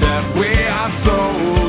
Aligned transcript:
death. 0.00 0.36
We 0.36 0.48
are 0.48 0.90
soldiers, 1.04 1.63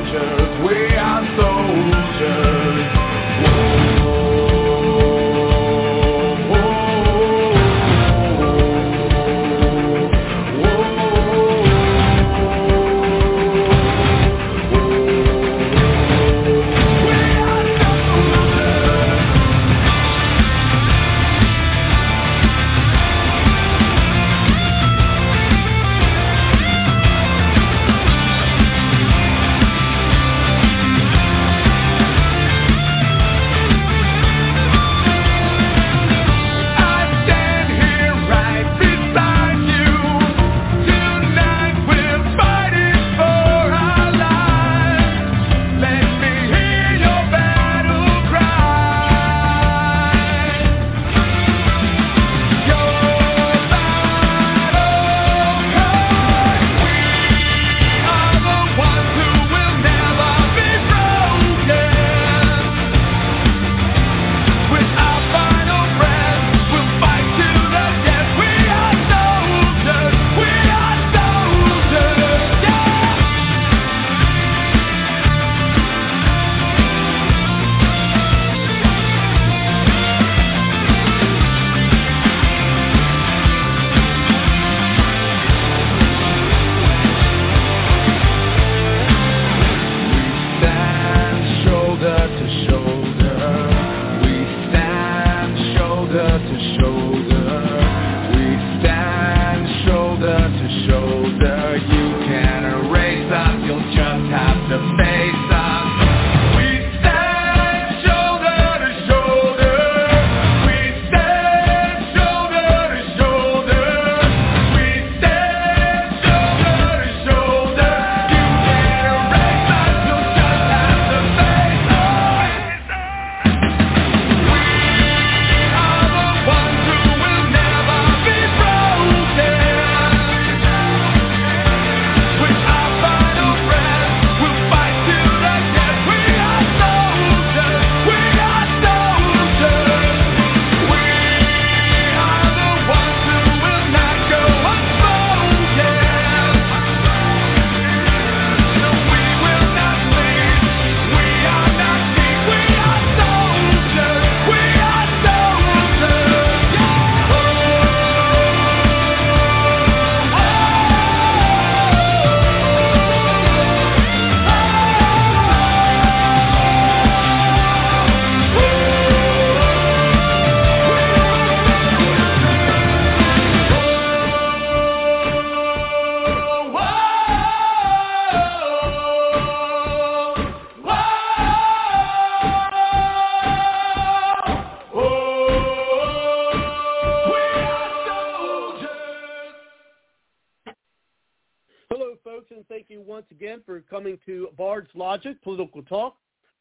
Political 195.56 195.84
Talk, 195.84 196.18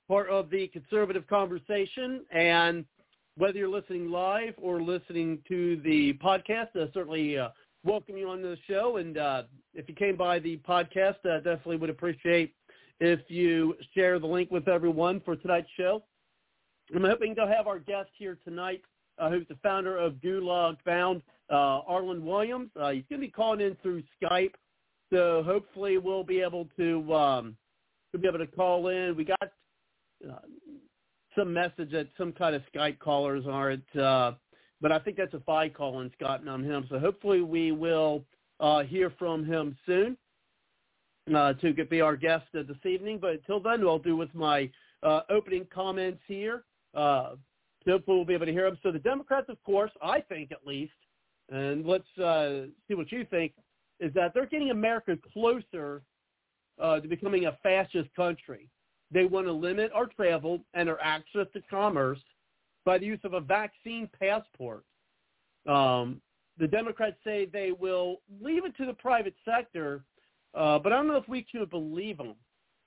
part 0.07 0.29
of 0.29 0.51
the 0.51 0.69
conservative 0.69 1.27
conversation. 1.27 2.25
And 2.31 2.85
whether 3.37 3.59
you're 3.59 3.69
listening 3.69 4.09
live 4.09 4.55
or 4.57 4.81
listening 4.81 5.41
to 5.49 5.81
the 5.83 6.13
podcast, 6.15 6.69
I 6.77 6.89
certainly 6.95 7.37
uh, 7.37 7.49
welcome 7.83 8.17
you 8.17 8.29
on 8.29 8.41
the 8.41 8.57
show. 8.69 8.99
And 8.99 9.19
uh, 9.19 9.43
if 9.75 9.89
you 9.89 9.97
came 9.97 10.17
by 10.17 10.39
the 10.39 10.59
podcast, 10.59 11.17
I 11.25 11.39
definitely 11.39 11.79
would 11.79 11.91
appreciate 11.91 12.55
if 13.01 13.19
you 13.27 13.75
share 13.95 14.21
the 14.21 14.29
link 14.29 14.53
with 14.53 14.69
everyone 14.69 15.21
for 15.25 15.35
tonight's 15.35 15.71
show. 15.77 16.05
I'm 16.95 17.03
hoping 17.03 17.35
to 17.35 17.49
have 17.49 17.67
our 17.67 17.81
guest 17.81 18.11
here 18.17 18.39
tonight, 18.45 18.83
uh, 19.19 19.29
who's 19.29 19.49
the 19.49 19.57
founder 19.61 19.99
of 19.99 20.15
Gulag 20.15 20.77
Bound, 20.87 21.21
uh, 21.51 21.81
Arlen 21.89 22.25
Williams. 22.25 22.71
Uh, 22.81 22.91
he's 22.91 23.05
going 23.11 23.21
to 23.21 23.27
be 23.27 23.33
calling 23.33 23.61
in 23.61 23.77
through 23.83 24.05
Skype. 24.23 24.53
So 25.13 25.43
hopefully 25.45 25.99
we'll 25.99 26.23
be 26.23 26.41
able 26.41 26.69
to 26.77 27.13
um, 27.13 27.57
we'll 28.15 28.23
be 28.23 28.29
able 28.29 28.39
to 28.39 28.47
call 28.47 28.89
in. 28.89 29.17
We 29.17 29.25
got 29.25 29.43
uh, 29.43 30.39
some 31.37 31.53
message 31.53 31.91
that 31.91 32.07
some 32.17 32.33
kind 32.33 32.55
of 32.55 32.63
Skype 32.75 33.01
callers 33.01 33.45
aren't, 33.49 33.97
uh, 33.97 34.33
but 34.81 34.93
I 34.93 35.01
think 35.01 35.17
that's 35.17 35.35
a 35.35 35.41
fi 35.41 35.69
call 35.69 36.01
in 36.01 36.11
Scott 36.17 36.47
on 36.47 36.63
him. 36.63 36.87
So 36.89 36.99
hopefully 36.99 37.43
we 37.43 37.73
will 37.73 38.25
uh, 38.61 38.85
hear 38.85 39.13
from 39.19 39.45
him 39.45 39.77
soon 39.85 40.17
uh, 41.35 41.55
to 41.55 41.73
be 41.73 42.01
our 42.01 42.17
guest 42.17 42.45
this 42.53 42.67
evening. 42.89 43.19
But 43.21 43.33
until 43.33 43.61
then, 43.61 43.83
I'll 43.83 43.99
do 43.99 44.17
with 44.17 44.33
my 44.33 44.71
uh, 45.03 45.23
opening 45.29 45.67
comments 45.75 46.21
here. 46.29 46.63
Uh, 46.95 47.35
hopefully 47.87 48.17
we'll 48.17 48.25
be 48.25 48.35
able 48.35 48.47
to 48.47 48.53
hear 48.53 48.67
him. 48.67 48.79
So 48.83 48.93
the 48.93 49.01
Democrats, 49.01 49.47
of 49.49 49.61
course, 49.65 49.91
I 50.01 50.21
think 50.21 50.53
at 50.53 50.65
least, 50.65 50.93
and 51.51 51.85
let's 51.85 52.05
see 52.17 52.95
what 52.95 53.11
you 53.11 53.27
think, 53.29 53.53
is 53.99 54.15
that 54.15 54.35
they're 54.35 54.47
getting 54.47 54.71
America 54.71 55.19
closer 55.33 56.03
uh, 56.81 57.01
to 57.01 57.09
becoming 57.09 57.47
a 57.47 57.59
fascist 57.63 58.09
country. 58.15 58.69
They 59.11 59.25
want 59.25 59.47
to 59.47 59.53
limit 59.53 59.93
our 59.95 60.07
travel 60.07 60.61
and 60.75 60.89
our 60.89 61.01
access 61.01 61.47
to 61.53 61.63
commerce 61.71 62.19
by 62.85 62.99
the 62.99 63.07
use 63.07 63.21
of 63.25 63.35
a 63.35 63.41
vaccine 63.41 64.09
passport. 64.19 64.85
Um, 65.67 66.21
the 66.59 66.67
Democrats 66.67 67.17
say 67.25 67.47
they 67.47 67.73
will 67.73 68.21
leave 68.41 68.65
it 68.65 68.77
to 68.77 68.87
the 68.87 68.93
private 68.93 69.35
sector, 69.45 70.05
uh, 70.55 70.79
but 70.79 70.93
I 70.93 70.97
don't 70.97 71.09
know 71.09 71.17
if 71.17 71.29
we 71.29 71.47
should 71.51 71.71
believe 71.71 72.19
them, 72.19 72.35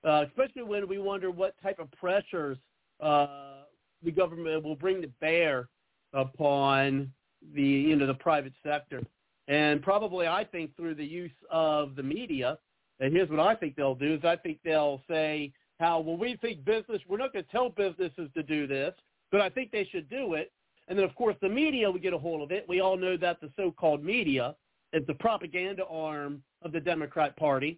uh, 0.08 0.26
especially 0.28 0.64
when 0.64 0.88
we 0.88 1.00
wonder 1.00 1.32
what 1.32 1.56
type 1.62 1.80
of 1.80 1.92
pressures 1.92 2.58
uh, 3.02 3.64
the 4.04 4.12
government 4.12 4.64
will 4.64 4.76
bring 4.76 5.02
to 5.02 5.08
bear 5.20 5.68
upon 6.14 7.12
the 7.54 7.62
you 7.62 7.96
know 7.96 8.08
the 8.08 8.14
private 8.14 8.54
sector, 8.64 9.02
and 9.48 9.82
probably 9.82 10.28
I 10.28 10.44
think 10.44 10.76
through 10.76 10.96
the 10.96 11.06
use 11.06 11.32
of 11.50 11.96
the 11.96 12.04
media. 12.04 12.58
And 13.00 13.14
here's 13.14 13.30
what 13.30 13.40
I 13.40 13.56
think 13.56 13.76
they'll 13.76 13.96
do: 13.96 14.16
is 14.16 14.26
I 14.26 14.36
think 14.36 14.60
they'll 14.64 15.02
say 15.10 15.52
how 15.80 16.00
well 16.00 16.18
we 16.18 16.38
think 16.38 16.66
business. 16.66 17.02
We're 17.08 17.18
not 17.18 17.34
going 17.34 17.46
to 17.46 17.52
tell 17.52 17.70
businesses 17.70 18.30
to 18.34 18.44
do 18.44 18.68
this, 18.68 18.94
but 19.32 19.42
I 19.42 19.50
think 19.50 19.72
they 19.72 19.86
should 19.92 20.10
do 20.10 20.34
it. 20.34 20.52
And 20.88 20.98
then, 20.98 21.06
of 21.06 21.14
course, 21.16 21.36
the 21.42 21.50
media 21.50 21.92
will 21.92 22.00
get 22.00 22.14
a 22.14 22.18
hold 22.18 22.42
of 22.42 22.52
it. 22.52 22.66
We 22.68 22.80
all 22.80 22.98
know 22.98 23.18
that 23.18 23.42
the 23.42 23.52
so-called 23.58 24.04
media 24.04 24.56
is 24.94 25.06
the 25.06 25.14
propaganda 25.16 25.86
arm 25.86 26.42
of 26.62 26.72
the 26.72 26.80
Democrat 26.80 27.36
Party. 27.36 27.78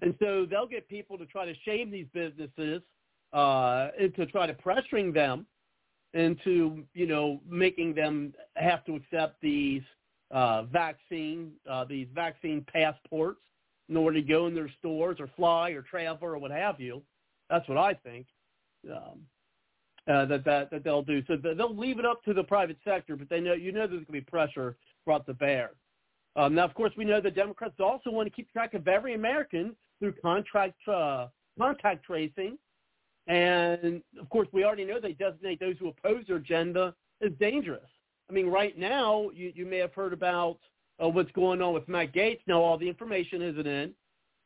And 0.00 0.14
so 0.20 0.46
they'll 0.48 0.66
get 0.66 0.88
people 0.88 1.18
to 1.18 1.26
try 1.26 1.44
to 1.44 1.54
shame 1.64 1.90
these 1.90 2.06
businesses 2.14 2.82
uh, 3.32 3.88
into 3.98 4.24
try 4.26 4.46
to 4.46 4.54
pressuring 4.54 5.12
them 5.12 5.46
into, 6.14 6.84
you 6.94 7.06
know, 7.06 7.40
making 7.46 7.94
them 7.94 8.32
have 8.54 8.84
to 8.86 8.96
accept 8.96 9.40
these 9.42 9.82
uh, 10.30 10.62
vaccine, 10.64 11.52
uh, 11.70 11.84
these 11.84 12.06
vaccine 12.14 12.64
passports 12.72 13.40
in 13.88 13.96
order 13.96 14.20
to 14.20 14.26
go 14.26 14.46
in 14.46 14.54
their 14.54 14.70
stores 14.78 15.18
or 15.20 15.28
fly 15.36 15.70
or 15.70 15.82
travel 15.82 16.28
or 16.28 16.38
what 16.38 16.50
have 16.50 16.80
you. 16.80 17.02
That's 17.50 17.68
what 17.68 17.78
I 17.78 17.94
think. 17.94 18.26
Um, 18.88 19.20
uh, 20.08 20.24
that, 20.24 20.44
that 20.44 20.70
that 20.70 20.84
they'll 20.84 21.02
do. 21.02 21.22
So 21.26 21.36
they'll 21.36 21.76
leave 21.76 21.98
it 21.98 22.06
up 22.06 22.22
to 22.24 22.32
the 22.32 22.42
private 22.42 22.78
sector, 22.84 23.14
but 23.14 23.28
they 23.28 23.40
know 23.40 23.52
you 23.52 23.72
know 23.72 23.80
there's 23.80 23.90
going 23.90 24.06
to 24.06 24.12
be 24.12 24.20
pressure 24.22 24.76
brought 25.04 25.26
to 25.26 25.34
bear. 25.34 25.72
Um, 26.36 26.54
now, 26.54 26.64
of 26.64 26.72
course, 26.74 26.92
we 26.96 27.04
know 27.04 27.20
the 27.20 27.30
Democrats 27.30 27.74
also 27.78 28.10
want 28.10 28.26
to 28.26 28.30
keep 28.30 28.50
track 28.50 28.74
of 28.74 28.88
every 28.88 29.14
American 29.14 29.76
through 29.98 30.14
contract 30.22 30.76
uh, 30.88 31.26
contact 31.58 32.04
tracing, 32.04 32.56
and 33.26 34.02
of 34.18 34.28
course, 34.30 34.48
we 34.52 34.64
already 34.64 34.84
know 34.84 34.98
they 34.98 35.12
designate 35.12 35.60
those 35.60 35.76
who 35.78 35.88
oppose 35.88 36.24
their 36.26 36.36
agenda 36.36 36.94
as 37.22 37.32
dangerous. 37.38 37.90
I 38.30 38.32
mean, 38.32 38.46
right 38.46 38.78
now, 38.78 39.30
you, 39.34 39.52
you 39.54 39.66
may 39.66 39.78
have 39.78 39.92
heard 39.92 40.12
about 40.12 40.58
what's 40.98 41.30
going 41.32 41.62
on 41.62 41.72
with 41.72 41.88
Matt 41.88 42.12
Gaetz. 42.12 42.40
Now, 42.46 42.60
all 42.60 42.76
the 42.76 42.88
information 42.88 43.42
isn't 43.42 43.66
in. 43.66 43.94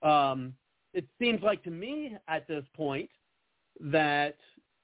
Um, 0.03 0.55
it 0.93 1.07
seems 1.19 1.43
like 1.43 1.63
to 1.65 1.71
me 1.71 2.17
at 2.29 2.47
this 2.47 2.65
point 2.77 3.09
that 3.81 4.37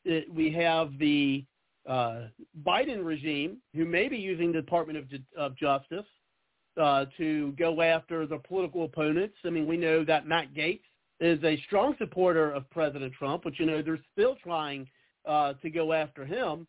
it, 0.04 0.32
we 0.32 0.50
have 0.52 0.98
the 0.98 1.44
uh, 1.86 2.28
Biden 2.66 3.04
regime 3.04 3.58
who 3.74 3.84
may 3.84 4.08
be 4.08 4.16
using 4.16 4.52
the 4.52 4.60
Department 4.60 4.98
of, 4.98 5.04
of 5.36 5.56
Justice 5.56 6.06
uh, 6.80 7.06
to 7.16 7.52
go 7.58 7.82
after 7.82 8.26
the 8.26 8.38
political 8.38 8.84
opponents. 8.84 9.34
I 9.44 9.50
mean, 9.50 9.66
we 9.66 9.76
know 9.76 10.04
that 10.04 10.26
Matt 10.26 10.54
Gaetz 10.54 10.80
is 11.20 11.42
a 11.44 11.60
strong 11.66 11.94
supporter 11.98 12.50
of 12.50 12.68
President 12.70 13.12
Trump, 13.12 13.42
but 13.42 13.58
you 13.58 13.66
know 13.66 13.82
they're 13.82 13.98
still 14.12 14.36
trying 14.42 14.88
uh, 15.26 15.54
to 15.54 15.70
go 15.70 15.92
after 15.92 16.24
him, 16.24 16.66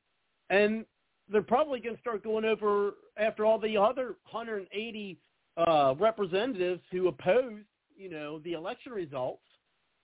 and 0.50 0.86
they're 1.31 1.42
probably 1.42 1.80
going 1.80 1.96
to 1.96 2.02
start 2.02 2.24
going 2.24 2.46
over 2.46 2.94
after 3.18 3.46
all 3.46 3.60
the 3.60 3.78
other 3.78 4.16
180 4.31 5.18
uh, 5.58 5.96
representatives 6.00 6.81
who 6.92 7.08
opposed, 7.08 7.66
you 7.96 8.10
know, 8.10 8.40
the 8.40 8.54
election 8.54 8.92
results 8.92 9.44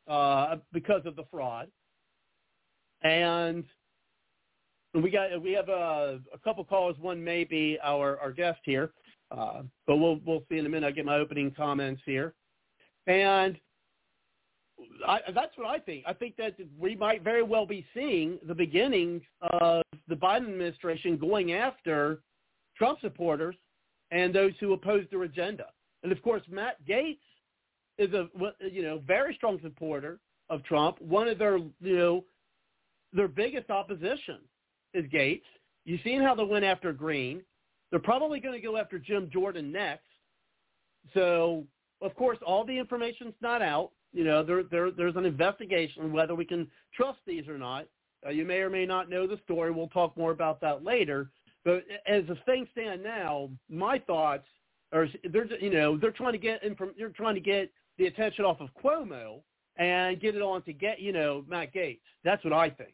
uh, 0.07 0.57
because 0.73 1.01
of 1.05 1.15
the 1.15 1.23
fraud. 1.31 1.67
And 3.03 3.63
we 4.93 5.09
got 5.09 5.41
we 5.41 5.51
have 5.53 5.69
a, 5.69 6.19
a 6.33 6.37
couple 6.43 6.63
callers. 6.63 6.95
One 6.99 7.23
may 7.23 7.43
be 7.43 7.77
our 7.83 8.17
our 8.19 8.31
guest 8.31 8.59
here, 8.63 8.91
uh, 9.31 9.63
but 9.85 9.97
we'll 9.97 10.19
we'll 10.25 10.43
see 10.49 10.57
in 10.57 10.65
a 10.65 10.69
minute. 10.69 10.87
I 10.87 10.91
get 10.91 11.05
my 11.05 11.17
opening 11.17 11.51
comments 11.51 12.01
here, 12.05 12.33
and 13.05 13.57
I, 15.07 15.19
that's 15.33 15.55
what 15.57 15.67
I 15.67 15.79
think. 15.79 16.05
I 16.07 16.13
think 16.13 16.37
that 16.37 16.55
we 16.79 16.95
might 16.95 17.23
very 17.23 17.43
well 17.43 17.65
be 17.65 17.85
seeing 17.93 18.39
the 18.47 18.55
beginnings 18.55 19.21
of 19.61 19.83
the 20.07 20.15
Biden 20.15 20.49
administration 20.49 21.17
going 21.17 21.53
after 21.53 22.21
Trump 22.77 22.99
supporters 23.01 23.55
and 24.11 24.33
those 24.33 24.51
who 24.59 24.73
oppose 24.73 25.05
their 25.09 25.23
agenda. 25.23 25.65
And 26.03 26.11
of 26.11 26.21
course, 26.21 26.43
Matt 26.49 26.77
Gaetz 26.87 27.17
is 27.97 28.13
a 28.13 28.27
you 28.69 28.83
know 28.83 29.01
very 29.07 29.33
strong 29.35 29.59
supporter 29.63 30.19
of 30.49 30.63
Trump. 30.63 31.01
One 31.01 31.27
of 31.27 31.39
their 31.39 31.57
you 31.57 31.97
know 31.97 32.25
their 33.13 33.27
biggest 33.27 33.69
opposition 33.69 34.39
is 34.93 35.05
Gaetz. 35.11 35.41
You've 35.85 36.01
seen 36.03 36.21
how 36.21 36.35
they 36.35 36.43
went 36.43 36.65
after 36.65 36.91
Greene. 36.93 37.41
They're 37.89 37.99
probably 37.99 38.39
going 38.39 38.59
to 38.59 38.65
go 38.65 38.77
after 38.77 38.99
Jim 38.99 39.29
Jordan 39.31 39.71
next. 39.71 40.07
So, 41.13 41.63
of 42.01 42.15
course, 42.15 42.37
all 42.45 42.65
the 42.65 42.77
information's 42.77 43.35
not 43.41 43.61
out. 43.61 43.91
You 44.11 44.23
know, 44.23 44.43
there, 44.43 44.63
there, 44.63 44.91
there's 44.91 45.15
an 45.15 45.25
investigation 45.25 46.11
whether 46.11 46.35
we 46.35 46.45
can 46.45 46.67
trust 46.93 47.19
these 47.27 47.47
or 47.47 47.57
not. 47.57 47.85
Uh, 48.25 48.29
you 48.29 48.45
may 48.45 48.57
or 48.57 48.69
may 48.69 48.85
not 48.85 49.09
know 49.09 49.27
the 49.27 49.39
story. 49.43 49.71
We'll 49.71 49.87
talk 49.87 50.15
more 50.17 50.31
about 50.31 50.59
that 50.61 50.83
later. 50.83 51.29
But 51.63 51.83
as 52.07 52.23
the 52.27 52.37
things 52.45 52.67
stand 52.71 53.03
now, 53.03 53.49
my 53.69 53.99
thoughts 53.99 54.47
are 54.91 55.07
they're 55.31 55.47
you 55.59 55.71
know 55.71 55.97
they're 55.97 56.11
trying 56.11 56.33
to 56.33 56.39
get 56.39 56.63
inform, 56.63 56.91
they're 56.97 57.09
trying 57.09 57.35
to 57.35 57.41
get 57.41 57.71
the 57.97 58.05
attention 58.05 58.45
off 58.45 58.61
of 58.61 58.69
Cuomo 58.83 59.41
and 59.77 60.19
get 60.19 60.35
it 60.35 60.41
on 60.41 60.61
to 60.63 60.73
get 60.73 60.99
you 60.99 61.11
know 61.11 61.43
Matt 61.47 61.73
Gaetz. 61.73 61.99
That's 62.23 62.43
what 62.43 62.53
I 62.53 62.69
think. 62.69 62.93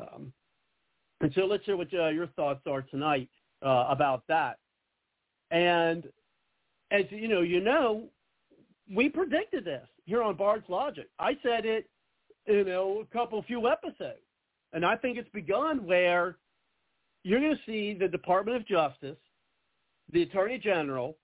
Um, 0.00 0.32
and 1.20 1.32
so 1.34 1.42
let's 1.42 1.64
hear 1.64 1.76
what 1.76 1.92
uh, 1.92 2.08
your 2.08 2.28
thoughts 2.28 2.60
are 2.66 2.82
tonight 2.82 3.28
uh, 3.64 3.86
about 3.88 4.22
that. 4.28 4.58
And 5.50 6.04
as 6.90 7.04
you 7.10 7.28
know, 7.28 7.40
you 7.40 7.60
know, 7.60 8.04
we 8.94 9.08
predicted 9.08 9.64
this 9.64 9.86
here 10.04 10.22
on 10.22 10.36
Bard's 10.36 10.68
Logic. 10.68 11.08
I 11.18 11.36
said 11.42 11.64
it, 11.64 11.88
you 12.46 12.64
know, 12.64 13.02
a 13.02 13.12
couple 13.12 13.42
few 13.42 13.68
episodes, 13.68 14.22
and 14.72 14.84
I 14.84 14.96
think 14.96 15.18
it's 15.18 15.30
begun 15.30 15.86
where 15.86 16.36
you're 17.24 17.40
going 17.40 17.56
to 17.56 17.62
see 17.66 17.94
the 17.98 18.08
Department 18.08 18.56
of 18.56 18.66
Justice, 18.66 19.18
the 20.12 20.22
Attorney 20.22 20.58
General, 20.58 21.16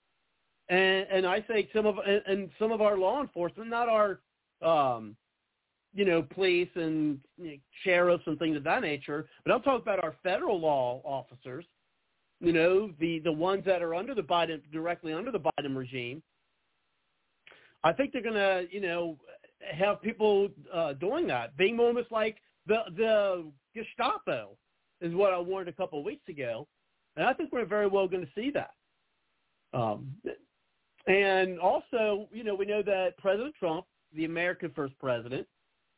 and, 0.68 1.06
and 1.10 1.26
I 1.26 1.40
think 1.40 1.68
some 1.74 1.86
of 1.86 1.96
and, 1.98 2.22
and 2.26 2.50
some 2.58 2.72
of 2.72 2.80
our 2.80 2.96
law 2.96 3.20
enforcement, 3.20 3.70
not 3.70 3.88
our 3.88 4.20
um, 4.62 5.16
you 5.94 6.04
know, 6.04 6.22
police 6.22 6.68
and 6.74 7.20
you 7.38 7.52
know, 7.52 7.56
sheriffs 7.84 8.24
and 8.26 8.38
things 8.38 8.56
of 8.56 8.64
that 8.64 8.82
nature. 8.82 9.28
But 9.44 9.52
I'm 9.52 9.62
talking 9.62 9.82
about 9.82 10.02
our 10.02 10.14
federal 10.22 10.58
law 10.60 11.00
officers, 11.04 11.64
you 12.40 12.52
know, 12.52 12.90
the, 12.98 13.20
the 13.20 13.32
ones 13.32 13.64
that 13.66 13.80
are 13.80 13.94
under 13.94 14.14
the 14.14 14.22
Biden, 14.22 14.60
directly 14.72 15.12
under 15.12 15.30
the 15.30 15.40
Biden 15.40 15.76
regime. 15.76 16.22
I 17.84 17.92
think 17.92 18.12
they're 18.12 18.22
going 18.22 18.34
to, 18.34 18.66
you 18.70 18.80
know, 18.80 19.16
have 19.72 20.02
people 20.02 20.48
uh, 20.72 20.94
doing 20.94 21.26
that, 21.28 21.56
being 21.56 21.78
almost 21.78 22.10
like 22.10 22.38
the, 22.66 22.78
the 22.96 23.44
Gestapo 23.74 24.56
is 25.00 25.14
what 25.14 25.32
I 25.32 25.38
warned 25.38 25.68
a 25.68 25.72
couple 25.72 25.98
of 25.98 26.04
weeks 26.04 26.28
ago. 26.28 26.66
And 27.16 27.26
I 27.26 27.32
think 27.32 27.52
we're 27.52 27.64
very 27.64 27.86
well 27.86 28.08
going 28.08 28.24
to 28.24 28.32
see 28.34 28.50
that. 28.50 28.74
Um, 29.72 30.14
and 31.06 31.58
also, 31.58 32.28
you 32.32 32.44
know, 32.44 32.54
we 32.54 32.64
know 32.64 32.82
that 32.82 33.16
President 33.18 33.54
Trump, 33.58 33.84
the 34.14 34.24
American 34.24 34.70
first 34.74 34.98
president, 34.98 35.46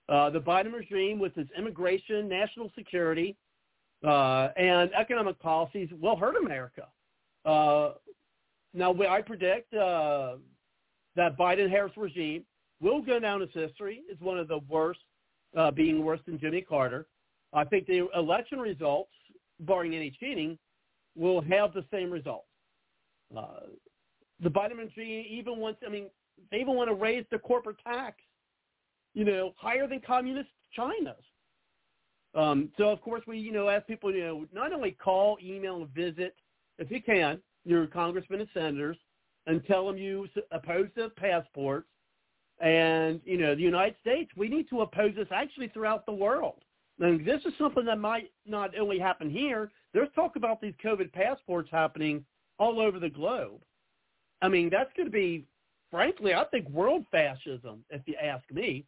uh, 0.08 0.30
the 0.30 0.40
Biden 0.40 0.72
regime, 0.72 1.18
with 1.18 1.36
its 1.36 1.50
immigration, 1.56 2.28
national 2.28 2.70
security, 2.74 3.36
uh, 4.04 4.48
and 4.56 4.90
economic 4.94 5.38
policies, 5.40 5.88
will 6.00 6.16
hurt 6.16 6.36
America. 6.36 6.86
Uh, 7.44 7.92
now, 8.74 8.94
I 9.08 9.22
predict 9.22 9.72
uh, 9.74 10.36
that 11.14 11.38
Biden-Harris 11.38 11.92
regime 11.96 12.44
will 12.80 13.00
go 13.00 13.18
down 13.18 13.42
as 13.42 13.48
history 13.52 14.02
as 14.12 14.20
one 14.20 14.38
of 14.38 14.48
the 14.48 14.58
worst, 14.68 15.00
uh, 15.56 15.70
being 15.70 16.04
worse 16.04 16.20
than 16.26 16.38
Jimmy 16.38 16.62
Carter. 16.62 17.06
I 17.52 17.64
think 17.64 17.86
the 17.86 18.08
election 18.14 18.58
results, 18.58 19.10
barring 19.60 19.94
any 19.94 20.10
cheating, 20.10 20.58
will 21.16 21.40
have 21.42 21.72
the 21.72 21.84
same 21.90 22.10
results. 22.10 22.46
Uh, 23.36 23.66
the 24.40 24.50
Biden 24.50 24.76
regime 24.76 25.24
even 25.28 25.58
wants, 25.58 25.80
I 25.86 25.90
mean, 25.90 26.08
they 26.50 26.58
even 26.58 26.74
want 26.74 26.90
to 26.90 26.94
raise 26.94 27.24
the 27.30 27.38
corporate 27.38 27.78
tax 27.82 28.16
you 29.16 29.24
know, 29.24 29.54
higher 29.56 29.88
than 29.88 30.00
communist 30.06 30.50
China's. 30.72 31.16
Um, 32.34 32.68
so 32.76 32.90
of 32.90 33.00
course 33.00 33.22
we, 33.26 33.38
you 33.38 33.50
know, 33.50 33.70
ask 33.70 33.86
people, 33.86 34.14
you 34.14 34.22
know, 34.22 34.46
not 34.52 34.72
only 34.72 34.90
call, 34.90 35.38
email, 35.42 35.76
and 35.76 35.88
visit, 35.88 36.36
if 36.78 36.90
you 36.90 37.02
can, 37.02 37.40
your 37.64 37.86
congressmen 37.86 38.40
and 38.40 38.48
senators, 38.52 38.98
and 39.46 39.64
tell 39.66 39.86
them 39.86 39.96
you 39.96 40.28
oppose 40.52 40.88
the 40.94 41.08
passports. 41.16 41.88
And 42.60 43.20
you 43.24 43.36
know, 43.36 43.54
the 43.54 43.62
United 43.62 43.96
States, 44.00 44.30
we 44.36 44.48
need 44.48 44.68
to 44.70 44.80
oppose 44.80 45.14
this 45.14 45.28
actually 45.30 45.68
throughout 45.68 46.06
the 46.06 46.12
world. 46.12 46.62
And 46.98 47.26
this 47.26 47.42
is 47.44 47.52
something 47.58 47.84
that 47.84 47.98
might 47.98 48.30
not 48.46 48.76
only 48.78 48.98
happen 48.98 49.28
here. 49.30 49.70
There's 49.92 50.08
talk 50.14 50.36
about 50.36 50.60
these 50.60 50.74
COVID 50.82 51.12
passports 51.12 51.68
happening 51.70 52.24
all 52.58 52.80
over 52.80 52.98
the 52.98 53.10
globe. 53.10 53.60
I 54.40 54.48
mean, 54.48 54.70
that's 54.70 54.90
going 54.96 55.06
to 55.06 55.12
be, 55.12 55.44
frankly, 55.90 56.34
I 56.34 56.44
think 56.44 56.68
world 56.70 57.04
fascism, 57.10 57.84
if 57.90 58.02
you 58.06 58.14
ask 58.22 58.50
me. 58.50 58.84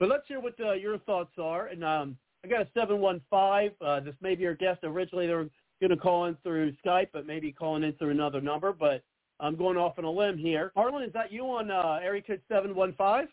But 0.00 0.08
let's 0.08 0.26
hear 0.26 0.40
what 0.40 0.54
uh, 0.60 0.72
your 0.72 0.98
thoughts 0.98 1.32
are. 1.38 1.66
And 1.68 1.84
um, 1.84 2.16
I 2.44 2.48
got 2.48 2.62
a 2.62 2.68
715. 2.74 3.72
Uh, 3.80 4.00
this 4.00 4.14
may 4.20 4.34
be 4.34 4.46
our 4.46 4.54
guest. 4.54 4.80
Originally, 4.84 5.26
they 5.26 5.34
were 5.34 5.48
going 5.80 5.90
to 5.90 5.96
call 5.96 6.26
in 6.26 6.36
through 6.42 6.72
Skype, 6.84 7.08
but 7.12 7.26
maybe 7.26 7.52
calling 7.52 7.82
in 7.82 7.92
through 7.94 8.10
another 8.10 8.40
number. 8.40 8.72
But 8.72 9.02
I'm 9.40 9.56
going 9.56 9.76
off 9.76 9.98
on 9.98 10.04
a 10.04 10.10
limb 10.10 10.36
here. 10.36 10.72
Harlan, 10.74 11.04
is 11.04 11.12
that 11.12 11.32
you 11.32 11.44
on 11.44 11.70
uh, 11.70 12.00
area 12.02 12.22
code 12.22 12.40
715? 12.48 13.28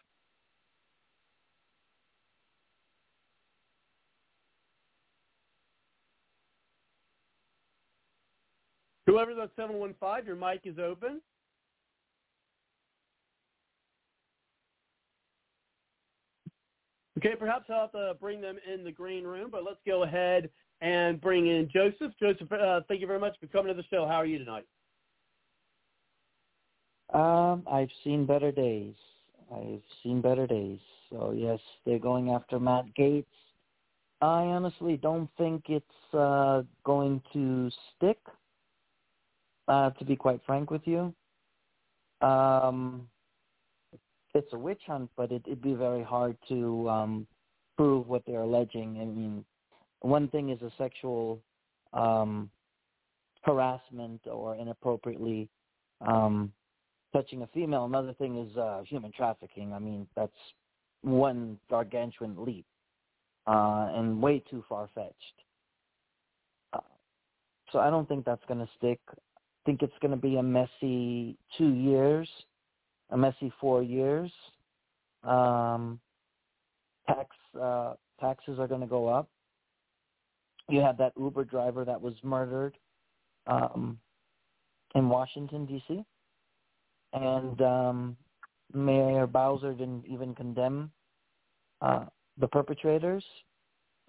Whoever's 9.08 9.38
on 9.40 9.50
715, 9.56 10.26
your 10.26 10.36
mic 10.36 10.62
is 10.66 10.80
open. 10.80 11.22
Okay, 17.18 17.36
perhaps 17.36 17.66
I'll 17.70 17.82
have 17.82 17.92
to 17.94 18.14
bring 18.20 18.42
them 18.42 18.58
in 18.72 18.84
the 18.84 18.92
green 18.92 19.24
room, 19.24 19.50
but 19.52 19.64
let's 19.64 19.80
go 19.88 20.04
ahead 20.04 20.50
and 20.82 21.22
bring 21.22 21.48
in 21.48 21.70
Joseph. 21.72 22.12
Joseph, 22.20 22.52
uh, 22.52 22.82
thank 22.88 23.00
you 23.00 23.08
very 23.08 23.20
much 23.20 23.36
for 23.40 23.48
coming 23.48 23.74
to 23.74 23.82
the 23.82 23.88
show. 23.90 24.06
How 24.08 24.16
are 24.16 24.26
you 24.26 24.38
tonight? 24.38 24.66
Um, 27.16 27.64
I've 27.72 27.90
seen 28.04 28.26
better 28.26 28.52
days. 28.52 28.94
I've 29.50 29.82
seen 30.04 30.22
better 30.22 30.46
days. 30.46 30.80
So 31.10 31.34
yes, 31.34 31.60
they're 31.86 31.98
going 31.98 32.32
after 32.32 32.60
Matt 32.60 32.86
Gaetz. 33.00 33.26
I 34.22 34.42
honestly 34.42 34.98
don't 34.98 35.30
think 35.38 35.64
it's 35.70 36.14
uh, 36.14 36.64
going 36.84 37.22
to 37.34 37.72
stick. 37.96 38.20
Uh, 39.68 39.90
to 39.92 40.06
be 40.06 40.16
quite 40.16 40.40
frank 40.46 40.70
with 40.70 40.84
you, 40.86 41.12
um, 42.22 43.08
it's 44.36 44.54
a 44.54 44.58
witch 44.58 44.82
hunt, 44.86 45.10
but 45.18 45.32
it, 45.32 45.42
it'd 45.48 45.62
be 45.64 45.74
very 45.74 46.04
hard 46.04 46.38
to 46.48 46.88
um, 46.88 47.28
prove 47.76 48.08
what 48.08 48.22
they're 48.28 48.42
alleging. 48.42 49.00
I 49.02 49.06
mean, 49.06 49.44
one 50.02 50.28
thing 50.28 50.50
is 50.52 50.62
a 50.62 50.72
sexual 50.78 51.42
um, 51.94 52.52
harassment 53.42 54.22
or 54.28 54.56
inappropriately 54.56 55.50
um, 56.02 56.54
touching 57.16 57.44
a 57.44 57.48
female. 57.48 57.86
Another 57.86 58.14
thing 58.14 58.38
is 58.38 58.58
uh, 58.58 58.82
human 58.86 59.12
trafficking. 59.14 59.72
I 59.72 59.80
mean, 59.80 60.06
that's 60.16 60.34
one 61.02 61.58
gargantuan 61.70 62.36
leap 62.38 62.66
uh, 63.48 63.90
and 63.96 64.22
way 64.22 64.44
too 64.50 64.66
far 64.68 64.90
fetched. 64.94 65.14
Uh, 66.74 66.80
so 67.72 67.80
I 67.80 67.90
don't 67.90 68.08
think 68.08 68.26
that's 68.26 68.44
going 68.50 68.60
to 68.60 68.70
stick. 68.78 69.00
I 69.14 69.16
think 69.66 69.82
it's 69.82 69.94
going 70.02 70.12
to 70.12 70.18
be 70.18 70.36
a 70.36 70.44
messy 70.44 71.38
two 71.58 71.74
years, 71.74 72.28
a 73.12 73.18
messy 73.18 73.52
four 73.62 73.82
years. 73.82 74.30
Um, 75.24 76.00
tax 77.08 77.30
uh, 77.60 77.94
taxes 78.20 78.60
are 78.60 78.68
going 78.68 78.82
to 78.82 78.88
go 78.88 79.08
up. 79.08 79.30
You 80.68 80.82
had 80.82 80.98
that 80.98 81.14
Uber 81.18 81.46
driver 81.46 81.86
that 81.86 82.02
was 82.02 82.16
murdered 82.24 82.78
um, 83.48 84.00
in 84.96 85.08
Washington 85.08 85.66
D.C 85.66 86.04
and 87.16 87.62
um, 87.62 88.18
Mayor 88.74 89.26
Bowser 89.26 89.74
didn't 89.74 90.06
even 90.06 90.36
condemn 90.36 90.92
uh, 91.82 92.06
the 92.38 92.48
perpetrators. 92.48 93.24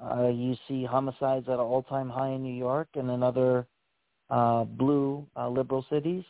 Uh, 0.03 0.29
you 0.29 0.57
see 0.69 0.85
homicides 0.85 1.47
at 1.49 1.55
an 1.55 1.61
all-time 1.61 2.11
high 2.11 2.31
in 2.31 2.43
New 2.43 2.55
York 2.55 2.89
and 2.95 3.11
in 3.11 3.23
other 3.23 3.67
uh, 4.29 4.65
blue 4.65 5.27
uh, 5.37 5.49
liberal 5.49 5.87
cities. 5.89 6.25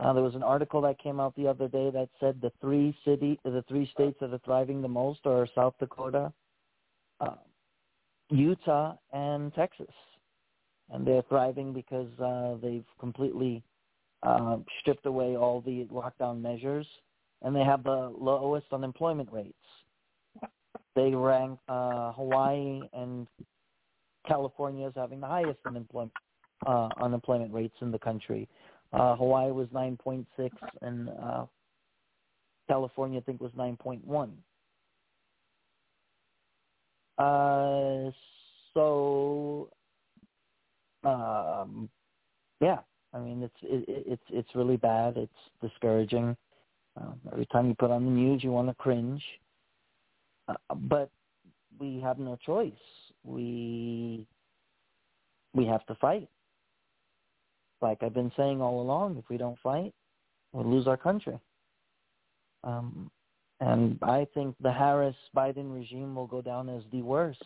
Uh, 0.00 0.12
there 0.12 0.22
was 0.22 0.34
an 0.34 0.42
article 0.42 0.80
that 0.80 0.98
came 0.98 1.20
out 1.20 1.36
the 1.36 1.46
other 1.46 1.68
day 1.68 1.90
that 1.90 2.08
said 2.18 2.40
the 2.40 2.50
three 2.60 2.96
city, 3.04 3.38
the 3.44 3.64
three 3.68 3.88
states 3.94 4.16
that 4.20 4.32
are 4.32 4.40
thriving 4.44 4.82
the 4.82 4.88
most 4.88 5.20
are 5.24 5.46
South 5.54 5.74
Dakota, 5.78 6.32
uh, 7.20 7.36
Utah, 8.30 8.96
and 9.12 9.54
Texas, 9.54 9.94
and 10.90 11.06
they're 11.06 11.22
thriving 11.28 11.72
because 11.72 12.08
they've 12.60 12.84
completely 12.98 13.62
uh, 14.24 14.56
stripped 14.80 15.06
away 15.06 15.36
all 15.36 15.60
the 15.60 15.86
lockdown 15.92 16.40
measures, 16.40 16.86
and 17.42 17.54
they 17.54 17.62
have 17.62 17.84
the 17.84 18.12
lowest 18.18 18.66
unemployment 18.72 19.30
rates. 19.32 19.54
They 20.96 21.14
rank 21.14 21.58
uh, 21.68 22.12
Hawaii 22.12 22.80
and 22.92 23.26
California 24.26 24.86
as 24.86 24.92
having 24.96 25.20
the 25.20 25.26
highest 25.26 25.58
unemployment 25.66 26.12
uh, 26.66 26.88
unemployment 27.00 27.52
rates 27.52 27.74
in 27.82 27.90
the 27.90 27.98
country. 27.98 28.48
Uh, 28.92 29.16
Hawaii 29.16 29.50
was 29.50 29.68
9.6, 29.68 30.24
and 30.82 31.10
uh, 31.22 31.44
California, 32.68 33.20
I 33.20 33.22
think, 33.22 33.40
was 33.40 33.50
9.1. 33.52 34.30
Uh, 37.18 38.10
so, 38.72 39.68
um, 41.04 41.88
yeah, 42.60 42.78
I 43.14 43.18
mean, 43.18 43.42
it's 43.42 43.54
it, 43.62 43.84
it's 44.06 44.22
it's 44.28 44.54
really 44.54 44.76
bad. 44.76 45.16
It's 45.16 45.32
discouraging. 45.62 46.36
Um, 47.00 47.20
every 47.32 47.46
time 47.46 47.68
you 47.68 47.74
put 47.74 47.90
on 47.90 48.04
the 48.04 48.10
news, 48.10 48.42
you 48.42 48.50
want 48.50 48.68
to 48.68 48.74
cringe. 48.74 49.22
Uh, 50.48 50.74
but 50.74 51.10
we 51.78 52.00
have 52.00 52.18
no 52.18 52.36
choice. 52.44 52.72
We 53.22 54.26
we 55.54 55.66
have 55.66 55.86
to 55.86 55.94
fight. 55.96 56.28
Like 57.80 58.02
I've 58.02 58.14
been 58.14 58.32
saying 58.36 58.60
all 58.60 58.80
along, 58.80 59.18
if 59.18 59.28
we 59.28 59.36
don't 59.36 59.58
fight, 59.62 59.94
we'll 60.52 60.68
lose 60.68 60.86
our 60.86 60.96
country. 60.96 61.38
Um, 62.64 63.10
and 63.60 63.98
I 64.02 64.26
think 64.34 64.56
the 64.60 64.72
Harris-Biden 64.72 65.72
regime 65.72 66.14
will 66.14 66.26
go 66.26 66.42
down 66.42 66.68
as 66.68 66.82
the 66.90 67.02
worst 67.02 67.42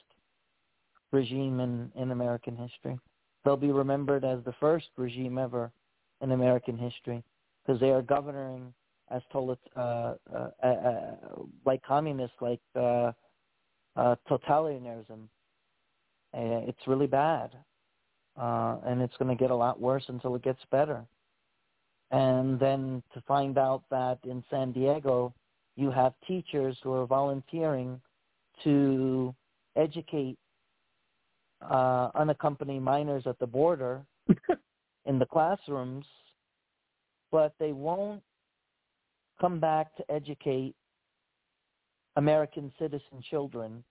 regime 1.12 1.60
in, 1.60 1.90
in 1.96 2.12
American 2.12 2.56
history. 2.56 2.98
They'll 3.44 3.56
be 3.56 3.72
remembered 3.72 4.24
as 4.24 4.44
the 4.44 4.54
first 4.60 4.86
regime 4.96 5.38
ever 5.38 5.70
in 6.20 6.32
American 6.32 6.76
history 6.76 7.22
because 7.64 7.80
they 7.80 7.90
are 7.90 8.02
governing 8.02 8.72
as 9.10 9.22
total, 9.32 9.56
uh, 9.76 9.80
uh, 9.80 10.50
uh, 10.62 10.66
uh, 10.66 11.14
like 11.64 11.82
communists, 11.82 12.36
like 12.40 12.60
uh, 12.76 13.12
uh, 13.96 14.16
totalitarianism. 14.28 15.28
It's 16.34 16.86
really 16.86 17.06
bad, 17.06 17.50
and 18.36 19.00
it's 19.00 19.16
going 19.16 19.34
to 19.34 19.40
get 19.40 19.50
a 19.50 19.56
lot 19.56 19.80
worse 19.80 20.04
until 20.08 20.34
it 20.34 20.42
gets 20.42 20.60
better. 20.70 21.04
And 22.10 22.60
then 22.60 23.02
to 23.14 23.20
find 23.22 23.58
out 23.58 23.82
that 23.90 24.18
in 24.24 24.44
San 24.50 24.72
Diego, 24.72 25.34
you 25.76 25.90
have 25.90 26.12
teachers 26.26 26.76
who 26.82 26.92
are 26.92 27.06
volunteering 27.06 28.00
to 28.64 29.34
educate 29.76 30.38
uh, 31.62 32.10
unaccompanied 32.14 32.82
minors 32.82 33.24
at 33.26 33.38
the 33.38 33.46
border 33.46 34.02
in 35.06 35.18
the 35.18 35.26
classrooms, 35.26 36.06
but 37.30 37.54
they 37.58 37.72
won't 37.72 38.22
come 39.40 39.60
back 39.60 39.94
to 39.96 40.10
educate 40.10 40.74
American 42.16 42.72
citizen 42.78 43.22
children 43.30 43.84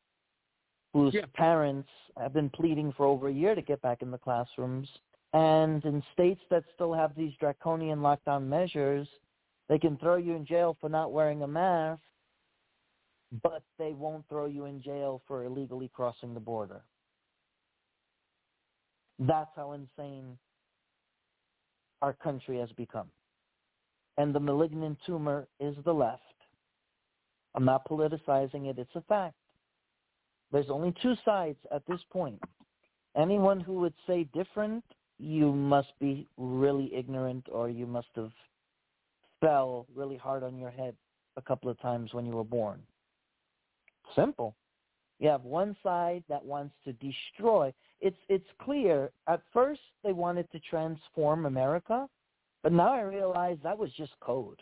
whose 0.94 1.14
Yeah. 1.14 1.26
parents 1.34 1.90
have 2.18 2.34
been 2.34 2.50
pleading 2.50 2.92
for 2.94 3.06
over 3.06 3.28
a 3.28 3.34
year 3.34 3.56
to 3.56 3.62
get 3.62 3.82
back 3.82 4.02
in 4.02 4.12
the 4.12 4.18
classrooms. 4.18 4.90
And 5.34 5.84
in 5.86 6.02
states 6.14 6.42
that 6.50 6.64
still 6.74 6.94
have 6.94 7.14
these 7.16 7.34
draconian 7.36 8.00
lockdown 8.00 8.44
measures, 8.48 9.08
they 9.68 9.78
can 9.78 9.98
throw 9.98 10.16
you 10.16 10.34
in 10.36 10.46
jail 10.46 10.78
for 10.80 10.90
not 10.90 11.12
wearing 11.12 11.44
a 11.44 11.48
mask, 11.48 12.02
but 13.44 13.62
they 13.78 13.94
won't 13.94 14.28
throw 14.30 14.46
you 14.46 14.66
in 14.66 14.82
jail 14.82 15.22
for 15.28 15.44
illegally 15.44 15.90
crossing 15.94 16.34
the 16.34 16.40
border. 16.40 16.82
That's 19.20 19.50
how 19.56 19.74
insane 19.74 20.38
our 22.02 22.14
country 22.14 22.60
has 22.60 22.72
become. 22.74 23.08
And 24.18 24.34
the 24.34 24.40
malignant 24.40 24.98
tumor 25.06 25.48
is 25.60 25.76
the 25.86 25.94
left. 25.94 26.22
I'm 27.56 27.66
not 27.66 27.88
politicizing 27.88 28.68
it, 28.68 28.78
it's 28.78 28.96
a 28.96 29.02
fact. 29.02 29.36
There's 30.52 30.70
only 30.70 30.94
two 31.02 31.16
sides 31.26 31.58
at 31.74 31.86
this 31.88 32.00
point. 32.12 32.40
Anyone 33.16 33.60
who 33.60 33.74
would 33.80 33.96
say 34.06 34.28
different, 34.34 34.84
you 35.20 35.52
must 35.52 35.92
be 36.00 36.28
really 36.38 36.94
ignorant 36.94 37.48
or 37.52 37.70
you 37.70 37.88
must 37.88 38.10
have 38.16 38.32
fell 39.42 39.88
really 39.96 40.18
hard 40.18 40.44
on 40.44 40.58
your 40.58 40.70
head 40.70 40.96
a 41.36 41.42
couple 41.42 41.70
of 41.70 41.80
times 41.82 42.14
when 42.14 42.26
you 42.26 42.34
were 42.34 42.44
born. 42.44 42.80
Simple. 44.16 44.56
You 45.20 45.30
have 45.30 45.44
one 45.44 45.76
side 45.84 46.24
that 46.30 46.44
wants 46.44 46.76
to 46.86 46.94
destroy. 46.94 47.74
It's 48.01 48.18
it's 48.30 48.48
clear. 48.62 49.12
At 49.27 49.42
first 49.54 49.82
they 50.04 50.13
wanted 50.13 50.51
to 50.51 50.60
transform 50.60 51.46
America, 51.46 52.08
but 52.63 52.72
now 52.72 52.94
I 52.94 53.01
realize 53.01 53.58
that 53.63 53.77
was 53.77 53.92
just 53.94 54.13
code. 54.20 54.62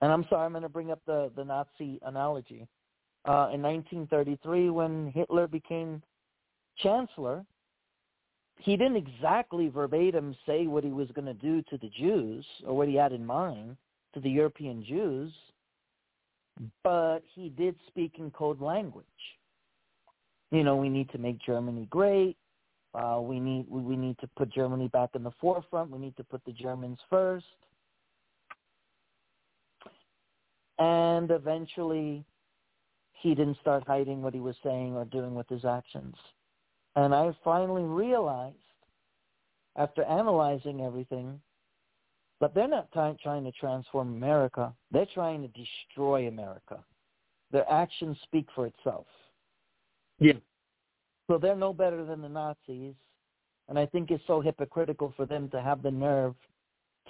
And 0.00 0.10
I'm 0.10 0.24
sorry, 0.28 0.46
I'm 0.46 0.52
going 0.52 0.62
to 0.62 0.68
bring 0.68 0.90
up 0.90 1.00
the 1.06 1.30
the 1.36 1.44
Nazi 1.44 1.98
analogy. 2.02 2.66
uh, 3.24 3.50
in 3.54 3.62
1933 3.62 4.70
when 4.70 5.12
Hitler 5.14 5.46
became 5.46 6.02
chancellor. 6.78 7.44
He 8.58 8.76
didn't 8.76 8.96
exactly 8.96 9.68
verbatim 9.68 10.36
say 10.46 10.66
what 10.66 10.84
he 10.84 10.90
was 10.90 11.08
going 11.14 11.26
to 11.26 11.34
do 11.34 11.62
to 11.62 11.78
the 11.78 11.90
Jews 11.98 12.44
or 12.66 12.76
what 12.76 12.88
he 12.88 12.94
had 12.94 13.12
in 13.12 13.24
mind 13.24 13.76
to 14.14 14.20
the 14.20 14.30
European 14.30 14.84
Jews, 14.84 15.32
but 16.84 17.20
he 17.34 17.48
did 17.48 17.76
speak 17.88 18.16
in 18.18 18.30
code 18.30 18.60
language. 18.60 19.06
You 20.52 20.62
know, 20.62 20.76
we 20.76 20.90
need 20.90 21.10
to 21.10 21.18
make 21.18 21.40
Germany 21.40 21.88
great. 21.90 22.36
Uh, 22.94 23.20
we 23.22 23.40
need 23.40 23.64
we, 23.70 23.96
need 23.96 24.18
to 24.18 24.28
put 24.36 24.52
Germany 24.52 24.88
back 24.88 25.10
in 25.14 25.22
the 25.22 25.30
forefront. 25.40 25.90
We 25.90 25.98
need 25.98 26.14
to 26.18 26.24
put 26.24 26.44
the 26.44 26.52
Germans 26.52 26.98
first. 27.08 27.46
And 30.78 31.30
eventually, 31.30 32.22
he 33.14 33.34
didn't 33.34 33.56
start 33.62 33.84
hiding 33.86 34.20
what 34.20 34.34
he 34.34 34.40
was 34.40 34.56
saying 34.62 34.94
or 34.94 35.06
doing 35.06 35.34
with 35.34 35.48
his 35.48 35.64
actions. 35.64 36.14
And 36.96 37.14
I 37.14 37.34
finally 37.42 37.84
realized, 37.84 38.56
after 39.76 40.04
analyzing 40.04 40.82
everything, 40.82 41.40
that 42.42 42.54
they're 42.54 42.68
not 42.68 42.92
trying, 42.92 43.16
trying 43.22 43.44
to 43.44 43.52
transform 43.52 44.08
America. 44.16 44.74
They're 44.90 45.06
trying 45.14 45.40
to 45.42 45.48
destroy 45.48 46.28
America. 46.28 46.84
Their 47.52 47.70
actions 47.70 48.18
speak 48.24 48.48
for 48.54 48.66
itself. 48.66 49.06
Yeah. 50.22 50.32
So 51.28 51.38
they're 51.38 51.56
no 51.56 51.72
better 51.72 52.04
than 52.04 52.20
the 52.22 52.28
Nazis. 52.28 52.94
And 53.68 53.78
I 53.78 53.86
think 53.86 54.10
it's 54.10 54.22
so 54.26 54.40
hypocritical 54.40 55.12
for 55.16 55.24
them 55.24 55.48
to 55.50 55.62
have 55.62 55.82
the 55.82 55.90
nerve 55.90 56.34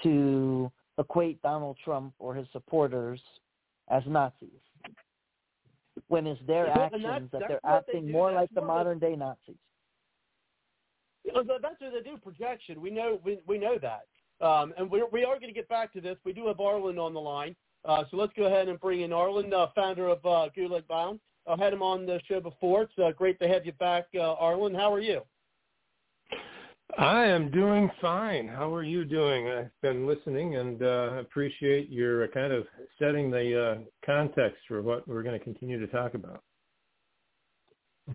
to 0.02 0.71
equate 0.99 1.40
Donald 1.42 1.76
Trump 1.85 2.12
or 2.19 2.35
his 2.35 2.47
supporters 2.52 3.21
as 3.88 4.02
Nazis. 4.07 4.49
When 6.09 6.26
it's 6.26 6.40
their 6.47 6.66
Well, 6.66 6.81
actions 6.83 7.02
that's- 7.02 7.23
that 7.23 7.31
that's 7.40 7.49
they're 7.49 7.61
what 7.62 7.87
they 7.87 7.92
acting 7.99 8.11
more 8.11 8.31
That's 8.31 8.40
like 8.42 8.50
the 8.54 8.61
modern 8.62 8.99
day 8.99 9.16
Nazis. 9.16 9.57
That's 11.25 11.47
what 11.47 11.78
they 11.81 12.00
do. 12.02 12.16
Projection. 12.19 12.81
We 12.81 12.90
know. 12.90 13.21
We 13.25 13.38
we 13.47 13.59
know 13.59 13.78
that. 13.78 14.07
Um, 14.45 14.75
and 14.76 14.90
we're, 14.90 15.07
we 15.07 15.25
are 15.25 15.38
going 15.38 15.49
to 15.49 15.54
get 15.54 15.69
back 15.69 15.92
to 15.92 16.00
this. 16.00 16.19
We 16.25 16.33
do 16.33 16.49
have 16.49 16.59
Arlen 16.59 16.99
on 16.99 17.14
the 17.14 17.21
line. 17.21 17.54
Uh, 17.85 18.04
so 18.11 18.16
let's 18.16 18.33
go 18.37 18.45
ahead 18.47 18.69
and 18.69 18.78
bring 18.81 19.02
in 19.02 19.12
Arlen, 19.12 19.52
uh, 19.54 19.69
founder 19.75 20.09
of 20.09 20.19
uh, 20.26 20.49
Gulag 20.57 20.87
Bound. 20.88 21.21
I've 21.47 21.59
had 21.59 21.73
him 21.73 21.83
on 21.83 22.07
the 22.07 22.21
show 22.29 22.41
before. 22.41 22.83
It's 22.83 22.93
uh, 22.99 23.13
great 23.13 23.39
to 23.41 23.49
have 23.49 23.67
you 23.67 23.73
back, 23.73 24.07
uh, 24.15 24.35
Arlen. 24.35 24.75
How 24.75 24.93
are 24.93 25.01
you? 25.01 25.23
I 26.99 27.25
am 27.25 27.51
doing 27.51 27.91
fine. 28.01 28.47
How 28.47 28.73
are 28.73 28.83
you 28.83 29.05
doing? 29.05 29.49
I've 29.49 29.71
been 29.81 30.07
listening 30.07 30.57
and 30.57 30.83
uh, 30.83 31.15
appreciate 31.21 31.89
your 31.89 32.29
kind 32.29 32.53
of 32.53 32.67
setting 32.99 33.31
the 33.31 33.63
uh, 33.63 33.79
context 34.05 34.59
for 34.69 34.83
what 34.83 35.09
we're 35.09 35.23
going 35.23 35.39
to 35.39 35.43
continue 35.43 35.81
to 35.81 35.87
talk 35.87 36.15
about. 36.15 36.43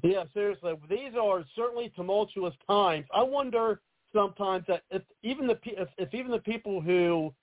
Yeah, 0.04 0.26
seriously, 0.34 0.74
these 0.90 1.14
are 1.20 1.44
certainly 1.56 1.92
tumultuous 1.96 2.54
times. 2.70 3.06
I 3.14 3.24
wonder 3.24 3.82
sometimes 4.14 4.66
that 4.68 4.84
if 4.92 5.02
even 5.24 5.48
the 5.48 5.58
if, 5.64 5.88
if 5.98 6.14
even 6.14 6.30
the 6.30 6.40
people 6.40 6.82
who, 6.82 7.34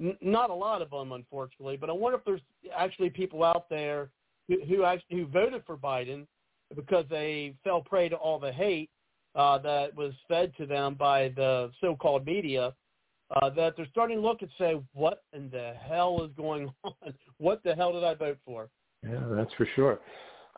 n- 0.00 0.18
not 0.20 0.50
a 0.50 0.54
lot 0.54 0.82
of 0.82 0.90
them, 0.90 1.12
unfortunately, 1.12 1.76
but 1.76 1.88
I 1.88 1.92
wonder 1.92 2.18
if 2.18 2.24
there's 2.24 2.40
actually 2.76 3.08
people 3.08 3.44
out 3.44 3.68
there 3.70 4.10
who, 4.52 4.76
who 4.76 4.84
actually 4.84 5.18
who 5.18 5.26
voted 5.26 5.62
for 5.66 5.76
Biden 5.76 6.26
because 6.74 7.04
they 7.10 7.54
fell 7.64 7.82
prey 7.82 8.08
to 8.08 8.16
all 8.16 8.38
the 8.38 8.52
hate 8.52 8.90
uh, 9.34 9.58
that 9.58 9.94
was 9.94 10.12
fed 10.28 10.52
to 10.58 10.66
them 10.66 10.94
by 10.94 11.28
the 11.36 11.70
so-called 11.80 12.26
media. 12.26 12.74
Uh, 13.40 13.48
that 13.48 13.74
they're 13.76 13.86
starting 13.90 14.18
to 14.18 14.22
look 14.22 14.42
and 14.42 14.50
say, 14.58 14.78
"What 14.92 15.22
in 15.32 15.48
the 15.48 15.72
hell 15.88 16.22
is 16.22 16.30
going 16.36 16.70
on? 16.84 16.92
What 17.38 17.62
the 17.64 17.74
hell 17.74 17.92
did 17.92 18.04
I 18.04 18.14
vote 18.14 18.38
for?" 18.44 18.68
Yeah, 19.02 19.24
that's 19.30 19.52
for 19.54 19.66
sure. 19.74 20.00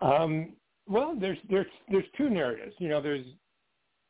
Um, 0.02 0.54
well, 0.88 1.16
there's 1.18 1.38
there's 1.48 1.68
there's 1.88 2.04
two 2.16 2.28
narratives. 2.28 2.74
You 2.78 2.88
know, 2.88 3.00
there's 3.00 3.24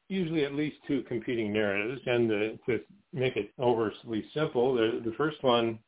usually 0.08 0.44
at 0.44 0.54
least 0.54 0.76
two 0.86 1.02
competing 1.02 1.52
narratives, 1.52 2.00
and 2.06 2.30
the, 2.30 2.58
to 2.66 2.80
make 3.12 3.36
it 3.36 3.50
overly 3.58 4.24
simple, 4.32 4.74
the 4.74 5.02
the 5.04 5.12
first 5.16 5.42
one, 5.42 5.78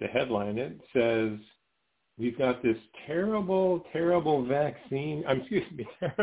to 0.00 0.06
headline 0.06 0.56
it, 0.56 0.80
says 0.94 1.38
we've 2.18 2.38
got 2.38 2.62
this 2.62 2.76
terrible, 3.06 3.84
terrible 3.92 4.44
vaccine. 4.44 5.24
I'm 5.26 5.40
excuse 5.52 5.64
me, 5.74 5.86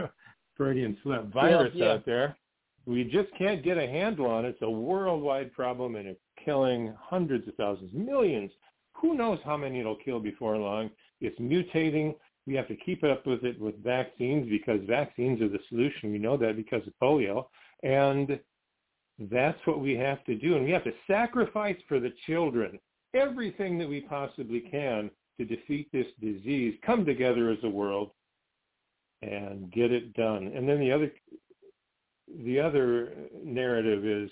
Freudian 0.58 0.98
slip 1.04 1.32
virus 1.34 1.72
yeah. 1.74 1.94
out 1.94 2.06
there. 2.06 2.38
We 2.86 3.04
just 3.04 3.30
can't 3.38 3.64
get 3.64 3.78
a 3.78 3.88
handle 3.88 4.26
on 4.26 4.46
it. 4.46 4.50
It's 4.50 4.62
a 4.62 4.70
worldwide 4.70 5.54
problem, 5.54 5.96
and 5.96 6.08
it's 6.08 6.20
killing 6.44 6.94
hundreds 7.00 7.48
of 7.48 7.56
thousands, 7.56 7.92
millions. 7.94 8.52
Who 8.94 9.16
knows 9.16 9.40
how 9.46 9.58
many 9.58 9.80
it'll 9.80 9.96
kill 9.96 10.20
before 10.20 10.58
long? 10.58 10.90
It's 11.22 11.40
mutating. 11.40 12.16
We 12.48 12.56
have 12.56 12.68
to 12.68 12.76
keep 12.76 13.04
up 13.04 13.28
with 13.28 13.44
it 13.44 13.60
with 13.60 13.82
vaccines 13.84 14.50
because 14.50 14.80
vaccines 14.88 15.42
are 15.42 15.50
the 15.50 15.60
solution. 15.70 16.12
We 16.12 16.18
know 16.18 16.36
that 16.38 16.56
because 16.56 16.82
of 16.88 16.94
polio. 17.02 17.46
And 17.84 18.40
that's 19.20 19.60
what 19.66 19.80
we 19.80 19.96
have 19.96 20.24
to 20.26 20.36
do. 20.36 20.56
And 20.56 20.66
we 20.66 20.72
have 20.72 20.84
to 20.86 20.94
sacrifice 21.08 21.78
for 21.88 22.00
the 22.00 22.14
children 22.26 22.80
everything 23.14 23.78
that 23.78 23.90
we 23.90 24.02
possibly 24.02 24.62
can 24.62 25.10
to 25.40 25.46
defeat 25.46 25.90
this 25.92 26.06
disease, 26.22 26.76
come 26.86 27.06
together 27.06 27.50
as 27.50 27.58
a 27.64 27.70
world 27.70 28.12
and 29.22 29.72
get 29.72 29.92
it 29.92 30.14
done. 30.14 30.52
And 30.56 30.68
then 30.68 30.80
the 30.80 30.92
other 30.92 31.12
the 32.44 32.60
other 32.60 33.14
narrative 33.44 34.06
is, 34.06 34.30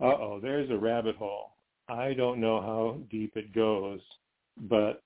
uh-oh, 0.00 0.38
there's 0.40 0.70
a 0.70 0.76
rabbit 0.76 1.16
hole. 1.16 1.56
I 1.88 2.14
don't 2.14 2.40
know 2.40 2.60
how 2.60 2.98
deep 3.10 3.36
it 3.36 3.52
goes, 3.52 4.00
but 4.56 5.02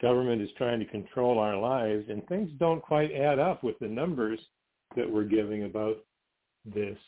government 0.00 0.42
is 0.42 0.48
trying 0.58 0.80
to 0.80 0.86
control 0.86 1.38
our 1.38 1.56
lives 1.56 2.04
and 2.08 2.26
things 2.26 2.50
don't 2.58 2.82
quite 2.82 3.12
add 3.12 3.38
up 3.38 3.62
with 3.62 3.78
the 3.78 3.86
numbers 3.86 4.40
that 4.96 5.10
we're 5.10 5.24
giving 5.24 5.64
about 5.64 5.96
this 6.64 6.98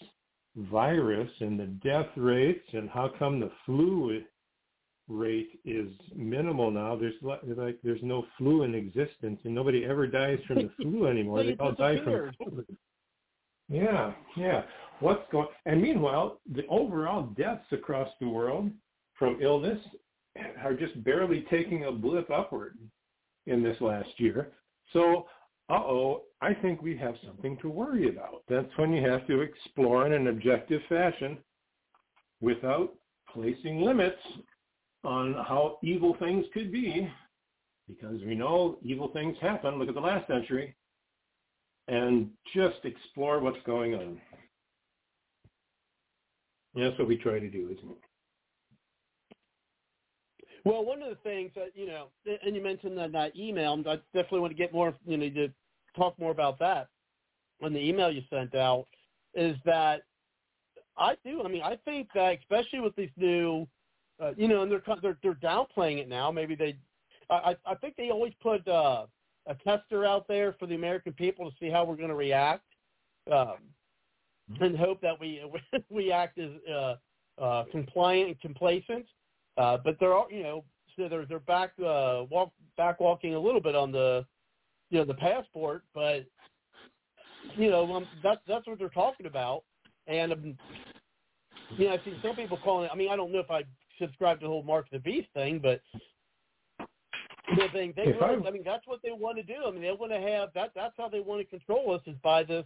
virus 0.56 1.30
and 1.40 1.58
the 1.58 1.66
death 1.66 2.08
rates 2.16 2.66
and 2.72 2.88
how 2.88 3.10
come 3.18 3.40
the 3.40 3.50
flu 3.66 4.10
rate 5.08 5.60
is 5.64 5.88
minimal 6.14 6.70
now 6.70 6.94
there's 6.94 7.14
like 7.22 7.78
there's 7.82 8.02
no 8.02 8.26
flu 8.36 8.62
in 8.62 8.74
existence 8.74 9.40
and 9.44 9.54
nobody 9.54 9.84
ever 9.84 10.06
dies 10.06 10.38
from 10.46 10.56
the 10.56 10.70
flu 10.76 11.06
anymore 11.10 11.42
they 11.42 11.56
all 11.58 11.72
die 11.72 11.96
from 12.04 12.30
COVID. 12.42 12.64
yeah 13.68 14.12
yeah 14.36 14.62
what's 15.00 15.22
going 15.32 15.48
and 15.64 15.80
meanwhile 15.80 16.40
the 16.54 16.66
overall 16.68 17.22
deaths 17.38 17.64
across 17.72 18.08
the 18.20 18.28
world 18.28 18.70
from 19.18 19.38
illness 19.40 19.78
are 20.62 20.74
just 20.74 21.02
barely 21.04 21.44
taking 21.50 21.84
a 21.84 21.92
blip 21.92 22.30
upward 22.30 22.78
in 23.46 23.62
this 23.62 23.76
last 23.80 24.08
year. 24.18 24.52
So, 24.92 25.26
uh-oh, 25.68 26.22
I 26.40 26.54
think 26.54 26.82
we 26.82 26.96
have 26.98 27.14
something 27.26 27.58
to 27.58 27.68
worry 27.68 28.08
about. 28.08 28.42
That's 28.48 28.70
when 28.76 28.92
you 28.92 29.08
have 29.08 29.26
to 29.26 29.40
explore 29.40 30.06
in 30.06 30.12
an 30.12 30.28
objective 30.28 30.80
fashion 30.88 31.38
without 32.40 32.94
placing 33.32 33.82
limits 33.82 34.20
on 35.04 35.34
how 35.34 35.78
evil 35.82 36.16
things 36.18 36.44
could 36.52 36.72
be, 36.72 37.10
because 37.88 38.20
we 38.22 38.34
know 38.34 38.78
evil 38.82 39.08
things 39.12 39.36
happen. 39.40 39.78
Look 39.78 39.88
at 39.88 39.94
the 39.94 40.00
last 40.00 40.26
century. 40.26 40.74
And 41.88 42.28
just 42.54 42.84
explore 42.84 43.40
what's 43.40 43.62
going 43.64 43.94
on. 43.94 44.20
And 46.74 46.84
that's 46.84 46.98
what 46.98 47.08
we 47.08 47.16
try 47.16 47.38
to 47.38 47.48
do, 47.48 47.70
isn't 47.72 47.90
it? 47.90 47.98
Well, 50.64 50.84
one 50.84 51.00
of 51.02 51.08
the 51.08 51.16
things 51.16 51.50
that 51.54 51.70
you 51.74 51.86
know, 51.86 52.08
and 52.44 52.54
you 52.54 52.62
mentioned 52.62 52.98
that, 52.98 53.12
that 53.12 53.36
email. 53.36 53.72
I 53.86 53.96
definitely 54.12 54.40
want 54.40 54.52
to 54.52 54.58
get 54.58 54.72
more, 54.72 54.92
you 55.06 55.16
know, 55.16 55.30
to 55.30 55.48
talk 55.96 56.18
more 56.18 56.30
about 56.30 56.58
that 56.58 56.88
on 57.62 57.72
the 57.72 57.80
email 57.80 58.10
you 58.10 58.22
sent 58.28 58.54
out. 58.54 58.86
Is 59.34 59.56
that 59.64 60.02
I 60.98 61.16
do. 61.24 61.42
I 61.42 61.48
mean, 61.48 61.62
I 61.62 61.76
think 61.86 62.08
that 62.14 62.38
especially 62.38 62.80
with 62.80 62.94
these 62.96 63.08
new, 63.16 63.66
uh, 64.20 64.32
you 64.36 64.48
know, 64.48 64.62
and 64.62 64.70
they're 64.70 64.82
they're 65.02 65.18
they're 65.22 65.34
downplaying 65.34 65.98
it 65.98 66.08
now. 66.08 66.30
Maybe 66.30 66.54
they, 66.54 66.78
I 67.30 67.56
I 67.64 67.74
think 67.76 67.96
they 67.96 68.10
always 68.10 68.32
put 68.42 68.66
uh, 68.66 69.06
a 69.46 69.54
tester 69.64 70.04
out 70.04 70.26
there 70.28 70.54
for 70.58 70.66
the 70.66 70.74
American 70.74 71.12
people 71.12 71.50
to 71.50 71.56
see 71.58 71.70
how 71.70 71.84
we're 71.84 71.96
going 71.96 72.08
to 72.08 72.14
react, 72.14 72.64
um, 73.30 73.56
and 74.60 74.76
hope 74.76 75.00
that 75.00 75.18
we 75.20 75.42
we 75.90 76.12
act 76.12 76.38
as 76.38 76.50
uh, 76.70 76.96
uh, 77.40 77.64
compliant 77.70 78.28
and 78.28 78.40
complacent. 78.40 79.06
Uh, 79.56 79.76
but 79.84 79.96
they're 79.98 80.14
all, 80.14 80.28
you 80.30 80.42
know, 80.42 80.64
so 80.96 81.08
they're 81.08 81.26
they're 81.26 81.40
back 81.40 81.72
uh, 81.80 82.24
walk 82.30 82.52
back 82.76 83.00
walking 83.00 83.34
a 83.34 83.40
little 83.40 83.60
bit 83.60 83.74
on 83.74 83.92
the, 83.92 84.24
you 84.90 84.98
know, 84.98 85.04
the 85.04 85.14
passport. 85.14 85.82
But 85.94 86.26
you 87.56 87.70
know, 87.70 87.92
um, 87.94 88.06
that's 88.22 88.40
that's 88.46 88.66
what 88.66 88.78
they're 88.78 88.88
talking 88.88 89.26
about. 89.26 89.64
And 90.06 90.32
um, 90.32 90.58
you 91.76 91.86
know, 91.86 91.92
I 91.94 92.04
see 92.04 92.18
some 92.22 92.36
people 92.36 92.58
calling 92.62 92.86
it. 92.86 92.90
I 92.92 92.96
mean, 92.96 93.10
I 93.10 93.16
don't 93.16 93.32
know 93.32 93.40
if 93.40 93.50
I 93.50 93.62
subscribe 93.98 94.40
to 94.40 94.46
the 94.46 94.50
whole 94.50 94.62
Mark 94.62 94.86
the 94.90 94.98
Beast 94.98 95.28
thing, 95.34 95.58
but 95.58 95.80
they 97.56 97.68
think 97.72 97.96
they 97.96 98.14
I- 98.20 98.46
I 98.46 98.50
mean, 98.50 98.62
that's 98.64 98.86
what 98.86 99.00
they 99.02 99.10
want 99.10 99.36
to 99.38 99.42
do. 99.42 99.64
I 99.66 99.70
mean, 99.70 99.82
they 99.82 99.92
want 99.92 100.12
to 100.12 100.20
have 100.20 100.52
that. 100.54 100.72
That's 100.74 100.94
how 100.96 101.08
they 101.08 101.20
want 101.20 101.40
to 101.40 101.46
control 101.46 101.94
us 101.94 102.02
is 102.06 102.16
by 102.22 102.42
this 102.42 102.64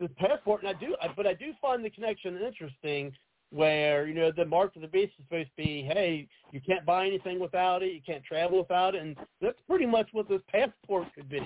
this 0.00 0.10
passport. 0.16 0.62
And 0.62 0.76
I 0.76 0.78
do, 0.78 0.96
I, 1.00 1.08
but 1.08 1.26
I 1.26 1.34
do 1.34 1.52
find 1.60 1.84
the 1.84 1.90
connection 1.90 2.36
interesting 2.40 3.12
where 3.50 4.06
you 4.06 4.14
know 4.14 4.32
the 4.32 4.44
mark 4.44 4.74
of 4.74 4.82
the 4.82 4.88
beast 4.88 5.12
is 5.18 5.24
supposed 5.24 5.50
to 5.50 5.62
be, 5.62 5.82
hey, 5.82 6.26
you 6.52 6.60
can't 6.60 6.84
buy 6.84 7.06
anything 7.06 7.38
without 7.38 7.82
it, 7.82 7.92
you 7.92 8.00
can't 8.04 8.24
travel 8.24 8.58
without 8.58 8.94
it, 8.94 9.02
and 9.02 9.16
that's 9.40 9.60
pretty 9.68 9.86
much 9.86 10.08
what 10.12 10.28
this 10.28 10.40
passport 10.48 11.06
could 11.14 11.28
be. 11.28 11.40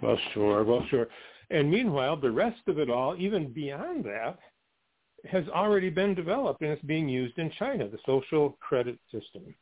Well, 0.00 0.18
sure, 0.32 0.64
well, 0.64 0.84
sure. 0.88 1.08
And 1.50 1.70
meanwhile, 1.70 2.16
the 2.16 2.30
rest 2.30 2.60
of 2.68 2.78
it 2.78 2.88
all, 2.88 3.16
even 3.18 3.52
beyond 3.52 4.04
that, 4.04 4.38
has 5.26 5.44
already 5.48 5.90
been 5.90 6.14
developed 6.14 6.62
and 6.62 6.70
it's 6.70 6.82
being 6.82 7.08
used 7.08 7.38
in 7.38 7.50
China, 7.58 7.88
the 7.88 7.98
social 8.04 8.56
credit 8.60 8.98
system. 9.10 9.54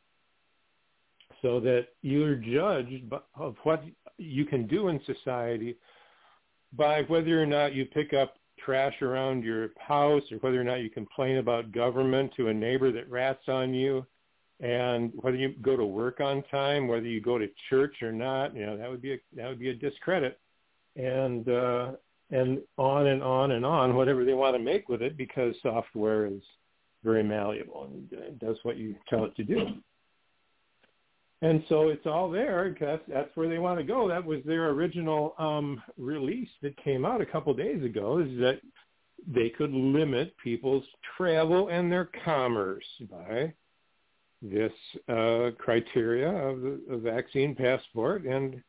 So 1.41 1.59
that 1.61 1.87
you're 2.01 2.35
judged 2.35 3.03
of 3.35 3.55
what 3.63 3.83
you 4.17 4.45
can 4.45 4.67
do 4.67 4.87
in 4.87 4.99
society 5.05 5.75
by 6.73 7.03
whether 7.03 7.41
or 7.41 7.45
not 7.45 7.73
you 7.73 7.85
pick 7.85 8.13
up 8.13 8.35
trash 8.63 9.01
around 9.01 9.43
your 9.43 9.69
house 9.77 10.23
or 10.31 10.37
whether 10.37 10.59
or 10.59 10.63
not 10.63 10.75
you 10.75 10.89
complain 10.89 11.37
about 11.37 11.71
government 11.71 12.31
to 12.37 12.47
a 12.47 12.53
neighbor 12.53 12.91
that 12.91 13.09
rats 13.09 13.43
on 13.47 13.73
you 13.73 14.05
and 14.61 15.11
whether 15.15 15.35
you 15.35 15.53
go 15.61 15.75
to 15.75 15.85
work 15.85 16.21
on 16.21 16.43
time, 16.43 16.87
whether 16.87 17.07
you 17.07 17.19
go 17.19 17.37
to 17.37 17.49
church 17.69 18.01
or 18.01 18.11
not, 18.11 18.55
you 18.55 18.65
know, 18.65 18.77
that 18.77 18.89
would 18.89 19.01
be 19.01 19.13
a, 19.13 19.17
that 19.35 19.49
would 19.49 19.59
be 19.59 19.69
a 19.69 19.75
discredit. 19.75 20.39
And 20.95 21.49
uh 21.49 21.91
and 22.31 22.59
on 22.77 23.07
and 23.07 23.21
on 23.21 23.51
and 23.51 23.65
on, 23.65 23.95
whatever 23.95 24.25
they 24.25 24.33
want 24.33 24.55
to 24.55 24.61
make 24.61 24.89
with 24.89 25.01
it 25.01 25.17
because 25.17 25.55
software 25.61 26.25
is 26.25 26.41
very 27.03 27.23
malleable 27.23 27.89
and 27.91 28.39
does 28.39 28.57
what 28.63 28.77
you 28.77 28.95
tell 29.09 29.25
it 29.25 29.35
to 29.35 29.43
do. 29.43 29.67
And 31.41 31.61
so 31.67 31.89
it's 31.89 32.05
all 32.05 32.31
there 32.31 32.69
because 32.69 33.01
that's 33.07 33.35
where 33.35 33.49
they 33.49 33.57
want 33.57 33.77
to 33.77 33.83
go. 33.83 34.07
That 34.07 34.23
was 34.23 34.39
their 34.45 34.69
original 34.69 35.35
um, 35.37 35.81
release 35.97 36.47
that 36.61 36.81
came 36.81 37.05
out 37.05 37.19
a 37.19 37.25
couple 37.25 37.53
days 37.53 37.83
ago 37.83 38.19
is 38.19 38.39
that 38.39 38.61
they 39.27 39.49
could 39.49 39.71
limit 39.71 40.33
people's 40.41 40.85
travel 41.17 41.67
and 41.67 41.91
their 41.91 42.09
commerce 42.23 42.85
by 43.11 43.53
this 44.41 44.71
uh, 45.09 45.51
criteria 45.57 46.29
of 46.29 46.61
the 46.61 46.99
vaccine 47.01 47.55
passport 47.55 48.23
and 48.23 48.61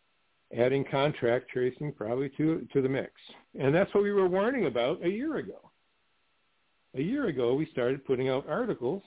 adding 0.56 0.84
contract 0.90 1.50
tracing 1.50 1.92
probably 1.92 2.30
to 2.36 2.66
to 2.72 2.82
the 2.82 2.88
mix. 2.88 3.12
And 3.58 3.74
that's 3.74 3.92
what 3.94 4.02
we 4.02 4.12
were 4.12 4.28
warning 4.28 4.66
about 4.66 5.04
a 5.04 5.08
year 5.08 5.36
ago. 5.36 5.70
A 6.96 7.02
year 7.02 7.26
ago, 7.26 7.54
we 7.54 7.66
started 7.66 8.04
putting 8.04 8.28
out 8.28 8.48
articles. 8.48 9.02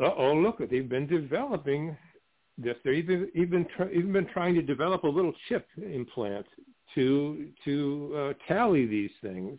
Uh-oh, 0.00 0.34
look, 0.34 0.58
they've 0.70 0.88
been 0.88 1.06
developing 1.06 1.96
this. 2.56 2.76
They've 2.84 2.96
even 2.98 3.30
even 3.34 3.66
try, 3.76 3.88
even 3.90 4.12
been 4.12 4.26
trying 4.26 4.54
to 4.54 4.62
develop 4.62 5.04
a 5.04 5.08
little 5.08 5.32
chip 5.48 5.66
implant 5.76 6.46
to 6.94 7.48
to 7.64 8.14
uh, 8.16 8.32
tally 8.46 8.86
these 8.86 9.10
things 9.22 9.58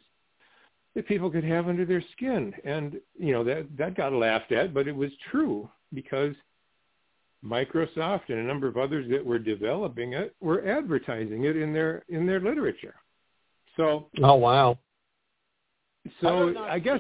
that 0.96 1.08
people 1.08 1.30
could 1.30 1.44
have 1.44 1.68
under 1.68 1.86
their 1.86 2.04
skin, 2.14 2.54
and 2.66 3.00
you 3.18 3.32
know 3.32 3.44
that 3.44 3.68
that 3.78 3.96
got 3.96 4.14
laughed 4.14 4.52
at, 4.52 4.74
but 4.74 4.88
it 4.88 4.96
was 4.96 5.12
true 5.32 5.70
because 5.94 6.36
Microsoft 7.44 8.30
and 8.30 8.40
a 8.40 8.44
number 8.44 8.68
of 8.68 8.78
others 8.78 9.10
that 9.10 9.26
were 9.26 9.40
developing 9.40 10.14
it 10.14 10.36
were 10.42 10.68
advertising 10.68 11.46
it 11.46 11.56
in 11.56 11.74
their 11.74 12.04
in 12.10 12.26
their 12.26 12.40
literature. 12.40 12.96
So 13.78 14.10
oh 14.22 14.36
wow. 14.36 14.78
So 16.22 16.56
I, 16.58 16.74
I 16.74 16.80
guess 16.80 17.00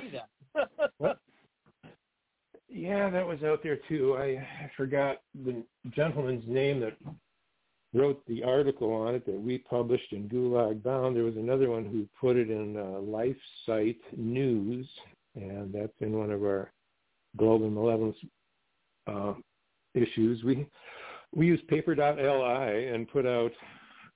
Yeah, 2.71 3.09
that 3.09 3.25
was 3.25 3.41
out 3.43 3.63
there 3.63 3.79
too. 3.89 4.15
I, 4.15 4.25
I 4.25 4.71
forgot 4.77 5.17
the 5.43 5.63
gentleman's 5.95 6.43
name 6.47 6.79
that 6.81 6.95
wrote 7.93 8.21
the 8.27 8.43
article 8.43 8.93
on 8.93 9.15
it 9.15 9.25
that 9.25 9.39
we 9.39 9.57
published 9.57 10.13
in 10.13 10.29
Gulag 10.29 10.83
Bound. 10.83 11.15
There 11.15 11.23
was 11.23 11.35
another 11.35 11.69
one 11.71 11.85
who 11.85 12.07
put 12.21 12.37
it 12.37 12.51
in 12.51 12.77
uh, 12.77 12.99
Life 12.99 13.35
Site 13.65 13.99
News, 14.15 14.87
and 15.35 15.73
that's 15.73 15.93
in 15.99 16.17
one 16.17 16.31
of 16.31 16.43
our 16.43 16.71
Global 17.37 17.71
Malevolence 17.71 18.17
uh, 19.07 19.33
issues. 19.93 20.43
We 20.43 20.67
we 21.35 21.45
use 21.45 21.61
paper.li 21.67 22.87
and 22.87 23.07
put 23.09 23.25
out 23.25 23.51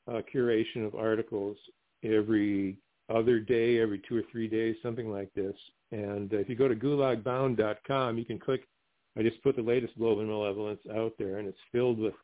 a 0.07 0.21
curation 0.21 0.85
of 0.85 0.95
articles 0.95 1.57
every 2.03 2.77
other 3.13 3.39
day, 3.39 3.79
every 3.79 4.01
two 4.07 4.17
or 4.17 4.23
three 4.31 4.47
days, 4.47 4.75
something 4.81 5.11
like 5.11 5.33
this. 5.33 5.55
And 5.91 6.33
uh, 6.33 6.37
if 6.37 6.49
you 6.49 6.55
go 6.55 6.67
to 6.67 6.75
gulagbound.com, 6.75 8.17
you 8.17 8.25
can 8.25 8.39
click. 8.39 8.67
I 9.17 9.21
just 9.21 9.41
put 9.43 9.55
the 9.55 9.61
latest 9.61 9.97
global 9.97 10.23
malevolence 10.23 10.81
out 10.95 11.13
there, 11.19 11.37
and 11.37 11.47
it's 11.47 11.57
filled 11.71 11.99
with 11.99 12.15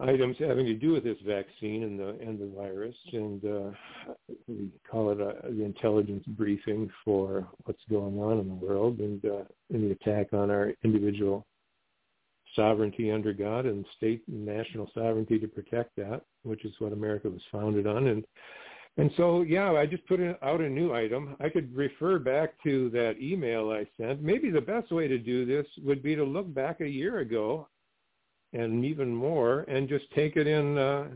items 0.00 0.36
having 0.38 0.64
to 0.66 0.74
do 0.74 0.92
with 0.92 1.02
this 1.02 1.18
vaccine 1.26 1.82
and 1.82 1.98
the 1.98 2.10
and 2.20 2.38
the 2.38 2.52
virus. 2.56 2.94
And 3.12 3.44
uh, 3.44 3.70
we 4.46 4.70
call 4.88 5.10
it 5.10 5.20
a, 5.20 5.50
the 5.50 5.64
intelligence 5.64 6.24
briefing 6.28 6.88
for 7.04 7.48
what's 7.64 7.82
going 7.90 8.18
on 8.18 8.38
in 8.38 8.48
the 8.48 8.54
world 8.54 9.00
and 9.00 9.24
uh, 9.24 9.44
in 9.70 9.88
the 9.88 9.90
attack 9.90 10.32
on 10.32 10.50
our 10.50 10.72
individual 10.84 11.44
sovereignty 12.54 13.10
under 13.10 13.32
God 13.32 13.66
and 13.66 13.84
state 13.96 14.22
and 14.28 14.44
national 14.44 14.90
sovereignty 14.94 15.38
to 15.38 15.48
protect 15.48 15.96
that, 15.96 16.22
which 16.42 16.64
is 16.64 16.72
what 16.78 16.92
America 16.92 17.28
was 17.28 17.42
founded 17.52 17.86
on. 17.86 18.08
And 18.08 18.24
and 18.98 19.12
so, 19.16 19.42
yeah, 19.42 19.70
I 19.70 19.86
just 19.86 20.04
put 20.08 20.18
out 20.42 20.60
a 20.60 20.68
new 20.68 20.92
item. 20.92 21.36
I 21.38 21.48
could 21.48 21.74
refer 21.74 22.18
back 22.18 22.54
to 22.64 22.90
that 22.90 23.14
email 23.22 23.70
I 23.70 23.86
sent. 23.96 24.22
Maybe 24.22 24.50
the 24.50 24.60
best 24.60 24.90
way 24.90 25.06
to 25.06 25.18
do 25.18 25.46
this 25.46 25.66
would 25.84 26.02
be 26.02 26.16
to 26.16 26.24
look 26.24 26.52
back 26.52 26.80
a 26.80 26.88
year 26.88 27.20
ago 27.20 27.68
and 28.52 28.84
even 28.84 29.14
more 29.14 29.60
and 29.68 29.88
just 29.88 30.10
take 30.16 30.36
it 30.36 30.48
in 30.48 30.76
uh, 30.76 31.06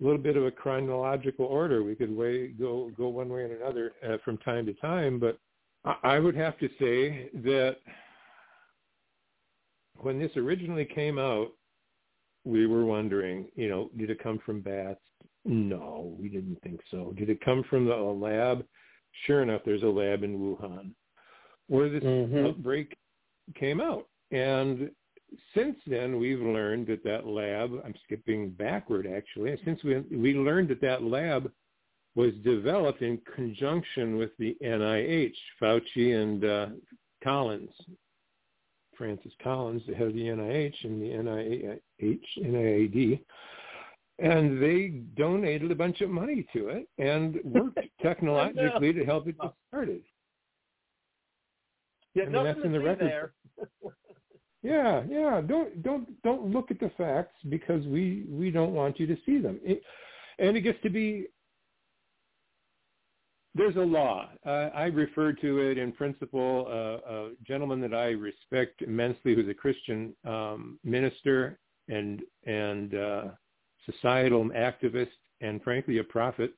a 0.00 0.04
little 0.04 0.18
bit 0.18 0.36
of 0.36 0.44
a 0.44 0.52
chronological 0.52 1.46
order. 1.46 1.82
We 1.82 1.96
could 1.96 2.14
way, 2.14 2.48
go, 2.48 2.92
go 2.96 3.08
one 3.08 3.28
way 3.28 3.42
and 3.42 3.52
another 3.54 3.92
uh, 4.08 4.18
from 4.24 4.38
time 4.38 4.64
to 4.66 4.74
time, 4.74 5.18
but 5.18 5.36
I, 5.84 5.96
I 6.04 6.18
would 6.20 6.36
have 6.36 6.56
to 6.58 6.68
say 6.78 7.28
that 7.42 7.78
when 10.00 10.18
this 10.18 10.36
originally 10.36 10.84
came 10.84 11.18
out, 11.18 11.52
we 12.44 12.66
were 12.66 12.84
wondering, 12.84 13.48
you 13.54 13.68
know, 13.68 13.90
did 13.96 14.10
it 14.10 14.22
come 14.22 14.38
from 14.44 14.60
bats? 14.60 15.00
No, 15.44 16.16
we 16.18 16.28
didn't 16.28 16.60
think 16.62 16.80
so. 16.90 17.14
Did 17.16 17.30
it 17.30 17.44
come 17.44 17.64
from 17.68 17.86
the 17.86 17.94
lab? 17.94 18.64
Sure 19.26 19.42
enough, 19.42 19.62
there's 19.64 19.82
a 19.82 19.86
lab 19.86 20.22
in 20.22 20.38
Wuhan 20.38 20.90
where 21.68 21.88
this 21.88 22.02
mm-hmm. 22.02 22.46
outbreak 22.46 22.96
came 23.54 23.80
out. 23.80 24.06
And 24.30 24.90
since 25.54 25.76
then, 25.86 26.18
we've 26.18 26.40
learned 26.40 26.86
that 26.88 27.04
that 27.04 27.26
lab, 27.26 27.70
I'm 27.84 27.94
skipping 28.04 28.50
backward 28.50 29.06
actually, 29.06 29.56
since 29.64 29.82
we, 29.82 30.00
we 30.10 30.34
learned 30.34 30.68
that 30.68 30.80
that 30.82 31.02
lab 31.02 31.50
was 32.14 32.32
developed 32.44 33.02
in 33.02 33.20
conjunction 33.34 34.16
with 34.16 34.30
the 34.38 34.56
NIH, 34.62 35.34
Fauci 35.60 36.22
and 36.22 36.44
uh, 36.44 36.66
Collins, 37.22 37.70
Francis 38.96 39.32
Collins, 39.42 39.82
the 39.86 39.94
head 39.94 40.08
of 40.08 40.14
the 40.14 40.20
NIH 40.20 40.84
and 40.84 41.00
the 41.02 41.10
NIH, 41.10 42.20
NIAID 42.38 43.20
and 44.18 44.62
they 44.62 44.88
donated 45.16 45.70
a 45.70 45.74
bunch 45.74 46.00
of 46.00 46.10
money 46.10 46.46
to 46.52 46.68
it 46.68 46.88
and 46.98 47.38
worked 47.44 47.78
technologically 48.02 48.92
to 48.92 49.04
help 49.04 49.26
it 49.26 49.38
get 49.40 49.52
started. 49.68 50.02
Yeah, 52.14 52.24
I 52.24 52.28
mean, 52.28 52.44
that's 52.44 52.60
in 52.64 52.72
the 52.72 52.80
record. 52.80 53.10
There. 53.10 53.32
yeah, 54.62 55.02
yeah. 55.08 55.40
Don't 55.40 55.82
don't 55.82 56.22
don't 56.22 56.46
look 56.46 56.70
at 56.70 56.78
the 56.78 56.92
facts 56.96 57.34
because 57.48 57.84
we 57.86 58.24
we 58.28 58.52
don't 58.52 58.72
want 58.72 59.00
you 59.00 59.06
to 59.08 59.16
see 59.26 59.38
them. 59.38 59.58
It, 59.64 59.82
and 60.38 60.56
it 60.56 60.60
gets 60.60 60.80
to 60.82 60.90
be 60.90 61.26
there's 63.54 63.76
a 63.76 63.80
law. 63.80 64.28
Uh, 64.44 64.70
I 64.74 64.84
refer 64.84 65.32
to 65.32 65.58
it 65.60 65.78
in 65.78 65.92
principle. 65.92 66.66
Uh, 66.68 67.12
a 67.12 67.30
gentleman 67.46 67.80
that 67.82 67.94
I 67.94 68.10
respect 68.10 68.82
immensely, 68.82 69.34
who's 69.34 69.48
a 69.48 69.54
Christian 69.54 70.14
um, 70.24 70.78
minister 70.82 71.58
and 71.88 72.22
and 72.46 72.94
uh, 72.94 73.24
societal 73.86 74.44
activist 74.50 75.08
and 75.40 75.62
frankly 75.62 75.98
a 75.98 76.04
prophet 76.04 76.52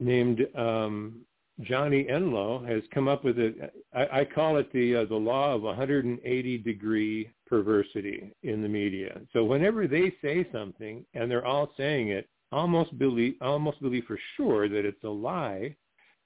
named 0.00 0.46
um, 0.56 1.20
Johnny 1.60 2.06
Enlow 2.08 2.64
has 2.68 2.82
come 2.94 3.08
up 3.08 3.24
with 3.24 3.38
it. 3.38 3.74
I, 3.92 4.20
I 4.20 4.24
call 4.24 4.58
it 4.58 4.72
the 4.72 4.96
uh, 4.96 5.04
the 5.06 5.16
law 5.16 5.54
of 5.54 5.62
180 5.62 6.58
degree 6.58 7.30
perversity 7.46 8.32
in 8.42 8.62
the 8.62 8.68
media. 8.68 9.20
So 9.32 9.44
whenever 9.44 9.86
they 9.86 10.14
say 10.22 10.46
something 10.52 11.04
and 11.14 11.30
they're 11.30 11.46
all 11.46 11.72
saying 11.76 12.08
it, 12.08 12.28
almost 12.52 12.98
believe 12.98 13.34
almost 13.40 13.80
believe 13.82 14.04
for 14.06 14.18
sure 14.36 14.68
that 14.68 14.84
it's 14.84 15.04
a 15.04 15.08
lie, 15.08 15.74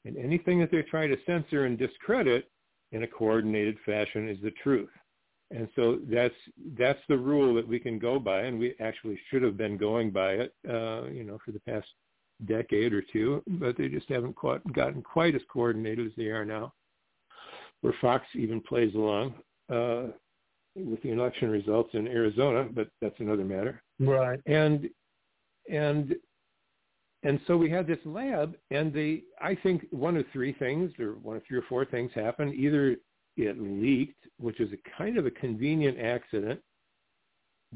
and 0.05 0.17
anything 0.17 0.61
that 0.61 0.71
they 0.71 0.83
try 0.83 1.07
to 1.07 1.17
censor 1.27 1.65
and 1.65 1.79
discredit 1.79 2.51
in 2.93 3.03
a 3.03 3.07
coordinated 3.07 3.77
fashion 3.85 4.29
is 4.29 4.39
the 4.43 4.53
truth. 4.63 4.91
And 5.51 5.69
so 5.77 5.99
that's 6.11 6.35
that's 6.79 7.01
the 7.09 7.19
rule 7.19 7.55
that 7.55 7.67
we 7.67 7.79
can 7.79 7.99
go 7.99 8.19
by, 8.19 8.43
and 8.43 8.59
we 8.59 8.75
actually 8.81 9.19
should 9.29 9.43
have 9.43 9.57
been 9.57 9.77
going 9.77 10.11
by 10.11 10.33
it, 10.33 10.55
uh, 10.69 11.05
you 11.11 11.25
know, 11.25 11.39
for 11.45 11.53
the 11.53 11.61
past 11.61 11.89
decade 12.47 12.93
or 12.93 13.03
two, 13.03 13.43
but 13.47 13.77
they 13.77 13.89
just 13.89 14.09
haven't 14.09 14.35
quite 14.35 14.61
gotten 14.73 15.03
quite 15.03 15.35
as 15.35 15.43
coordinated 15.53 16.07
as 16.07 16.13
they 16.17 16.27
are 16.27 16.45
now. 16.45 16.73
Where 17.83 17.95
Fox 18.01 18.25
even 18.35 18.61
plays 18.61 18.95
along 18.95 19.35
uh, 19.71 20.05
with 20.75 21.03
the 21.03 21.11
election 21.11 21.51
results 21.51 21.91
in 21.95 22.07
Arizona, 22.07 22.69
but 22.73 22.89
that's 23.01 23.19
another 23.19 23.45
matter. 23.45 23.83
Right. 24.01 24.41
And 24.47 24.89
and 25.70 26.14
and 27.25 27.40
so 27.46 27.57
we 27.57 27.70
had 27.70 27.87
this 27.87 28.01
lab, 28.05 28.57
and 28.72 28.92
they, 28.92 29.22
I 29.40 29.55
think 29.55 29.87
one 29.90 30.16
of 30.16 30.25
three 30.33 30.53
things, 30.55 30.90
or 30.98 31.12
one 31.22 31.37
of 31.37 31.42
three 31.46 31.59
or 31.59 31.64
four 31.68 31.85
things 31.85 32.11
happened. 32.14 32.53
Either 32.55 32.96
it 33.37 33.61
leaked, 33.61 34.27
which 34.38 34.61
is 34.61 34.70
a 34.72 34.98
kind 34.98 35.16
of 35.16 35.27
a 35.27 35.31
convenient 35.31 36.01
accident 36.01 36.61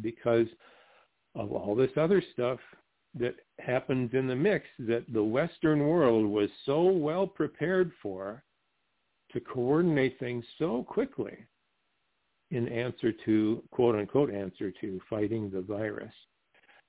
because 0.00 0.48
of 1.36 1.52
all 1.52 1.74
this 1.74 1.92
other 1.96 2.22
stuff 2.32 2.58
that 3.14 3.36
happens 3.60 4.10
in 4.14 4.26
the 4.26 4.34
mix 4.34 4.66
that 4.80 5.04
the 5.12 5.22
Western 5.22 5.86
world 5.86 6.26
was 6.26 6.50
so 6.64 6.82
well 6.82 7.26
prepared 7.26 7.92
for 8.02 8.42
to 9.32 9.40
coordinate 9.40 10.18
things 10.18 10.44
so 10.58 10.82
quickly 10.82 11.36
in 12.50 12.68
answer 12.68 13.12
to, 13.24 13.62
quote 13.70 13.94
unquote, 13.94 14.30
answer 14.30 14.70
to 14.80 15.00
fighting 15.08 15.50
the 15.50 15.62
virus. 15.62 16.12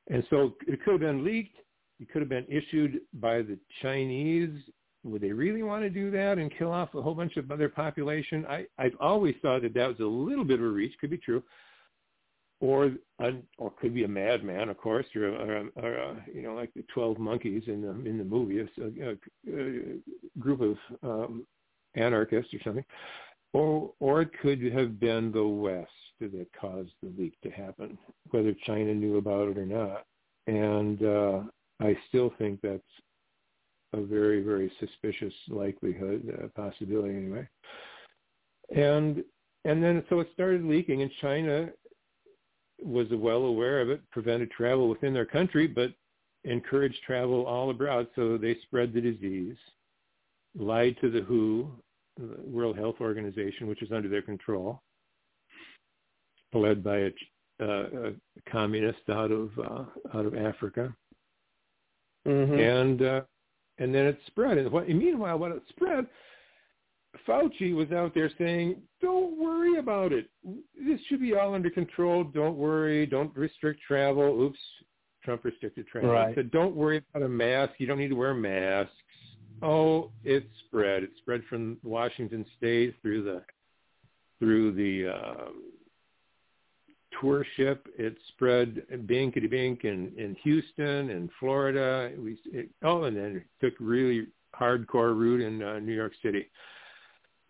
And 0.09 0.23
so 0.29 0.53
it 0.67 0.83
could 0.83 0.93
have 0.93 1.01
been 1.01 1.23
leaked. 1.23 1.57
It 1.99 2.09
could 2.11 2.21
have 2.21 2.29
been 2.29 2.45
issued 2.47 3.01
by 3.13 3.41
the 3.41 3.57
Chinese. 3.81 4.51
Would 5.03 5.21
they 5.21 5.31
really 5.31 5.63
want 5.63 5.83
to 5.83 5.89
do 5.89 6.11
that 6.11 6.37
and 6.37 6.51
kill 6.57 6.71
off 6.71 6.93
a 6.93 7.01
whole 7.01 7.15
bunch 7.15 7.37
of 7.37 7.49
other 7.51 7.69
population? 7.69 8.45
I, 8.47 8.65
I've 8.77 8.95
always 8.99 9.35
thought 9.41 9.61
that 9.63 9.73
that 9.73 9.87
was 9.87 9.99
a 9.99 10.03
little 10.03 10.45
bit 10.45 10.59
of 10.59 10.65
a 10.65 10.69
reach. 10.69 10.93
Could 10.99 11.09
be 11.09 11.17
true 11.17 11.43
or 12.59 12.91
a, 13.19 13.31
or 13.57 13.71
could 13.79 13.93
be 13.93 14.03
a 14.03 14.07
madman, 14.07 14.69
of 14.69 14.77
course, 14.77 15.05
or, 15.15 15.27
or, 15.27 15.69
or 15.75 15.99
uh, 15.99 16.15
you 16.33 16.41
know, 16.41 16.55
like 16.55 16.73
the 16.73 16.83
Twelve 16.93 17.19
Monkeys 17.19 17.63
in 17.67 17.81
the 17.81 17.91
in 18.09 18.17
the 18.17 18.23
movie, 18.23 18.59
a, 18.59 18.65
a, 18.83 19.15
a 19.55 19.97
group 20.39 20.61
of 20.61 20.77
um, 21.03 21.45
anarchists 21.95 22.53
or 22.53 22.59
something, 22.63 22.85
or 23.53 23.91
or 23.99 24.21
it 24.21 24.31
could 24.41 24.61
have 24.73 24.99
been 24.99 25.31
the 25.31 25.45
West 25.45 25.91
that 26.19 26.47
caused 26.59 26.91
the 27.01 27.13
leak 27.17 27.33
to 27.43 27.49
happen, 27.49 27.97
whether 28.31 28.53
China 28.65 28.93
knew 28.93 29.17
about 29.17 29.49
it 29.49 29.57
or 29.57 29.65
not. 29.65 30.05
And 30.47 31.03
uh, 31.03 31.41
I 31.81 31.97
still 32.07 32.33
think 32.37 32.59
that's 32.61 32.81
a 33.93 34.01
very 34.01 34.41
very 34.41 34.71
suspicious 34.79 35.33
likelihood, 35.49 36.37
uh, 36.43 36.47
possibility 36.61 37.15
anyway. 37.15 37.47
And 38.75 39.23
and 39.65 39.83
then 39.83 40.03
so 40.09 40.19
it 40.19 40.29
started 40.33 40.63
leaking, 40.63 41.01
and 41.01 41.11
China 41.21 41.69
was 42.81 43.07
well 43.11 43.43
aware 43.43 43.81
of 43.81 43.89
it, 43.89 44.01
prevented 44.11 44.51
travel 44.51 44.87
within 44.87 45.13
their 45.13 45.25
country, 45.25 45.67
but 45.67 45.91
encouraged 46.43 47.01
travel 47.05 47.45
all 47.45 47.69
abroad. 47.69 48.07
So 48.15 48.37
they 48.37 48.57
spread 48.63 48.93
the 48.93 49.01
disease, 49.01 49.57
lied 50.55 50.95
to 51.01 51.09
the 51.09 51.21
WHO, 51.21 51.71
the 52.17 52.37
World 52.45 52.77
Health 52.77 52.97
Organization, 53.01 53.67
which 53.67 53.81
is 53.81 53.91
under 53.91 54.09
their 54.09 54.21
control, 54.21 54.81
led 56.53 56.83
by 56.83 56.97
a, 56.97 57.11
uh, 57.61 57.65
a 58.09 58.13
communist 58.49 59.09
out 59.09 59.31
of 59.31 59.49
uh, 59.59 60.17
out 60.17 60.25
of 60.25 60.35
Africa, 60.35 60.93
Mm-hmm. 62.27 62.59
and 62.59 63.01
uh, 63.01 63.21
and 63.77 63.93
then 63.95 64.05
it 64.05 64.19
spread. 64.27 64.57
And 64.57 64.71
what, 64.71 64.89
meanwhile, 64.89 65.39
when 65.39 65.53
it 65.53 65.61
spread, 65.69 66.05
Fauci 67.25 67.73
was 67.73 67.91
out 67.91 68.13
there 68.13 68.29
saying, 68.37 68.81
"Don't 69.01 69.37
worry 69.37 69.79
about 69.79 70.11
it. 70.11 70.29
This 70.75 70.99
should 71.07 71.21
be 71.21 71.35
all 71.35 71.53
under 71.55 71.69
control. 71.69 72.25
Don't 72.25 72.57
worry. 72.57 73.05
Don't 73.05 73.35
restrict 73.35 73.79
travel." 73.87 74.41
Oops, 74.41 74.59
Trump 75.23 75.45
restricted 75.45 75.87
travel. 75.87 76.09
Right. 76.09 76.29
He 76.29 76.35
said, 76.35 76.51
"Don't 76.51 76.75
worry 76.75 77.01
about 77.13 77.25
a 77.25 77.29
mask. 77.29 77.73
You 77.77 77.87
don't 77.87 77.99
need 77.99 78.09
to 78.09 78.15
wear 78.15 78.33
masks." 78.33 78.91
Oh, 79.61 80.11
it 80.23 80.45
spread. 80.65 81.03
It 81.03 81.11
spread 81.17 81.43
from 81.49 81.77
Washington 81.81 82.45
State 82.57 82.95
through 83.01 83.23
the 83.23 83.41
through 84.39 84.73
the 84.73 85.13
um, 85.13 85.63
tour 87.19 87.45
ship. 87.55 87.87
It 87.97 88.17
spread 88.29 88.83
binkety 89.05 89.49
bink 89.49 89.83
in 89.83 90.11
in 90.17 90.35
Houston 90.43 91.09
and 91.09 91.29
Florida. 91.39 92.11
We 92.17 92.37
it, 92.45 92.69
oh, 92.83 93.03
and 93.03 93.15
then 93.17 93.37
it 93.37 93.65
took 93.65 93.73
really 93.79 94.27
hardcore 94.55 95.15
route 95.17 95.41
in 95.41 95.61
uh, 95.61 95.79
New 95.79 95.93
York 95.93 96.13
City. 96.23 96.49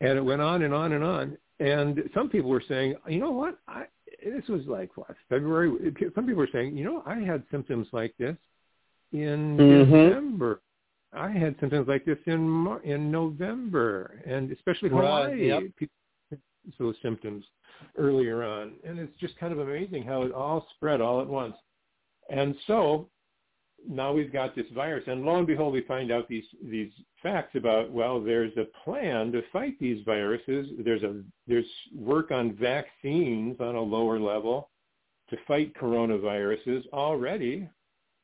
And 0.02 0.18
it 0.18 0.22
went 0.22 0.42
on 0.42 0.62
and 0.64 0.74
on 0.74 0.92
and 0.94 1.04
on. 1.04 1.38
And 1.60 2.04
some 2.14 2.30
people 2.30 2.50
were 2.52 2.64
saying, 2.68 2.96
you 3.08 3.20
know 3.20 3.32
what? 3.32 3.58
I, 3.68 3.86
this 4.24 4.48
was 4.48 4.62
like 4.68 4.96
what 4.96 5.16
February. 5.28 5.72
Some 6.14 6.26
people 6.26 6.42
were 6.42 6.50
saying, 6.54 6.78
you 6.78 6.84
know, 6.84 7.02
I 7.06 7.16
had 7.16 7.44
symptoms 7.50 7.88
like 7.92 8.14
this 8.18 8.38
in 9.12 9.58
Mhm. 9.58 10.10
December. 10.10 10.62
I 11.14 11.30
had 11.30 11.58
symptoms 11.60 11.88
like 11.88 12.06
this 12.06 12.20
in 12.26 12.48
Mar- 12.48 12.82
in 12.84 13.10
November, 13.10 14.22
and 14.26 14.52
especially 14.52 14.90
Right, 14.90 15.32
Hawaii. 15.32 15.48
yep. 15.48 15.64
People 15.78 15.96
those 16.78 16.96
symptoms 17.02 17.46
earlier 17.98 18.44
on, 18.44 18.74
and 18.84 19.00
it's 19.00 19.18
just 19.20 19.38
kind 19.38 19.54
of 19.54 19.60
amazing 19.60 20.04
how 20.04 20.24
it 20.24 20.32
all 20.32 20.68
spread 20.76 21.02
all 21.02 21.22
at 21.22 21.28
once. 21.28 21.56
And 22.30 22.56
so 22.66 23.10
now 23.88 24.12
we've 24.12 24.34
got 24.34 24.56
this 24.56 24.66
virus, 24.74 25.04
and 25.08 25.24
lo 25.24 25.38
and 25.38 25.48
behold, 25.48 25.74
we 25.74 25.82
find 25.82 26.12
out 26.12 26.28
these 26.28 26.46
these 26.64 26.92
facts 27.22 27.56
about 27.56 27.92
well, 27.92 28.22
there's 28.22 28.56
a 28.58 28.68
plan 28.84 29.32
to 29.32 29.42
fight 29.52 29.78
these 29.80 30.04
viruses. 30.06 30.68
There's 30.84 31.04
a 31.04 31.22
there's 31.48 31.66
work 31.96 32.32
on 32.32 32.54
vaccines 32.54 33.58
on 33.60 33.76
a 33.76 33.82
lower 33.82 34.20
level 34.20 34.70
to 35.30 35.38
fight 35.48 35.74
coronaviruses 35.76 36.84
already. 36.94 37.70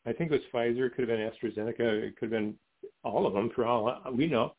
I 0.06 0.14
think 0.14 0.32
it 0.32 0.42
was 0.42 0.52
Pfizer, 0.54 0.88
it 0.88 0.96
could 0.96 1.08
have 1.08 1.18
been 1.18 1.30
AstraZeneca, 1.30 1.80
it 1.80 2.18
could 2.18 2.32
have 2.32 2.42
been 2.42 2.56
all 3.04 3.26
of 3.26 3.34
them 3.34 3.52
for 3.56 3.66
all 3.66 4.02
we 4.14 4.28
know. 4.28 4.54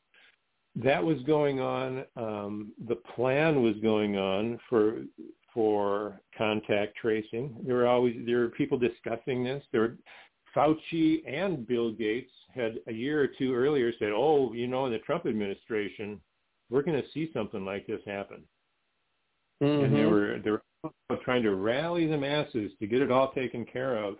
That 0.77 1.03
was 1.03 1.21
going 1.23 1.61
on. 1.61 2.05
Um, 2.17 2.73
the 2.89 2.97
plan 3.15 3.63
was 3.63 3.75
going 3.83 4.17
on 4.17 4.59
for 4.69 5.03
for 5.53 6.21
contact 6.37 6.97
tracing. 6.97 7.57
There 7.65 7.77
were 7.77 7.87
always 7.87 8.17
there 8.27 8.41
were 8.41 8.49
people 8.49 8.79
discussing 8.79 9.45
this. 9.45 9.63
There 9.71 9.81
were 9.83 9.97
Fauci 10.55 11.23
and 11.27 11.67
Bill 11.67 11.93
Gates 11.93 12.31
had 12.55 12.79
a 12.89 12.93
year 12.93 13.23
or 13.23 13.27
two 13.27 13.55
earlier 13.55 13.93
said, 13.99 14.11
"Oh, 14.15 14.53
you 14.53 14.67
know, 14.67 14.87
in 14.87 14.93
the 14.93 14.99
Trump 14.99 15.27
administration, 15.27 16.21
we're 16.71 16.83
going 16.83 17.01
to 17.01 17.09
see 17.13 17.31
something 17.33 17.65
like 17.65 17.87
this 17.87 18.01
happen." 18.07 18.43
Mm-hmm. 19.63 19.85
And 19.85 19.97
they 19.97 20.07
were 20.07 20.39
they 20.45 20.51
were 20.51 20.63
trying 21.25 21.43
to 21.45 21.55
rally 21.55 22.07
the 22.07 22.19
masses 22.19 22.73
to 22.81 22.87
get 22.87 23.01
it 23.01 23.11
all 23.11 23.33
taken 23.33 23.65
care 23.65 23.97
of. 23.97 24.17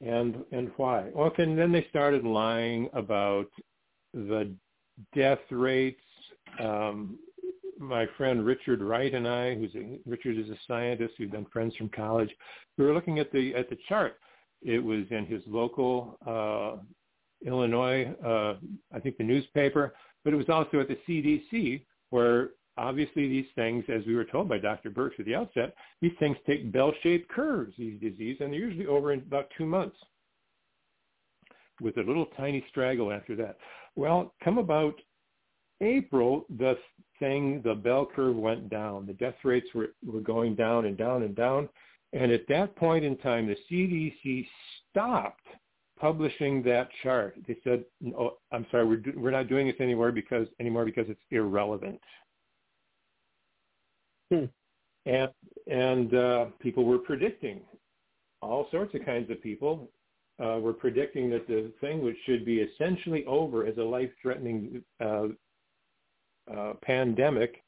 And 0.00 0.44
and 0.52 0.70
why? 0.76 1.10
Well, 1.14 1.32
and 1.38 1.58
then 1.58 1.72
they 1.72 1.86
started 1.90 2.24
lying 2.24 2.90
about 2.92 3.48
the 4.12 4.54
death 5.14 5.40
rates. 5.50 6.00
Um, 6.60 7.18
my 7.78 8.06
friend 8.16 8.44
Richard 8.44 8.80
Wright 8.80 9.12
and 9.12 9.26
I, 9.26 9.54
who's 9.54 9.74
a, 9.74 9.98
Richard 10.06 10.38
is 10.38 10.48
a 10.50 10.56
scientist, 10.68 11.14
we've 11.18 11.32
been 11.32 11.46
friends 11.46 11.74
from 11.76 11.88
college. 11.88 12.30
We 12.78 12.84
were 12.84 12.94
looking 12.94 13.18
at 13.18 13.32
the 13.32 13.54
at 13.54 13.68
the 13.68 13.78
chart. 13.88 14.18
It 14.62 14.78
was 14.78 15.04
in 15.10 15.26
his 15.26 15.42
local 15.46 16.16
uh, 16.24 16.82
Illinois, 17.44 18.14
uh, 18.24 18.54
I 18.94 19.00
think 19.00 19.16
the 19.16 19.24
newspaper, 19.24 19.94
but 20.24 20.32
it 20.32 20.36
was 20.36 20.48
also 20.48 20.80
at 20.80 20.88
the 20.88 20.98
CDC, 21.08 21.84
where 22.10 22.50
obviously 22.78 23.28
these 23.28 23.46
things, 23.56 23.84
as 23.88 24.06
we 24.06 24.14
were 24.14 24.24
told 24.24 24.48
by 24.48 24.58
Dr. 24.58 24.90
Birx 24.90 25.18
at 25.18 25.26
the 25.26 25.34
outset, 25.34 25.74
these 26.00 26.12
things 26.20 26.36
take 26.46 26.72
bell-shaped 26.72 27.28
curves, 27.28 27.74
these 27.76 28.00
diseases, 28.00 28.40
and 28.40 28.52
they're 28.52 28.60
usually 28.60 28.86
over 28.86 29.12
in 29.12 29.20
about 29.20 29.48
two 29.58 29.66
months 29.66 29.96
with 31.80 31.96
a 31.96 32.02
little 32.02 32.26
tiny 32.36 32.64
straggle 32.70 33.12
after 33.12 33.34
that. 33.36 33.56
Well, 33.96 34.34
come 34.42 34.58
about 34.58 34.94
April, 35.80 36.46
the 36.58 36.76
thing, 37.18 37.60
the 37.64 37.74
bell 37.74 38.06
curve 38.06 38.36
went 38.36 38.70
down. 38.70 39.06
The 39.06 39.12
death 39.14 39.34
rates 39.44 39.68
were, 39.74 39.88
were 40.04 40.20
going 40.20 40.54
down 40.54 40.86
and 40.86 40.96
down 40.96 41.22
and 41.22 41.34
down. 41.34 41.68
And 42.12 42.30
at 42.30 42.46
that 42.48 42.76
point 42.76 43.04
in 43.04 43.16
time, 43.18 43.46
the 43.46 43.56
CDC 43.70 44.46
stopped 44.90 45.46
publishing 45.98 46.62
that 46.64 46.88
chart. 47.02 47.36
They 47.46 47.56
said, 47.64 47.84
"No, 48.00 48.38
I'm 48.50 48.66
sorry, 48.70 48.84
we're 48.86 48.96
do- 48.96 49.14
we're 49.16 49.30
not 49.30 49.48
doing 49.48 49.66
this 49.66 49.80
anymore 49.80 50.12
because 50.12 50.46
anymore 50.60 50.84
because 50.84 51.06
it's 51.08 51.20
irrelevant." 51.30 52.00
Hmm. 54.30 54.44
And 55.06 55.30
and 55.70 56.14
uh, 56.14 56.46
people 56.60 56.84
were 56.84 56.98
predicting, 56.98 57.60
all 58.42 58.68
sorts 58.70 58.94
of 58.94 59.04
kinds 59.06 59.30
of 59.30 59.40
people 59.42 59.88
uh, 60.42 60.58
were 60.58 60.72
predicting 60.72 61.30
that 61.30 61.46
the 61.46 61.72
thing 61.80 62.02
which 62.02 62.16
should 62.26 62.44
be 62.44 62.60
essentially 62.60 63.24
over 63.26 63.66
as 63.66 63.76
a 63.78 63.82
life-threatening 63.82 64.82
uh, 65.00 65.28
uh, 66.52 66.72
pandemic 66.82 67.62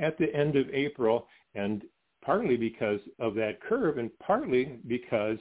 at 0.00 0.16
the 0.18 0.32
end 0.34 0.56
of 0.56 0.68
April, 0.72 1.26
and 1.54 1.82
partly 2.24 2.56
because 2.56 3.00
of 3.18 3.34
that 3.34 3.60
curve, 3.60 3.98
and 3.98 4.10
partly 4.18 4.78
because 4.86 5.38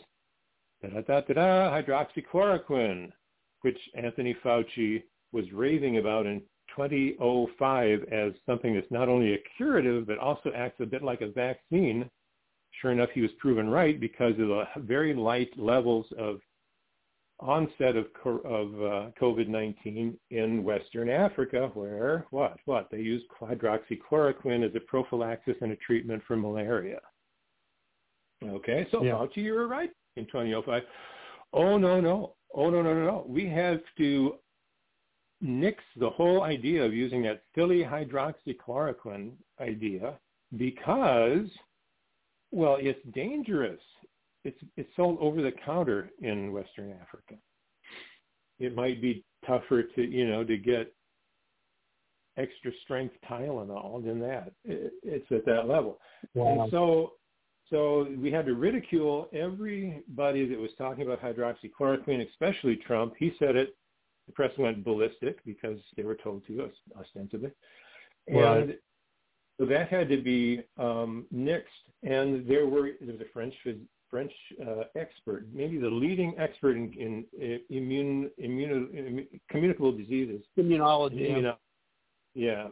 da 0.81 1.01
da 1.01 1.21
da 1.21 1.33
da 1.33 1.81
hydroxychloroquine, 1.81 3.11
which 3.61 3.77
Anthony 3.95 4.35
Fauci 4.43 5.03
was 5.31 5.51
raving 5.51 5.97
about 5.97 6.25
in 6.25 6.41
2005 6.75 8.03
as 8.11 8.33
something 8.45 8.73
that's 8.73 8.91
not 8.91 9.09
only 9.09 9.33
a 9.33 9.43
curative 9.57 10.07
but 10.07 10.17
also 10.17 10.51
acts 10.55 10.79
a 10.79 10.85
bit 10.85 11.03
like 11.03 11.21
a 11.21 11.27
vaccine. 11.27 12.09
Sure 12.81 12.91
enough, 12.91 13.09
he 13.13 13.21
was 13.21 13.31
proven 13.39 13.69
right 13.69 13.99
because 13.99 14.33
of 14.39 14.47
the 14.47 14.63
very 14.77 15.13
light 15.13 15.51
levels 15.57 16.07
of 16.17 16.39
onset 17.43 17.95
of 17.95 18.07
of 18.25 18.73
uh, 18.73 19.11
COVID-19 19.21 20.15
in 20.31 20.63
Western 20.63 21.09
Africa, 21.09 21.69
where 21.73 22.25
what 22.31 22.57
what 22.65 22.89
they 22.89 22.99
use 22.99 23.21
hydroxychloroquine 23.39 24.65
as 24.67 24.75
a 24.75 24.79
prophylaxis 24.79 25.55
and 25.61 25.71
a 25.71 25.75
treatment 25.77 26.23
for 26.27 26.35
malaria. 26.35 27.01
Okay, 28.43 28.87
so 28.91 29.03
Yeah. 29.03 29.13
Fauci, 29.13 29.37
you 29.37 29.53
were 29.53 29.67
right 29.67 29.91
in 30.15 30.25
2005. 30.25 30.83
Oh 31.53 31.77
no 31.77 31.99
no, 31.99 32.35
oh 32.53 32.69
no 32.69 32.81
no 32.81 32.93
no 32.93 33.05
no, 33.05 33.25
we 33.27 33.47
have 33.47 33.81
to 33.97 34.35
nix 35.41 35.83
the 35.97 36.09
whole 36.09 36.43
idea 36.43 36.83
of 36.83 36.93
using 36.93 37.21
that 37.23 37.43
silly 37.53 37.83
hydroxychloroquine 37.83 39.33
idea 39.59 40.17
because, 40.57 41.47
well, 42.51 42.77
it's 42.79 42.99
dangerous. 43.13 43.81
It's 44.43 44.57
it's 44.77 44.89
sold 44.95 45.17
over 45.21 45.41
the 45.41 45.53
counter 45.65 46.09
in 46.21 46.51
Western 46.51 46.93
Africa. 47.01 47.35
It 48.59 48.75
might 48.75 49.01
be 49.01 49.23
tougher 49.45 49.83
to 49.83 50.01
you 50.01 50.27
know 50.27 50.43
to 50.43 50.57
get 50.57 50.93
extra 52.37 52.71
strength 52.83 53.15
Tylenol 53.29 54.03
than 54.03 54.19
that. 54.19 54.51
It, 54.65 54.93
it's 55.03 55.31
at 55.31 55.45
that 55.45 55.67
level. 55.67 55.99
Wow. 56.33 56.63
And 56.63 56.71
so 56.71 57.13
so 57.69 58.07
we 58.19 58.31
had 58.31 58.45
to 58.45 58.53
ridicule 58.53 59.29
everybody 59.33 60.45
that 60.45 60.59
was 60.59 60.71
talking 60.77 61.05
about 61.05 61.21
hydroxychloroquine, 61.21 62.27
especially 62.29 62.75
Trump. 62.75 63.13
He 63.17 63.33
said 63.39 63.55
it. 63.55 63.75
The 64.27 64.33
press 64.33 64.51
went 64.57 64.83
ballistic 64.83 65.43
because 65.43 65.79
they 65.97 66.03
were 66.03 66.15
told 66.15 66.45
to, 66.47 66.69
ostensibly. 66.97 67.51
And 68.27 68.37
Right. 68.37 68.79
so 69.59 69.65
that 69.65 69.89
had 69.89 70.07
to 70.09 70.21
be 70.21 70.61
um, 70.77 71.25
nixed. 71.33 71.63
And 72.03 72.47
there 72.47 72.67
were 72.67 72.91
there 73.01 73.13
was 73.13 73.21
a 73.21 73.31
French 73.33 73.53
French 74.13 74.31
uh, 74.61 74.83
expert, 74.95 75.47
maybe 75.51 75.79
the 75.79 75.89
leading 75.89 76.35
expert 76.37 76.77
in, 76.77 76.93
in, 76.99 77.25
in 77.41 77.59
immune, 77.71 78.29
immune, 78.37 79.25
communicable 79.49 79.91
diseases, 79.91 80.43
Immunology. 80.55 81.41
know, 81.41 81.55
yeah, 82.35 82.67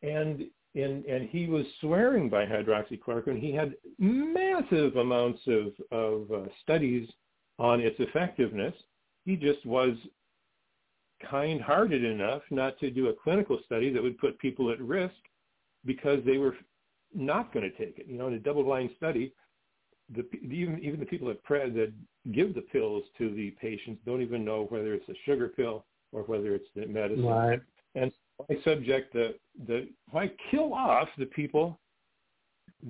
and 0.00 0.46
and 0.74 1.04
and 1.04 1.28
he 1.28 1.46
was 1.46 1.66
swearing 1.82 2.30
by 2.30 2.46
hydroxychloroquine. 2.46 3.38
He 3.38 3.52
had 3.52 3.74
massive 3.98 4.96
amounts 4.96 5.40
of 5.46 5.72
of 5.90 6.32
uh, 6.32 6.48
studies 6.62 7.06
on 7.58 7.80
its 7.80 8.00
effectiveness. 8.00 8.74
He 9.26 9.36
just 9.36 9.66
was 9.66 9.94
kind-hearted 11.30 12.02
enough 12.02 12.40
not 12.50 12.78
to 12.80 12.90
do 12.90 13.08
a 13.08 13.12
clinical 13.12 13.58
study 13.66 13.92
that 13.92 14.02
would 14.02 14.16
put 14.16 14.38
people 14.38 14.72
at 14.72 14.80
risk 14.80 15.14
because 15.84 16.20
they 16.24 16.38
were 16.38 16.56
not 17.14 17.52
going 17.52 17.70
to 17.70 17.76
take 17.76 17.98
it. 17.98 18.06
You 18.08 18.16
know, 18.16 18.28
in 18.28 18.34
a 18.34 18.38
double-blind 18.38 18.88
study, 18.96 19.34
the 20.14 20.24
even 20.42 20.78
even 20.82 21.00
the 21.00 21.06
people 21.06 21.28
that 21.28 21.42
pre- 21.42 21.70
that 21.70 21.92
give 22.32 22.54
the 22.54 22.60
pills 22.60 23.04
to 23.18 23.30
the 23.34 23.50
patients 23.60 24.00
don't 24.06 24.22
even 24.22 24.44
know 24.44 24.66
whether 24.68 24.94
it's 24.94 25.08
a 25.08 25.14
sugar 25.24 25.48
pill 25.48 25.84
or 26.12 26.22
whether 26.22 26.54
it's 26.54 26.68
the 26.74 26.86
medicine. 26.86 27.26
Right. 27.26 27.60
And 27.94 28.12
why 28.36 28.56
subject 28.64 29.12
the 29.12 29.34
the 29.66 29.88
why 30.10 30.30
kill 30.50 30.74
off 30.74 31.08
the 31.18 31.26
people 31.26 31.78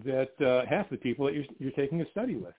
that 0.05 0.31
uh, 0.41 0.67
half 0.69 0.89
the 0.91 0.97
people 0.97 1.27
that 1.27 1.35
you're, 1.35 1.45
you're 1.59 1.73
taking 1.73 2.01
a 2.01 2.11
study 2.11 2.37
with? 2.37 2.55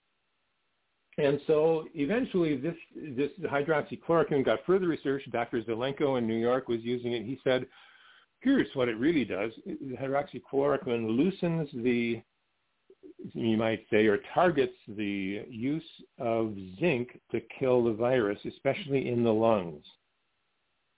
And 1.16 1.40
so 1.46 1.84
eventually 1.94 2.56
this 2.56 2.74
this 3.16 3.30
hydroxychloroquine 3.42 4.44
got 4.44 4.60
further 4.66 4.88
research. 4.88 5.22
Dr. 5.30 5.62
Zelenko 5.62 6.18
in 6.18 6.26
New 6.26 6.38
York 6.38 6.68
was 6.68 6.80
using 6.82 7.12
it. 7.12 7.24
He 7.24 7.38
said, 7.44 7.66
here's 8.40 8.68
what 8.74 8.88
it 8.88 8.98
really 8.98 9.24
does. 9.24 9.52
Hydroxychloroquine 10.00 11.16
loosens 11.16 11.68
the 11.72 12.20
you 13.32 13.56
might 13.56 13.84
say, 13.90 14.06
or 14.06 14.18
targets 14.34 14.74
the 14.88 15.44
use 15.48 15.82
of 16.18 16.54
zinc 16.78 17.18
to 17.30 17.40
kill 17.58 17.84
the 17.84 17.92
virus, 17.92 18.38
especially 18.46 19.08
in 19.08 19.24
the 19.24 19.32
lungs, 19.32 19.84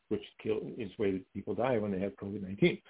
which 0.08 0.22
kill, 0.42 0.58
is 0.76 0.90
the 0.96 1.02
way 1.02 1.20
people 1.32 1.54
die 1.54 1.78
when 1.78 1.92
they 1.92 2.00
have 2.00 2.16
COVID-19. 2.16 2.80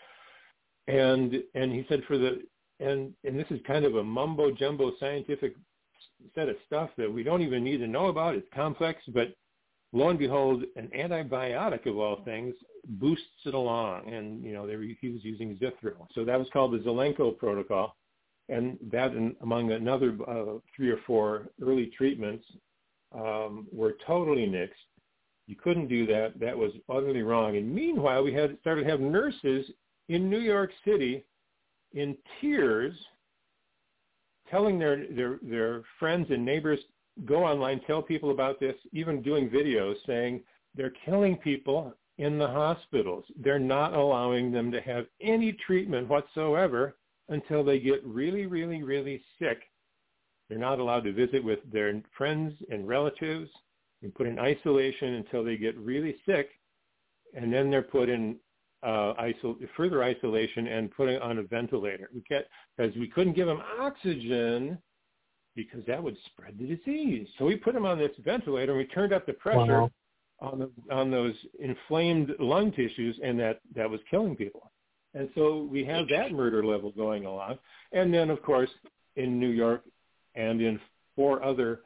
And 0.88 1.42
and 1.54 1.72
he 1.72 1.84
said 1.88 2.02
for 2.06 2.16
the 2.16 2.42
and 2.80 3.12
and 3.24 3.38
this 3.38 3.50
is 3.50 3.60
kind 3.66 3.84
of 3.84 3.96
a 3.96 4.04
mumbo 4.04 4.52
jumbo 4.52 4.92
scientific 5.00 5.54
set 6.34 6.48
of 6.48 6.56
stuff 6.66 6.90
that 6.96 7.12
we 7.12 7.22
don't 7.22 7.42
even 7.42 7.64
need 7.64 7.78
to 7.78 7.88
know 7.88 8.06
about. 8.06 8.36
It's 8.36 8.46
complex, 8.54 9.02
but 9.08 9.34
lo 9.92 10.08
and 10.08 10.18
behold, 10.18 10.62
an 10.76 10.88
antibiotic 10.96 11.86
of 11.86 11.98
all 11.98 12.22
things 12.24 12.54
boosts 12.84 13.26
it 13.44 13.54
along. 13.54 14.12
And 14.12 14.44
you 14.44 14.52
know, 14.52 14.62
were, 14.62 14.82
he 15.00 15.08
was 15.08 15.24
using 15.24 15.56
Zithro, 15.56 16.06
so 16.14 16.24
that 16.24 16.38
was 16.38 16.48
called 16.52 16.72
the 16.72 16.78
Zelenko 16.78 17.36
protocol 17.36 17.96
and 18.48 18.78
that 18.92 19.12
and 19.12 19.34
among 19.42 19.72
another 19.72 20.16
uh, 20.28 20.58
three 20.74 20.90
or 20.90 20.98
four 21.06 21.48
early 21.62 21.90
treatments 21.96 22.44
um, 23.14 23.66
were 23.72 23.96
totally 24.06 24.46
nixed. 24.46 24.70
You 25.46 25.56
couldn't 25.56 25.88
do 25.88 26.06
that. 26.06 26.38
That 26.40 26.56
was 26.56 26.72
utterly 26.88 27.22
wrong. 27.22 27.56
And 27.56 27.72
meanwhile, 27.72 28.22
we 28.22 28.32
had 28.32 28.56
started 28.60 28.84
to 28.84 28.90
have 28.90 29.00
nurses 29.00 29.66
in 30.08 30.28
New 30.28 30.40
York 30.40 30.70
City 30.84 31.24
in 31.92 32.16
tears 32.40 32.94
telling 34.50 34.78
their, 34.78 35.06
their, 35.08 35.38
their 35.42 35.82
friends 35.98 36.28
and 36.30 36.44
neighbors, 36.44 36.78
go 37.24 37.44
online, 37.44 37.80
tell 37.86 38.02
people 38.02 38.30
about 38.30 38.60
this, 38.60 38.74
even 38.92 39.22
doing 39.22 39.48
videos 39.48 39.94
saying 40.06 40.40
they're 40.74 40.92
killing 41.04 41.36
people 41.36 41.94
in 42.18 42.38
the 42.38 42.46
hospitals. 42.46 43.24
They're 43.42 43.58
not 43.58 43.94
allowing 43.94 44.52
them 44.52 44.70
to 44.72 44.80
have 44.80 45.06
any 45.20 45.52
treatment 45.52 46.08
whatsoever 46.08 46.96
until 47.28 47.64
they 47.64 47.78
get 47.78 48.04
really, 48.04 48.46
really, 48.46 48.82
really 48.82 49.22
sick. 49.38 49.58
They're 50.48 50.58
not 50.58 50.78
allowed 50.78 51.04
to 51.04 51.12
visit 51.12 51.42
with 51.42 51.58
their 51.72 52.00
friends 52.16 52.54
and 52.70 52.86
relatives 52.86 53.50
and 54.02 54.14
put 54.14 54.26
in 54.26 54.38
isolation 54.38 55.14
until 55.14 55.42
they 55.44 55.56
get 55.56 55.76
really 55.76 56.16
sick. 56.24 56.50
And 57.34 57.52
then 57.52 57.70
they're 57.70 57.82
put 57.82 58.08
in 58.08 58.36
uh, 58.82 59.14
isol- 59.20 59.58
further 59.76 60.04
isolation 60.04 60.68
and 60.68 60.90
put 60.90 61.08
on 61.20 61.38
a 61.38 61.42
ventilator. 61.42 62.08
We 62.14 62.22
get, 62.28 62.48
because 62.76 62.96
we 62.96 63.08
couldn't 63.08 63.34
give 63.34 63.48
them 63.48 63.60
oxygen 63.80 64.78
because 65.56 65.84
that 65.86 66.02
would 66.02 66.16
spread 66.26 66.56
the 66.58 66.76
disease. 66.76 67.26
So 67.38 67.46
we 67.46 67.56
put 67.56 67.74
them 67.74 67.86
on 67.86 67.98
this 67.98 68.12
ventilator 68.24 68.72
and 68.72 68.78
we 68.78 68.86
turned 68.86 69.12
up 69.12 69.26
the 69.26 69.32
pressure 69.32 69.82
Wow. 69.82 69.90
on, 70.40 70.58
the, 70.58 70.94
on 70.94 71.10
those 71.10 71.34
inflamed 71.58 72.34
lung 72.38 72.70
tissues 72.70 73.18
and 73.24 73.40
that, 73.40 73.60
that 73.74 73.88
was 73.88 74.00
killing 74.10 74.36
people. 74.36 74.70
And 75.16 75.30
so 75.34 75.66
we 75.70 75.82
have 75.86 76.08
that 76.08 76.32
murder 76.32 76.64
level 76.64 76.90
going 76.90 77.24
along. 77.24 77.58
And 77.92 78.12
then, 78.12 78.28
of 78.28 78.42
course, 78.42 78.68
in 79.16 79.40
New 79.40 79.48
York 79.48 79.82
and 80.34 80.60
in 80.60 80.78
four 81.14 81.42
other 81.42 81.80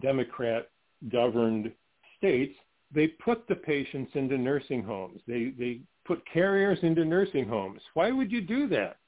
Democrat-governed 0.00 1.72
states, 2.16 2.54
they 2.94 3.08
put 3.08 3.48
the 3.48 3.56
patients 3.56 4.12
into 4.14 4.38
nursing 4.38 4.84
homes. 4.84 5.20
They, 5.26 5.52
they 5.58 5.80
put 6.06 6.22
carriers 6.32 6.78
into 6.82 7.04
nursing 7.04 7.48
homes. 7.48 7.80
Why 7.94 8.12
would 8.12 8.30
you 8.30 8.40
do 8.40 8.68
that? 8.68 8.98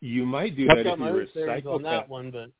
You 0.00 0.26
might 0.26 0.56
do 0.56 0.66
I've 0.68 0.78
that 0.78 0.86
if 0.86 0.98
you 0.98 1.04
were 1.04 1.22
a 1.22 1.26
theories 1.28 1.64
on 1.66 1.82
that 1.84 2.08
one, 2.08 2.32
but 2.32 2.50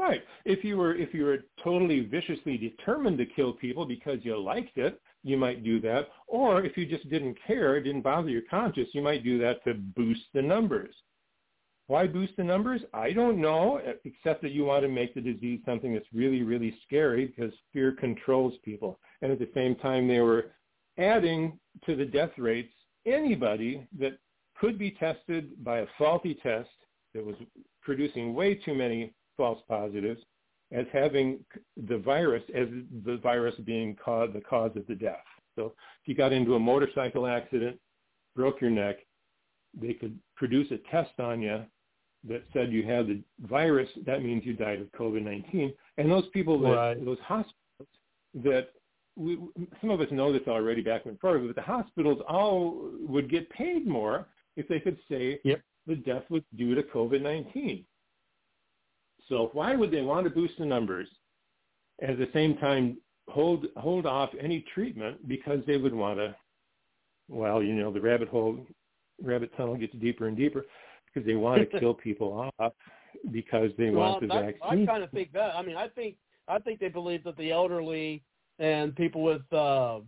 Right. 0.00 0.22
If 0.46 0.64
you 0.64 0.78
were 0.78 0.94
if 0.94 1.12
you 1.12 1.24
were 1.24 1.40
totally 1.62 2.00
viciously 2.00 2.56
determined 2.56 3.18
to 3.18 3.26
kill 3.26 3.52
people 3.52 3.84
because 3.84 4.18
you 4.22 4.40
liked 4.40 4.78
it, 4.78 4.98
you 5.22 5.36
might 5.36 5.64
do 5.64 5.80
that. 5.80 6.08
Or 6.26 6.64
if 6.64 6.76
you 6.76 6.86
just 6.86 7.08
didn't 7.10 7.38
care, 7.46 7.76
it 7.76 7.82
didn't 7.82 8.02
bother 8.02 8.30
your 8.30 8.42
conscience, 8.50 8.88
you 8.92 9.02
might 9.02 9.24
do 9.24 9.38
that 9.38 9.62
to 9.64 9.74
boost 9.74 10.22
the 10.34 10.42
numbers. 10.42 10.94
Why 11.88 12.06
boost 12.06 12.36
the 12.36 12.44
numbers? 12.44 12.82
I 12.94 13.12
don't 13.12 13.40
know, 13.40 13.80
except 14.04 14.42
that 14.42 14.52
you 14.52 14.64
want 14.64 14.84
to 14.84 14.88
make 14.88 15.12
the 15.12 15.20
disease 15.20 15.60
something 15.66 15.92
that's 15.92 16.06
really, 16.14 16.42
really 16.42 16.76
scary 16.86 17.26
because 17.26 17.52
fear 17.72 17.92
controls 17.92 18.54
people. 18.64 19.00
And 19.22 19.32
at 19.32 19.40
the 19.40 19.50
same 19.54 19.74
time, 19.74 20.06
they 20.06 20.20
were 20.20 20.52
adding 20.98 21.58
to 21.86 21.96
the 21.96 22.04
death 22.04 22.30
rates 22.38 22.72
anybody 23.06 23.86
that 23.98 24.18
could 24.60 24.78
be 24.78 24.92
tested 24.92 25.64
by 25.64 25.80
a 25.80 25.86
faulty 25.98 26.38
test 26.42 26.68
that 27.14 27.24
was 27.24 27.34
producing 27.82 28.34
way 28.34 28.54
too 28.54 28.74
many 28.74 29.12
false 29.36 29.60
positives 29.68 30.20
as 30.72 30.86
having 30.92 31.40
the 31.88 31.98
virus 31.98 32.42
as 32.54 32.68
the 33.04 33.16
virus 33.18 33.54
being 33.64 33.96
cause, 33.96 34.30
the 34.32 34.40
cause 34.40 34.70
of 34.76 34.86
the 34.86 34.94
death. 34.94 35.24
So 35.56 35.74
if 36.02 36.08
you 36.08 36.14
got 36.14 36.32
into 36.32 36.54
a 36.54 36.60
motorcycle 36.60 37.26
accident, 37.26 37.78
broke 38.36 38.60
your 38.60 38.70
neck, 38.70 38.96
they 39.78 39.94
could 39.94 40.18
produce 40.36 40.70
a 40.70 40.78
test 40.90 41.18
on 41.18 41.42
you 41.42 41.64
that 42.28 42.44
said 42.52 42.70
you 42.70 42.82
had 42.84 43.06
the 43.08 43.22
virus. 43.48 43.88
That 44.06 44.22
means 44.22 44.44
you 44.44 44.52
died 44.54 44.80
of 44.80 44.92
COVID-19. 44.92 45.72
And 45.98 46.10
those 46.10 46.28
people 46.32 46.58
that 46.60 46.68
Right. 46.70 47.04
those 47.04 47.18
hospitals 47.20 47.88
that 48.34 48.68
we, 49.16 49.38
some 49.80 49.90
of 49.90 50.00
us 50.00 50.10
know 50.12 50.32
this 50.32 50.46
already 50.46 50.82
back 50.82 51.04
in 51.06 51.16
Florida, 51.16 51.46
but 51.46 51.56
the 51.56 51.62
hospitals 51.62 52.20
all 52.28 52.90
would 53.00 53.28
get 53.28 53.50
paid 53.50 53.86
more 53.86 54.28
if 54.56 54.68
they 54.68 54.78
could 54.80 54.98
say 55.08 55.40
Yep. 55.44 55.60
the 55.86 55.96
death 55.96 56.28
was 56.30 56.42
due 56.56 56.74
to 56.74 56.82
COVID-19. 56.82 57.84
So 59.30 59.48
why 59.54 59.74
would 59.74 59.90
they 59.90 60.02
want 60.02 60.24
to 60.24 60.30
boost 60.30 60.58
the 60.58 60.66
numbers 60.66 61.08
at 62.02 62.18
the 62.18 62.28
same 62.34 62.58
time 62.58 62.98
hold 63.28 63.66
hold 63.76 64.04
off 64.04 64.30
any 64.38 64.64
treatment 64.74 65.26
because 65.28 65.60
they 65.66 65.76
would 65.76 65.94
want 65.94 66.18
to 66.18 66.34
well, 67.28 67.62
you 67.62 67.74
know, 67.74 67.92
the 67.92 68.00
rabbit 68.00 68.28
hole 68.28 68.58
rabbit 69.22 69.50
tunnel 69.56 69.76
gets 69.76 69.94
deeper 69.94 70.26
and 70.26 70.36
deeper 70.36 70.66
because 71.06 71.26
they 71.26 71.36
want 71.36 71.70
to 71.70 71.78
kill 71.80 71.94
people 71.94 72.52
off 72.58 72.72
because 73.30 73.70
they 73.78 73.90
well, 73.90 74.10
want 74.10 74.20
the 74.22 74.26
that, 74.26 74.44
vaccine. 74.44 74.82
I 74.82 74.86
kind 74.86 75.04
of 75.04 75.10
think 75.10 75.32
that. 75.32 75.54
I 75.54 75.62
mean, 75.62 75.76
I 75.76 75.88
think 75.88 76.16
I 76.48 76.58
think 76.58 76.80
they 76.80 76.88
believe 76.88 77.24
that 77.24 77.36
the 77.36 77.52
elderly 77.52 78.22
and 78.58 78.94
people 78.96 79.22
with 79.22 79.50
uh, 79.52 80.00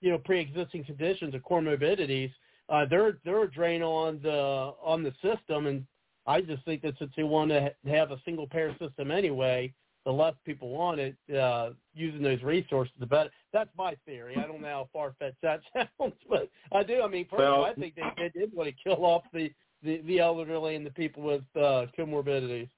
you 0.00 0.10
know 0.10 0.18
pre-existing 0.18 0.84
conditions 0.84 1.34
or 1.34 1.40
comorbidities, 1.40 2.32
uh, 2.68 2.84
they're 2.90 3.18
they're 3.24 3.44
a 3.44 3.50
drain 3.50 3.82
on 3.82 4.20
the 4.22 4.74
on 4.82 5.04
the 5.04 5.12
system, 5.22 5.66
and 5.66 5.86
I 6.26 6.40
just 6.40 6.64
think 6.64 6.82
that 6.82 6.94
since 6.98 7.12
they 7.16 7.22
want 7.22 7.50
to 7.50 7.72
have 7.86 8.10
a 8.10 8.20
single 8.24 8.46
payer 8.46 8.74
system 8.78 9.10
anyway, 9.10 9.72
the 10.04 10.12
less 10.12 10.34
people 10.44 10.68
want 10.68 11.00
it, 11.00 11.16
uh, 11.34 11.70
using 11.94 12.22
those 12.22 12.42
resources, 12.42 12.92
the 12.98 13.06
better. 13.06 13.30
That's 13.52 13.70
my 13.76 13.96
theory. 14.04 14.36
I 14.36 14.42
don't 14.46 14.60
know 14.60 14.68
how 14.68 14.88
far 14.92 15.14
fetched 15.18 15.40
that 15.42 15.60
sounds, 15.98 16.14
but 16.28 16.50
I 16.72 16.82
do. 16.82 17.02
I 17.02 17.08
mean, 17.08 17.24
personally, 17.24 17.50
Well- 17.52 17.64
I 17.64 17.74
think 17.74 17.94
they, 17.94 18.02
they 18.16 18.38
did 18.38 18.54
want 18.54 18.68
to 18.68 18.74
kill 18.82 19.04
off 19.04 19.22
the, 19.32 19.50
the, 19.82 20.02
the 20.02 20.20
elderly 20.20 20.76
and 20.76 20.84
the 20.84 20.90
people 20.90 21.22
with 21.22 21.42
uh, 21.56 21.86
comorbidities 21.98 22.68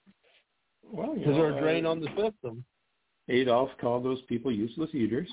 Well, 0.84 1.14
because 1.14 1.28
know, 1.28 1.34
they're 1.36 1.58
a 1.58 1.60
drain 1.60 1.86
uh, 1.86 1.90
on 1.90 2.00
the 2.00 2.08
system. 2.08 2.64
Adolf 3.28 3.70
called 3.80 4.04
those 4.04 4.22
people 4.28 4.52
useless 4.52 4.90
eaters, 4.94 5.28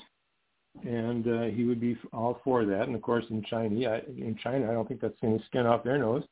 and 0.84 1.28
uh, 1.28 1.42
he 1.42 1.64
would 1.64 1.80
be 1.80 1.96
all 2.12 2.40
for 2.42 2.64
that. 2.64 2.82
And 2.82 2.96
of 2.96 3.02
course, 3.02 3.24
in 3.30 3.44
China, 3.44 3.88
I, 3.88 3.98
in 4.08 4.36
China, 4.42 4.68
I 4.68 4.72
don't 4.72 4.88
think 4.88 5.00
that's 5.00 5.14
any 5.22 5.42
skin 5.46 5.66
off 5.66 5.84
their 5.84 5.98
nose. 5.98 6.24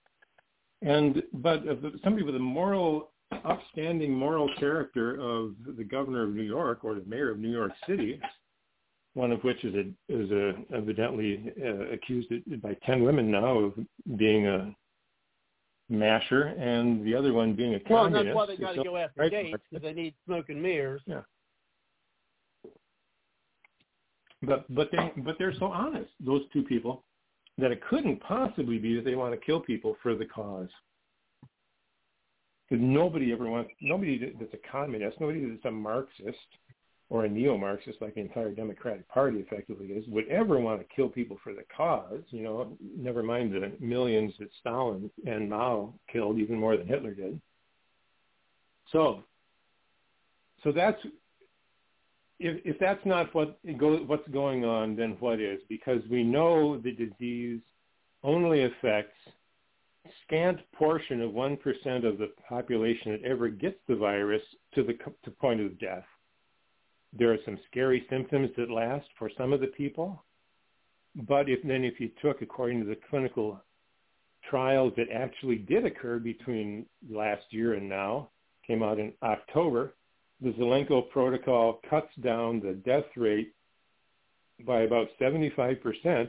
And 0.83 1.23
but 1.35 1.63
if 1.65 1.79
somebody 2.03 2.25
with 2.25 2.35
a 2.35 2.41
moral, 2.41 3.11
upstanding 3.45 4.13
moral 4.13 4.51
character 4.59 5.15
of 5.21 5.55
the 5.77 5.85
governor 5.85 6.25
of 6.25 6.31
New 6.31 6.43
York 6.43 6.85
or 6.85 6.95
the 6.95 7.05
mayor 7.07 7.31
of 7.31 7.39
New 7.39 7.51
York 7.51 7.73
City, 7.87 8.21
one 9.15 9.31
of 9.31 9.43
which 9.43 9.63
is 9.65 9.75
a, 9.75 9.81
is 10.13 10.31
a, 10.31 10.55
evidently 10.75 11.53
uh, 11.65 11.93
accused 11.93 12.31
by 12.61 12.77
ten 12.85 13.05
women 13.05 13.31
now 13.31 13.59
of 13.59 13.75
being 14.17 14.49
a 14.49 14.75
masher, 15.89 16.55
and 16.59 17.05
the 17.07 17.15
other 17.15 17.33
one 17.33 17.55
being 17.55 17.75
a 17.75 17.81
Well, 17.89 18.05
communist. 18.05 18.27
that's 18.27 18.37
why 18.37 18.47
they 18.47 18.57
got 18.57 18.73
to 18.73 18.83
go 18.83 18.97
after 18.97 19.21
right. 19.21 19.33
Gaetz 19.33 19.53
because 19.71 19.83
they 19.83 19.93
need 19.93 20.15
smoke 20.27 20.49
and 20.49 20.61
mirrors. 20.61 21.03
Yeah. 21.07 21.23
But 24.43 24.75
but 24.75 24.91
they 24.91 25.13
but 25.19 25.37
they're 25.39 25.55
so 25.61 25.67
honest, 25.67 26.11
those 26.19 26.43
two 26.53 26.65
people, 26.65 27.05
that 27.59 27.71
it 27.71 27.83
couldn't 27.89 28.21
possibly 28.21 28.79
be 28.79 28.97
that 28.97 29.05
they 29.05 29.15
want 29.15 29.33
to 29.33 29.47
kill 29.47 29.61
people 29.61 29.97
for 30.03 30.15
the 30.15 30.25
cause. 30.25 30.69
Because 32.69 32.83
nobody 32.83 33.33
ever 33.33 33.49
wants 33.49 33.71
nobody 33.81 34.35
that's 34.41 34.55
a 34.55 34.71
communist, 34.71 35.21
nobody 35.21 35.45
that's 35.45 35.65
a 35.67 35.71
Marxist 35.71 36.39
or 37.11 37.27
a 37.27 37.29
neo-Marxist 37.29 38.01
like 38.01 38.15
the 38.15 38.21
entire 38.21 38.53
Democratic 38.53 39.07
Party 39.09 39.39
effectively 39.39 39.89
is, 39.89 40.03
would 40.09 40.27
ever 40.29 40.59
want 40.59 40.81
to 40.81 40.97
kill 40.97 41.11
people 41.11 41.37
for 41.45 41.53
the 41.53 41.65
cause. 41.77 42.23
You 42.31 42.43
know, 42.43 42.79
never 42.97 43.23
mind 43.23 43.53
the 43.53 43.73
millions 43.85 44.33
that 44.39 44.49
Stalin 44.61 45.11
and 45.27 45.51
Mao 45.51 45.93
killed, 46.11 46.39
even 46.39 46.59
more 46.59 46.79
than 46.79 46.87
Hitler 46.87 47.13
did. 47.13 47.39
So, 48.93 49.25
so 50.65 50.73
that's 50.73 51.01
if, 52.43 52.61
if 52.65 52.79
that's 52.81 53.05
not 53.07 53.33
what 53.35 53.59
go, 53.79 53.99
what's 53.99 54.27
going 54.29 54.65
on, 54.65 54.97
then 54.97 55.17
what 55.21 55.41
is? 55.41 55.61
Because 55.69 56.03
we 56.11 56.25
know 56.25 56.77
the 56.79 56.93
disease 56.93 57.61
only 58.25 58.65
affects 58.65 59.17
scant 60.27 60.59
portion 60.75 61.23
of 61.23 61.33
one 61.33 61.57
percent 61.57 62.05
of 62.05 62.19
the 62.19 62.31
population 62.49 63.13
that 63.13 63.23
ever 63.23 63.49
gets 63.49 63.79
the 63.89 63.95
virus 63.95 64.43
to 64.75 64.83
the 64.83 64.95
to 65.25 65.31
point 65.31 65.61
of 65.61 65.79
death. 65.79 66.05
There 67.17 67.33
are 67.33 67.39
some 67.45 67.59
scary 67.71 68.05
symptoms 68.11 68.51
that 68.57 68.71
last 68.71 69.07
for 69.19 69.31
some 69.39 69.53
of 69.53 69.61
the 69.61 69.69
people, 69.69 70.25
but 71.29 71.49
if 71.49 71.61
then 71.63 71.85
if 71.85 72.01
you 72.01 72.11
took, 72.21 72.43
according 72.43 72.81
to 72.81 72.87
the 72.87 72.99
clinical 73.09 73.63
trials 74.51 74.93
that 74.97 75.07
actually 75.15 75.57
did 75.57 75.87
occur 75.87 76.19
between 76.19 76.87
last 77.09 77.45
year 77.51 77.75
and 77.75 77.89
now, 77.89 78.31
came 78.67 78.83
out 78.83 78.99
in 78.99 79.13
October, 79.23 79.95
the 80.43 80.51
Zelenko 80.53 81.09
protocol 81.11 81.81
cuts 81.89 82.11
down 82.23 82.61
the 82.61 82.73
death 82.73 83.05
rate 83.17 83.55
by 84.67 84.83
about 84.83 85.09
75%. 85.21 86.29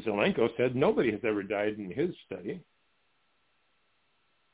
Zelenko 0.00 0.48
said 0.56 0.76
nobody 0.76 1.10
has 1.10 1.20
ever 1.24 1.42
died 1.42 1.78
in 1.78 1.90
his 1.90 2.10
study 2.26 2.60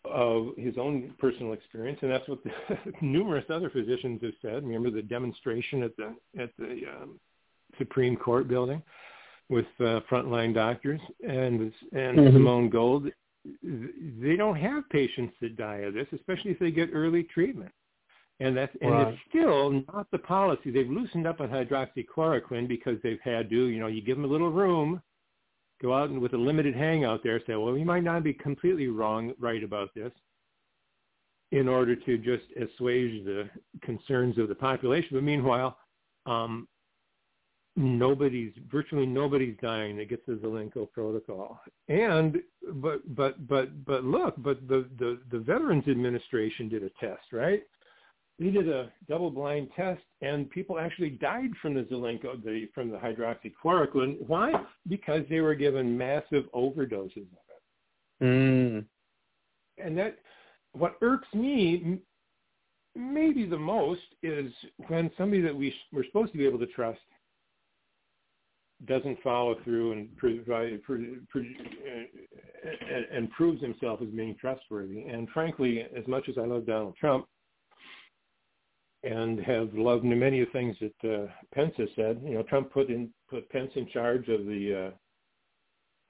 of 0.04 0.48
his 0.56 0.78
own 0.78 1.14
personal 1.18 1.52
experience, 1.52 1.98
and 2.02 2.10
that's 2.10 2.28
what 2.28 2.42
the, 2.44 2.50
numerous 3.00 3.44
other 3.50 3.70
physicians 3.70 4.20
have 4.22 4.32
said. 4.42 4.64
Remember 4.64 4.90
the 4.90 5.02
demonstration 5.02 5.82
at 5.82 5.96
the 5.96 6.14
at 6.40 6.50
the 6.58 6.82
um, 6.88 7.20
Supreme 7.78 8.16
Court 8.16 8.48
building 8.48 8.82
with 9.48 9.66
uh, 9.80 10.00
frontline 10.10 10.54
doctors 10.54 11.00
and 11.26 11.72
and 11.92 12.18
Mhm. 12.18 12.32
Simone 12.32 12.68
Gold. 12.68 13.08
They 13.62 14.36
don't 14.36 14.56
have 14.56 14.88
patients 14.90 15.34
that 15.40 15.56
die 15.56 15.78
of 15.78 15.94
this, 15.94 16.06
especially 16.12 16.52
if 16.52 16.58
they 16.60 16.70
get 16.70 16.90
early 16.92 17.24
treatment. 17.24 17.72
And 18.42 18.56
that's 18.56 18.74
and 18.80 18.90
Right. 18.90 19.08
it's 19.08 19.22
still 19.28 19.70
not 19.92 20.10
the 20.10 20.18
policy. 20.18 20.70
They've 20.72 20.90
loosened 20.90 21.26
up 21.28 21.40
on 21.40 21.48
hydroxychloroquine 21.48 22.66
because 22.66 23.00
they've 23.02 23.20
had 23.20 23.48
to, 23.50 23.66
you 23.66 23.78
know, 23.78 23.86
you 23.86 24.02
give 24.02 24.16
them 24.16 24.24
a 24.24 24.28
little 24.28 24.50
room, 24.50 25.00
go 25.80 25.94
out 25.94 26.10
and 26.10 26.20
with 26.20 26.34
a 26.34 26.38
limited 26.38 26.74
hangout 26.74 27.22
there, 27.22 27.40
say, 27.46 27.54
well, 27.54 27.72
we 27.72 27.84
might 27.84 28.02
not 28.02 28.24
be 28.24 28.34
completely 28.34 28.88
wrong, 28.88 29.32
right 29.38 29.62
about 29.62 29.94
this, 29.94 30.12
in 31.52 31.68
order 31.68 31.94
to 31.94 32.18
just 32.18 32.44
assuage 32.56 33.24
the 33.24 33.48
concerns 33.82 34.38
of 34.38 34.48
the 34.48 34.54
population. 34.54 35.10
But 35.12 35.22
meanwhile, 35.22 35.78
um, 36.26 36.66
nobody's 37.76 38.52
virtually 38.70 39.06
nobody's 39.06 39.56
dying 39.62 39.96
that 39.98 40.08
gets 40.08 40.26
the 40.26 40.34
Zelenko 40.34 40.90
protocol. 40.90 41.60
And 41.88 42.42
but 42.74 43.14
but 43.14 43.46
but 43.46 43.84
but 43.84 44.04
look, 44.04 44.34
but 44.38 44.66
the 44.66 44.88
the 44.98 45.20
the 45.30 45.38
Veterans 45.38 45.86
Administration 45.86 46.68
did 46.68 46.82
a 46.82 46.90
test, 47.00 47.32
right? 47.32 47.62
They 48.42 48.50
did 48.50 48.68
a 48.68 48.90
double-blind 49.08 49.68
test, 49.76 50.02
and 50.20 50.50
people 50.50 50.76
actually 50.76 51.10
died 51.10 51.50
from 51.62 51.74
the 51.74 51.82
Zelenko, 51.82 52.42
the 52.42 52.68
from 52.74 52.90
the 52.90 52.96
hydroxychloroquine. 52.96 54.16
Why? 54.26 54.52
Because 54.88 55.22
they 55.30 55.40
were 55.40 55.54
given 55.54 55.96
massive 55.96 56.46
overdoses 56.52 57.18
of 57.18 57.44
it. 57.50 58.24
Mm. 58.24 58.84
And 59.78 59.96
that, 59.96 60.18
what 60.72 60.96
irks 61.02 61.28
me 61.32 62.00
maybe 62.96 63.46
the 63.46 63.56
most 63.56 64.00
is 64.24 64.52
when 64.88 65.08
somebody 65.16 65.40
that 65.42 65.54
we 65.54 65.72
we're 65.92 66.04
supposed 66.04 66.32
to 66.32 66.38
be 66.38 66.46
able 66.46 66.58
to 66.58 66.66
trust 66.66 67.00
doesn't 68.86 69.22
follow 69.22 69.54
through 69.62 69.92
and 69.92 70.16
provide 70.16 70.82
pro- 70.82 71.16
pro- 71.28 71.42
and- 71.42 73.06
and 73.12 73.30
proves 73.30 73.62
himself 73.62 74.02
as 74.02 74.08
being 74.08 74.34
trustworthy. 74.34 75.02
And 75.02 75.28
frankly, 75.30 75.86
as 75.96 76.06
much 76.08 76.28
as 76.28 76.36
I 76.36 76.44
love 76.44 76.66
Donald 76.66 76.96
Trump 76.96 77.28
and 79.04 79.40
have 79.40 79.74
loved 79.74 80.04
many 80.04 80.40
of 80.40 80.48
the 80.48 80.52
things 80.52 80.76
that 80.80 81.14
uh, 81.14 81.26
Pence 81.54 81.74
has 81.78 81.88
said, 81.96 82.20
you 82.24 82.34
know, 82.34 82.42
Trump 82.44 82.72
put 82.72 82.88
in 82.88 83.10
put 83.28 83.48
Pence 83.50 83.72
in 83.74 83.86
charge 83.88 84.28
of 84.28 84.46
the 84.46 84.92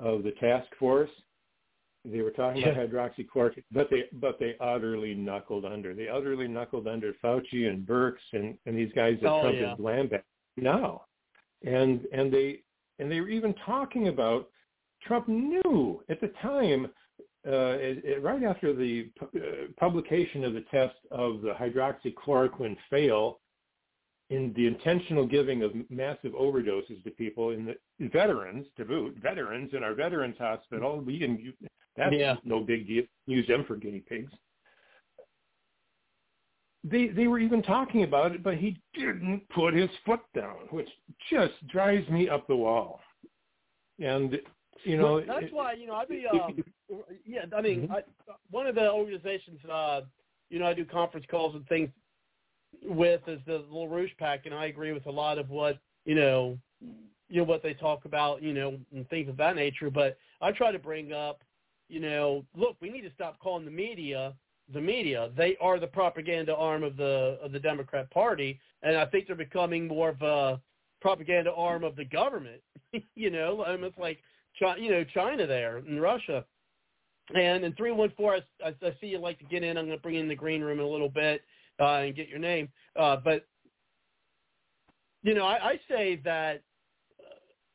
uh, 0.00 0.04
of 0.04 0.22
the 0.22 0.32
task 0.32 0.68
force. 0.78 1.10
They 2.04 2.20
were 2.20 2.30
talking 2.30 2.64
about 2.64 2.76
hydroxychloroquine, 2.76 3.64
but 3.70 3.88
they 3.90 4.04
but 4.14 4.38
they 4.40 4.56
utterly 4.60 5.14
knuckled 5.14 5.64
under. 5.64 5.94
They 5.94 6.08
utterly 6.08 6.48
knuckled 6.48 6.88
under 6.88 7.14
Fauci 7.24 7.68
and 7.68 7.86
Birx 7.86 8.14
and, 8.32 8.58
and 8.66 8.76
these 8.76 8.92
guys 8.94 9.18
that 9.22 9.30
Oh, 9.30 9.42
Trump 9.42 9.56
yeah. 9.58 9.70
has 9.70 9.78
lambasted 9.78 10.24
now 10.56 11.02
and 11.64 12.06
and 12.12 12.32
they 12.32 12.60
and 12.98 13.10
they 13.10 13.20
were 13.20 13.28
even 13.28 13.54
talking 13.66 14.08
about 14.08 14.48
Trump 15.02 15.28
knew 15.28 16.02
at 16.08 16.20
the 16.20 16.30
time, 16.40 16.88
uh, 17.46 17.76
it, 17.78 18.04
it, 18.04 18.22
right 18.22 18.42
after 18.44 18.72
the 18.74 19.10
pu- 19.18 19.38
uh, 19.38 19.66
publication 19.78 20.44
of 20.44 20.54
the 20.54 20.60
test 20.70 20.94
of 21.10 21.42
the 21.42 21.52
hydroxychloroquine 21.52 22.76
fail, 22.90 23.40
in 24.30 24.52
the 24.56 24.66
intentional 24.66 25.26
giving 25.26 25.62
of 25.62 25.72
massive 25.90 26.32
overdoses 26.32 27.02
to 27.04 27.10
people 27.10 27.50
in 27.50 27.66
the 27.66 28.08
veterans 28.08 28.66
to 28.76 28.84
boot 28.84 29.14
veterans 29.22 29.70
in 29.74 29.82
our 29.82 29.94
veterans 29.94 30.36
hospital. 30.38 31.00
We 31.00 31.18
didn't. 31.18 31.40
use- 31.40 31.54
That's 31.96 32.14
Yeah. 32.14 32.36
no 32.44 32.60
big 32.60 32.86
deal. 32.86 33.04
Use 33.26 33.46
them 33.46 33.64
for 33.64 33.76
guinea 33.76 34.00
pigs 34.00 34.32
they 36.84 37.08
they 37.08 37.26
were 37.26 37.38
even 37.38 37.62
talking 37.62 38.02
about 38.02 38.32
it, 38.32 38.42
but 38.42 38.56
he 38.56 38.80
didn't 38.94 39.48
put 39.50 39.74
his 39.74 39.90
foot 40.04 40.20
down, 40.34 40.66
which 40.70 40.88
just 41.30 41.54
drives 41.68 42.08
me 42.08 42.28
up 42.28 42.46
the 42.48 42.56
wall. 42.56 43.00
And 44.00 44.40
you 44.84 44.96
know, 44.96 45.14
Well, 45.14 45.24
that's 45.26 45.44
it- 45.46 45.52
why 45.52 45.72
you 45.74 45.86
know 45.86 45.94
I'd 45.94 46.08
be 46.08 46.26
um, 46.26 46.62
yeah. 47.26 47.44
I 47.56 47.60
mean, 47.60 47.88
Mhm. 47.88 47.90
I, 47.90 48.02
one 48.50 48.66
of 48.66 48.74
the 48.74 48.90
organizations 48.90 49.64
uh, 49.64 50.02
you 50.50 50.58
know 50.58 50.66
I 50.66 50.74
do 50.74 50.84
conference 50.84 51.26
calls 51.30 51.54
and 51.54 51.66
things 51.68 51.90
with 52.84 53.20
is 53.28 53.40
the 53.46 53.58
Little 53.58 53.88
Rouge 53.88 54.10
Pack, 54.18 54.46
and 54.46 54.54
I 54.54 54.66
agree 54.66 54.92
with 54.92 55.06
a 55.06 55.10
lot 55.10 55.38
of 55.38 55.50
what 55.50 55.78
you 56.04 56.14
know 56.14 56.58
you 57.28 57.38
know 57.38 57.44
what 57.44 57.62
they 57.62 57.74
talk 57.74 58.04
about, 58.04 58.42
you 58.42 58.52
know, 58.52 58.78
and 58.94 59.08
things 59.08 59.28
of 59.28 59.36
that 59.38 59.56
nature. 59.56 59.90
But 59.90 60.18
I 60.40 60.52
try 60.52 60.70
to 60.70 60.78
bring 60.78 61.12
up, 61.12 61.42
you 61.88 61.98
know, 62.00 62.44
look, 62.54 62.76
we 62.80 62.90
need 62.90 63.02
to 63.02 63.12
stop 63.14 63.38
calling 63.38 63.64
the 63.64 63.70
media 63.70 64.34
the 64.72 64.80
media. 64.80 65.30
They 65.36 65.56
are 65.60 65.78
the 65.78 65.86
propaganda 65.86 66.54
arm 66.54 66.82
of 66.82 66.96
the 66.96 67.38
of 67.42 67.52
the 67.52 67.58
Democrat 67.58 68.10
Party, 68.10 68.58
and 68.82 68.96
I 68.96 69.06
think 69.06 69.26
they're 69.26 69.36
becoming 69.36 69.86
more 69.88 70.10
of 70.10 70.22
a 70.22 70.60
propaganda 71.00 71.52
arm 71.52 71.84
of 71.84 71.96
the 71.96 72.04
government. 72.04 72.62
you 73.14 73.30
know, 73.30 73.64
I 73.64 73.76
mean, 73.76 73.84
it's 73.84 73.98
like 73.98 74.18
you 74.78 74.90
know 74.90 75.04
China 75.04 75.46
there 75.46 75.78
and 75.78 76.00
Russia. 76.00 76.44
And 77.34 77.64
in 77.64 77.72
three 77.74 77.92
one 77.92 78.12
four, 78.16 78.36
I, 78.36 78.68
I, 78.68 78.74
I 78.82 78.96
see 79.00 79.06
you 79.06 79.18
like 79.18 79.38
to 79.38 79.44
get 79.44 79.62
in. 79.62 79.76
I'm 79.76 79.86
going 79.86 79.96
to 79.96 80.02
bring 80.02 80.16
in 80.16 80.28
the 80.28 80.34
green 80.34 80.62
room 80.62 80.80
in 80.80 80.84
a 80.84 80.88
little 80.88 81.08
bit 81.08 81.42
uh, 81.80 81.98
and 81.98 82.14
get 82.16 82.28
your 82.28 82.38
name. 82.38 82.68
Uh, 82.98 83.16
but 83.16 83.46
you 85.22 85.34
know, 85.34 85.44
I, 85.44 85.70
I 85.70 85.80
say 85.88 86.20
that 86.24 86.62
uh, 87.20 87.34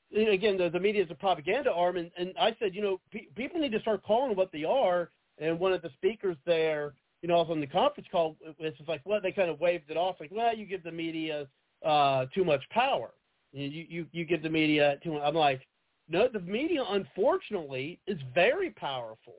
you 0.10 0.26
know, 0.26 0.32
again, 0.32 0.58
the, 0.58 0.70
the 0.70 0.80
media 0.80 1.04
is 1.04 1.12
a 1.12 1.16
propaganda 1.16 1.72
arm, 1.72 1.98
and, 1.98 2.12
and 2.18 2.34
I 2.40 2.56
said, 2.60 2.76
you 2.76 2.82
know, 2.82 3.00
pe- 3.12 3.28
people 3.36 3.60
need 3.60 3.72
to 3.72 3.80
start 3.82 4.04
calling 4.04 4.36
what 4.36 4.52
they 4.52 4.64
are. 4.64 5.12
And 5.40 5.60
one 5.60 5.72
of 5.72 5.82
the 5.84 5.92
speakers 5.98 6.36
there 6.46 6.94
you 7.22 7.28
know, 7.28 7.38
on 7.38 7.60
the 7.60 7.68
conference 7.68 8.08
call, 8.12 8.38
it's 8.60 8.78
just 8.78 8.90
like, 8.90 9.02
well, 9.06 9.20
they 9.22 9.32
kind 9.32 9.50
of 9.50 9.60
waved 9.60 9.90
it 9.90 9.98
off, 9.98 10.18
like, 10.20 10.32
well, 10.32 10.56
you 10.56 10.66
give 10.66 10.84
the 10.84 10.92
media 10.92 11.48
uh, 11.86 12.26
too 12.34 12.46
much 12.46 12.62
power. 12.70 13.12
You 13.54 13.86
you 13.90 14.06
you 14.12 14.26
give 14.26 14.44
the 14.44 14.50
media 14.50 14.98
too 15.04 15.14
much. 15.14 15.22
I'm 15.26 15.34
like, 15.34 15.62
no, 16.10 16.28
the 16.32 16.40
media, 16.40 16.84
unfortunately, 16.88 18.00
is 18.08 18.18
very 18.34 18.72
powerful. 18.72 19.36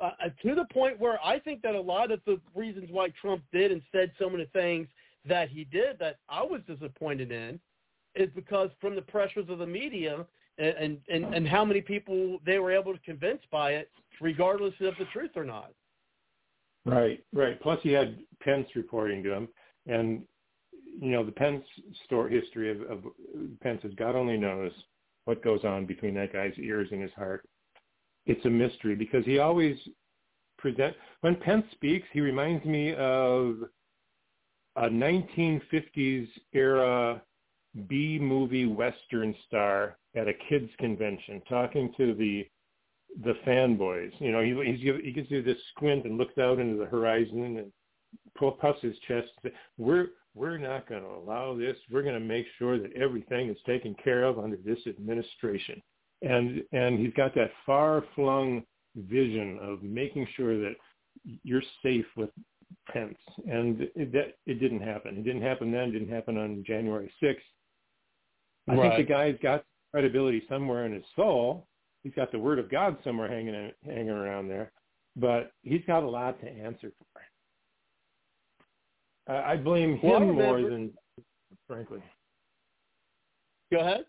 Uh, 0.00 0.10
uh, 0.24 0.28
to 0.42 0.54
the 0.54 0.66
point 0.72 0.98
where 0.98 1.18
I 1.24 1.38
think 1.38 1.62
that 1.62 1.74
a 1.74 1.80
lot 1.80 2.10
of 2.10 2.20
the 2.26 2.40
reasons 2.54 2.88
why 2.90 3.08
Trump 3.20 3.42
did 3.52 3.72
and 3.72 3.82
said 3.92 4.12
so 4.18 4.28
many 4.28 4.46
things 4.52 4.88
that 5.26 5.48
he 5.48 5.64
did 5.64 5.98
that 5.98 6.16
I 6.28 6.42
was 6.42 6.60
disappointed 6.66 7.32
in 7.32 7.58
is 8.14 8.30
because 8.34 8.70
from 8.80 8.94
the 8.94 9.02
pressures 9.02 9.46
of 9.48 9.58
the 9.58 9.66
media 9.66 10.26
and, 10.58 10.98
and, 11.08 11.34
and 11.34 11.46
how 11.46 11.64
many 11.64 11.80
people 11.80 12.38
they 12.46 12.58
were 12.58 12.72
able 12.72 12.92
to 12.94 13.00
convince 13.00 13.40
by 13.50 13.72
it, 13.72 13.90
regardless 14.20 14.74
of 14.80 14.94
the 14.98 15.04
truth 15.12 15.32
or 15.36 15.44
not. 15.44 15.72
Right, 16.86 17.22
right. 17.34 17.60
Plus, 17.60 17.78
he 17.82 17.92
had 17.92 18.18
Pence 18.40 18.68
reporting 18.74 19.22
to 19.24 19.32
him, 19.32 19.48
and 19.86 20.22
you 21.00 21.10
know 21.10 21.24
the 21.24 21.32
Pence 21.32 21.64
story 22.04 22.40
history 22.40 22.70
of, 22.70 22.80
of 22.82 23.04
Pence 23.60 23.80
is 23.84 23.92
God 23.94 24.14
only 24.14 24.36
knows 24.36 24.72
what 25.26 25.44
goes 25.44 25.64
on 25.64 25.84
between 25.86 26.14
that 26.14 26.32
guy's 26.32 26.54
ears 26.56 26.88
and 26.90 27.02
his 27.02 27.12
heart. 27.12 27.46
It's 28.24 28.44
a 28.44 28.50
mystery 28.50 28.94
because 28.94 29.24
he 29.24 29.38
always 29.38 29.76
present 30.58 30.96
when 31.20 31.36
Pence 31.36 31.66
speaks, 31.72 32.06
he 32.12 32.20
reminds 32.20 32.64
me 32.64 32.92
of 32.94 33.56
a 34.76 34.88
1950s 34.88 36.28
era 36.52 37.22
B 37.88 38.18
movie 38.18 38.66
western 38.66 39.34
star 39.46 39.96
at 40.14 40.28
a 40.28 40.32
kids 40.48 40.70
convention 40.78 41.42
talking 41.48 41.92
to 41.96 42.14
the 42.14 42.46
the 43.24 43.34
fanboys. 43.46 44.12
You 44.18 44.32
know, 44.32 44.42
he 44.42 44.72
he's, 44.72 44.80
he 45.02 45.12
gets 45.12 45.30
you 45.30 45.42
this 45.42 45.58
squint 45.74 46.04
and 46.04 46.18
looks 46.18 46.36
out 46.38 46.58
into 46.58 46.78
the 46.78 46.86
horizon 46.86 47.58
and 47.58 47.72
puffs 48.60 48.82
his 48.82 48.96
chest. 49.06 49.28
We're 49.78 50.08
we're 50.36 50.58
not 50.58 50.86
going 50.88 51.02
to 51.02 51.08
allow 51.08 51.56
this. 51.56 51.76
We're 51.90 52.02
going 52.02 52.14
to 52.14 52.20
make 52.20 52.46
sure 52.58 52.78
that 52.78 52.92
everything 52.92 53.48
is 53.48 53.56
taken 53.66 53.96
care 54.04 54.24
of 54.24 54.38
under 54.38 54.58
this 54.58 54.78
administration. 54.86 55.82
And 56.22 56.62
and 56.72 56.98
he's 56.98 57.12
got 57.14 57.34
that 57.34 57.50
far 57.64 58.04
flung 58.14 58.62
vision 58.96 59.58
of 59.60 59.82
making 59.82 60.26
sure 60.36 60.58
that 60.58 60.74
you're 61.42 61.62
safe 61.82 62.06
with 62.16 62.30
Pence. 62.92 63.18
And 63.50 63.82
it, 63.94 64.12
that 64.12 64.34
it 64.46 64.60
didn't 64.60 64.80
happen. 64.82 65.18
It 65.18 65.24
didn't 65.24 65.42
happen 65.42 65.72
then. 65.72 65.88
It 65.88 65.92
didn't 65.92 66.14
happen 66.14 66.36
on 66.36 66.64
January 66.66 67.12
6th. 67.22 67.36
I 68.68 68.74
Right. 68.74 68.96
think 68.96 69.08
the 69.08 69.12
guy's 69.12 69.38
got 69.42 69.64
credibility 69.92 70.42
somewhere 70.48 70.86
in 70.86 70.92
his 70.92 71.04
soul. 71.14 71.66
He's 72.02 72.14
got 72.14 72.32
the 72.32 72.38
word 72.38 72.58
of 72.58 72.70
God 72.70 72.96
somewhere 73.04 73.28
hanging 73.28 73.72
hanging 73.84 74.10
around 74.10 74.48
there, 74.48 74.72
but 75.16 75.52
he's 75.62 75.84
got 75.86 76.02
a 76.02 76.08
lot 76.08 76.40
to 76.40 76.48
answer 76.48 76.92
Uh, 79.28 79.42
I 79.44 79.56
blame 79.56 79.98
Well, 80.02 80.16
I 80.16 80.24
him 80.24 80.34
more 80.34 80.60
than, 80.62 80.92
frankly. 81.66 82.00
Go 83.72 83.80
ahead. 83.80 84.04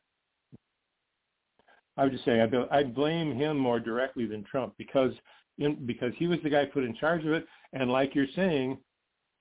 I 1.97 2.03
would 2.03 2.11
just 2.11 2.25
say 2.25 2.41
I, 2.41 2.45
bl- 2.45 2.69
I 2.69 2.83
blame 2.83 3.35
him 3.35 3.57
more 3.57 3.79
directly 3.79 4.27
than 4.27 4.43
Trump 4.43 4.75
because 4.77 5.13
in, 5.57 5.85
because 5.87 6.13
he 6.17 6.27
was 6.27 6.37
the 6.43 6.49
guy 6.49 6.65
put 6.65 6.83
in 6.83 6.95
charge 6.95 7.25
of 7.25 7.31
it, 7.33 7.47
and 7.73 7.89
like 7.89 8.13
you're 8.13 8.27
saying, 8.35 8.77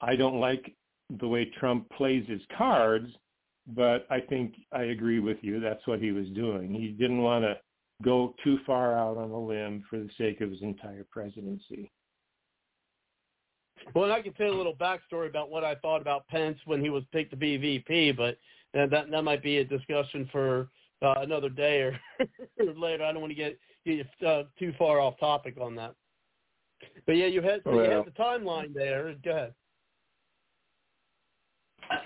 I 0.01 0.17
don't 0.17 0.41
like 0.41 0.75
the 1.21 1.29
way 1.29 1.45
Trump 1.45 1.89
plays 1.91 2.27
his 2.27 2.41
cards, 2.57 3.13
but 3.69 4.07
I 4.11 4.21
think 4.21 4.55
I 4.73 4.85
agree 4.85 5.21
with 5.21 5.37
you. 5.43 5.61
That's 5.61 5.87
what 5.87 6.01
he 6.01 6.13
was 6.13 6.29
doing. 6.31 6.73
He 6.73 6.89
didn't 6.89 7.23
want 7.23 7.45
to 7.45 7.59
go 8.03 8.35
too 8.43 8.59
far 8.67 8.97
out 8.97 9.17
on 9.17 9.31
a 9.31 9.39
limb 9.39 9.85
for 9.89 9.99
the 9.99 10.11
sake 10.17 10.41
of 10.41 10.51
his 10.51 10.63
entire 10.63 11.07
presidency. 11.11 11.91
Well, 13.95 14.05
and 14.05 14.13
I 14.13 14.21
can 14.21 14.33
tell 14.35 14.47
you 14.47 14.55
a 14.55 14.57
little 14.57 14.75
backstory 14.75 15.29
about 15.29 15.51
what 15.51 15.65
I 15.65 15.75
thought 15.77 16.01
about 16.01 16.27
Pence 16.29 16.59
when 16.65 16.81
he 16.81 16.91
was 16.91 17.05
picked 17.13 17.31
to 17.31 17.37
be 17.37 17.57
VP, 17.57 18.13
but 18.13 18.37
uh, 18.79 18.87
that 18.87 19.11
that 19.11 19.23
might 19.23 19.43
be 19.43 19.59
a 19.59 19.65
discussion 19.65 20.29
for 20.33 20.69
uh, 21.03 21.15
another 21.19 21.49
day 21.49 21.81
or, 21.81 22.01
or 22.59 22.75
later. 22.75 23.05
I 23.05 23.13
don't 23.13 23.21
want 23.21 23.31
to 23.31 23.37
get, 23.37 23.59
get 23.85 24.07
uh, 24.27 24.45
too 24.59 24.73
far 24.79 25.01
off 25.01 25.19
topic 25.19 25.57
on 25.61 25.75
that. 25.77 25.95
But 27.07 27.13
yeah, 27.13 27.27
you 27.27 27.41
had 27.43 27.63
so 27.65 27.73
you 27.73 27.91
had 27.91 28.05
the 28.05 28.11
timeline 28.11 28.75
there. 28.75 29.15
Go 29.25 29.31
ahead. 29.31 29.55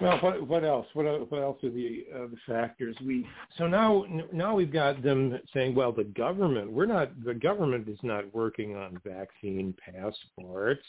Well, 0.00 0.18
what, 0.18 0.46
what 0.46 0.64
else? 0.64 0.86
What, 0.92 1.30
what 1.30 1.42
else 1.42 1.58
are 1.64 1.70
the 1.70 2.04
uh, 2.14 2.26
the 2.26 2.36
factors? 2.46 2.96
We 3.04 3.26
so 3.56 3.66
now 3.66 4.04
now 4.32 4.54
we've 4.54 4.72
got 4.72 5.02
them 5.02 5.38
saying, 5.54 5.74
well, 5.74 5.92
the 5.92 6.04
government 6.04 6.70
we're 6.70 6.86
not 6.86 7.10
the 7.24 7.34
government 7.34 7.88
is 7.88 7.98
not 8.02 8.32
working 8.34 8.76
on 8.76 9.00
vaccine 9.04 9.74
passports. 9.84 10.86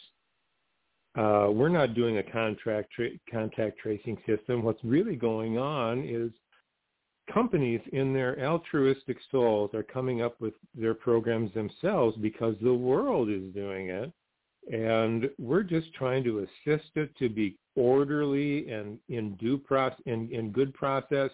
Uh, 1.17 1.47
we're 1.51 1.69
not 1.69 1.93
doing 1.93 2.17
a 2.19 2.23
contract 2.23 2.91
tra- 2.93 3.09
contact 3.29 3.77
tracing 3.79 4.17
system. 4.25 4.63
What's 4.63 4.83
really 4.83 5.15
going 5.15 5.57
on 5.57 6.03
is 6.07 6.31
companies 7.33 7.81
in 7.91 8.13
their 8.13 8.43
altruistic 8.45 9.17
souls 9.29 9.71
are 9.73 9.83
coming 9.83 10.21
up 10.21 10.39
with 10.39 10.53
their 10.75 10.93
programs 10.93 11.53
themselves 11.53 12.17
because 12.17 12.55
the 12.61 12.73
world 12.73 13.29
is 13.29 13.53
doing 13.53 13.89
it 13.89 14.11
and 14.71 15.29
we're 15.39 15.63
just 15.63 15.93
trying 15.93 16.23
to 16.23 16.39
assist 16.39 16.89
it 16.95 17.15
to 17.17 17.29
be 17.29 17.57
orderly 17.75 18.69
and 18.69 18.99
in 19.09 19.35
due 19.35 19.57
process 19.57 19.99
in, 20.05 20.29
in 20.31 20.51
good 20.51 20.73
process 20.73 21.31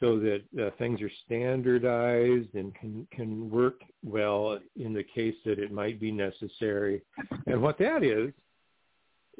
so 0.00 0.18
that 0.18 0.42
uh, 0.58 0.70
things 0.78 1.00
are 1.02 1.10
standardized 1.26 2.54
and 2.54 2.74
can 2.74 3.06
can 3.12 3.50
work 3.50 3.80
well 4.02 4.58
in 4.76 4.92
the 4.92 5.04
case 5.04 5.34
that 5.44 5.58
it 5.58 5.70
might 5.70 6.00
be 6.00 6.10
necessary 6.10 7.02
and 7.46 7.60
what 7.60 7.78
that 7.78 8.02
is 8.02 8.32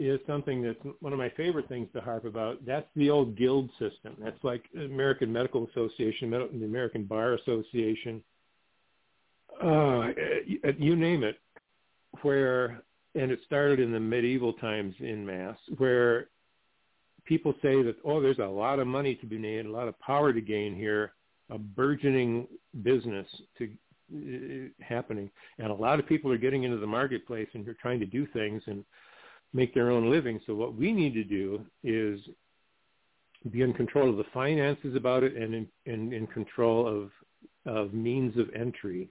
is 0.01 0.19
something 0.27 0.63
that's 0.63 0.79
one 1.01 1.13
of 1.13 1.19
my 1.19 1.29
favorite 1.37 1.69
things 1.69 1.87
to 1.93 2.01
harp 2.01 2.25
about. 2.25 2.65
That's 2.65 2.89
the 2.97 3.11
old 3.11 3.37
guild 3.37 3.71
system. 3.79 4.17
That's 4.19 4.43
like 4.43 4.65
american 4.75 5.33
medical 5.33 5.69
association 5.69 6.31
the 6.31 6.65
american 6.65 7.05
bar 7.05 7.35
association 7.35 8.23
uh, 9.63 10.09
you 10.79 10.97
name 10.97 11.23
it 11.23 11.39
where 12.23 12.83
and 13.15 13.31
it 13.31 13.41
started 13.45 13.79
in 13.81 13.93
the 13.93 14.01
medieval 14.01 14.55
times 14.55 14.95
in 15.01 15.27
mass 15.27 15.57
where 15.77 16.29
people 17.25 17.53
say 17.61 17.83
that 17.83 17.97
oh 18.05 18.21
there's 18.21 18.39
a 18.39 18.45
lot 18.45 18.79
of 18.79 18.87
money 18.87 19.15
to 19.15 19.27
be 19.27 19.39
made 19.39 19.67
a 19.67 19.71
lot 19.71 19.89
of 19.89 19.99
power 20.01 20.33
to 20.33 20.41
gain 20.41 20.75
here 20.75 21.13
a 21.51 21.59
burgeoning 21.59 22.47
business 22.83 23.27
to 23.59 23.69
uh, 24.13 24.69
happening. 24.81 25.31
And 25.59 25.69
a 25.69 25.75
lot 25.75 26.01
of 26.01 26.07
people 26.07 26.33
are 26.33 26.39
getting 26.39 26.65
into 26.65 26.79
the 26.79 26.87
marketplace 26.87 27.49
and 27.55 27.65
they're 27.65 27.77
trying 27.81 28.01
to 28.01 28.07
do 28.07 28.27
things 28.33 28.61
and 28.67 28.85
make 29.53 29.75
their 29.75 29.91
own 29.91 30.11
living. 30.11 30.41
So 30.47 30.55
what 30.55 30.75
we 30.75 30.93
need 30.93 31.15
to 31.15 31.25
do 31.25 31.65
is 31.83 32.21
be 33.51 33.63
in 33.63 33.73
control 33.73 34.11
of 34.11 34.17
the 34.17 34.25
finances 34.35 34.95
about 34.95 35.23
it 35.25 35.35
and 35.35 35.55
in, 35.55 35.69
in, 35.87 36.13
in 36.13 36.27
control 36.27 36.87
of 36.87 37.11
of 37.67 37.93
means 37.93 38.37
of 38.39 38.49
entry 38.55 39.11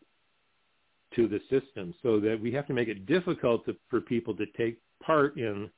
to 1.16 1.28
the 1.28 1.40
system 1.50 1.94
so 2.02 2.20
that 2.20 2.40
we 2.40 2.52
have 2.52 2.68
to 2.68 2.74
make 2.74 2.88
it 2.88 3.06
difficult 3.06 3.66
to, 3.66 3.76
for 3.90 4.02
people 4.02 4.36
to 4.36 4.46
take 4.58 4.80
part 5.04 5.38
in 5.38 5.70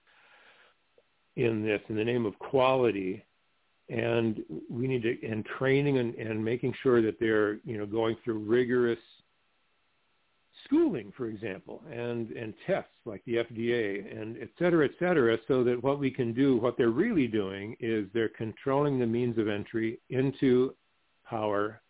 in 1.37 1.63
this 1.63 1.81
in 1.89 1.95
the 1.95 2.03
name 2.03 2.25
of 2.25 2.37
quality. 2.39 3.23
And 3.89 4.41
we 4.69 4.87
need 4.87 5.03
to 5.03 5.27
and 5.27 5.45
training 5.57 5.97
and, 5.97 6.15
and 6.15 6.43
making 6.43 6.73
sure 6.81 7.01
that 7.01 7.19
they're 7.19 7.55
you 7.65 7.77
know 7.77 7.85
going 7.85 8.15
through 8.23 8.39
rigorous 8.39 8.99
schooling 10.65 11.11
for 11.15 11.27
example 11.27 11.81
and 11.91 12.31
and 12.31 12.53
tests 12.65 12.91
like 13.05 13.23
the 13.25 13.35
FDA 13.35 14.19
and 14.19 14.37
et 14.41 14.49
cetera 14.57 14.85
et 14.85 14.91
cetera 14.99 15.37
so 15.47 15.63
that 15.63 15.81
what 15.83 15.99
we 15.99 16.11
can 16.11 16.33
do 16.33 16.57
what 16.57 16.77
they're 16.77 16.89
really 16.89 17.27
doing 17.27 17.75
is 17.79 18.07
they're 18.13 18.29
controlling 18.29 18.99
the 18.99 19.05
means 19.05 19.37
of 19.37 19.47
entry 19.47 19.99
into 20.09 20.73
power 21.25 21.81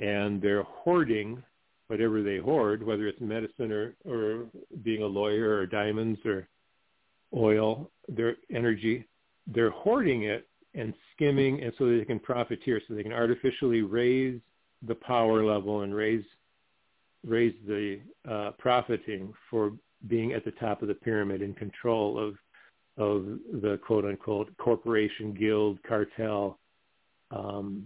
and 0.00 0.40
they're 0.40 0.62
hoarding 0.62 1.42
whatever 1.90 2.22
they 2.22 2.38
hoard, 2.38 2.84
whether 2.84 3.08
it's 3.08 3.20
medicine 3.20 3.72
or, 3.72 3.94
or 4.04 4.46
being 4.84 5.02
a 5.02 5.06
lawyer 5.06 5.56
or 5.56 5.66
diamonds 5.66 6.20
or 6.24 6.48
oil, 7.36 7.90
their 8.08 8.36
energy, 8.54 9.06
they're 9.48 9.70
hoarding 9.70 10.22
it 10.22 10.48
and 10.74 10.94
skimming 11.12 11.60
and 11.62 11.72
so 11.76 11.90
they 11.90 12.04
can 12.04 12.20
profiteer, 12.20 12.80
so 12.86 12.94
they 12.94 13.02
can 13.02 13.12
artificially 13.12 13.82
raise 13.82 14.40
the 14.86 14.94
power 14.94 15.44
level 15.44 15.82
and 15.82 15.92
raise 15.92 16.24
raise 17.26 17.54
the 17.66 18.00
uh, 18.28 18.50
profiting 18.58 19.32
for 19.50 19.72
being 20.08 20.32
at 20.32 20.44
the 20.44 20.52
top 20.52 20.82
of 20.82 20.88
the 20.88 20.94
pyramid 20.94 21.42
in 21.42 21.54
control 21.54 22.18
of 22.18 22.34
of 22.96 23.24
the 23.62 23.78
quote 23.86 24.04
unquote 24.04 24.54
corporation, 24.58 25.32
guild, 25.32 25.78
cartel, 25.84 26.58
um, 27.30 27.84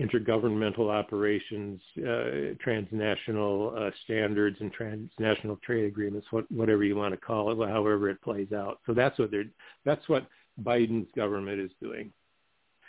intergovernmental 0.00 0.90
operations, 0.90 1.80
uh, 1.98 2.54
transnational 2.62 3.74
uh, 3.76 3.90
standards, 4.04 4.58
and 4.60 4.72
transnational 4.72 5.58
trade 5.64 5.86
agreements, 5.86 6.26
what, 6.30 6.50
whatever 6.52 6.84
you 6.84 6.94
want 6.94 7.14
to 7.14 7.20
call 7.20 7.50
it, 7.50 7.68
however 7.68 8.10
it 8.10 8.20
plays 8.20 8.52
out. 8.52 8.80
So 8.86 8.92
that's 8.92 9.18
what 9.18 9.30
they're 9.30 9.46
that's 9.84 10.08
what 10.08 10.26
Biden's 10.62 11.08
government 11.16 11.60
is 11.60 11.70
doing, 11.82 12.12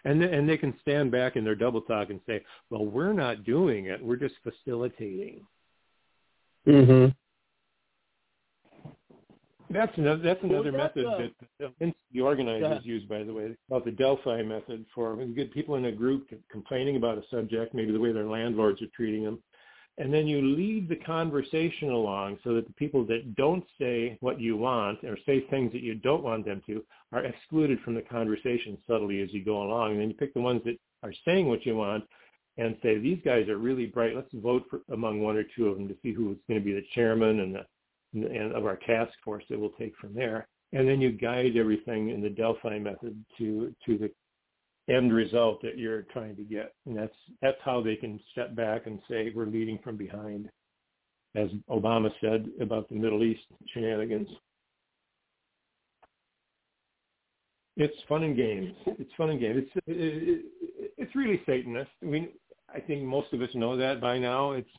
and 0.03 0.19
th- 0.19 0.31
and 0.33 0.47
they 0.47 0.57
can 0.57 0.73
stand 0.81 1.11
back 1.11 1.37
in 1.37 1.43
their 1.43 1.55
double 1.55 1.81
talk 1.81 2.09
and 2.09 2.19
say, 2.27 2.43
well, 2.69 2.85
we're 2.85 3.13
not 3.13 3.45
doing 3.45 3.85
it, 3.85 4.03
we're 4.03 4.17
just 4.17 4.35
facilitating. 4.43 5.45
Mm-hmm. 6.67 7.07
That's 9.69 9.97
another 9.97 10.21
that's 10.21 10.43
another 10.43 10.71
Well, 10.71 10.81
that's, 10.81 10.95
method 10.95 11.05
uh, 11.05 11.17
that 11.59 11.73
the 11.79 12.19
Go 12.19 12.25
organizers 12.25 12.63
ahead. 12.63 12.85
use, 12.85 13.03
by 13.03 13.23
the 13.23 13.33
way, 13.33 13.55
called 13.69 13.85
the 13.85 13.91
Delphi 13.91 14.41
method 14.41 14.85
for 14.95 15.15
when 15.15 15.29
you 15.29 15.35
get 15.35 15.53
people 15.53 15.75
in 15.75 15.85
a 15.85 15.91
group 15.91 16.29
complaining 16.49 16.95
about 16.95 17.17
a 17.17 17.23
subject, 17.29 17.73
maybe 17.73 17.91
the 17.91 17.99
way 17.99 18.13
their 18.13 18.25
landlords 18.25 18.81
are 18.81 18.87
treating 18.95 19.23
them, 19.25 19.43
and 19.97 20.13
then 20.13 20.27
you 20.27 20.41
lead 20.41 20.87
the 20.87 20.95
conversation 20.95 21.89
along 21.89 22.37
so 22.43 22.53
that 22.53 22.67
the 22.67 22.73
people 22.73 23.03
that 23.07 23.35
don't 23.35 23.65
say 23.79 24.17
what 24.21 24.39
you 24.39 24.55
want 24.55 25.03
or 25.03 25.17
say 25.25 25.45
things 25.49 25.71
that 25.73 25.81
you 25.81 25.95
don't 25.95 26.23
want 26.23 26.45
them 26.45 26.61
to 26.67 26.83
are 27.11 27.25
excluded 27.25 27.79
from 27.81 27.95
the 27.95 28.01
conversation 28.01 28.77
subtly 28.87 29.21
as 29.21 29.33
you 29.33 29.43
go 29.43 29.63
along. 29.63 29.91
And 29.91 30.01
then 30.01 30.09
you 30.09 30.15
pick 30.15 30.33
the 30.33 30.41
ones 30.41 30.61
that 30.65 30.77
are 31.03 31.13
saying 31.25 31.47
what 31.47 31.65
you 31.65 31.75
want 31.75 32.03
and 32.57 32.75
say, 32.81 32.97
these 32.97 33.19
guys 33.23 33.47
are 33.49 33.57
really 33.57 33.85
bright. 33.85 34.15
Let's 34.15 34.33
vote 34.33 34.63
for, 34.69 34.81
among 34.91 35.21
one 35.21 35.37
or 35.37 35.43
two 35.55 35.67
of 35.67 35.77
them 35.77 35.87
to 35.87 35.95
see 36.01 36.11
who's 36.11 36.37
going 36.47 36.59
to 36.59 36.65
be 36.65 36.73
the 36.73 36.85
chairman 36.95 37.39
and 37.41 37.55
the 37.55 37.65
and 38.13 38.53
of 38.53 38.65
our 38.65 38.77
task 38.77 39.11
force 39.23 39.43
that 39.49 39.59
we'll 39.59 39.69
take 39.71 39.95
from 39.97 40.13
there. 40.13 40.47
And 40.73 40.87
then 40.87 41.01
you 41.01 41.11
guide 41.11 41.55
everything 41.55 42.09
in 42.09 42.21
the 42.21 42.29
Delphi 42.29 42.79
method 42.79 43.23
to 43.37 43.73
to 43.85 43.97
the 43.97 44.11
end 44.91 45.13
result 45.13 45.61
that 45.61 45.77
you're 45.77 46.03
trying 46.03 46.35
to 46.37 46.43
get. 46.43 46.73
And 46.85 46.97
that's 46.97 47.15
that's 47.41 47.57
how 47.63 47.81
they 47.81 47.95
can 47.95 48.19
step 48.31 48.55
back 48.55 48.87
and 48.87 48.99
say 49.09 49.31
we're 49.35 49.45
leading 49.45 49.77
from 49.83 49.97
behind, 49.97 50.49
as 51.35 51.49
Obama 51.69 52.09
said 52.21 52.49
about 52.59 52.89
the 52.89 52.95
Middle 52.95 53.23
East 53.23 53.43
shenanigans. 53.73 54.29
It's 57.75 57.95
fun 58.09 58.23
and 58.23 58.35
games. 58.35 58.73
It's 58.87 59.11
fun 59.15 59.29
and 59.29 59.39
games. 59.39 59.63
It's 59.63 59.85
it, 59.85 59.93
it, 60.29 60.45
it's 60.97 61.15
really 61.15 61.41
Satanist. 61.45 61.91
Mean, 62.01 62.29
I 62.73 62.79
think 62.79 63.03
most 63.03 63.33
of 63.33 63.41
us 63.41 63.49
know 63.53 63.77
that 63.77 64.01
by 64.01 64.17
now. 64.17 64.51
It's 64.51 64.69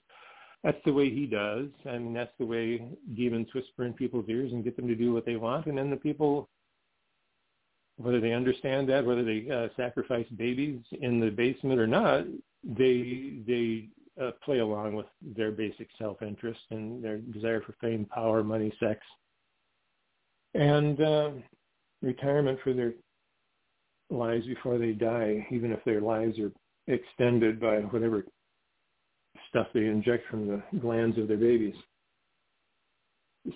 that's 0.64 0.78
the 0.84 0.92
way 0.92 1.08
he 1.08 1.26
does. 1.26 1.66
I 1.86 1.98
mean, 1.98 2.12
that's 2.12 2.32
the 2.38 2.46
way 2.46 2.82
demons 3.16 3.48
whisper 3.54 3.84
in 3.84 3.92
people's 3.92 4.28
ears 4.28 4.52
and 4.52 4.64
get 4.64 4.76
them 4.76 4.88
to 4.88 4.94
do 4.94 5.12
what 5.12 5.24
they 5.24 5.36
want, 5.36 5.66
and 5.66 5.78
then 5.78 5.90
the 5.90 5.96
people, 5.96 6.48
whether 7.96 8.20
they 8.20 8.32
understand 8.32 8.88
that, 8.88 9.06
whether 9.06 9.24
they 9.24 9.48
uh, 9.50 9.68
sacrifice 9.76 10.26
babies 10.36 10.80
in 11.00 11.20
the 11.20 11.30
basement 11.30 11.80
or 11.80 11.86
not, 11.86 12.24
they 12.64 13.38
they 13.46 13.88
uh, 14.20 14.32
play 14.44 14.58
along 14.58 14.94
with 14.94 15.06
their 15.22 15.52
basic 15.52 15.88
self-interest 15.96 16.60
and 16.70 17.02
their 17.02 17.18
desire 17.18 17.60
for 17.60 17.74
fame, 17.80 18.04
power, 18.04 18.42
money, 18.42 18.72
sex, 18.80 19.00
and 20.54 21.00
uh, 21.00 21.30
retirement 22.02 22.58
for 22.64 22.72
their 22.72 22.94
lives 24.10 24.46
before 24.46 24.78
they 24.78 24.92
die, 24.92 25.46
even 25.50 25.70
if 25.72 25.84
their 25.84 26.00
lives 26.00 26.38
are 26.38 26.50
extended 26.88 27.60
by 27.60 27.76
whatever 27.76 28.24
stuff 29.48 29.68
they 29.72 29.86
inject 29.86 30.28
from 30.28 30.48
the 30.48 30.62
glands 30.80 31.16
of 31.18 31.28
their 31.28 31.36
babies. 31.36 31.74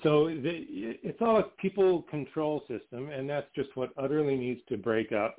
So 0.03 0.27
they, 0.27 0.67
it's 1.03 1.19
all 1.21 1.39
a 1.39 1.45
people 1.61 2.03
control 2.03 2.61
system, 2.69 3.11
and 3.11 3.29
that's 3.29 3.49
just 3.55 3.71
what 3.75 3.91
utterly 3.99 4.37
needs 4.37 4.61
to 4.69 4.77
break 4.77 5.13
up. 5.13 5.37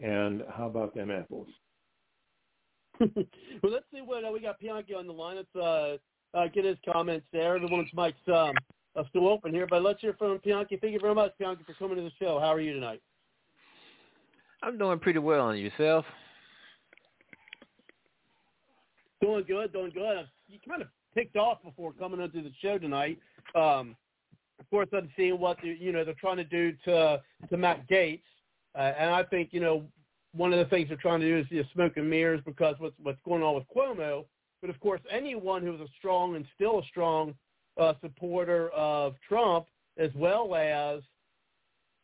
And 0.00 0.42
how 0.54 0.66
about 0.66 0.94
them 0.94 1.10
apples? 1.10 1.48
well, 3.00 3.08
let's 3.62 3.86
see 3.92 4.02
what 4.02 4.24
uh, 4.24 4.30
we 4.30 4.40
got. 4.40 4.58
Bianchi 4.58 4.94
on 4.94 5.06
the 5.06 5.12
line. 5.12 5.36
Let's 5.36 5.56
uh, 5.56 5.96
uh, 6.36 6.48
get 6.48 6.64
his 6.64 6.76
comments 6.90 7.26
there. 7.32 7.56
Everyone's 7.56 7.88
mics 7.96 8.28
um, 8.28 8.54
are 8.94 9.06
still 9.08 9.28
open 9.28 9.54
here, 9.54 9.66
but 9.68 9.82
let's 9.82 10.00
hear 10.00 10.14
from 10.18 10.38
Bianchi. 10.44 10.76
Thank 10.76 10.92
you 10.92 11.00
very 11.00 11.14
much, 11.14 11.32
Bianchi, 11.38 11.64
for 11.64 11.74
coming 11.74 11.96
to 11.96 12.02
the 12.02 12.12
show. 12.18 12.38
How 12.38 12.52
are 12.52 12.60
you 12.60 12.74
tonight? 12.74 13.00
I'm 14.62 14.76
doing 14.76 14.98
pretty 14.98 15.18
well. 15.18 15.48
And 15.50 15.60
yourself? 15.60 16.04
Doing 19.20 19.44
good, 19.46 19.72
doing 19.72 19.92
good. 19.92 20.28
You 20.48 20.58
kind 20.68 20.82
of 20.82 20.88
picked 21.14 21.36
off 21.36 21.62
before 21.62 21.92
coming 21.92 22.20
onto 22.20 22.42
the 22.42 22.52
show 22.60 22.78
tonight. 22.78 23.18
Um, 23.54 23.96
of 24.58 24.68
course, 24.70 24.88
I'm 24.92 25.10
seeing 25.16 25.38
what 25.38 25.58
the, 25.62 25.68
you 25.68 25.92
know 25.92 26.04
they're 26.04 26.14
trying 26.14 26.36
to 26.36 26.44
do 26.44 26.72
to 26.84 27.20
to 27.48 27.56
Matt 27.56 27.88
Gaetz, 27.88 28.20
uh, 28.74 28.92
and 28.98 29.10
I 29.10 29.22
think 29.22 29.50
you 29.52 29.60
know 29.60 29.84
one 30.34 30.52
of 30.52 30.58
the 30.58 30.64
things 30.66 30.88
they're 30.88 30.98
trying 30.98 31.20
to 31.20 31.26
do 31.26 31.38
is 31.38 31.46
you 31.50 31.62
know, 31.62 31.68
smoke 31.72 31.96
and 31.96 32.08
mirrors 32.08 32.40
because 32.44 32.76
what's 32.78 32.94
what's 33.02 33.18
going 33.24 33.42
on 33.42 33.54
with 33.54 33.64
Cuomo. 33.74 34.24
But 34.60 34.70
of 34.70 34.80
course, 34.80 35.00
anyone 35.10 35.62
who 35.62 35.74
is 35.74 35.80
a 35.80 35.88
strong 35.98 36.36
and 36.36 36.44
still 36.54 36.80
a 36.80 36.84
strong 36.84 37.34
uh, 37.78 37.94
supporter 38.00 38.70
of 38.70 39.14
Trump, 39.26 39.66
as 39.98 40.10
well 40.14 40.54
as 40.54 41.00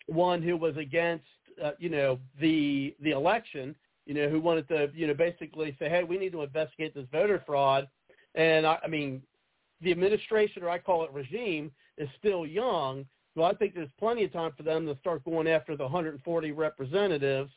one 0.07 0.43
who 0.43 0.57
was 0.57 0.77
against 0.77 1.25
uh, 1.63 1.73
you 1.79 1.89
know 1.89 2.19
the 2.41 2.95
the 3.01 3.11
election, 3.11 3.75
you 4.07 4.15
know, 4.15 4.29
who 4.29 4.41
wanted 4.41 4.69
to, 4.69 4.91
you 4.95 5.07
know, 5.07 5.15
basically 5.15 5.77
say, 5.79 5.89
hey, 5.89 6.03
we 6.05 6.19
need 6.19 6.33
to 6.33 6.43
investigate 6.43 6.95
this 6.95 7.07
voter 7.13 7.43
fraud. 7.47 7.89
And 8.35 8.67
I, 8.67 8.79
I 8.85 8.89
mean, 8.89 9.23
the 9.81 9.93
administration, 9.93 10.63
or 10.63 10.71
I 10.71 10.79
call 10.79 11.05
it 11.05 11.13
regime, 11.13 11.71
is 11.99 12.09
still 12.19 12.47
young. 12.47 13.05
So 13.35 13.45
I 13.45 13.55
think 13.55 13.75
there's 13.75 13.89
plenty 13.99 14.25
of 14.25 14.33
time 14.33 14.53
for 14.57 14.63
them 14.63 14.87
to 14.87 14.97
start 14.99 15.25
going 15.25 15.47
after 15.49 15.77
the 15.77 15.85
140 15.85 16.53
representatives 16.53 17.51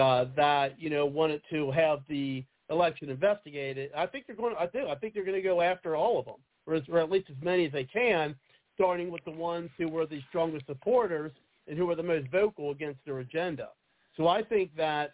uh, 0.00 0.26
that, 0.36 0.80
you 0.80 0.90
know, 0.90 1.06
wanted 1.06 1.42
to 1.50 1.70
have 1.70 2.00
the 2.08 2.44
election 2.70 3.10
investigated. 3.10 3.90
I 3.96 4.06
think 4.06 4.26
they're 4.26 4.36
going. 4.36 4.54
To, 4.54 4.60
I 4.60 4.66
do. 4.66 4.88
I 4.88 4.94
think 4.94 5.14
they're 5.14 5.24
going 5.24 5.36
to 5.36 5.42
go 5.42 5.60
after 5.60 5.94
all 5.94 6.18
of 6.18 6.24
them, 6.24 6.36
or, 6.66 6.80
or 6.90 7.00
at 7.00 7.10
least 7.10 7.28
as 7.30 7.36
many 7.42 7.66
as 7.66 7.72
they 7.72 7.84
can, 7.84 8.34
starting 8.74 9.10
with 9.10 9.24
the 9.24 9.30
ones 9.30 9.70
who 9.78 9.88
were 9.88 10.06
the 10.06 10.20
strongest 10.28 10.66
supporters 10.66 11.32
and 11.68 11.78
who 11.78 11.86
were 11.86 11.94
the 11.94 12.02
most 12.02 12.28
vocal 12.30 12.70
against 12.70 12.98
their 13.04 13.18
agenda. 13.18 13.68
So 14.16 14.28
I 14.28 14.42
think 14.42 14.74
that 14.76 15.12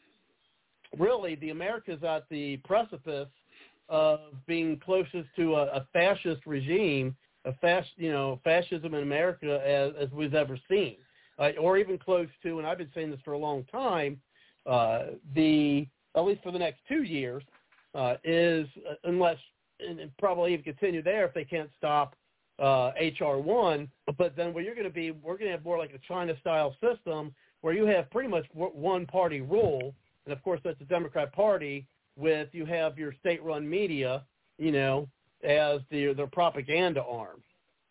really 0.96 1.34
the 1.36 1.50
America's 1.50 2.02
at 2.02 2.24
the 2.30 2.58
precipice 2.58 3.28
of 3.88 4.20
being 4.46 4.80
closest 4.84 5.28
to 5.36 5.56
a, 5.56 5.64
a 5.66 5.86
fascist 5.92 6.46
regime, 6.46 7.16
a 7.44 7.52
fast, 7.54 7.88
you 7.96 8.12
know, 8.12 8.40
fascism 8.44 8.94
in 8.94 9.02
America 9.02 9.60
as, 9.66 9.92
as 10.00 10.12
we've 10.12 10.34
ever 10.34 10.58
seen, 10.68 10.96
or 11.60 11.78
even 11.78 11.98
close 11.98 12.28
to. 12.42 12.58
And 12.58 12.66
I've 12.66 12.78
been 12.78 12.90
saying 12.94 13.10
this 13.10 13.20
for 13.24 13.32
a 13.32 13.38
long 13.38 13.64
time. 13.64 14.20
Uh, 14.66 15.06
the 15.34 15.86
at 16.16 16.24
least 16.24 16.42
for 16.42 16.52
the 16.52 16.58
next 16.58 16.80
two 16.88 17.02
years 17.02 17.42
uh, 17.94 18.14
is 18.24 18.66
uh, 18.88 18.94
unless 19.04 19.38
and, 19.80 20.00
and 20.00 20.10
probably 20.18 20.52
even 20.52 20.64
continue 20.64 21.02
there 21.02 21.24
if 21.26 21.34
they 21.34 21.44
can't 21.44 21.70
stop 21.76 22.14
uh, 22.58 22.90
HR 23.20 23.36
one. 23.36 23.88
But 24.18 24.36
then 24.36 24.52
where 24.52 24.62
you're 24.62 24.74
going 24.74 24.86
to 24.86 24.92
be, 24.92 25.12
we're 25.12 25.38
going 25.38 25.46
to 25.46 25.52
have 25.52 25.64
more 25.64 25.78
like 25.78 25.94
a 25.94 26.00
China 26.06 26.34
style 26.40 26.74
system 26.82 27.34
where 27.60 27.74
you 27.74 27.86
have 27.86 28.10
pretty 28.10 28.28
much 28.28 28.44
one 28.52 29.06
party 29.06 29.40
rule 29.40 29.94
and 30.28 30.36
of 30.36 30.42
course 30.44 30.60
that's 30.62 30.78
the 30.78 30.84
Democrat 30.84 31.32
Party. 31.32 31.86
With 32.16 32.48
you 32.52 32.66
have 32.66 32.98
your 32.98 33.14
state-run 33.20 33.68
media, 33.68 34.24
you 34.58 34.72
know, 34.72 35.08
as 35.44 35.80
the 35.90 36.12
their 36.12 36.26
propaganda 36.26 37.02
arm, 37.02 37.42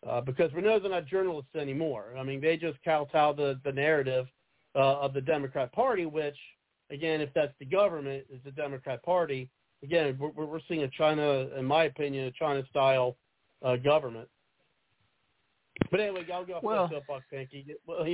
uh, 0.08 0.20
because 0.20 0.52
we 0.52 0.60
know 0.60 0.78
they're 0.78 0.90
not 0.90 1.06
journalists 1.06 1.54
anymore. 1.56 2.14
I 2.16 2.22
mean, 2.22 2.40
they 2.40 2.56
just 2.56 2.78
kowtow 2.84 3.32
the 3.32 3.58
the 3.64 3.72
narrative 3.72 4.26
uh, 4.74 5.00
of 5.00 5.14
the 5.14 5.20
Democrat 5.20 5.72
Party, 5.72 6.06
which 6.06 6.36
again, 6.90 7.20
if 7.20 7.30
that's 7.34 7.54
the 7.58 7.64
government, 7.64 8.24
is 8.30 8.38
the 8.44 8.50
Democrat 8.52 9.02
Party. 9.02 9.50
Again, 9.82 10.16
we're, 10.20 10.44
we're 10.44 10.60
seeing 10.68 10.82
a 10.82 10.88
China, 10.88 11.48
in 11.56 11.64
my 11.64 11.84
opinion, 11.84 12.26
a 12.26 12.32
China-style 12.32 13.16
uh, 13.64 13.76
government. 13.76 14.28
But 15.90 16.00
anyway, 16.00 16.26
I'll 16.32 16.44
go 16.44 16.54
off 16.54 16.62
Well- 16.62 16.90
soapbox, 16.90 17.24
Panky. 17.32 17.64
Well, 17.86 18.04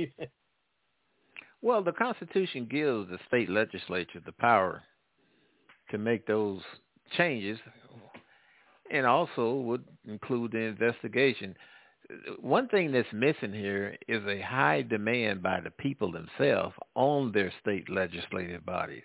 Well, 1.65 1.81
the 1.81 1.93
Constitution 1.93 2.67
gives 2.69 3.09
the 3.09 3.17
state 3.27 3.49
legislature 3.49 4.21
the 4.23 4.33
power 4.33 4.83
to 5.89 5.97
make 5.97 6.27
those 6.27 6.61
changes 7.17 7.57
and 8.91 9.07
also 9.07 9.55
would 9.55 9.83
include 10.07 10.51
the 10.51 10.59
investigation. 10.59 11.55
One 12.39 12.67
thing 12.67 12.91
that's 12.91 13.11
missing 13.11 13.51
here 13.51 13.97
is 14.07 14.23
a 14.27 14.41
high 14.41 14.83
demand 14.83 15.41
by 15.41 15.59
the 15.59 15.71
people 15.71 16.11
themselves 16.11 16.75
on 16.93 17.31
their 17.31 17.51
state 17.61 17.89
legislative 17.89 18.63
bodies. 18.63 19.01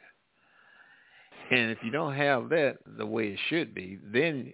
And 1.51 1.71
if 1.71 1.79
you 1.83 1.91
don't 1.91 2.15
have 2.15 2.51
that 2.51 2.81
the 2.99 3.07
way 3.07 3.29
it 3.29 3.39
should 3.49 3.75
be, 3.75 3.99
then 4.05 4.53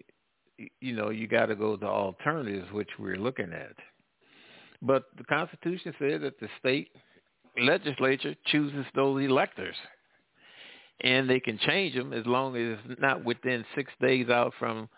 you 0.81 0.95
know 0.95 1.11
you 1.11 1.27
got 1.27 1.47
to 1.47 1.57
go 1.57 1.77
to 1.77 1.87
alternatives, 1.87 2.71
which 2.71 2.91
we're 3.01 3.19
looking 3.19 3.53
at. 3.53 3.75
But 4.81 5.07
the 5.19 5.25
Constitution 5.25 5.93
says 5.99 6.21
that 6.21 6.39
the 6.39 6.49
state 6.61 6.91
legislature 7.61 8.35
chooses 8.47 8.87
those 8.95 9.25
electors, 9.25 9.77
and 11.01 11.29
they 11.29 11.41
can 11.41 11.59
change 11.59 11.95
them 11.95 12.13
as 12.13 12.27
long 12.27 12.57
as 12.57 12.79
it's 12.89 13.01
not 13.01 13.25
within 13.25 13.65
six 13.75 13.93
days 14.01 14.29
out 14.29 14.53
from 14.59 14.89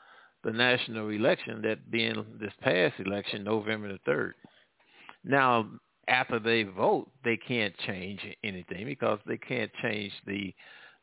the 0.44 0.52
national 0.52 1.08
election, 1.08 1.62
that 1.62 1.90
being 1.90 2.24
this 2.40 2.52
past 2.60 2.94
election, 2.98 3.44
November 3.44 3.92
the 3.92 3.98
third. 4.06 4.34
Now, 5.24 5.68
after 6.06 6.38
they 6.38 6.62
vote, 6.62 7.10
they 7.24 7.36
can't 7.36 7.76
change 7.86 8.20
anything 8.42 8.86
because 8.86 9.18
they 9.26 9.36
can't 9.36 9.70
change 9.82 10.12
the 10.26 10.54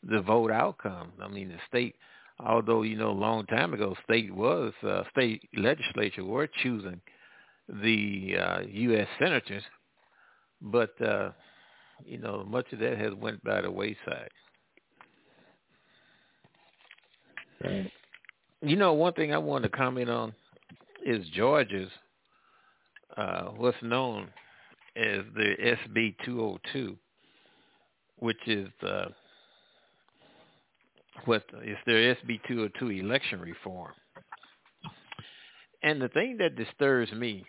the 0.07 0.21
vote 0.21 0.51
outcome. 0.51 1.11
I 1.19 1.27
mean, 1.27 1.49
the 1.49 1.57
state, 1.67 1.95
although 2.39 2.83
you 2.83 2.95
know, 2.95 3.09
a 3.09 3.11
long 3.11 3.45
time 3.47 3.73
ago, 3.73 3.95
state 4.03 4.33
was 4.33 4.73
uh, 4.83 5.03
state 5.11 5.49
legislature 5.55 6.23
were 6.23 6.47
choosing 6.47 7.01
the 7.67 8.35
uh, 8.39 8.59
U.S. 8.67 9.07
senators, 9.19 9.63
but 10.61 10.99
uh, 11.01 11.31
you 12.03 12.17
know, 12.17 12.43
much 12.47 12.71
of 12.71 12.79
that 12.79 12.97
has 12.97 13.13
went 13.13 13.43
by 13.43 13.61
the 13.61 13.71
wayside. 13.71 14.29
Right. 17.63 17.91
You 18.61 18.75
know, 18.75 18.93
one 18.93 19.13
thing 19.13 19.33
I 19.33 19.37
want 19.37 19.63
to 19.63 19.69
comment 19.69 20.09
on 20.09 20.33
is 21.05 21.25
Georgia's 21.35 21.89
uh, 23.15 23.45
what's 23.57 23.77
known 23.81 24.27
as 24.95 25.21
the 25.35 25.75
SB 25.87 26.15
202, 26.25 26.95
which 28.19 28.37
is 28.47 28.69
uh, 28.81 29.05
what 31.25 31.43
is 31.63 31.77
their 31.85 32.15
SB 32.15 32.39
202 32.47 32.89
election 32.89 33.39
reform. 33.39 33.91
And 35.83 36.01
the 36.01 36.09
thing 36.09 36.37
that 36.39 36.55
disturbs 36.55 37.11
me 37.11 37.45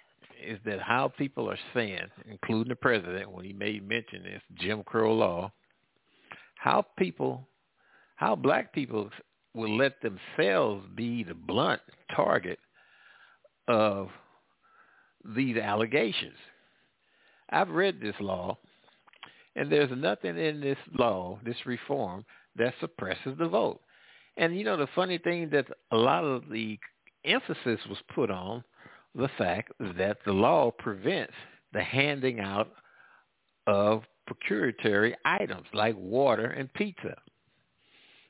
is 0.47 0.59
that 0.65 0.81
how 0.81 1.09
people 1.09 1.51
are 1.51 1.59
saying, 1.75 2.07
including 2.31 2.69
the 2.69 2.77
president 2.77 3.31
when 3.31 3.45
he 3.45 3.53
made 3.53 3.87
mention 3.87 4.23
this 4.23 4.43
Jim 4.55 4.83
Crow 4.85 5.15
law, 5.15 5.53
how 6.55 6.85
people, 6.99 7.49
how 8.17 8.37
black 8.37 8.73
people 8.73 9.11
will 9.55 9.77
let 9.77 9.95
themselves 10.03 10.87
be 10.95 11.25
the 11.25 11.35
blunt 11.35 11.81
target 12.15 12.59
of 13.69 14.09
these 15.35 15.57
allegations. 15.57 16.37
I've 17.51 17.71
read 17.71 18.01
this 18.01 18.15
law, 18.21 18.59
and 19.55 19.71
there's 19.71 19.91
nothing 19.97 20.39
in 20.39 20.61
this 20.61 20.79
law, 20.99 21.39
this 21.45 21.57
reform, 21.65 22.25
that 22.57 22.75
suppresses 22.81 23.37
the 23.39 23.49
vote. 23.49 23.81
And 24.37 24.57
you 24.57 24.65
know 24.65 24.77
the 24.77 24.89
funny 24.95 25.19
thing 25.19 25.51
that 25.51 25.67
a 25.91 25.97
lot 25.97 26.25
of 26.25 26.49
the 26.51 26.79
emphasis 27.25 27.81
was 27.89 27.99
put 28.15 28.31
on 28.31 28.63
the 29.17 29.31
fact 29.39 29.73
that 29.97 30.19
the 30.25 30.33
law 30.33 30.71
prevents 30.71 31.33
the 31.73 31.83
handing 31.83 32.41
out 32.41 32.71
of 33.67 34.03
procuratory 34.29 35.15
items 35.25 35.67
like 35.73 35.95
water 35.97 36.47
and 36.47 36.73
pizza. 36.75 37.17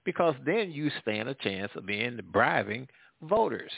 Because 0.05 0.35
then 0.45 0.71
you 0.71 0.91
stand 1.03 1.29
a 1.29 1.35
chance 1.35 1.73
of 1.75 1.87
being 1.87 2.21
bribing 2.33 2.87
voters. 3.23 3.73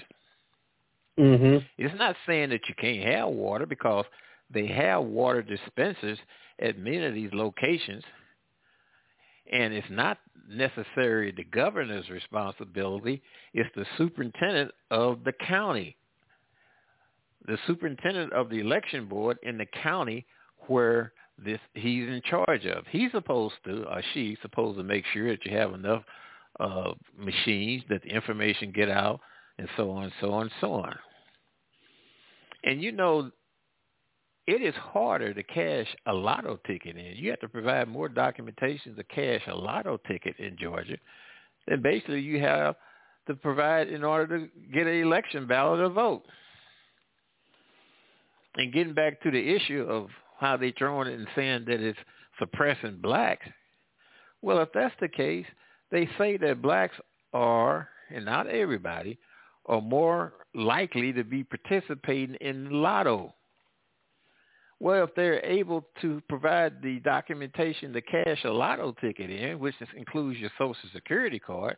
Mm-hmm. 1.18 1.64
It's 1.78 1.98
not 1.98 2.16
saying 2.26 2.50
that 2.50 2.60
you 2.68 2.74
can't 2.78 3.08
have 3.12 3.28
water 3.28 3.66
because 3.66 4.04
they 4.52 4.66
have 4.66 5.04
water 5.04 5.42
dispensers 5.42 6.18
at 6.60 6.78
many 6.78 7.04
of 7.04 7.14
these 7.14 7.30
locations. 7.32 8.04
And 9.50 9.72
it's 9.72 9.86
not 9.90 10.18
necessarily 10.48 11.32
the 11.32 11.44
governor's 11.44 12.08
responsibility. 12.10 13.22
It's 13.54 13.70
the 13.74 13.86
superintendent 13.96 14.72
of 14.90 15.24
the 15.24 15.32
county. 15.32 15.96
The 17.48 17.58
superintendent 17.66 18.32
of 18.32 18.50
the 18.50 18.60
election 18.60 19.06
board 19.06 19.38
in 19.42 19.58
the 19.58 19.66
county 19.82 20.24
where 20.68 21.12
this 21.44 21.58
he's 21.74 22.08
in 22.08 22.20
charge 22.24 22.66
of. 22.66 22.84
He's 22.90 23.10
supposed 23.12 23.54
to, 23.64 23.84
or 23.84 24.02
she's 24.14 24.36
supposed 24.42 24.78
to 24.78 24.84
make 24.84 25.04
sure 25.12 25.30
that 25.30 25.44
you 25.44 25.56
have 25.56 25.72
enough 25.72 26.02
uh, 26.60 26.92
machines 27.16 27.82
that 27.88 28.02
the 28.02 28.08
information 28.08 28.72
get 28.72 28.88
out, 28.88 29.20
and 29.58 29.68
so 29.76 29.90
on, 29.90 30.12
so 30.20 30.32
on, 30.32 30.50
so 30.60 30.72
on. 30.74 30.94
And 32.64 32.82
you 32.82 32.92
know, 32.92 33.30
it 34.46 34.62
is 34.62 34.74
harder 34.74 35.32
to 35.34 35.42
cash 35.42 35.86
a 36.06 36.12
lotto 36.12 36.58
ticket 36.66 36.96
in. 36.96 37.16
You 37.16 37.30
have 37.30 37.40
to 37.40 37.48
provide 37.48 37.88
more 37.88 38.08
documentation 38.08 38.96
to 38.96 39.04
cash 39.04 39.42
a 39.46 39.54
lotto 39.54 39.98
ticket 40.08 40.36
in 40.38 40.56
Georgia 40.58 40.96
than 41.66 41.82
basically 41.82 42.20
you 42.20 42.40
have 42.40 42.74
to 43.26 43.34
provide 43.34 43.88
in 43.88 44.02
order 44.02 44.38
to 44.38 44.48
get 44.72 44.86
an 44.86 44.94
election 44.94 45.46
ballot 45.46 45.80
or 45.80 45.90
vote. 45.90 46.24
And 48.58 48.72
getting 48.72 48.92
back 48.92 49.22
to 49.22 49.30
the 49.30 49.54
issue 49.54 49.86
of 49.88 50.08
how 50.40 50.56
they're 50.56 50.72
throwing 50.76 51.08
it 51.08 51.18
and 51.18 51.28
saying 51.36 51.64
that 51.68 51.80
it's 51.80 51.98
suppressing 52.40 52.98
blacks, 53.00 53.46
well, 54.42 54.60
if 54.60 54.68
that's 54.74 54.94
the 55.00 55.08
case, 55.08 55.46
they 55.90 56.08
say 56.18 56.36
that 56.38 56.60
blacks 56.60 56.96
are, 57.32 57.88
and 58.12 58.24
not 58.24 58.48
everybody, 58.48 59.16
are 59.66 59.80
more 59.80 60.34
likely 60.54 61.12
to 61.12 61.22
be 61.22 61.44
participating 61.44 62.34
in 62.40 62.70
lotto. 62.70 63.32
Well, 64.80 65.04
if 65.04 65.14
they're 65.14 65.44
able 65.44 65.86
to 66.02 66.20
provide 66.28 66.82
the 66.82 67.00
documentation 67.00 67.92
to 67.92 68.00
cash 68.00 68.44
a 68.44 68.50
lotto 68.50 68.92
ticket 69.00 69.30
in, 69.30 69.58
which 69.58 69.74
includes 69.96 70.38
your 70.38 70.50
social 70.58 70.88
security 70.92 71.38
card, 71.38 71.76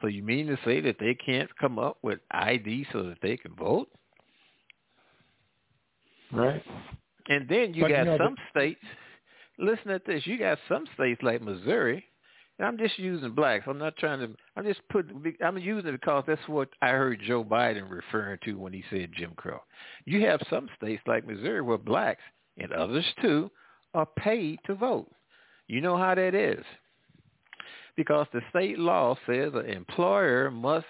so 0.00 0.06
you 0.06 0.22
mean 0.22 0.46
to 0.46 0.58
say 0.64 0.80
that 0.80 0.96
they 0.98 1.14
can't 1.14 1.50
come 1.58 1.78
up 1.78 1.98
with 2.02 2.20
ID 2.30 2.86
so 2.92 3.02
that 3.04 3.18
they 3.20 3.36
can 3.36 3.54
vote? 3.54 3.88
Right. 6.32 6.62
And 7.28 7.48
then 7.48 7.74
you 7.74 7.82
But, 7.82 7.90
you 7.90 7.96
got 7.96 8.06
know, 8.06 8.18
some 8.18 8.36
states. 8.50 8.80
Listen 9.58 9.90
at 9.90 10.06
this. 10.06 10.26
You 10.26 10.38
got 10.38 10.58
some 10.68 10.86
states 10.94 11.22
like 11.22 11.42
Missouri. 11.42 12.04
And 12.58 12.66
I'm 12.66 12.76
just 12.76 12.98
using 12.98 13.32
blacks. 13.32 13.64
I'm 13.66 13.78
not 13.78 13.96
trying 13.96 14.20
to. 14.20 14.34
I'm 14.56 14.64
just 14.64 14.80
put. 14.90 15.08
I'm 15.42 15.58
using 15.58 15.88
it 15.88 16.00
because 16.00 16.24
that's 16.26 16.46
what 16.46 16.68
I 16.82 16.90
heard 16.90 17.20
Joe 17.26 17.42
Biden 17.42 17.88
referring 17.88 18.38
to 18.44 18.58
when 18.58 18.72
he 18.72 18.84
said 18.90 19.10
Jim 19.16 19.32
Crow. 19.36 19.60
You 20.04 20.26
have 20.26 20.40
some 20.50 20.68
states 20.76 21.02
like 21.06 21.26
Missouri 21.26 21.62
where 21.62 21.78
blacks 21.78 22.22
and 22.58 22.72
others 22.72 23.04
too 23.22 23.50
are 23.94 24.08
paid 24.18 24.58
to 24.66 24.74
vote. 24.74 25.10
You 25.68 25.80
know 25.80 25.96
how 25.96 26.14
that 26.14 26.34
is. 26.34 26.64
Because 27.96 28.26
the 28.32 28.40
state 28.50 28.78
law 28.78 29.16
says 29.26 29.52
an 29.54 29.66
employer 29.66 30.50
must 30.50 30.86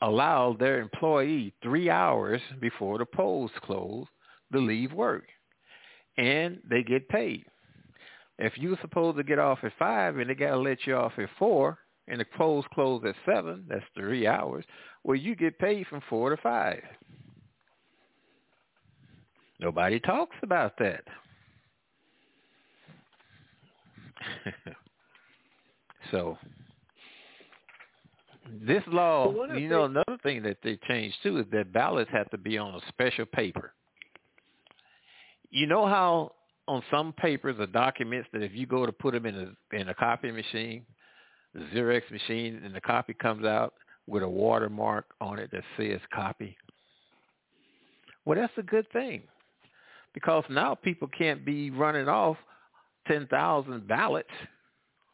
allow 0.00 0.56
their 0.58 0.80
employee 0.80 1.52
three 1.62 1.90
hours 1.90 2.40
before 2.60 2.98
the 2.98 3.06
polls 3.06 3.50
close 3.62 4.06
to 4.54 4.60
leave 4.60 4.92
work. 4.92 5.24
And 6.16 6.60
they 6.68 6.82
get 6.82 7.08
paid. 7.08 7.44
If 8.38 8.56
you're 8.56 8.78
supposed 8.80 9.16
to 9.18 9.22
get 9.22 9.38
off 9.38 9.58
at 9.62 9.72
five 9.78 10.16
and 10.18 10.28
they 10.28 10.34
got 10.34 10.50
to 10.50 10.58
let 10.58 10.86
you 10.86 10.96
off 10.96 11.12
at 11.18 11.28
four 11.38 11.78
and 12.08 12.20
the 12.20 12.24
polls 12.36 12.64
close 12.74 13.02
at 13.06 13.14
seven, 13.24 13.64
that's 13.68 13.84
three 13.94 14.26
hours, 14.26 14.64
well, 15.04 15.16
you 15.16 15.36
get 15.36 15.58
paid 15.58 15.86
from 15.86 16.00
four 16.08 16.30
to 16.30 16.36
five. 16.42 16.82
Nobody 19.60 20.00
talks 20.00 20.36
about 20.42 20.76
that. 20.78 21.04
so 26.10 26.36
this 28.66 28.82
law, 28.88 29.28
Well, 29.28 29.38
one 29.38 29.50
of 29.52 29.58
you 29.58 29.68
know, 29.68 29.84
another 29.84 30.18
thing 30.22 30.42
that 30.42 30.58
they 30.62 30.78
changed 30.88 31.16
too 31.22 31.38
is 31.38 31.46
that 31.52 31.72
ballots 31.72 32.10
have 32.12 32.30
to 32.30 32.38
be 32.38 32.58
on 32.58 32.74
a 32.74 32.80
special 32.88 33.26
paper. 33.26 33.72
You 35.54 35.68
know 35.68 35.86
how 35.86 36.32
on 36.66 36.82
some 36.90 37.12
papers 37.12 37.54
or 37.60 37.66
documents 37.66 38.28
that 38.32 38.42
if 38.42 38.52
you 38.52 38.66
go 38.66 38.84
to 38.84 38.90
put 38.90 39.14
them 39.14 39.24
in 39.24 39.36
a 39.72 39.76
in 39.76 39.88
a 39.88 39.94
copy 39.94 40.32
machine, 40.32 40.84
Xerox 41.72 42.10
machine, 42.10 42.60
and 42.64 42.74
the 42.74 42.80
copy 42.80 43.14
comes 43.14 43.46
out 43.46 43.72
with 44.08 44.24
a 44.24 44.28
watermark 44.28 45.06
on 45.20 45.38
it 45.38 45.52
that 45.52 45.62
says 45.76 46.00
copy. 46.12 46.56
Well, 48.24 48.36
that's 48.36 48.52
a 48.58 48.64
good 48.64 48.90
thing 48.92 49.22
because 50.12 50.42
now 50.50 50.74
people 50.74 51.06
can't 51.16 51.44
be 51.44 51.70
running 51.70 52.08
off 52.08 52.36
10,000 53.06 53.86
ballots 53.86 54.28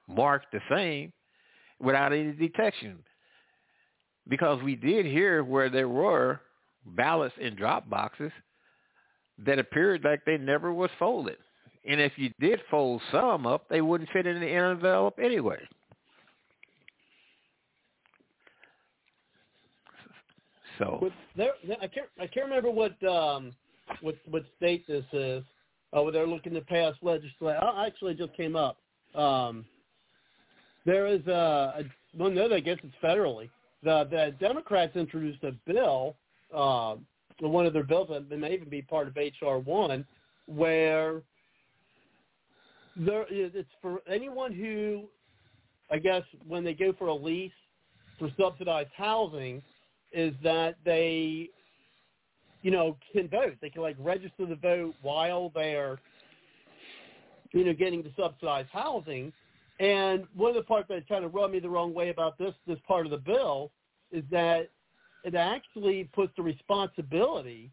marked 0.08 0.52
the 0.52 0.60
same 0.70 1.12
without 1.80 2.14
any 2.14 2.32
detection. 2.32 3.00
Because 4.26 4.62
we 4.62 4.74
did 4.74 5.04
hear 5.04 5.44
where 5.44 5.68
there 5.68 5.88
were 5.88 6.40
ballots 6.86 7.34
in 7.38 7.56
drop 7.56 7.90
boxes 7.90 8.32
that 9.46 9.58
appeared 9.58 10.04
like 10.04 10.24
they 10.24 10.38
never 10.38 10.72
was 10.72 10.90
folded. 10.98 11.36
And 11.86 12.00
if 12.00 12.12
you 12.16 12.30
did 12.40 12.60
fold 12.70 13.00
some 13.10 13.46
up, 13.46 13.68
they 13.68 13.80
wouldn't 13.80 14.10
fit 14.10 14.26
in 14.26 14.40
the 14.40 14.46
envelope 14.46 15.18
anyway. 15.22 15.58
So 20.78 21.10
there, 21.36 21.52
I 21.82 21.86
can't, 21.86 22.08
I 22.18 22.26
can't 22.26 22.46
remember 22.46 22.70
what, 22.70 23.02
um, 23.04 23.52
what, 24.00 24.16
what 24.30 24.44
state 24.56 24.86
this 24.86 25.04
is. 25.12 25.42
Uh, 25.92 26.02
where 26.02 26.12
they're 26.12 26.24
looking 26.24 26.54
to 26.54 26.60
pass 26.60 26.94
legislation. 27.02 27.60
Oh, 27.60 27.84
actually, 27.84 28.14
just 28.14 28.32
came 28.36 28.54
up. 28.54 28.76
Um, 29.12 29.64
there 30.86 31.08
is 31.08 31.26
a, 31.26 31.80
a 31.80 31.82
well, 32.16 32.30
no, 32.30 32.52
I 32.54 32.60
guess 32.60 32.78
it's 32.84 32.94
federally. 33.02 33.50
The 33.82 34.06
the 34.08 34.36
Democrats 34.38 34.94
introduced 34.94 35.42
a 35.42 35.50
bill, 35.66 36.14
uh, 36.54 36.94
one 37.48 37.66
of 37.66 37.72
their 37.72 37.84
bills 37.84 38.08
that 38.10 38.38
may 38.38 38.52
even 38.52 38.68
be 38.68 38.82
part 38.82 39.08
of 39.08 39.16
HR 39.16 39.56
one, 39.56 40.06
where 40.46 41.22
there 42.96 43.24
it's 43.30 43.68
for 43.80 44.00
anyone 44.08 44.52
who, 44.52 45.04
I 45.90 45.98
guess, 45.98 46.22
when 46.46 46.64
they 46.64 46.74
go 46.74 46.92
for 46.98 47.06
a 47.08 47.14
lease 47.14 47.52
for 48.18 48.28
subsidized 48.38 48.90
housing, 48.96 49.62
is 50.12 50.34
that 50.42 50.76
they, 50.84 51.48
you 52.62 52.70
know, 52.70 52.96
can 53.12 53.28
vote. 53.28 53.56
They 53.62 53.70
can 53.70 53.82
like 53.82 53.96
register 53.98 54.46
to 54.46 54.56
vote 54.56 54.94
while 55.02 55.50
they're, 55.54 55.98
you 57.52 57.64
know, 57.64 57.72
getting 57.72 58.02
the 58.02 58.12
subsidized 58.18 58.68
housing. 58.72 59.32
And 59.78 60.26
one 60.36 60.50
of 60.50 60.56
the 60.56 60.62
parts 60.62 60.88
that 60.88 61.08
kind 61.08 61.24
of 61.24 61.32
rubbed 61.32 61.54
me 61.54 61.60
the 61.60 61.70
wrong 61.70 61.94
way 61.94 62.10
about 62.10 62.36
this 62.38 62.54
this 62.66 62.78
part 62.86 63.06
of 63.06 63.10
the 63.10 63.18
bill 63.18 63.70
is 64.12 64.24
that 64.30 64.68
it 65.24 65.34
actually 65.34 66.08
puts 66.12 66.32
the 66.36 66.42
responsibility 66.42 67.70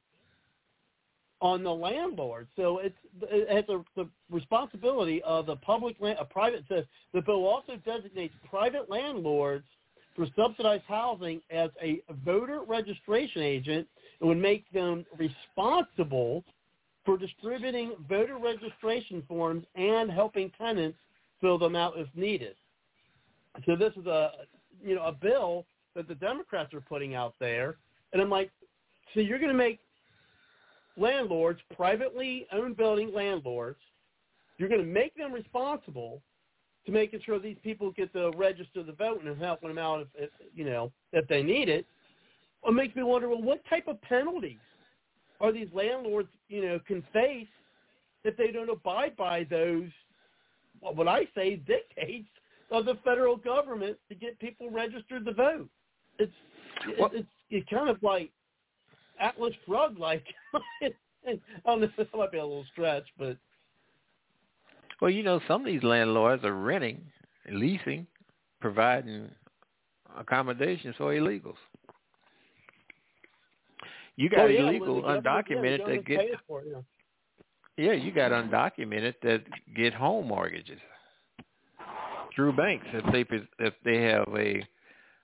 on 1.39 1.63
the 1.63 1.71
landlord. 1.73 2.47
So 2.55 2.79
it's 2.79 2.95
it 3.21 3.49
has 3.49 3.65
a, 3.69 3.83
the 3.95 4.09
responsibility 4.31 5.21
of 5.23 5.45
the 5.45 5.55
public 5.57 5.95
land, 5.99 6.17
a 6.19 6.25
private 6.25 6.63
says 6.67 6.85
the 7.13 7.21
bill 7.21 7.45
also 7.45 7.75
designates 7.85 8.33
private 8.49 8.89
landlords 8.89 9.65
for 10.15 10.25
subsidized 10.35 10.83
housing 10.87 11.41
as 11.51 11.69
a 11.81 12.01
voter 12.25 12.61
registration 12.67 13.43
agent 13.43 13.87
It 14.19 14.25
would 14.25 14.39
make 14.39 14.69
them 14.71 15.05
responsible 15.17 16.43
for 17.05 17.17
distributing 17.17 17.93
voter 18.09 18.37
registration 18.37 19.23
forms 19.27 19.63
and 19.75 20.09
helping 20.09 20.51
tenants 20.57 20.97
fill 21.39 21.59
them 21.59 21.75
out 21.75 21.93
if 21.97 22.07
needed. 22.15 22.55
So 23.65 23.75
this 23.75 23.93
is 23.95 24.07
a 24.07 24.31
you 24.83 24.95
know 24.95 25.03
a 25.03 25.11
bill 25.11 25.65
that 25.97 26.07
the 26.07 26.15
Democrats 26.15 26.73
are 26.73 26.81
putting 26.81 27.15
out 27.15 27.33
there, 27.39 27.75
and 28.13 28.21
I'm 28.21 28.29
like, 28.29 28.51
so 29.13 29.19
you're 29.19 29.39
going 29.39 29.51
to 29.51 29.57
make 29.57 29.79
landlords, 30.95 31.59
privately 31.75 32.47
owned 32.53 32.77
building 32.77 33.11
landlords, 33.13 33.79
you're 34.57 34.69
going 34.69 34.81
to 34.81 34.87
make 34.87 35.15
them 35.15 35.33
responsible 35.33 36.21
to 36.85 36.91
making 36.91 37.19
sure 37.25 37.39
these 37.39 37.57
people 37.63 37.91
get 37.91 38.13
to 38.13 38.31
register 38.37 38.83
the 38.83 38.93
vote 38.93 39.23
and 39.23 39.37
helping 39.41 39.69
them 39.69 39.77
out 39.77 40.01
if, 40.01 40.07
if 40.15 40.29
you 40.55 40.63
know 40.63 40.91
if 41.13 41.27
they 41.27 41.43
need 41.43 41.67
it. 41.67 41.85
It 42.65 42.73
makes 42.73 42.95
me 42.95 43.03
wonder, 43.03 43.27
well, 43.29 43.41
what 43.41 43.61
type 43.69 43.87
of 43.87 44.01
penalties 44.01 44.57
are 45.41 45.51
these 45.51 45.67
landlords, 45.73 46.29
you 46.47 46.65
know, 46.65 46.79
can 46.87 47.03
face 47.11 47.47
if 48.23 48.37
they 48.37 48.51
don't 48.51 48.69
abide 48.69 49.15
by 49.17 49.45
those, 49.49 49.89
what 50.79 51.07
I 51.07 51.27
say, 51.35 51.55
dictates 51.55 52.29
of 52.71 52.85
the 52.85 52.95
federal 53.03 53.35
government 53.35 53.97
to 54.09 54.15
get 54.15 54.39
people 54.39 54.69
registered 54.69 55.25
to 55.25 55.33
vote? 55.33 55.69
It's 56.19 56.31
Well- 56.99 57.11
it's 57.13 57.27
it's 57.49 57.67
kind 57.69 57.89
of 57.89 58.01
like 58.03 58.31
Atlas 59.19 59.53
Shrugged, 59.65 59.97
like 59.99 60.23
I 60.53 61.39
don't 61.65 61.81
know, 61.81 61.87
this 61.97 62.07
might 62.15 62.31
be 62.31 62.37
a 62.37 62.45
little 62.45 62.65
stretch, 62.71 63.05
but 63.17 63.37
Well, 65.01 65.11
you 65.11 65.23
know, 65.23 65.39
some 65.47 65.61
of 65.61 65.67
these 65.67 65.83
landlords 65.83 66.43
are 66.43 66.53
renting, 66.53 67.01
leasing, 67.51 68.07
providing 68.61 69.29
accommodations 70.17 70.95
for 70.97 71.13
illegals. 71.13 71.55
You 74.15 74.29
got 74.29 74.41
oh, 74.41 74.45
yeah, 74.47 74.61
illegal, 74.61 74.95
the 74.95 75.01
government- 75.01 75.25
yeah, 75.25 75.55
undocumented 75.55 75.85
that 75.85 76.05
get 76.05 76.25
for 76.47 76.63
yeah. 76.63 76.81
yeah, 77.77 77.93
you 77.93 78.11
got 78.11 78.31
undocumented 78.31 79.13
that 79.21 79.43
get 79.75 79.93
home 79.93 80.27
mortgages 80.27 80.79
through 82.35 82.53
banks 82.53 82.85
if 82.93 83.11
they 83.11 83.25
if 83.63 83.73
they 83.83 84.01
have 84.01 84.27
a 84.35 84.63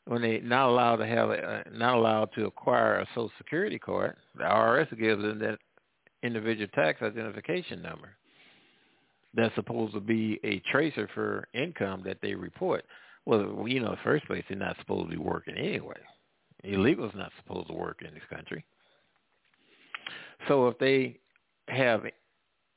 when 0.06 0.22
they 0.22 0.40
not 0.40 0.70
allowed 0.70 0.98
to 0.98 1.08
have 1.08 1.30
a, 1.30 1.34
uh, 1.34 1.64
not 1.72 1.96
allowed 1.96 2.30
to 2.36 2.46
acquire 2.46 3.00
a 3.00 3.08
social 3.10 3.32
security 3.38 3.80
card, 3.80 4.16
the 4.36 4.44
IRS 4.44 4.90
gives 5.00 5.22
them 5.22 5.40
that 5.40 5.60
individual 6.24 6.68
tax 6.74 7.02
identification 7.02 7.82
number. 7.82 8.16
That's 9.34 9.56
supposed 9.56 9.94
to 9.94 10.00
be 10.00 10.40
a 10.44 10.60
tracer 10.72 11.10
for 11.14 11.48
income 11.54 12.04
that 12.06 12.18
they 12.22 12.36
report. 12.36 12.86
Well, 13.26 13.66
you 13.68 13.80
know, 13.80 13.88
in 13.88 13.92
the 13.92 13.98
first 14.04 14.26
place, 14.26 14.44
they're 14.48 14.58
not 14.58 14.78
supposed 14.80 15.10
to 15.10 15.16
be 15.16 15.22
working 15.22 15.56
anyway. 15.56 15.98
Illegals 16.66 17.16
not 17.16 17.32
supposed 17.42 17.68
to 17.68 17.74
work 17.74 18.02
in 18.06 18.14
this 18.14 18.24
country. 18.30 18.64
So 20.48 20.68
if 20.68 20.78
they 20.78 21.20
have 21.68 22.04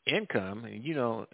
income, 0.06 0.66
you 0.70 0.94
know, 0.94 1.26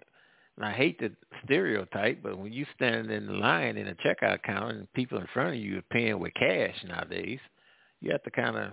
and 0.57 0.67
I 0.67 0.73
hate 0.73 0.99
the 1.01 1.11
stereotype, 1.45 2.23
but 2.23 2.39
when 2.39 2.53
you 2.53 2.67
stand 2.75 3.11
in 3.11 3.27
the 3.27 3.33
line 3.33 3.77
in 3.77 3.89
a 3.89 3.95
checkout 3.95 4.43
counter 4.43 4.69
and 4.69 4.93
people 4.93 5.19
in 5.19 5.27
front 5.33 5.51
of 5.51 5.57
you 5.57 5.79
are 5.79 5.83
paying 5.91 6.19
with 6.19 6.35
cash 6.35 6.77
nowadays, 6.87 7.41
you 8.01 8.11
have 8.13 8.23
to 8.25 8.31
kind 8.31 8.57
of 8.57 8.73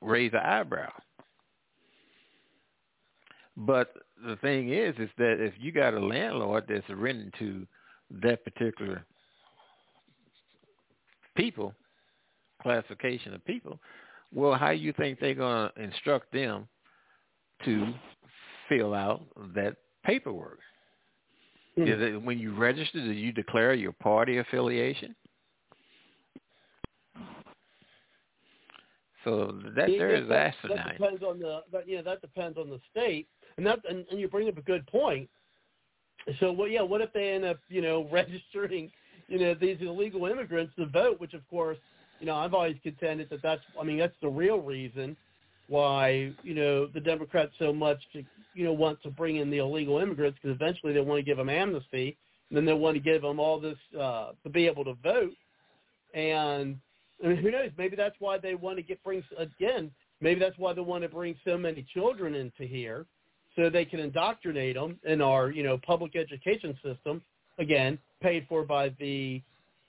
raise 0.00 0.32
an 0.32 0.40
eyebrow. 0.40 0.90
But 3.56 3.94
the 4.26 4.36
thing 4.36 4.72
is, 4.72 4.96
is 4.98 5.10
that 5.18 5.36
if 5.38 5.54
you 5.58 5.70
got 5.70 5.94
a 5.94 6.00
landlord 6.00 6.64
that's 6.68 6.88
renting 6.90 7.30
to 7.38 7.66
that 8.22 8.44
particular 8.44 9.04
people, 11.36 11.74
classification 12.60 13.34
of 13.34 13.44
people, 13.44 13.78
well, 14.32 14.54
how 14.54 14.70
you 14.70 14.92
think 14.94 15.20
they're 15.20 15.34
going 15.34 15.70
to 15.76 15.82
instruct 15.82 16.32
them 16.32 16.66
to 17.64 17.94
fill 18.68 18.94
out 18.94 19.22
that 19.54 19.76
paperwork? 20.04 20.58
Hmm. 21.76 21.82
Is 21.82 22.00
it 22.00 22.22
when 22.22 22.38
you 22.38 22.54
register, 22.54 23.00
do 23.00 23.12
you 23.12 23.32
declare 23.32 23.74
your 23.74 23.92
party 23.92 24.38
affiliation? 24.38 25.14
So 29.24 29.58
that 29.74 29.90
Yeah, 29.90 29.98
there 29.98 30.14
is 30.14 30.28
that, 30.28 30.54
asinine. 30.64 30.84
That 30.84 30.98
depends 30.98 31.22
on 31.22 31.38
the 31.40 31.62
that, 31.72 31.88
yeah, 31.88 32.02
that 32.02 32.20
depends 32.20 32.58
on 32.58 32.68
the 32.68 32.78
state, 32.90 33.26
and 33.56 33.66
that 33.66 33.80
and, 33.88 34.04
and 34.10 34.20
you 34.20 34.28
bring 34.28 34.48
up 34.48 34.58
a 34.58 34.62
good 34.62 34.86
point. 34.86 35.28
So, 36.40 36.52
well, 36.52 36.68
yeah, 36.68 36.82
what 36.82 37.00
if 37.00 37.12
they 37.12 37.32
end 37.32 37.44
up, 37.44 37.58
you 37.68 37.82
know, 37.82 38.08
registering, 38.12 38.90
you 39.28 39.38
know, 39.38 39.54
these 39.54 39.78
illegal 39.80 40.26
immigrants 40.26 40.74
to 40.76 40.86
vote? 40.86 41.20
Which, 41.20 41.34
of 41.34 41.46
course, 41.48 41.78
you 42.20 42.26
know, 42.26 42.34
I've 42.34 42.54
always 42.54 42.76
contended 42.82 43.28
that 43.30 43.42
that's, 43.42 43.62
I 43.80 43.84
mean, 43.84 43.98
that's 43.98 44.16
the 44.22 44.28
real 44.28 44.60
reason 44.60 45.16
why, 45.68 46.32
you 46.42 46.54
know, 46.54 46.86
the 46.86 47.00
Democrats 47.00 47.52
so 47.58 47.72
much, 47.72 47.98
you 48.12 48.64
know, 48.64 48.72
want 48.72 49.02
to 49.02 49.10
bring 49.10 49.36
in 49.36 49.50
the 49.50 49.58
illegal 49.58 49.98
immigrants 49.98 50.38
because 50.40 50.54
eventually 50.54 50.92
they 50.92 51.00
want 51.00 51.18
to 51.18 51.22
give 51.22 51.36
them 51.36 51.48
amnesty, 51.48 52.16
and 52.48 52.56
then 52.56 52.64
they 52.64 52.72
want 52.72 52.94
to 52.94 53.00
give 53.00 53.22
them 53.22 53.40
all 53.40 53.58
this 53.58 53.78
uh, 53.98 54.32
to 54.42 54.50
be 54.50 54.66
able 54.66 54.84
to 54.84 54.94
vote, 55.02 55.34
and 56.14 56.76
I 57.22 57.28
mean, 57.28 57.36
who 57.38 57.50
knows? 57.50 57.70
Maybe 57.78 57.96
that's 57.96 58.16
why 58.18 58.38
they 58.38 58.54
want 58.54 58.76
to 58.76 58.82
get 58.82 59.02
bring 59.02 59.22
again. 59.38 59.90
Maybe 60.20 60.40
that's 60.40 60.58
why 60.58 60.72
they 60.72 60.80
want 60.80 61.02
to 61.02 61.08
bring 61.08 61.36
so 61.44 61.56
many 61.56 61.84
children 61.94 62.34
into 62.34 62.64
here, 62.64 63.06
so 63.56 63.70
they 63.70 63.84
can 63.84 64.00
indoctrinate 64.00 64.74
them 64.74 64.98
in 65.04 65.20
our 65.20 65.50
you 65.50 65.62
know 65.62 65.78
public 65.78 66.16
education 66.16 66.76
system. 66.82 67.22
Again, 67.58 67.98
paid 68.20 68.46
for 68.48 68.64
by 68.64 68.90
the 68.98 69.42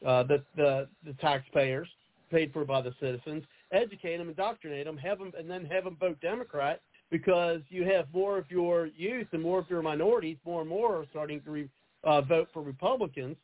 uh, 0.05 0.23
the, 0.23 0.43
the 0.55 0.87
the 1.05 1.13
taxpayers, 1.13 1.87
paid 2.31 2.53
for 2.53 2.65
by 2.65 2.81
the 2.81 2.93
citizens. 2.99 3.43
Educate 3.71 4.17
them, 4.17 4.29
indoctrinate 4.29 4.85
them, 4.85 4.97
have 4.97 5.19
them, 5.19 5.31
and 5.37 5.49
then 5.49 5.65
have 5.65 5.83
them 5.83 5.97
vote 5.99 6.19
Democrat 6.21 6.81
because 7.11 7.61
you 7.69 7.83
have 7.83 8.07
more 8.13 8.37
of 8.37 8.45
your 8.49 8.87
youth 8.87 9.27
and 9.31 9.41
more 9.41 9.59
of 9.59 9.69
your 9.69 9.81
minorities, 9.81 10.37
more 10.45 10.61
and 10.61 10.69
more 10.69 10.97
are 10.97 11.05
starting 11.11 11.41
to 11.41 11.51
re, 11.51 11.69
uh, 12.03 12.21
vote 12.21 12.47
for 12.53 12.61
Republicans 12.61 13.35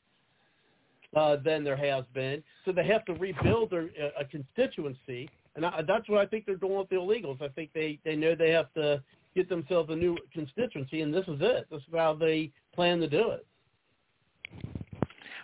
uh, 1.15 1.37
than 1.43 1.63
there 1.63 1.75
has 1.75 2.05
been. 2.13 2.43
So 2.65 2.71
they 2.71 2.85
have 2.85 3.05
to 3.05 3.13
rebuild 3.13 3.71
their 3.71 3.89
a, 3.99 4.21
a 4.21 4.25
constituency, 4.25 5.29
and 5.55 5.65
I, 5.65 5.81
that's 5.87 6.07
what 6.07 6.19
I 6.19 6.25
think 6.25 6.45
they're 6.45 6.55
doing 6.55 6.77
with 6.77 6.89
the 6.89 6.95
illegals. 6.95 7.41
I 7.41 7.49
think 7.49 7.71
they 7.73 7.99
they 8.05 8.15
know 8.15 8.35
they 8.35 8.51
have 8.51 8.73
to 8.73 9.01
get 9.35 9.49
themselves 9.49 9.89
a 9.89 9.95
new 9.95 10.17
constituency, 10.33 11.01
and 11.01 11.13
this 11.13 11.27
is 11.27 11.39
it. 11.41 11.67
This 11.69 11.81
is 11.81 11.93
how 11.93 12.13
they 12.13 12.51
plan 12.73 12.99
to 12.99 13.07
do 13.07 13.31
it. 13.31 13.45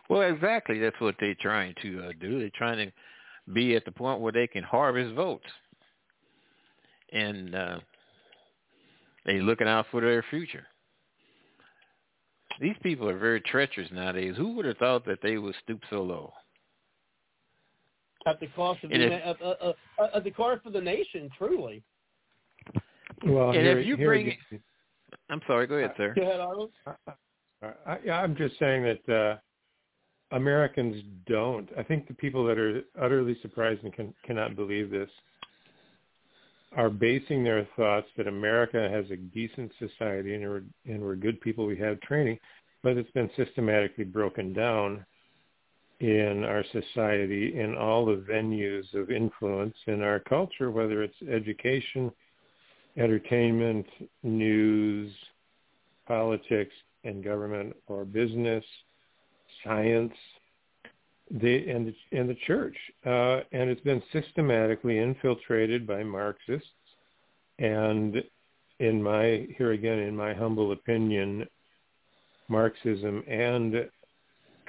Well, 0.10 0.22
exactly. 0.22 0.80
That's 0.80 1.00
what 1.00 1.16
they're 1.20 1.36
trying 1.36 1.76
to 1.82 2.06
uh, 2.06 2.12
do. 2.20 2.40
They're 2.40 2.50
trying 2.58 2.88
to 2.88 2.94
be 3.54 3.76
at 3.76 3.86
the 3.86 3.92
point 3.92 4.20
where 4.20 4.32
they 4.32 4.48
can 4.48 4.64
harvest 4.64 5.14
votes, 5.16 5.46
and 7.12 7.56
uh, 7.56 7.80
they're 9.26 9.42
looking 9.42 9.68
out 9.68 9.86
for 9.92 10.02
their 10.02 10.24
future. 10.30 10.66
These 12.60 12.76
people 12.82 13.08
are 13.08 13.18
very 13.18 13.40
treacherous 13.42 13.90
nowadays. 13.92 14.34
Who 14.36 14.54
would 14.56 14.66
have 14.66 14.78
thought 14.78 15.06
that 15.06 15.20
they 15.22 15.38
would 15.38 15.56
stoop 15.64 15.82
so 15.90 16.02
low? 16.02 16.34
At 18.26 18.40
the 18.40 18.48
cost 18.48 18.84
of 18.84 18.90
the, 18.90 18.96
if- 19.06 19.12
at, 19.24 19.42
uh, 19.42 19.74
uh, 20.00 20.08
at 20.16 20.24
the 20.24 20.32
cost 20.32 20.66
of 20.66 20.74
the 20.74 20.82
nation, 20.82 21.30
truly. 21.38 21.84
Well, 23.26 23.50
And 23.52 23.62
here, 23.62 23.80
if 23.80 23.86
you 23.88 23.96
here 23.96 24.08
bring- 24.08 24.28
again- 24.28 24.62
I'm 25.30 25.42
sorry. 25.48 25.68
Go 25.68 25.76
ahead, 25.76 25.94
sir. 25.98 26.14
Go 26.16 26.22
ahead, 26.24 26.40
Arlen. 26.40 26.70
I, 27.62 27.68
I- 27.88 28.12
I'm 28.12 28.36
just 28.36 28.58
saying 28.60 28.84
that 28.84 29.14
uh, 29.14 29.38
Americans 30.32 31.02
don't. 31.26 31.70
I 31.78 31.84
think 31.84 32.08
the 32.08 32.14
people 32.14 32.46
that 32.46 32.58
are 32.58 32.82
utterly 33.00 33.38
surprised 33.42 33.84
and 33.84 33.94
can, 33.94 34.14
cannot 34.26 34.56
believe 34.56 34.90
this 34.90 35.10
are 36.76 36.90
basing 36.90 37.44
their 37.44 37.68
thoughts 37.78 38.08
that 38.18 38.28
America 38.28 38.90
has 38.92 39.06
a 39.10 39.16
decent 39.16 39.72
society 39.80 40.36
and 40.36 40.44
we're, 40.44 40.64
and 40.86 41.02
we're 41.02 41.16
good 41.16 41.40
people. 41.40 41.66
We 41.66 41.78
have 41.78 42.00
training, 42.02 42.40
but 42.84 42.98
it's 42.98 43.12
been 43.12 43.30
systematically 43.38 44.04
broken 44.04 44.54
down 44.54 45.06
in 46.00 46.44
our 46.44 46.64
society 46.72 47.60
in 47.60 47.76
all 47.76 48.06
the 48.06 48.24
venues 48.30 48.94
of 48.94 49.10
influence 49.10 49.76
in 49.88 50.04
our 50.04 50.20
culture, 50.20 50.70
whether 50.70 51.02
it's 51.02 51.16
education, 51.32 52.12
entertainment, 52.98 53.88
news, 54.24 55.12
politics 56.08 56.74
and 57.04 57.24
government 57.24 57.76
or 57.88 58.06
business, 58.06 58.64
science, 59.64 60.14
the 61.30 61.70
and 61.70 61.88
the, 61.88 62.18
and 62.18 62.30
the 62.30 62.38
church, 62.46 62.76
uh, 63.06 63.42
and 63.52 63.70
it's 63.70 63.82
been 63.82 64.02
systematically 64.14 64.98
infiltrated 65.00 65.86
by 65.86 66.04
Marxists. 66.04 66.70
And 67.60 68.24
in 68.80 69.02
my 69.02 69.48
here 69.58 69.72
again, 69.72 70.00
in 70.00 70.16
my 70.16 70.34
humble 70.34 70.72
opinion, 70.72 71.48
Marxism 72.48 73.24
and 73.28 73.90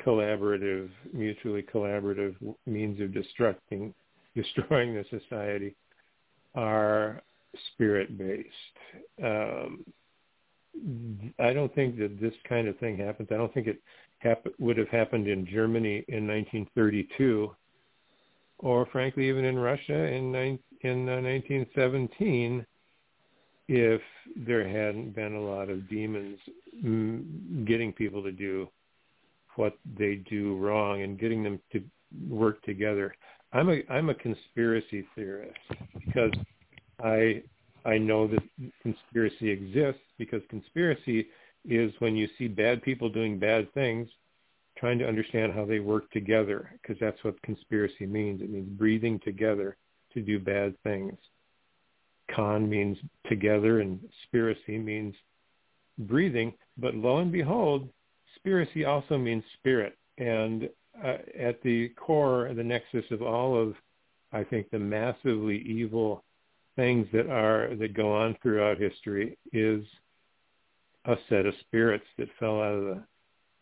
collaborative, 0.04 0.90
mutually 1.12 1.62
collaborative 1.62 2.34
means 2.66 3.00
of 3.00 3.10
destructing, 3.10 3.92
destroying 4.34 4.94
the 4.94 5.04
society 5.10 5.74
are 6.54 7.22
spirit-based. 7.74 8.48
Um, 9.22 9.84
I 11.38 11.52
don't 11.52 11.74
think 11.74 11.98
that 11.98 12.20
this 12.20 12.34
kind 12.48 12.68
of 12.68 12.78
thing 12.78 12.96
happens. 12.96 13.28
I 13.32 13.36
don't 13.36 13.52
think 13.52 13.66
it 13.66 13.80
hap- 14.18 14.46
would 14.58 14.76
have 14.76 14.88
happened 14.88 15.28
in 15.28 15.46
Germany 15.46 16.04
in 16.08 16.26
1932 16.26 17.54
or 18.58 18.86
frankly 18.86 19.28
even 19.28 19.44
in 19.44 19.58
Russia 19.58 19.94
in 19.94 20.34
in 20.82 21.08
uh, 21.08 21.20
1917 21.20 22.66
if 23.68 24.00
there 24.36 24.66
hadn't 24.66 25.14
been 25.14 25.34
a 25.34 25.40
lot 25.40 25.68
of 25.68 25.88
demons 25.88 26.38
mm, 26.84 27.66
getting 27.66 27.92
people 27.92 28.22
to 28.22 28.32
do 28.32 28.68
what 29.56 29.76
they 29.98 30.16
do 30.30 30.56
wrong 30.56 31.02
and 31.02 31.18
getting 31.18 31.42
them 31.42 31.60
to 31.72 31.82
work 32.28 32.62
together. 32.62 33.14
I'm 33.52 33.68
a 33.70 33.82
I'm 33.90 34.10
a 34.10 34.14
conspiracy 34.14 35.06
theorist 35.14 35.58
because 36.06 36.32
I 37.02 37.42
I 37.84 37.98
know 37.98 38.26
that 38.28 38.42
conspiracy 38.82 39.50
exists 39.50 40.02
because 40.18 40.42
conspiracy 40.48 41.26
is 41.64 41.92
when 41.98 42.16
you 42.16 42.28
see 42.38 42.48
bad 42.48 42.82
people 42.82 43.08
doing 43.08 43.38
bad 43.38 43.72
things 43.74 44.08
trying 44.78 44.98
to 44.98 45.08
understand 45.08 45.52
how 45.52 45.64
they 45.64 45.80
work 45.80 46.10
together 46.10 46.70
because 46.80 46.96
that's 47.00 47.22
what 47.24 47.40
conspiracy 47.42 48.06
means. 48.06 48.40
It 48.40 48.50
means 48.50 48.68
breathing 48.68 49.18
together 49.24 49.76
to 50.14 50.20
do 50.20 50.38
bad 50.38 50.80
things. 50.82 51.14
Con 52.34 52.68
means 52.68 52.96
together 53.28 53.80
and 53.80 53.98
spiracy 54.26 54.82
means 54.82 55.14
breathing. 55.98 56.52
But 56.76 56.94
lo 56.94 57.18
and 57.18 57.32
behold, 57.32 57.88
spiracy 58.38 58.86
also 58.86 59.18
means 59.18 59.42
spirit. 59.58 59.96
And 60.18 60.68
uh, 61.02 61.18
at 61.38 61.62
the 61.62 61.88
core, 61.90 62.52
the 62.54 62.62
nexus 62.62 63.04
of 63.10 63.22
all 63.22 63.60
of, 63.60 63.74
I 64.32 64.44
think, 64.44 64.70
the 64.70 64.78
massively 64.78 65.58
evil 65.58 66.24
things 66.76 67.06
that 67.12 67.28
are 67.28 67.74
that 67.76 67.94
go 67.94 68.12
on 68.12 68.36
throughout 68.42 68.78
history 68.78 69.36
is 69.52 69.84
a 71.08 71.16
set 71.28 71.46
of 71.46 71.54
spirits 71.60 72.04
that 72.18 72.28
fell 72.38 72.60
out 72.60 72.74
of 72.74 72.84
the 72.84 73.02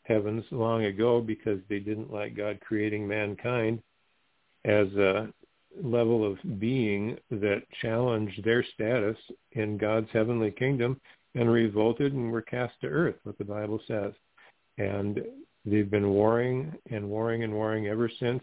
heavens 0.03 0.45
long 0.51 0.85
ago 0.85 1.21
because 1.21 1.61
they 1.69 1.79
didn't 1.79 2.13
like 2.13 2.37
God 2.37 2.59
creating 2.61 3.07
mankind 3.07 3.81
as 4.65 4.89
a 4.95 5.29
level 5.81 6.31
of 6.31 6.39
being 6.59 7.17
that 7.31 7.63
challenged 7.81 8.45
their 8.45 8.65
status 8.75 9.17
in 9.53 9.79
God's 9.79 10.09
heavenly 10.13 10.51
kingdom 10.51 11.01
and 11.37 11.51
revolted 11.51 12.13
and 12.15 12.33
were 12.33 12.43
cast 12.43 12.75
to 12.81 12.89
earth, 12.89 13.17
what 13.23 13.39
the 13.39 13.45
Bible 13.45 13.81
says. 13.87 14.13
And 14.79 15.21
they've 15.65 15.91
been 15.91 16.09
warring 16.09 16.75
and 16.91 17.09
warring 17.09 17.45
and 17.45 17.53
warring 17.53 17.87
ever 17.87 18.11
since. 18.19 18.43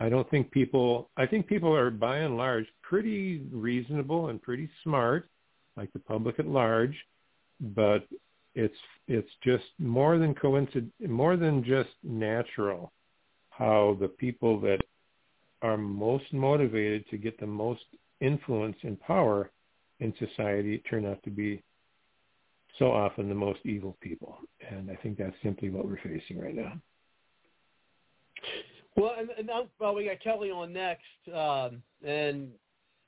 I 0.00 0.08
don't 0.08 0.28
think 0.30 0.50
people, 0.50 1.10
I 1.16 1.26
think 1.26 1.46
people 1.46 1.72
are 1.76 1.90
by 1.90 2.18
and 2.18 2.36
large 2.36 2.66
pretty 2.82 3.42
reasonable 3.52 4.30
and 4.30 4.42
pretty 4.42 4.68
smart, 4.82 5.28
like 5.76 5.92
the 5.92 6.00
public 6.00 6.40
at 6.40 6.46
large, 6.48 6.96
but 7.60 8.04
it's 8.54 8.76
it's 9.08 9.30
just 9.42 9.64
more 9.78 10.18
than 10.18 10.34
coincident, 10.34 10.92
more 11.00 11.36
than 11.36 11.64
just 11.64 11.90
natural 12.02 12.92
how 13.50 13.96
the 14.00 14.08
people 14.08 14.60
that 14.60 14.80
are 15.62 15.76
most 15.76 16.32
motivated 16.32 17.08
to 17.10 17.16
get 17.16 17.38
the 17.38 17.46
most 17.46 17.84
influence 18.20 18.76
and 18.82 19.00
power 19.00 19.50
in 20.00 20.12
society 20.18 20.78
turn 20.88 21.06
out 21.06 21.22
to 21.22 21.30
be 21.30 21.62
so 22.78 22.90
often 22.90 23.28
the 23.28 23.34
most 23.34 23.60
evil 23.64 23.96
people. 24.00 24.38
And 24.70 24.90
I 24.90 24.96
think 24.96 25.18
that's 25.18 25.36
simply 25.42 25.70
what 25.70 25.86
we're 25.86 26.00
facing 26.02 26.40
right 26.40 26.54
now. 26.54 26.72
Well, 28.96 29.14
and, 29.18 29.30
and 29.38 29.50
well, 29.78 29.94
we 29.94 30.06
got 30.06 30.20
Kelly 30.20 30.50
on 30.50 30.72
next, 30.72 31.02
um, 31.34 31.82
and 32.04 32.48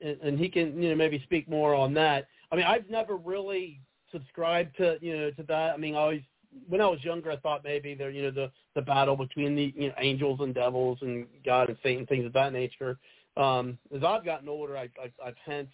and 0.01 0.37
he 0.37 0.49
can 0.49 0.81
you 0.81 0.89
know 0.89 0.95
maybe 0.95 1.21
speak 1.23 1.47
more 1.47 1.75
on 1.75 1.93
that. 1.95 2.27
I 2.51 2.55
mean, 2.55 2.65
I've 2.65 2.89
never 2.89 3.17
really 3.17 3.81
subscribe 4.15 4.73
to 4.77 4.97
you 5.01 5.17
know 5.17 5.31
to 5.31 5.43
that. 5.43 5.73
I 5.73 5.77
mean, 5.77 5.95
I 5.95 5.99
always 5.99 6.21
when 6.69 6.79
I 6.79 6.87
was 6.87 7.03
younger, 7.03 7.31
I 7.31 7.37
thought 7.37 7.63
maybe 7.63 7.95
there 7.95 8.09
you 8.09 8.23
know 8.23 8.31
the 8.31 8.51
the 8.75 8.81
battle 8.81 9.15
between 9.17 9.55
the 9.55 9.73
you 9.75 9.89
know 9.89 9.95
angels 9.99 10.39
and 10.41 10.53
devils 10.53 10.99
and 11.01 11.27
God 11.45 11.69
and 11.69 11.77
Satan, 11.83 12.05
things 12.05 12.25
of 12.25 12.33
that 12.33 12.53
nature. 12.53 12.97
Um, 13.37 13.77
as 13.93 14.03
I've 14.03 14.23
gotten 14.23 14.47
older, 14.47 14.77
I, 14.77 14.83
I, 14.83 15.11
I've 15.25 15.35
hence 15.45 15.67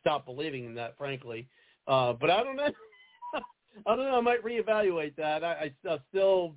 stopped 0.00 0.26
believing 0.26 0.66
in 0.66 0.74
that, 0.74 0.96
frankly. 0.98 1.48
Uh, 1.88 2.12
but 2.12 2.30
I 2.30 2.44
don't 2.44 2.56
know. 2.56 2.70
I 3.86 3.96
don't 3.96 4.04
know. 4.04 4.18
I 4.18 4.20
might 4.20 4.44
reevaluate 4.44 5.16
that. 5.16 5.42
I, 5.42 5.72
I, 5.86 5.90
I'm 5.90 6.00
still 6.10 6.54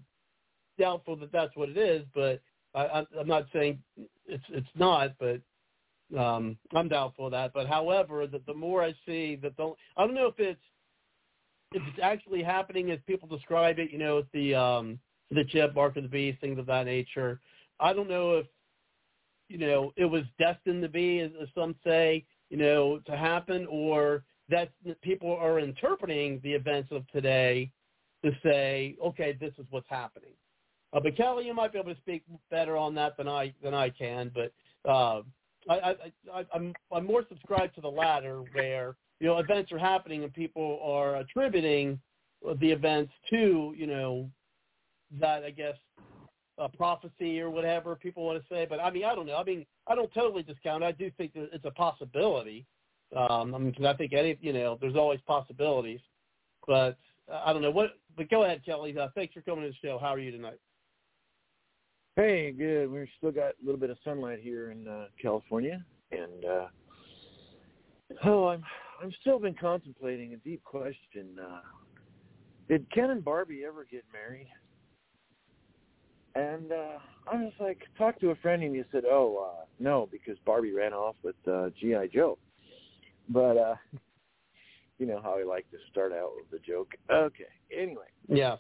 doubtful 0.77 1.15
that 1.17 1.31
that's 1.31 1.55
what 1.55 1.69
it 1.69 1.77
is, 1.77 2.03
but 2.13 2.41
I, 2.75 3.05
I'm 3.19 3.27
not 3.27 3.45
saying 3.53 3.79
it's 4.25 4.43
it's 4.49 4.67
not. 4.75 5.11
But 5.19 5.41
um, 6.17 6.57
I'm 6.73 6.87
doubtful 6.87 7.27
of 7.27 7.31
that. 7.31 7.51
But 7.53 7.67
however, 7.67 8.25
the, 8.27 8.41
the 8.47 8.53
more 8.53 8.83
I 8.83 8.93
see 9.05 9.37
that 9.41 9.55
the 9.57 9.73
I 9.97 10.05
don't 10.05 10.15
know 10.15 10.27
if 10.27 10.39
it's 10.39 10.59
if 11.71 11.81
it's 11.87 11.99
actually 12.01 12.41
happening 12.41 12.91
as 12.91 12.99
people 13.05 13.27
describe 13.27 13.79
it. 13.79 13.91
You 13.91 13.99
know, 13.99 14.17
with 14.17 14.31
the 14.33 14.55
um, 14.55 14.99
the 15.31 15.45
chip, 15.45 15.75
mark 15.75 15.97
of 15.97 16.03
the 16.03 16.09
beast, 16.09 16.41
things 16.41 16.59
of 16.59 16.65
that 16.67 16.85
nature. 16.85 17.39
I 17.79 17.93
don't 17.93 18.09
know 18.09 18.37
if 18.37 18.47
you 19.47 19.57
know 19.57 19.93
it 19.95 20.05
was 20.05 20.23
destined 20.37 20.81
to 20.81 20.89
be, 20.89 21.19
as, 21.19 21.31
as 21.41 21.47
some 21.55 21.75
say, 21.83 22.25
you 22.49 22.57
know, 22.57 22.99
to 23.05 23.15
happen, 23.15 23.67
or 23.69 24.23
that 24.49 24.71
people 25.01 25.31
are 25.39 25.59
interpreting 25.59 26.39
the 26.43 26.53
events 26.53 26.89
of 26.91 27.07
today 27.09 27.71
to 28.23 28.31
say, 28.43 28.95
okay, 29.03 29.37
this 29.39 29.53
is 29.59 29.65
what's 29.69 29.89
happening. 29.89 30.33
Uh, 30.91 30.99
but 30.99 31.15
Kelly, 31.15 31.45
you 31.45 31.53
might 31.53 31.71
be 31.71 31.79
able 31.79 31.93
to 31.93 32.01
speak 32.01 32.23
better 32.49 32.75
on 32.75 32.95
that 32.95 33.15
than 33.15 33.27
I 33.27 33.53
than 33.63 33.73
I 33.73 33.89
can. 33.89 34.31
But 34.33 34.89
uh, 34.89 35.21
I, 35.69 35.95
I, 36.33 36.45
I'm 36.53 36.73
I'm 36.91 37.05
more 37.05 37.23
subscribed 37.29 37.75
to 37.75 37.81
the 37.81 37.89
latter, 37.89 38.41
where 38.53 38.95
you 39.19 39.27
know 39.27 39.37
events 39.37 39.71
are 39.71 39.77
happening 39.77 40.23
and 40.23 40.33
people 40.33 40.79
are 40.83 41.17
attributing 41.17 41.99
the 42.59 42.71
events 42.71 43.11
to 43.29 43.73
you 43.75 43.87
know 43.87 44.29
that 45.19 45.43
I 45.43 45.51
guess 45.51 45.75
a 46.57 46.67
prophecy 46.67 47.39
or 47.39 47.49
whatever 47.49 47.95
people 47.95 48.25
want 48.25 48.41
to 48.41 48.53
say. 48.53 48.65
But 48.69 48.79
I 48.79 48.91
mean, 48.91 49.05
I 49.05 49.15
don't 49.15 49.25
know. 49.25 49.37
I 49.37 49.43
mean, 49.43 49.65
I 49.87 49.95
don't 49.95 50.13
totally 50.13 50.43
discount. 50.43 50.83
it. 50.83 50.87
I 50.87 50.91
do 50.91 51.09
think 51.17 51.33
that 51.33 51.49
it's 51.53 51.65
a 51.65 51.71
possibility. 51.71 52.65
Um, 53.15 53.55
I 53.55 53.57
mean, 53.57 53.73
cause 53.73 53.85
I 53.85 53.93
think 53.93 54.13
any 54.13 54.37
you 54.41 54.53
know 54.53 54.77
there's 54.79 54.95
always 54.95 55.19
possibilities, 55.25 56.01
but 56.67 56.97
uh, 57.31 57.41
I 57.45 57.53
don't 57.53 57.61
know 57.61 57.71
what. 57.71 57.91
But 58.17 58.29
go 58.29 58.43
ahead, 58.43 58.65
Kelly. 58.65 58.97
Uh, 58.97 59.07
thanks 59.15 59.33
for 59.33 59.41
coming 59.41 59.63
to 59.63 59.69
the 59.69 59.75
show. 59.87 59.97
How 59.99 60.13
are 60.13 60.19
you 60.19 60.31
tonight? 60.31 60.59
Hey, 62.19 62.51
good. 62.51 62.91
We've 62.91 63.07
still 63.17 63.31
got 63.31 63.51
a 63.51 63.65
little 63.65 63.79
bit 63.79 63.89
of 63.89 63.97
sunlight 64.03 64.39
here 64.41 64.71
in 64.71 64.85
uh, 64.89 65.05
California, 65.21 65.81
and 66.11 66.43
uh, 66.43 66.67
oh, 68.25 68.47
I'm 68.49 68.61
I'm 69.01 69.13
still 69.21 69.39
been 69.39 69.55
contemplating 69.55 70.33
a 70.33 70.35
deep 70.35 70.61
question. 70.65 71.37
Uh, 71.41 71.61
did 72.67 72.85
Ken 72.91 73.11
and 73.11 73.23
Barbie 73.23 73.63
ever 73.65 73.87
get 73.89 74.03
married? 74.11 74.49
And 76.35 76.73
uh, 76.73 76.99
I 77.31 77.35
was 77.35 77.53
like, 77.57 77.79
talked 77.97 78.19
to 78.19 78.31
a 78.31 78.35
friend 78.35 78.63
and 78.63 78.75
he 78.75 78.83
said, 78.91 79.03
oh, 79.09 79.53
uh, 79.53 79.63
no, 79.79 80.09
because 80.11 80.35
Barbie 80.45 80.73
ran 80.73 80.91
off 80.91 81.15
with 81.23 81.37
uh, 81.49 81.69
G.I. 81.79 82.07
Joe. 82.07 82.37
But, 83.29 83.55
uh, 83.55 83.75
you 84.99 85.05
know 85.05 85.21
how 85.23 85.39
I 85.39 85.43
like 85.43 85.71
to 85.71 85.77
start 85.89 86.11
out 86.11 86.31
with 86.35 86.51
the 86.51 86.59
joke. 86.59 86.89
Okay, 87.09 87.45
anyway. 87.73 88.07
Yeah. 88.27 88.57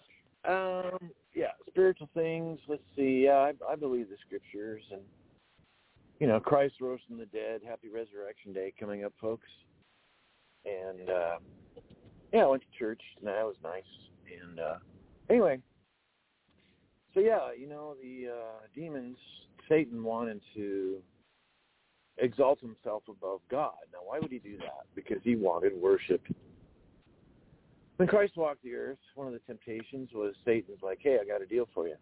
Um, 0.47 1.11
yeah, 1.33 1.51
spiritual 1.67 2.09
things. 2.13 2.59
Let's 2.67 2.83
see. 2.95 3.25
Yeah, 3.25 3.51
I, 3.51 3.53
I 3.71 3.75
believe 3.75 4.09
the 4.09 4.17
scriptures, 4.25 4.83
and 4.91 5.01
you 6.19 6.27
know, 6.27 6.39
Christ 6.39 6.75
rose 6.81 6.99
from 7.07 7.17
the 7.17 7.25
dead. 7.27 7.61
Happy 7.67 7.87
Resurrection 7.89 8.53
Day 8.53 8.73
coming 8.79 9.03
up, 9.03 9.13
folks. 9.21 9.47
And 10.65 11.09
uh, 11.09 11.37
yeah, 12.33 12.43
I 12.43 12.47
went 12.47 12.63
to 12.63 12.79
church, 12.79 13.01
and 13.17 13.27
that 13.27 13.43
was 13.43 13.55
nice. 13.63 13.83
And 14.41 14.59
uh, 14.59 14.75
anyway, 15.29 15.59
so 17.13 17.19
yeah, 17.19 17.51
you 17.57 17.67
know, 17.67 17.95
the 18.01 18.29
uh, 18.31 18.59
demons, 18.75 19.17
Satan 19.67 20.03
wanted 20.03 20.41
to 20.55 20.97
exalt 22.17 22.59
himself 22.59 23.03
above 23.09 23.39
God. 23.49 23.73
Now, 23.93 23.99
why 24.05 24.19
would 24.19 24.31
he 24.31 24.39
do 24.39 24.57
that? 24.57 24.85
Because 24.95 25.19
he 25.23 25.35
wanted 25.35 25.73
worship 25.73 26.21
when 27.99 28.07
Christ 28.07 28.37
walked 28.37 28.63
the 28.63 28.75
earth, 28.75 28.97
one 29.15 29.27
of 29.27 29.33
the 29.33 29.39
temptations 29.39 30.11
was 30.15 30.33
Satan's 30.45 30.79
like, 30.81 30.99
hey, 31.01 31.17
I 31.21 31.27
got 31.27 31.41
a 31.41 31.45
deal 31.45 31.67
for 31.73 31.85
you. 31.85 31.95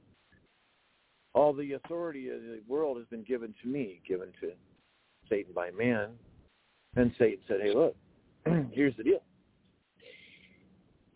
All 1.34 1.54
the 1.54 1.74
authority 1.74 2.30
of 2.30 2.39
the 2.39 2.62
world 2.68 2.98
has 2.98 3.08
been 3.08 3.24
given 3.24 3.56
to 3.64 3.68
me, 3.68 4.00
given 4.08 4.28
to 4.41 4.52
Satan 5.28 5.54
by 5.56 5.72
man. 5.72 6.10
And 6.95 7.12
Satan 7.18 7.39
said, 7.48 7.62
hey, 7.64 7.74
look, 7.74 7.95
here's 8.72 8.95
the 8.95 9.04
deal. 9.04 9.24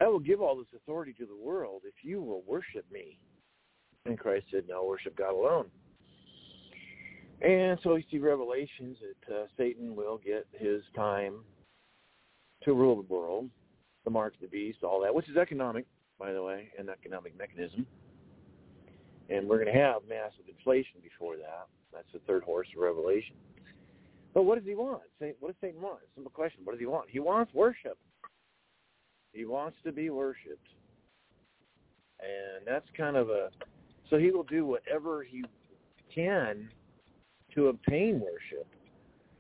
I 0.02 0.08
will 0.08 0.20
give 0.20 0.42
all 0.42 0.58
this 0.58 0.66
authority 0.76 1.14
to 1.20 1.28
the 1.28 1.36
world 1.36 1.84
if 1.86 2.04
you 2.04 2.20
will 2.20 2.42
worship 2.48 2.86
me. 2.92 3.20
And 4.08 4.18
Christ 4.18 4.48
said, 4.50 4.64
no, 4.68 4.84
worship 4.84 5.16
God 5.16 5.36
alone. 5.36 5.68
And 7.44 7.78
so 7.84 7.94
we 7.94 8.06
see 8.10 8.18
revelations 8.18 8.98
that 9.28 9.36
uh, 9.36 9.46
Satan 9.58 9.96
will 9.96 10.18
get 10.18 10.48
his 10.54 10.82
time 10.96 11.36
to 12.64 12.74
rule 12.74 12.96
the 12.96 13.14
world 13.14 13.52
the 14.04 14.12
mark 14.12 14.34
of 14.36 14.42
the 14.42 14.48
beast, 14.48 14.80
all 14.84 15.02
that, 15.02 15.14
which 15.14 15.30
is 15.30 15.38
economic, 15.38 15.86
by 16.20 16.32
the 16.34 16.42
way, 16.42 16.70
an 16.78 16.90
economic 16.90 17.38
mechanism. 17.38 17.86
And 19.30 19.48
we're 19.48 19.64
going 19.64 19.74
to 19.74 19.80
have 19.80 20.02
massive 20.10 20.46
inflation 20.50 21.00
before 21.02 21.38
that. 21.38 21.68
That's 21.94 22.12
the 22.14 22.20
third 22.28 22.44
horse 22.44 22.68
of 22.76 22.82
Revelation. 22.82 23.36
But 24.34 24.44
what 24.44 24.58
does 24.58 24.68
he 24.68 24.76
want? 24.76 25.02
What 25.40 25.48
does 25.48 25.56
Satan 25.62 25.82
want? 25.82 26.00
Simple 26.16 26.32
question. 26.32 26.62
What 26.64 26.74
does 26.74 26.80
he 26.80 26.86
want? 26.86 27.10
He 27.10 27.20
wants 27.20 27.54
worship. 27.54 27.98
He 29.34 29.46
wants 29.46 29.78
to 29.86 29.92
be 29.92 30.10
worshipped. 30.10 30.68
And 32.20 32.66
that's 32.66 32.86
kind 32.96 33.16
of 33.16 33.30
a, 33.30 33.50
so 34.10 34.18
he 34.18 34.32
will 34.32 34.44
do 34.44 34.66
whatever 34.66 35.24
he 35.24 35.44
can 36.14 36.70
to 37.56 37.68
obtain 37.68 38.20
worship. 38.20 38.68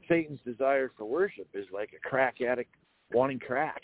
Satan's 0.09 0.39
desire 0.45 0.91
for 0.97 1.05
worship 1.05 1.47
is 1.53 1.65
like 1.73 1.91
a 1.95 2.09
crack 2.09 2.41
addict 2.41 2.73
wanting 3.13 3.39
crack. 3.39 3.81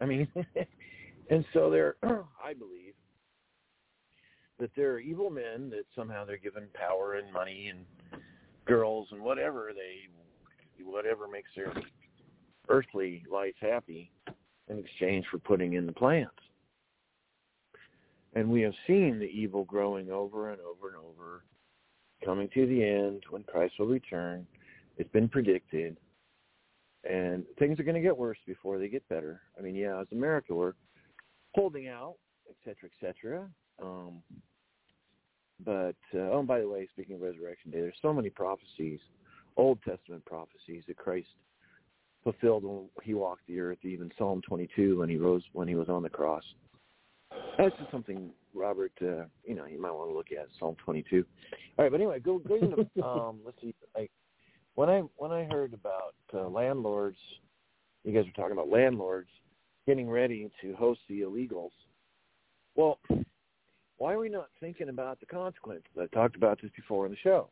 I 0.00 0.06
mean, 0.06 0.28
and 1.30 1.44
so 1.52 1.70
there, 1.70 1.96
I 2.02 2.54
believe 2.54 2.94
that 4.58 4.70
there 4.76 4.92
are 4.92 4.98
evil 4.98 5.30
men 5.30 5.70
that 5.70 5.84
somehow 5.94 6.24
they're 6.24 6.36
given 6.36 6.64
power 6.74 7.14
and 7.14 7.32
money 7.32 7.68
and 7.68 8.20
girls 8.64 9.08
and 9.12 9.20
whatever 9.20 9.70
they, 9.74 10.84
whatever 10.84 11.28
makes 11.28 11.50
their 11.54 11.72
earthly 12.68 13.24
life 13.30 13.54
happy 13.60 14.10
in 14.68 14.78
exchange 14.78 15.24
for 15.30 15.38
putting 15.38 15.74
in 15.74 15.86
the 15.86 15.92
plans. 15.92 16.28
And 18.34 18.50
we 18.50 18.60
have 18.62 18.74
seen 18.86 19.18
the 19.18 19.26
evil 19.26 19.64
growing 19.64 20.10
over 20.10 20.50
and 20.50 20.60
over 20.60 20.88
and 20.88 20.96
over, 20.96 21.44
coming 22.24 22.48
to 22.54 22.66
the 22.66 22.84
end 22.84 23.22
when 23.30 23.42
Christ 23.44 23.74
will 23.78 23.86
return. 23.86 24.46
It's 24.96 25.10
been 25.10 25.28
predicted. 25.28 25.96
And 27.04 27.44
things 27.58 27.78
are 27.78 27.84
going 27.84 27.94
to 27.94 28.00
get 28.00 28.16
worse 28.16 28.38
before 28.46 28.78
they 28.78 28.88
get 28.88 29.08
better. 29.08 29.40
I 29.58 29.62
mean, 29.62 29.74
yeah, 29.74 30.00
as 30.00 30.06
America, 30.12 30.54
we're 30.54 30.74
holding 31.54 31.88
out, 31.88 32.16
et 32.48 32.56
cetera, 32.64 32.90
et 32.92 33.06
cetera. 33.06 33.48
Um, 33.82 34.22
but, 35.64 35.96
uh, 36.14 36.30
oh, 36.32 36.38
and 36.40 36.48
by 36.48 36.60
the 36.60 36.68
way, 36.68 36.88
speaking 36.92 37.16
of 37.16 37.22
Resurrection 37.22 37.70
Day, 37.70 37.80
there's 37.80 37.94
so 38.02 38.12
many 38.12 38.30
prophecies, 38.30 39.00
Old 39.56 39.78
Testament 39.82 40.24
prophecies 40.24 40.84
that 40.88 40.96
Christ 40.96 41.28
fulfilled 42.24 42.64
when 42.64 42.88
he 43.02 43.14
walked 43.14 43.46
the 43.46 43.60
earth, 43.60 43.78
even 43.82 44.10
Psalm 44.18 44.42
22 44.46 44.98
when 44.98 45.08
he 45.08 45.16
rose, 45.16 45.42
when 45.52 45.68
he 45.68 45.74
was 45.74 45.88
on 45.88 46.02
the 46.02 46.08
cross. 46.08 46.44
That's 47.56 47.76
just 47.76 47.90
something, 47.90 48.30
Robert. 48.54 48.92
Uh, 49.02 49.24
you 49.44 49.54
know, 49.54 49.66
you 49.66 49.80
might 49.80 49.92
want 49.92 50.10
to 50.10 50.14
look 50.14 50.28
at 50.32 50.48
Psalm 50.58 50.76
22. 50.84 51.24
All 51.76 51.84
right, 51.84 51.90
but 51.90 52.00
anyway, 52.00 52.20
go 52.20 52.38
go 52.38 52.54
into 52.54 52.86
um, 53.06 53.40
let's 53.44 53.60
see. 53.60 53.74
I, 53.96 54.08
when 54.78 54.88
I 54.88 55.02
when 55.16 55.32
I 55.32 55.42
heard 55.42 55.74
about 55.74 56.14
uh, 56.32 56.48
landlords, 56.48 57.16
you 58.04 58.12
guys 58.12 58.26
were 58.26 58.40
talking 58.40 58.52
about 58.52 58.68
landlords 58.68 59.28
getting 59.88 60.08
ready 60.08 60.48
to 60.62 60.76
host 60.76 61.00
the 61.08 61.22
illegals. 61.22 61.72
Well, 62.76 63.00
why 63.96 64.12
are 64.12 64.20
we 64.20 64.28
not 64.28 64.50
thinking 64.60 64.88
about 64.88 65.18
the 65.18 65.26
consequences? 65.26 65.90
I 66.00 66.06
talked 66.14 66.36
about 66.36 66.62
this 66.62 66.70
before 66.76 67.06
in 67.06 67.10
the 67.10 67.18
show. 67.18 67.50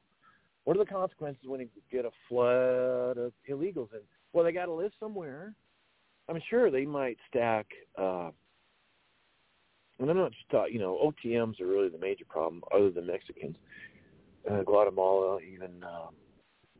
What 0.63 0.77
are 0.77 0.85
the 0.85 0.89
consequences 0.89 1.43
when 1.47 1.59
you 1.59 1.69
get 1.91 2.05
a 2.05 2.11
flood 2.29 3.19
of 3.19 3.33
illegals 3.51 3.93
in? 3.93 4.03
Well, 4.33 4.45
they 4.45 4.53
got 4.53 4.67
to 4.67 4.73
live 4.73 4.93
somewhere. 5.01 5.53
I'm 6.29 6.41
sure 6.49 6.71
they 6.71 6.87
might 6.87 7.19
stack. 7.29 7.67
Uh, 7.99 8.31
and 9.99 10.09
I'm 10.09 10.17
not 10.17 10.31
just 10.31 10.49
talking, 10.49 10.75
you 10.75 10.79
know, 10.79 11.13
OTMs 11.25 11.61
are 11.61 11.67
really 11.67 11.89
the 11.89 11.99
major 11.99 12.25
problem, 12.29 12.63
other 12.73 12.93
than 12.93 13.09
Mexicans, 13.09 13.57
uh, 14.49 14.63
Guatemala, 14.63 15.41
even 15.41 15.83
um, 15.83 16.15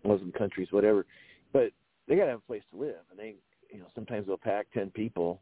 Muslim 0.07 0.33
countries, 0.33 0.69
whatever. 0.71 1.07
But 1.53 1.71
they 2.09 2.17
got 2.17 2.25
to 2.25 2.31
have 2.31 2.39
a 2.41 2.47
place 2.47 2.63
to 2.73 2.79
live, 2.79 3.03
and 3.11 3.19
they, 3.19 3.35
you 3.71 3.79
know, 3.79 3.87
sometimes 3.95 4.27
they'll 4.27 4.37
pack 4.37 4.67
ten 4.73 4.91
people 4.91 5.41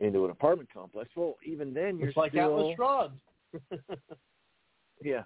into 0.00 0.24
an 0.24 0.30
apartment 0.30 0.68
complex. 0.72 1.10
Well, 1.14 1.36
even 1.44 1.72
then, 1.72 1.98
you're 1.98 2.08
It's 2.08 2.16
like 2.16 2.32
still, 2.32 2.58
Atlas 2.58 2.76
Shrugged. 2.76 3.14
yeah. 5.02 5.22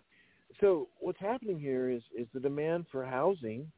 So 0.60 0.88
what's 0.98 1.20
happening 1.20 1.58
here 1.58 1.90
is 1.90 2.02
is 2.16 2.26
the 2.34 2.40
demand 2.40 2.86
for 2.90 3.04
housing 3.04 3.70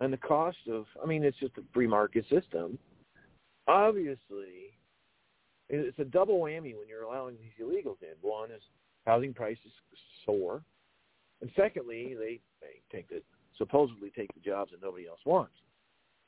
and 0.00 0.12
the 0.12 0.18
cost 0.18 0.58
of. 0.70 0.86
I 1.02 1.06
mean, 1.06 1.24
it's 1.24 1.38
just 1.38 1.58
a 1.58 1.62
free 1.72 1.86
market 1.86 2.24
system. 2.30 2.78
Obviously, 3.68 4.76
it's 5.68 5.98
a 5.98 6.04
double 6.04 6.40
whammy 6.40 6.76
when 6.76 6.88
you're 6.88 7.02
allowing 7.02 7.36
these 7.36 7.64
illegals 7.64 8.02
in. 8.02 8.14
One 8.20 8.50
is 8.50 8.62
housing 9.06 9.34
prices 9.34 9.72
soar, 10.24 10.62
and 11.40 11.50
secondly, 11.56 12.14
they 12.18 12.40
they 12.60 12.80
take 12.90 13.08
the 13.08 13.22
supposedly 13.62 14.10
take 14.10 14.34
the 14.34 14.40
jobs 14.40 14.72
that 14.72 14.82
nobody 14.82 15.06
else 15.06 15.20
wants. 15.24 15.54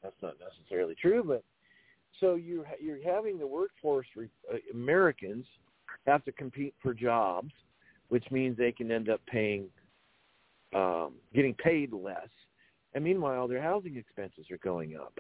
That's 0.05 0.15
not 0.23 0.35
necessarily 0.39 0.95
true, 0.95 1.25
but 1.27 1.43
so 2.21 2.37
you 2.37 2.65
you're 2.81 3.03
having 3.05 3.39
the 3.39 3.47
workforce 3.47 4.07
uh, 4.17 4.57
Americans 4.73 5.45
have 6.07 6.25
to 6.27 6.33
compete 6.33 6.75
for 6.81 6.95
jobs, 6.95 7.51
which 8.09 8.25
means 8.31 8.57
they 8.57 8.71
can 8.71 8.93
end 8.93 9.09
up 9.09 9.21
paying 9.27 9.67
um, 10.75 11.15
getting 11.35 11.55
paid 11.55 11.93
less, 11.93 12.29
and 12.95 13.03
meanwhile 13.03 13.49
their 13.49 13.63
housing 13.63 13.97
expenses 13.97 14.47
are 14.53 14.59
going 14.59 14.97
up. 14.97 15.19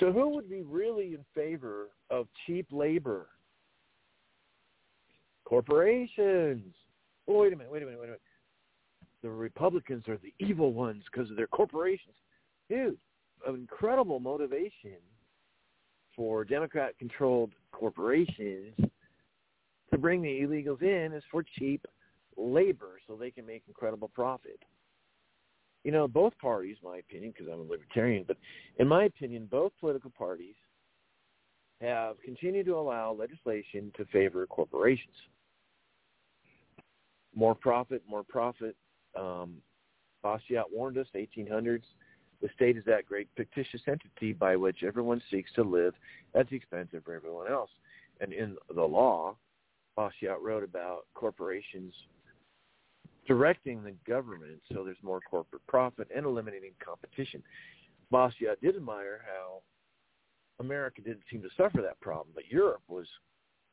So 0.00 0.12
who 0.12 0.28
would 0.34 0.50
be 0.50 0.62
really 0.62 1.14
in 1.14 1.24
favor 1.34 1.86
of 2.10 2.26
cheap 2.46 2.66
labor? 2.70 3.28
Corporations. 5.44 6.74
Oh, 7.28 7.38
wait 7.38 7.52
a 7.52 7.56
minute, 7.56 7.72
wait 7.72 7.82
a 7.82 7.86
minute, 7.86 8.00
wait 8.00 8.06
a 8.06 8.08
minute. 8.08 8.22
The 9.26 9.32
Republicans 9.32 10.06
are 10.06 10.18
the 10.18 10.32
evil 10.38 10.72
ones 10.72 11.02
because 11.10 11.28
of 11.32 11.36
their 11.36 11.48
corporations. 11.48 12.14
Dude, 12.70 12.96
an 13.44 13.56
incredible 13.56 14.20
motivation 14.20 14.98
for 16.14 16.44
Democrat-controlled 16.44 17.50
corporations 17.72 18.76
to 18.78 19.98
bring 19.98 20.22
the 20.22 20.28
illegals 20.28 20.80
in 20.80 21.12
is 21.12 21.24
for 21.28 21.42
cheap 21.58 21.84
labor 22.36 23.00
so 23.04 23.16
they 23.16 23.32
can 23.32 23.44
make 23.44 23.64
incredible 23.66 24.06
profit. 24.14 24.60
You 25.82 25.90
know, 25.90 26.06
both 26.06 26.38
parties, 26.38 26.76
my 26.84 26.98
opinion, 26.98 27.34
because 27.36 27.52
I'm 27.52 27.58
a 27.58 27.64
libertarian, 27.64 28.24
but 28.28 28.36
in 28.78 28.86
my 28.86 29.06
opinion, 29.06 29.48
both 29.50 29.72
political 29.80 30.12
parties 30.16 30.54
have 31.80 32.14
continued 32.24 32.66
to 32.66 32.76
allow 32.76 33.12
legislation 33.12 33.90
to 33.96 34.04
favor 34.04 34.46
corporations. 34.46 35.16
More 37.34 37.56
profit, 37.56 38.04
more 38.08 38.22
profit. 38.22 38.76
Um, 39.16 39.56
Bastiat 40.24 40.64
warned 40.72 40.98
us, 40.98 41.06
1800s, 41.14 41.82
the 42.42 42.48
state 42.54 42.76
is 42.76 42.84
that 42.84 43.06
great 43.06 43.28
fictitious 43.36 43.80
entity 43.86 44.32
by 44.32 44.56
which 44.56 44.82
everyone 44.82 45.22
seeks 45.30 45.52
to 45.54 45.62
live 45.62 45.94
at 46.34 46.48
the 46.50 46.56
expense 46.56 46.88
of 46.92 47.02
everyone 47.08 47.50
else. 47.50 47.70
And 48.20 48.32
in 48.32 48.56
the 48.74 48.82
law, 48.82 49.36
Bastiat 49.96 50.40
wrote 50.42 50.62
about 50.62 51.06
corporations 51.14 51.94
directing 53.26 53.82
the 53.82 53.94
government 54.06 54.60
so 54.72 54.84
there's 54.84 54.96
more 55.02 55.20
corporate 55.20 55.66
profit 55.66 56.08
and 56.14 56.26
eliminating 56.26 56.72
competition. 56.84 57.42
Bastiat 58.12 58.60
did 58.62 58.76
admire 58.76 59.22
how 59.26 59.62
America 60.60 61.02
didn't 61.02 61.24
seem 61.30 61.42
to 61.42 61.48
suffer 61.56 61.82
that 61.82 62.00
problem, 62.00 62.28
but 62.34 62.46
Europe 62.48 62.82
was, 62.88 63.06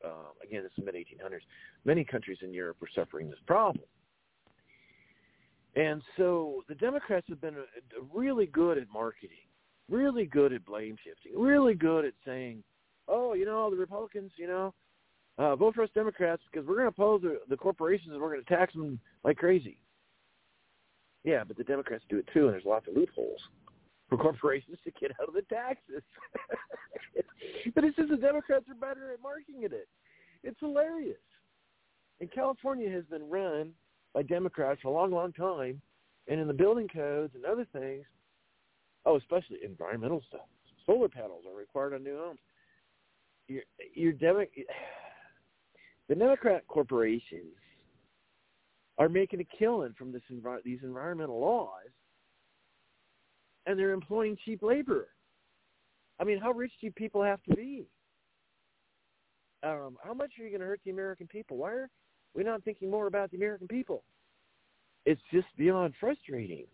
uh, 0.04 0.32
again, 0.42 0.62
this 0.62 0.72
is 0.76 0.84
the 0.84 0.92
mid-1800s, 0.92 1.40
many 1.84 2.04
countries 2.04 2.38
in 2.42 2.52
Europe 2.52 2.76
were 2.80 2.88
suffering 2.94 3.30
this 3.30 3.38
problem. 3.46 3.84
And 5.76 6.02
so 6.16 6.62
the 6.68 6.74
Democrats 6.74 7.26
have 7.28 7.40
been 7.40 7.56
uh, 7.56 8.04
really 8.12 8.46
good 8.46 8.78
at 8.78 8.86
marketing, 8.92 9.48
really 9.90 10.24
good 10.24 10.52
at 10.52 10.64
blame 10.64 10.96
shifting, 11.04 11.40
really 11.40 11.74
good 11.74 12.04
at 12.04 12.14
saying, 12.24 12.62
oh, 13.08 13.34
you 13.34 13.44
know, 13.44 13.70
the 13.70 13.76
Republicans, 13.76 14.30
you 14.36 14.46
know, 14.46 14.72
uh, 15.36 15.56
vote 15.56 15.74
for 15.74 15.82
us 15.82 15.90
Democrats 15.94 16.42
because 16.50 16.66
we're 16.66 16.76
going 16.76 16.86
to 16.86 16.90
oppose 16.90 17.22
the, 17.22 17.40
the 17.48 17.56
corporations 17.56 18.12
and 18.12 18.20
we're 18.22 18.32
going 18.32 18.44
to 18.44 18.54
tax 18.54 18.72
them 18.72 19.00
like 19.24 19.36
crazy. 19.36 19.78
Yeah, 21.24 21.42
but 21.42 21.56
the 21.56 21.64
Democrats 21.64 22.04
do 22.08 22.18
it 22.18 22.28
too, 22.32 22.44
and 22.44 22.52
there's 22.52 22.64
lots 22.64 22.86
of 22.86 22.94
loopholes 22.94 23.40
for 24.08 24.18
corporations 24.18 24.76
to 24.84 24.92
get 24.92 25.10
out 25.20 25.28
of 25.28 25.34
the 25.34 25.42
taxes. 25.42 26.02
but 27.74 27.82
it's 27.82 27.96
just 27.96 28.10
the 28.10 28.16
Democrats 28.16 28.66
are 28.68 28.74
better 28.74 29.12
at 29.12 29.22
marketing 29.22 29.64
it. 29.64 29.88
It's 30.44 30.60
hilarious. 30.60 31.16
And 32.20 32.30
California 32.30 32.90
has 32.90 33.04
been 33.06 33.28
run 33.28 33.72
by 34.14 34.22
Democrats 34.22 34.80
for 34.80 34.88
a 34.88 34.92
long, 34.92 35.10
long 35.10 35.32
time, 35.32 35.82
and 36.28 36.40
in 36.40 36.46
the 36.46 36.54
building 36.54 36.88
codes 36.88 37.34
and 37.34 37.44
other 37.44 37.66
things, 37.72 38.04
oh, 39.04 39.16
especially 39.16 39.58
environmental 39.64 40.22
stuff, 40.28 40.46
solar 40.86 41.08
panels 41.08 41.44
are 41.46 41.58
required 41.58 41.92
on 41.92 42.04
new 42.04 42.16
homes. 42.16 42.38
Your, 43.48 43.62
your 43.94 44.12
Demo- 44.12 44.46
the 46.08 46.14
Democrat 46.14 46.62
corporations 46.68 47.56
are 48.96 49.08
making 49.08 49.40
a 49.40 49.58
killing 49.58 49.94
from 49.98 50.12
this 50.12 50.22
envi- 50.32 50.62
these 50.62 50.78
environmental 50.82 51.40
laws, 51.40 51.90
and 53.66 53.78
they're 53.78 53.92
employing 53.92 54.38
cheap 54.44 54.62
labor. 54.62 55.08
I 56.20 56.24
mean, 56.24 56.38
how 56.38 56.52
rich 56.52 56.72
do 56.80 56.90
people 56.92 57.22
have 57.24 57.42
to 57.42 57.56
be? 57.56 57.88
Um, 59.64 59.96
how 60.04 60.14
much 60.14 60.30
are 60.38 60.44
you 60.44 60.50
going 60.50 60.60
to 60.60 60.66
hurt 60.66 60.80
the 60.84 60.90
American 60.90 61.26
people? 61.26 61.56
Why 61.56 61.72
are 61.72 61.90
we 62.34 62.44
not 62.44 62.62
thinking 62.64 62.90
more 62.90 63.06
about 63.06 63.30
the 63.30 63.36
American 63.36 63.68
people? 63.68 64.02
It's 65.06 65.20
just 65.32 65.46
beyond 65.56 65.94
frustrating. 66.00 66.64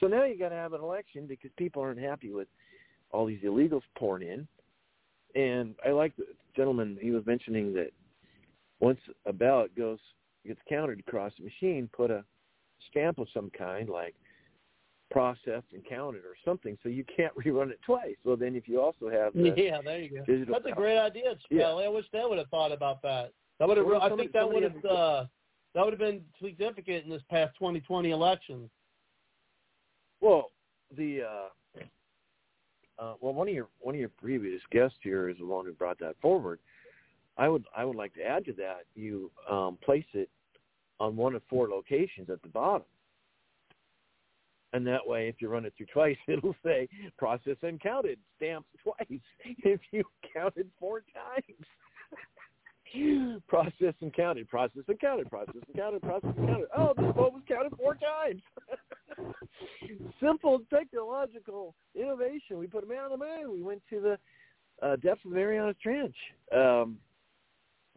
So 0.00 0.06
now 0.06 0.24
you 0.24 0.38
got 0.38 0.50
to 0.50 0.54
have 0.54 0.72
an 0.72 0.80
election 0.80 1.26
because 1.26 1.50
people 1.56 1.82
aren't 1.82 2.00
happy 2.00 2.32
with 2.32 2.48
all 3.10 3.26
these 3.26 3.42
illegals 3.42 3.82
pouring 3.96 4.28
in. 4.28 4.48
And 5.40 5.74
I 5.86 5.90
like 5.90 6.16
the 6.16 6.26
gentleman 6.56 6.98
he 7.00 7.10
was 7.10 7.24
mentioning 7.26 7.72
that 7.74 7.90
once 8.80 8.98
a 9.26 9.32
ballot 9.32 9.74
goes 9.76 9.98
gets 10.46 10.60
counted 10.68 11.00
across 11.00 11.32
the 11.38 11.44
machine, 11.44 11.88
put 11.92 12.10
a 12.10 12.24
stamp 12.90 13.18
of 13.18 13.28
some 13.34 13.50
kind 13.56 13.88
like 13.88 14.14
processed 15.10 15.66
and 15.72 15.84
counted 15.88 16.24
or 16.24 16.34
something, 16.44 16.76
so 16.82 16.88
you 16.88 17.04
can't 17.16 17.34
rerun 17.44 17.70
it 17.70 17.80
twice. 17.84 18.16
Well, 18.24 18.36
then 18.36 18.54
if 18.54 18.68
you 18.68 18.80
also 18.80 19.08
have 19.10 19.32
the 19.34 19.54
Yeah, 19.56 19.80
there 19.82 20.00
you 20.00 20.10
go. 20.18 20.24
digital 20.24 20.54
That's 20.54 20.72
a 20.72 20.76
great 20.76 20.98
idea, 20.98 21.34
Yeah. 21.50 21.68
I 21.70 21.88
wish 21.88 22.04
they 22.12 22.22
would 22.24 22.38
have 22.38 22.48
thought 22.48 22.72
about 22.72 23.02
that. 23.02 23.32
That 23.58 23.68
would 23.68 23.76
have. 23.76 23.86
I 23.86 24.14
think 24.16 24.32
that 24.32 24.48
would 24.48 24.62
have. 24.62 24.84
Uh, 24.84 25.24
that 25.74 25.84
would 25.84 25.92
have 25.92 26.00
been 26.00 26.22
significant 26.42 27.04
in 27.04 27.10
this 27.10 27.22
past 27.30 27.54
2020 27.58 28.10
election. 28.10 28.70
Well, 30.20 30.50
the 30.96 31.22
uh, 31.22 31.80
uh, 32.98 33.14
well, 33.20 33.32
one 33.32 33.48
of 33.48 33.54
your 33.54 33.68
one 33.80 33.94
of 33.94 34.00
your 34.00 34.10
previous 34.20 34.60
guests 34.72 34.98
here 35.02 35.28
is 35.28 35.36
the 35.38 35.46
one 35.46 35.66
who 35.66 35.72
brought 35.72 35.98
that 36.00 36.16
forward. 36.20 36.58
I 37.36 37.48
would 37.48 37.64
I 37.76 37.84
would 37.84 37.96
like 37.96 38.14
to 38.14 38.22
add 38.22 38.44
to 38.46 38.52
that. 38.54 38.82
You 38.94 39.30
um, 39.50 39.78
place 39.84 40.06
it 40.14 40.28
on 40.98 41.16
one 41.16 41.34
of 41.34 41.42
four 41.48 41.68
locations 41.68 42.30
at 42.30 42.42
the 42.42 42.48
bottom, 42.48 42.86
and 44.72 44.86
that 44.86 45.06
way, 45.06 45.28
if 45.28 45.36
you 45.40 45.48
run 45.48 45.64
it 45.64 45.74
through 45.76 45.86
twice, 45.92 46.16
it'll 46.26 46.56
say 46.64 46.88
process 47.16 47.56
and 47.62 47.80
counted, 47.80 48.18
stamped 48.36 48.68
twice. 48.82 49.20
If 49.64 49.80
you 49.92 50.04
counted 50.34 50.68
four 50.78 51.02
times. 51.14 51.66
process 53.48 53.94
and 54.00 54.14
counted, 54.14 54.48
process 54.48 54.82
and 54.88 55.00
counted, 55.00 55.30
process 55.30 55.54
and 55.54 55.76
counted, 55.76 56.02
process 56.02 56.30
and 56.36 56.48
counted. 56.48 56.66
Oh, 56.76 56.92
this 56.96 57.06
vote 57.14 57.32
was 57.32 57.42
counted 57.48 57.72
four 57.76 57.96
times. 57.96 58.42
Simple 60.20 60.60
technological 60.70 61.74
innovation. 61.94 62.58
We 62.58 62.66
put 62.66 62.84
a 62.84 62.86
man 62.86 63.04
on 63.04 63.10
the 63.10 63.16
moon. 63.18 63.52
We 63.52 63.62
went 63.62 63.82
to 63.90 64.00
the 64.00 64.86
uh, 64.86 64.96
depths 64.96 65.24
of 65.24 65.32
Marianas 65.32 65.76
Trench. 65.82 66.14
Um, 66.54 66.98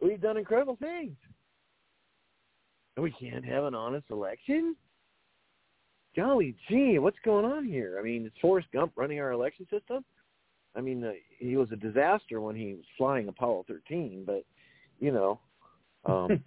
we've 0.00 0.20
done 0.20 0.36
incredible 0.36 0.76
things. 0.76 1.16
And 2.96 3.04
we 3.04 3.12
can't 3.12 3.44
have 3.44 3.64
an 3.64 3.74
honest 3.74 4.06
election? 4.10 4.76
Golly 6.14 6.54
gee, 6.68 6.98
what's 6.98 7.16
going 7.24 7.46
on 7.46 7.64
here? 7.64 7.96
I 7.98 8.02
mean, 8.02 8.26
is 8.26 8.32
Forrest 8.40 8.68
Gump 8.72 8.92
running 8.96 9.18
our 9.18 9.32
election 9.32 9.66
system? 9.70 10.04
I 10.76 10.80
mean, 10.80 11.04
uh, 11.04 11.12
he 11.38 11.56
was 11.56 11.68
a 11.72 11.76
disaster 11.76 12.40
when 12.40 12.56
he 12.56 12.74
was 12.74 12.84
flying 12.98 13.28
Apollo 13.28 13.64
13, 13.68 14.24
but 14.26 14.44
you 15.02 15.10
know. 15.12 15.40
Um, 16.06 16.42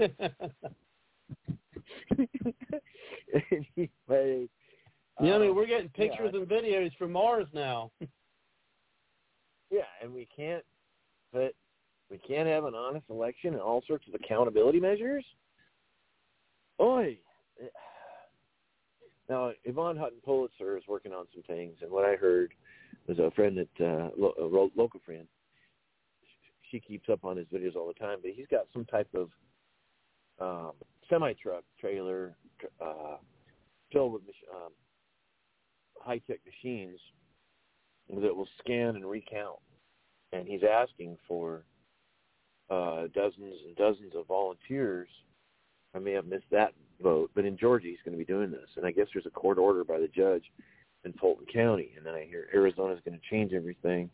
anyway, 3.51 4.47
yeah, 5.21 5.35
I 5.35 5.37
mean, 5.37 5.49
um, 5.49 5.55
we're 5.55 5.67
getting 5.67 5.89
pictures 5.89 6.31
yeah. 6.33 6.39
and 6.39 6.47
videos 6.47 6.95
from 6.97 7.11
Mars 7.11 7.47
now. 7.53 7.91
Yeah, 9.71 9.81
and 10.01 10.13
we 10.13 10.27
can't, 10.33 10.63
but 11.33 11.55
we 12.11 12.19
can't 12.19 12.47
have 12.47 12.65
an 12.65 12.75
honest 12.75 13.09
election 13.09 13.53
and 13.53 13.61
all 13.61 13.81
sorts 13.87 14.07
of 14.07 14.13
accountability 14.13 14.79
measures. 14.79 15.25
Oi. 16.79 17.17
Now, 19.27 19.53
Jovan 19.65 19.97
Hutton 19.97 20.19
Pulitzer 20.23 20.77
is 20.77 20.83
working 20.87 21.11
on 21.11 21.25
some 21.33 21.41
things, 21.47 21.77
and 21.81 21.89
what 21.89 22.05
I 22.05 22.15
heard 22.15 22.53
was 23.07 23.17
a 23.17 23.31
friend 23.31 23.57
that, 23.57 23.83
uh, 23.83 24.11
lo- 24.15 24.35
a 24.39 24.79
local 24.79 25.01
friend, 25.03 25.27
she 26.75 26.79
keeps 26.81 27.09
up 27.09 27.23
on 27.23 27.37
his 27.37 27.47
videos 27.47 27.75
all 27.75 27.87
the 27.87 27.93
time, 27.93 28.19
but 28.21 28.31
he's 28.35 28.47
got 28.51 28.65
some 28.73 28.85
type 28.85 29.07
of 29.13 29.29
um, 30.39 30.71
semi-truck 31.09 31.63
trailer 31.79 32.35
uh, 32.81 33.17
filled 33.91 34.13
with 34.13 34.23
um, 34.53 34.71
high-tech 36.01 36.39
machines 36.45 36.99
that 38.09 38.35
will 38.35 38.47
scan 38.59 38.95
and 38.95 39.05
recount. 39.05 39.59
And 40.33 40.47
he's 40.47 40.61
asking 40.69 41.17
for 41.27 41.63
uh, 42.69 43.03
dozens 43.13 43.55
and 43.65 43.75
dozens 43.77 44.13
of 44.15 44.27
volunteers. 44.27 45.07
I 45.95 45.99
may 45.99 46.11
have 46.11 46.25
missed 46.25 46.49
that 46.51 46.73
vote, 47.01 47.31
but 47.35 47.45
in 47.45 47.57
Georgia 47.57 47.87
he's 47.87 47.99
going 48.03 48.17
to 48.17 48.23
be 48.23 48.31
doing 48.31 48.51
this. 48.51 48.69
And 48.75 48.85
I 48.85 48.91
guess 48.91 49.07
there's 49.13 49.25
a 49.25 49.31
court 49.31 49.57
order 49.57 49.85
by 49.85 49.99
the 49.99 50.09
judge 50.09 50.43
in 51.05 51.13
Fulton 51.13 51.45
County. 51.53 51.93
And 51.95 52.05
then 52.05 52.15
I 52.15 52.25
hear 52.25 52.49
Arizona's 52.53 52.99
going 53.05 53.17
to 53.17 53.29
change 53.29 53.53
everything. 53.53 54.09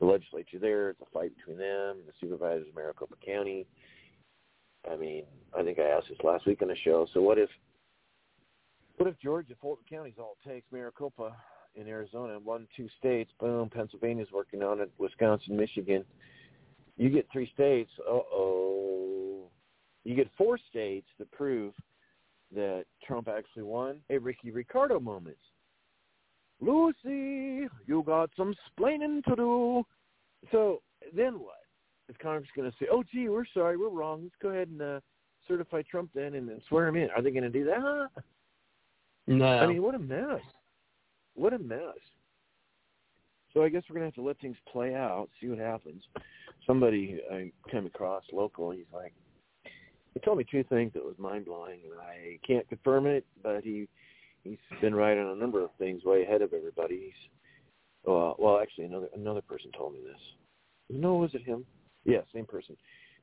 The 0.00 0.06
legislature 0.06 0.58
there, 0.58 0.90
it's 0.90 1.00
a 1.02 1.10
fight 1.12 1.36
between 1.36 1.58
them, 1.58 1.98
the 2.06 2.12
supervisors 2.20 2.66
of 2.68 2.74
Maricopa 2.74 3.14
County. 3.24 3.66
I 4.90 4.96
mean, 4.96 5.24
I 5.56 5.62
think 5.62 5.78
I 5.78 5.82
asked 5.82 6.08
this 6.08 6.18
last 6.24 6.46
week 6.46 6.62
on 6.62 6.68
the 6.68 6.76
show. 6.84 7.06
So 7.12 7.20
what 7.20 7.38
if 7.38 7.50
what 8.96 9.08
if 9.08 9.18
Georgia, 9.18 9.54
Fulton 9.60 9.84
County's 9.88 10.14
all 10.18 10.36
it 10.44 10.48
takes, 10.48 10.72
Maricopa 10.72 11.36
in 11.74 11.86
Arizona, 11.86 12.38
one, 12.38 12.66
two 12.76 12.88
states, 12.98 13.30
boom, 13.40 13.70
Pennsylvania's 13.70 14.28
working 14.32 14.62
on 14.62 14.80
it, 14.80 14.90
Wisconsin, 14.98 15.56
Michigan. 15.56 16.04
You 16.96 17.08
get 17.08 17.26
three 17.32 17.50
states, 17.54 17.90
uh-oh. 18.00 19.48
You 20.04 20.14
get 20.14 20.30
four 20.36 20.58
states 20.70 21.06
that 21.18 21.30
prove 21.30 21.72
that 22.54 22.84
Trump 23.06 23.28
actually 23.28 23.62
won. 23.62 24.00
A 24.10 24.18
Ricky 24.18 24.50
Ricardo 24.50 24.98
moment. 24.98 25.36
Lucy, 26.60 27.68
you 27.86 28.02
got 28.04 28.30
some 28.36 28.54
splaining 28.68 29.24
to 29.24 29.36
do. 29.36 29.86
So 30.52 30.82
then 31.14 31.34
what? 31.34 31.56
Is 32.08 32.16
Congress 32.20 32.48
going 32.56 32.70
to 32.70 32.76
say, 32.78 32.86
oh, 32.90 33.02
gee, 33.12 33.28
we're 33.28 33.44
sorry, 33.54 33.76
we're 33.76 33.88
wrong. 33.88 34.22
Let's 34.24 34.34
go 34.42 34.48
ahead 34.48 34.68
and 34.68 34.82
uh, 34.82 35.00
certify 35.46 35.82
Trump 35.82 36.10
then 36.14 36.34
and 36.34 36.48
then 36.48 36.60
swear 36.68 36.88
him 36.88 36.96
in. 36.96 37.08
Are 37.10 37.22
they 37.22 37.30
going 37.30 37.44
to 37.44 37.50
do 37.50 37.64
that? 37.64 38.08
No. 39.26 39.46
I 39.46 39.66
mean, 39.66 39.82
what 39.82 39.94
a 39.94 39.98
mess. 39.98 40.40
What 41.34 41.52
a 41.52 41.58
mess. 41.58 41.78
So 43.54 43.62
I 43.62 43.68
guess 43.68 43.82
we're 43.88 43.94
going 43.94 44.02
to 44.02 44.08
have 44.08 44.14
to 44.14 44.22
let 44.22 44.38
things 44.40 44.56
play 44.70 44.94
out, 44.94 45.28
see 45.40 45.48
what 45.48 45.58
happens. 45.58 46.02
Somebody 46.66 47.20
I 47.32 47.52
came 47.70 47.86
across 47.86 48.22
local, 48.32 48.70
he's 48.70 48.84
like, 48.92 49.12
he 50.14 50.20
told 50.20 50.38
me 50.38 50.44
two 50.50 50.64
things 50.64 50.92
that 50.94 51.04
was 51.04 51.14
mind-blowing, 51.18 51.78
and 51.90 52.00
I 52.00 52.38
can't 52.46 52.68
confirm 52.68 53.06
it, 53.06 53.24
but 53.42 53.62
he 53.62 53.88
he's 54.44 54.58
been 54.80 54.94
right 54.94 55.16
on 55.18 55.28
a 55.28 55.36
number 55.36 55.62
of 55.62 55.70
things, 55.78 56.04
way 56.04 56.22
ahead 56.22 56.42
of 56.42 56.52
everybody. 56.52 57.12
He's, 57.12 57.30
uh, 58.06 58.34
well, 58.38 58.60
actually, 58.60 58.84
another 58.84 59.08
another 59.14 59.42
person 59.42 59.70
told 59.76 59.94
me 59.94 60.00
this. 60.04 60.20
No, 60.88 61.16
was 61.16 61.34
it 61.34 61.42
him? 61.42 61.64
Yeah, 62.04 62.20
same 62.32 62.46
person. 62.46 62.76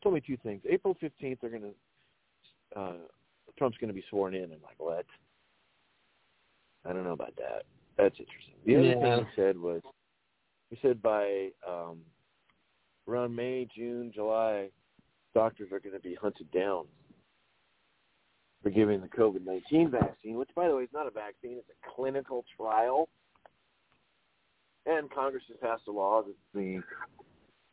Told 0.03 0.15
me 0.15 0.21
two 0.25 0.37
things. 0.43 0.61
April 0.69 0.95
fifteenth, 0.99 1.39
they're 1.41 1.49
going 1.49 1.63
to 1.63 2.79
uh, 2.79 2.93
Trump's 3.57 3.77
going 3.77 3.87
to 3.89 3.93
be 3.93 4.03
sworn 4.09 4.35
in. 4.35 4.43
I'm 4.43 4.61
like, 4.63 4.77
what? 4.77 5.05
I 6.85 6.93
don't 6.93 7.03
know 7.03 7.13
about 7.13 7.35
that. 7.37 7.63
That's 7.97 8.15
interesting. 8.19 8.53
The 8.65 8.75
other 8.75 8.87
Yeah. 8.87 9.17
thing 9.17 9.25
he 9.25 9.35
said 9.35 9.57
was, 9.57 9.81
he 10.69 10.77
said 10.81 11.01
by 11.01 11.49
um, 11.67 12.05
around 13.07 13.35
May, 13.35 13.65
June, 13.75 14.11
July, 14.13 14.69
doctors 15.33 15.71
are 15.71 15.79
going 15.79 15.95
to 15.95 16.01
be 16.01 16.13
hunted 16.15 16.49
down 16.51 16.85
for 18.67 18.71
giving 18.71 18.99
the 18.99 19.07
COVID-19 19.07 19.91
vaccine, 19.91 20.35
which, 20.35 20.49
by 20.53 20.67
the 20.67 20.75
way, 20.75 20.83
is 20.83 20.89
not 20.93 21.07
a 21.07 21.11
vaccine. 21.11 21.57
It's 21.57 21.69
a 21.69 21.95
clinical 21.95 22.43
trial. 22.57 23.07
And 24.85 25.09
Congress 25.09 25.43
has 25.47 25.55
passed 25.61 25.83
a 25.87 25.91
law 25.91 26.23
that 26.23 26.35
the 26.53 26.81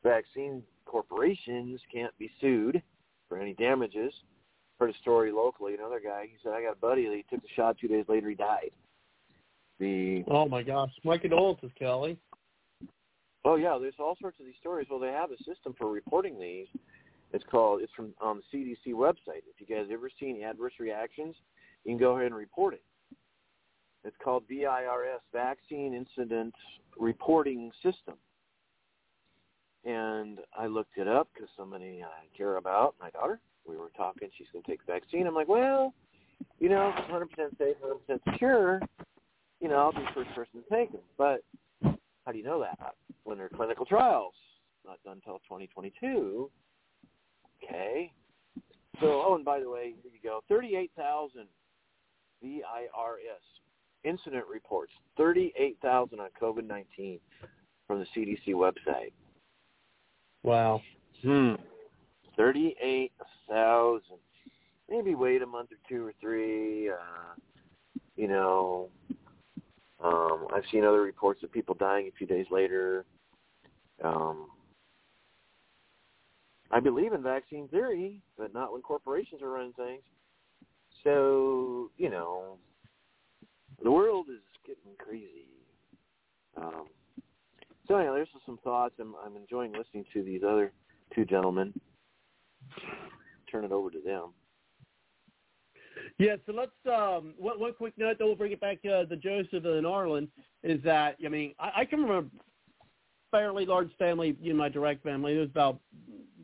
vaccine 0.04 0.62
corporations 0.84 1.80
can't 1.92 2.16
be 2.16 2.30
sued 2.40 2.80
for 3.28 3.38
any 3.38 3.54
damages. 3.54 4.12
Heard 4.78 4.90
a 4.90 4.98
story 4.98 5.32
locally. 5.32 5.74
Another 5.74 6.00
guy, 6.04 6.26
he 6.30 6.36
said, 6.44 6.52
I 6.52 6.62
got 6.62 6.74
a 6.74 6.80
buddy 6.80 7.08
that 7.08 7.16
he 7.16 7.24
took 7.28 7.42
the 7.42 7.48
shot 7.56 7.76
two 7.80 7.88
days 7.88 8.04
later, 8.08 8.28
he 8.28 8.36
died. 8.36 8.70
The 9.80 10.22
Oh 10.28 10.46
my 10.46 10.62
gosh, 10.62 10.92
my 11.02 11.18
condolences, 11.18 11.72
Kelly. 11.76 12.18
Oh 13.44 13.56
yeah, 13.56 13.76
there's 13.80 13.94
all 13.98 14.16
sorts 14.20 14.38
of 14.38 14.46
these 14.46 14.54
stories. 14.60 14.86
Well, 14.88 15.00
they 15.00 15.08
have 15.08 15.32
a 15.32 15.38
system 15.38 15.74
for 15.76 15.90
reporting 15.90 16.38
these. 16.38 16.68
It's 17.34 17.44
called. 17.50 17.82
It's 17.82 17.92
from 17.94 18.14
on 18.20 18.40
the 18.52 18.56
CDC 18.56 18.94
website. 18.94 19.42
If 19.50 19.58
you 19.58 19.66
guys 19.66 19.86
ever 19.92 20.08
seen 20.20 20.40
adverse 20.44 20.74
reactions, 20.78 21.34
you 21.84 21.90
can 21.90 21.98
go 21.98 22.12
ahead 22.12 22.26
and 22.26 22.36
report 22.36 22.74
it. 22.74 22.84
It's 24.04 24.16
called 24.22 24.44
VAERS, 24.48 25.18
Vaccine 25.32 25.94
Incident 25.94 26.54
Reporting 26.96 27.72
System. 27.82 28.14
And 29.84 30.38
I 30.56 30.68
looked 30.68 30.96
it 30.96 31.08
up 31.08 31.28
because 31.34 31.48
somebody 31.56 32.04
I 32.04 32.36
care 32.36 32.56
about, 32.56 32.94
my 33.00 33.10
daughter. 33.10 33.40
We 33.66 33.76
were 33.76 33.90
talking. 33.96 34.28
She's 34.38 34.46
going 34.52 34.62
to 34.62 34.70
take 34.70 34.86
the 34.86 34.92
vaccine. 34.92 35.26
I'm 35.26 35.34
like, 35.34 35.48
well, 35.48 35.92
you 36.60 36.68
know, 36.68 36.92
it's 36.96 37.10
100% 37.10 37.58
safe, 37.58 37.76
100% 38.08 38.20
secure. 38.30 38.80
You 39.60 39.68
know, 39.68 39.76
I'll 39.76 39.92
be 39.92 39.98
the 39.98 40.14
first 40.14 40.30
person 40.36 40.62
to 40.62 40.74
take 40.74 40.92
them. 40.92 41.00
But 41.18 41.42
how 41.82 42.30
do 42.30 42.38
you 42.38 42.44
know 42.44 42.60
that? 42.60 42.94
When 43.24 43.38
they're 43.38 43.48
clinical 43.48 43.86
trials, 43.86 44.34
not 44.86 45.02
done 45.04 45.14
until 45.14 45.38
2022. 45.48 46.48
Okay. 47.64 48.12
So, 49.00 49.22
oh, 49.26 49.34
and 49.34 49.44
by 49.44 49.60
the 49.60 49.68
way, 49.68 49.94
here 50.02 50.12
you 50.12 50.20
go. 50.22 50.40
38,000 50.48 51.46
VAERS 52.44 52.60
incident 54.04 54.44
reports. 54.50 54.92
38,000 55.16 56.20
on 56.20 56.28
COVID-19 56.40 57.18
from 57.86 57.98
the 57.98 58.06
CDC 58.16 58.48
website. 58.54 59.12
Wow. 60.42 60.80
Hmm. 61.22 61.54
38,000. 62.36 64.00
Maybe 64.88 65.14
wait 65.14 65.42
a 65.42 65.46
month 65.46 65.70
or 65.72 65.78
two 65.88 66.06
or 66.06 66.12
three. 66.20 66.90
Uh, 66.90 67.34
you 68.16 68.28
know, 68.28 68.90
um, 70.02 70.46
I've 70.54 70.64
seen 70.70 70.84
other 70.84 71.00
reports 71.00 71.42
of 71.42 71.50
people 71.50 71.74
dying 71.74 72.08
a 72.08 72.16
few 72.16 72.26
days 72.26 72.46
later. 72.50 73.04
Um, 74.02 74.48
I 76.70 76.80
believe 76.80 77.12
in 77.12 77.22
vaccine 77.22 77.68
theory, 77.68 78.20
but 78.36 78.52
not 78.52 78.72
when 78.72 78.82
corporations 78.82 79.42
are 79.42 79.50
running 79.50 79.72
things. 79.74 80.02
So, 81.02 81.90
you 81.96 82.10
know, 82.10 82.56
the 83.82 83.90
world 83.90 84.26
is 84.30 84.40
getting 84.66 84.96
crazy. 84.98 85.48
Um, 86.56 86.86
so 87.86 87.96
anyway, 87.96 88.16
there's 88.16 88.28
just 88.32 88.46
some 88.46 88.58
thoughts. 88.64 88.94
I'm, 88.98 89.14
I'm 89.24 89.36
enjoying 89.36 89.72
listening 89.72 90.04
to 90.14 90.22
these 90.22 90.42
other 90.42 90.72
two 91.14 91.24
gentlemen. 91.24 91.72
Turn 93.50 93.64
it 93.64 93.72
over 93.72 93.90
to 93.90 94.00
them. 94.00 94.30
Yeah, 96.18 96.36
so 96.46 96.52
let's 96.52 96.70
um 96.86 97.34
one, 97.38 97.58
one 97.58 97.72
quick 97.72 97.94
note 97.96 98.16
then 98.18 98.26
we'll 98.26 98.36
bring 98.36 98.52
it 98.52 98.60
back 98.60 98.78
uh, 98.84 99.04
to 99.04 99.16
Joseph 99.16 99.64
and 99.64 99.86
Arlen 99.86 100.28
is 100.62 100.82
that 100.84 101.16
I 101.24 101.28
mean 101.28 101.54
I, 101.58 101.70
I 101.78 101.84
can 101.84 102.00
remember 102.00 102.30
fairly 103.34 103.66
large 103.66 103.90
family, 103.98 104.36
you 104.40 104.52
know, 104.52 104.58
my 104.58 104.68
direct 104.68 105.02
family. 105.02 105.32
There 105.32 105.40
was 105.40 105.50
about 105.50 105.80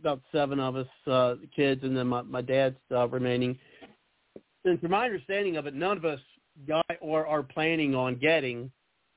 about 0.01 0.23
seven 0.33 0.59
of 0.59 0.77
us 0.77 0.87
uh 1.07 1.35
kids 1.55 1.85
and 1.85 1.97
then 1.97 2.07
my, 2.09 2.23
my 2.23 2.41
dad's 2.41 2.77
uh, 2.91 3.07
remaining. 3.09 3.57
And 4.65 4.81
from 4.81 4.91
my 4.91 5.05
understanding 5.05 5.57
of 5.57 5.67
it, 5.67 5.75
none 5.75 5.97
of 5.97 6.05
us 6.05 6.21
got 6.67 6.85
or 7.01 7.27
are 7.27 7.43
planning 7.43 7.95
on 7.95 8.17
getting 8.17 8.71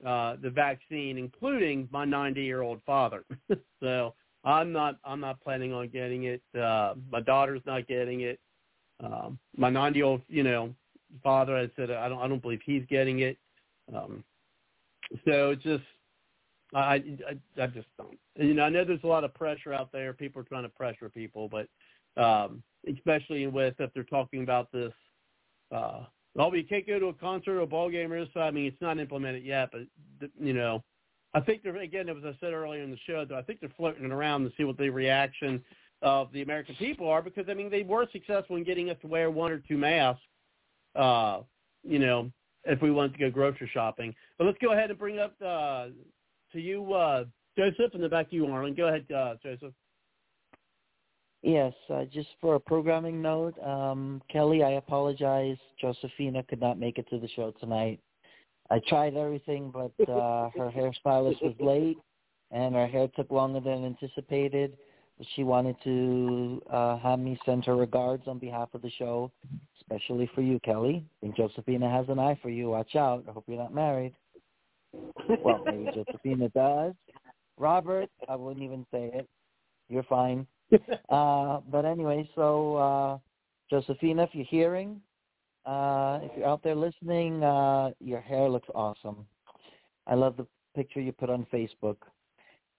uh 0.05 0.35
the 0.41 0.49
vaccine, 0.49 1.17
including 1.17 1.89
my 1.91 2.05
ninety 2.05 2.43
year 2.43 2.61
old 2.61 2.79
father. 2.85 3.25
so 3.79 4.13
I'm 4.43 4.71
not 4.71 4.99
I'm 5.03 5.19
not 5.19 5.41
planning 5.41 5.73
on 5.73 5.87
getting 5.87 6.25
it. 6.25 6.41
Uh 6.55 6.93
my 7.11 7.21
daughter's 7.21 7.61
not 7.65 7.87
getting 7.87 8.21
it. 8.21 8.39
Um, 9.03 9.39
my 9.57 9.69
90 9.69 9.97
year 9.97 10.05
old, 10.05 10.21
you 10.27 10.43
know, 10.43 10.73
father, 11.23 11.57
I 11.57 11.69
said, 11.75 11.91
I 11.91 12.07
don't, 12.07 12.21
I 12.21 12.27
don't 12.27 12.41
believe 12.41 12.61
he's 12.63 12.83
getting 12.89 13.19
it. 13.19 13.37
Um, 13.93 14.23
so 15.25 15.55
just, 15.55 15.83
I, 16.73 16.95
I, 16.95 17.61
I 17.61 17.67
just 17.67 17.87
don't. 17.97 18.17
You 18.35 18.53
know, 18.53 18.63
I 18.63 18.69
know 18.69 18.83
there's 18.83 19.03
a 19.03 19.07
lot 19.07 19.23
of 19.23 19.33
pressure 19.33 19.73
out 19.73 19.91
there. 19.91 20.13
People 20.13 20.41
are 20.41 20.45
trying 20.45 20.63
to 20.63 20.69
pressure 20.69 21.09
people, 21.09 21.49
but 21.49 21.67
um, 22.21 22.63
especially 22.91 23.45
with 23.47 23.75
if 23.79 23.93
they're 23.93 24.03
talking 24.03 24.43
about 24.43 24.71
this, 24.71 24.93
uh, 25.71 26.05
well, 26.35 26.55
you 26.55 26.63
can't 26.63 26.87
go 26.87 26.99
to 26.99 27.07
a 27.07 27.13
concert 27.13 27.57
or 27.57 27.61
a 27.61 27.67
ball 27.67 27.89
game 27.89 28.11
or 28.11 28.25
so. 28.33 28.39
I 28.39 28.51
mean, 28.51 28.65
it's 28.65 28.81
not 28.81 28.99
implemented 28.99 29.43
yet, 29.43 29.69
but 29.71 29.81
you 30.39 30.53
know, 30.53 30.83
I 31.33 31.39
think 31.39 31.63
they're 31.63 31.75
again, 31.77 32.09
as 32.09 32.17
I 32.23 32.35
said 32.39 32.53
earlier 32.53 32.83
in 32.83 32.91
the 32.91 32.97
show, 33.05 33.25
though, 33.25 33.37
I 33.37 33.41
think 33.43 33.59
they're 33.59 33.71
floating 33.77 34.05
it 34.05 34.11
around 34.11 34.43
to 34.43 34.51
see 34.57 34.63
what 34.63 34.77
the 34.77 34.89
reaction 34.89 35.63
of 36.01 36.31
the 36.33 36.41
American 36.41 36.75
people 36.75 37.09
are 37.09 37.21
because 37.21 37.45
I 37.49 37.53
mean 37.53 37.69
they 37.69 37.83
were 37.83 38.05
successful 38.11 38.57
in 38.57 38.63
getting 38.63 38.89
us 38.89 38.97
to 39.01 39.07
wear 39.07 39.31
one 39.31 39.51
or 39.51 39.59
two 39.59 39.77
masks. 39.77 40.21
Uh, 40.95 41.39
you 41.83 41.99
know, 41.99 42.31
if 42.65 42.81
we 42.81 42.91
wanted 42.91 43.13
to 43.13 43.19
go 43.19 43.29
grocery 43.29 43.69
shopping. 43.73 44.13
But 44.37 44.45
let's 44.45 44.57
go 44.61 44.73
ahead 44.73 44.89
and 44.89 44.99
bring 44.99 45.19
up 45.19 45.33
uh, 45.45 45.87
to 46.53 46.61
you, 46.61 46.93
uh, 46.93 47.25
Joseph, 47.57 47.93
and 47.93 48.01
then 48.01 48.09
back 48.09 48.29
to 48.29 48.35
you, 48.35 48.45
Arlen. 48.47 48.73
Go 48.73 48.87
ahead, 48.87 49.05
uh, 49.11 49.35
Joseph. 49.43 49.73
Yes, 51.41 51.73
uh, 51.93 52.05
just 52.05 52.29
for 52.39 52.55
a 52.55 52.59
programming 52.59 53.21
note, 53.21 53.53
um, 53.61 54.21
Kelly, 54.31 54.63
I 54.63 54.71
apologize. 54.71 55.57
Josephina 55.79 56.41
could 56.43 56.61
not 56.61 56.79
make 56.79 56.97
it 56.97 57.05
to 57.09 57.19
the 57.19 57.27
show 57.35 57.51
tonight. 57.59 57.99
I 58.71 58.79
tried 58.87 59.15
everything, 59.15 59.71
but 59.71 59.91
uh, 60.09 60.49
her 60.57 60.71
hairstylist 60.71 61.41
was 61.43 61.53
late, 61.59 61.97
and 62.51 62.75
her 62.75 62.87
hair 62.87 63.09
took 63.15 63.29
longer 63.29 63.59
than 63.59 63.83
anticipated. 63.83 64.77
She 65.35 65.43
wanted 65.43 65.75
to 65.83 66.61
uh, 66.71 66.97
have 66.99 67.19
me 67.19 67.37
send 67.45 67.65
her 67.65 67.75
regards 67.75 68.23
on 68.27 68.39
behalf 68.39 68.69
of 68.73 68.81
the 68.81 68.89
show, 68.91 69.29
especially 69.81 70.29
for 70.33 70.41
you, 70.41 70.59
Kelly. 70.61 71.03
I 71.05 71.25
think 71.25 71.35
Josephina 71.35 71.89
has 71.89 72.07
an 72.07 72.19
eye 72.19 72.39
for 72.41 72.49
you. 72.49 72.69
Watch 72.69 72.95
out. 72.95 73.25
I 73.27 73.31
hope 73.33 73.43
you're 73.47 73.57
not 73.57 73.73
married. 73.73 74.15
Well, 75.43 75.63
maybe 75.65 75.89
Josephina 75.93 76.49
does. 76.49 76.93
Robert, 77.57 78.09
I 78.27 78.35
wouldn't 78.35 78.63
even 78.63 78.85
say 78.91 79.11
it. 79.13 79.27
You're 79.89 80.03
fine. 80.03 80.47
Uh, 81.09 81.59
but 81.69 81.85
anyway, 81.85 82.27
so 82.33 82.75
uh, 82.77 83.17
Josephina, 83.69 84.23
if 84.23 84.29
you're 84.33 84.45
hearing, 84.45 84.99
uh, 85.67 86.17
if 86.23 86.31
you're 86.35 86.47
out 86.47 86.63
there 86.63 86.73
listening, 86.73 87.43
uh, 87.43 87.91
your 87.99 88.19
hair 88.19 88.49
looks 88.49 88.67
awesome. 88.73 89.25
I 90.07 90.15
love 90.15 90.35
the 90.37 90.47
picture 90.75 90.99
you 90.99 91.11
put 91.11 91.29
on 91.29 91.45
Facebook. 91.53 91.97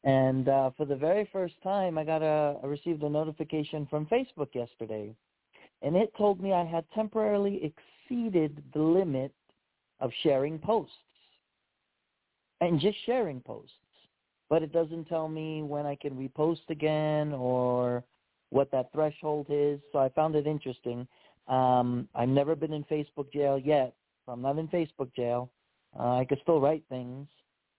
And 0.02 0.48
uh, 0.48 0.70
for 0.76 0.84
the 0.84 0.96
very 0.96 1.28
first 1.32 1.54
time, 1.62 1.96
I 1.96 2.04
got 2.04 2.22
a 2.22 2.58
I 2.62 2.66
received 2.66 3.02
a 3.02 3.08
notification 3.08 3.86
from 3.88 4.06
Facebook 4.06 4.48
yesterday, 4.54 5.14
and 5.80 5.96
it 5.96 6.12
told 6.18 6.42
me 6.42 6.52
I 6.52 6.64
had 6.64 6.84
temporarily 6.94 7.72
exceeded 7.72 8.62
the 8.74 8.82
limit 8.82 9.32
of 10.00 10.10
sharing 10.22 10.58
posts, 10.58 10.92
and 12.66 12.80
just 12.80 12.96
sharing 13.06 13.40
posts. 13.40 13.72
But 14.50 14.62
it 14.62 14.72
doesn't 14.72 15.06
tell 15.06 15.28
me 15.28 15.62
when 15.62 15.86
I 15.86 15.96
can 15.96 16.12
repost 16.14 16.68
again 16.68 17.32
or 17.32 18.04
what 18.50 18.70
that 18.72 18.92
threshold 18.92 19.46
is. 19.48 19.80
So 19.92 19.98
I 19.98 20.10
found 20.10 20.36
it 20.36 20.46
interesting. 20.46 21.08
Um, 21.48 22.08
I've 22.14 22.28
never 22.28 22.54
been 22.54 22.72
in 22.72 22.84
Facebook 22.84 23.32
jail 23.32 23.58
yet. 23.58 23.94
So 24.24 24.32
I'm 24.32 24.42
not 24.42 24.58
in 24.58 24.68
Facebook 24.68 25.14
jail. 25.14 25.50
Uh, 25.98 26.18
I 26.18 26.24
could 26.24 26.38
still 26.42 26.60
write 26.60 26.84
things 26.88 27.26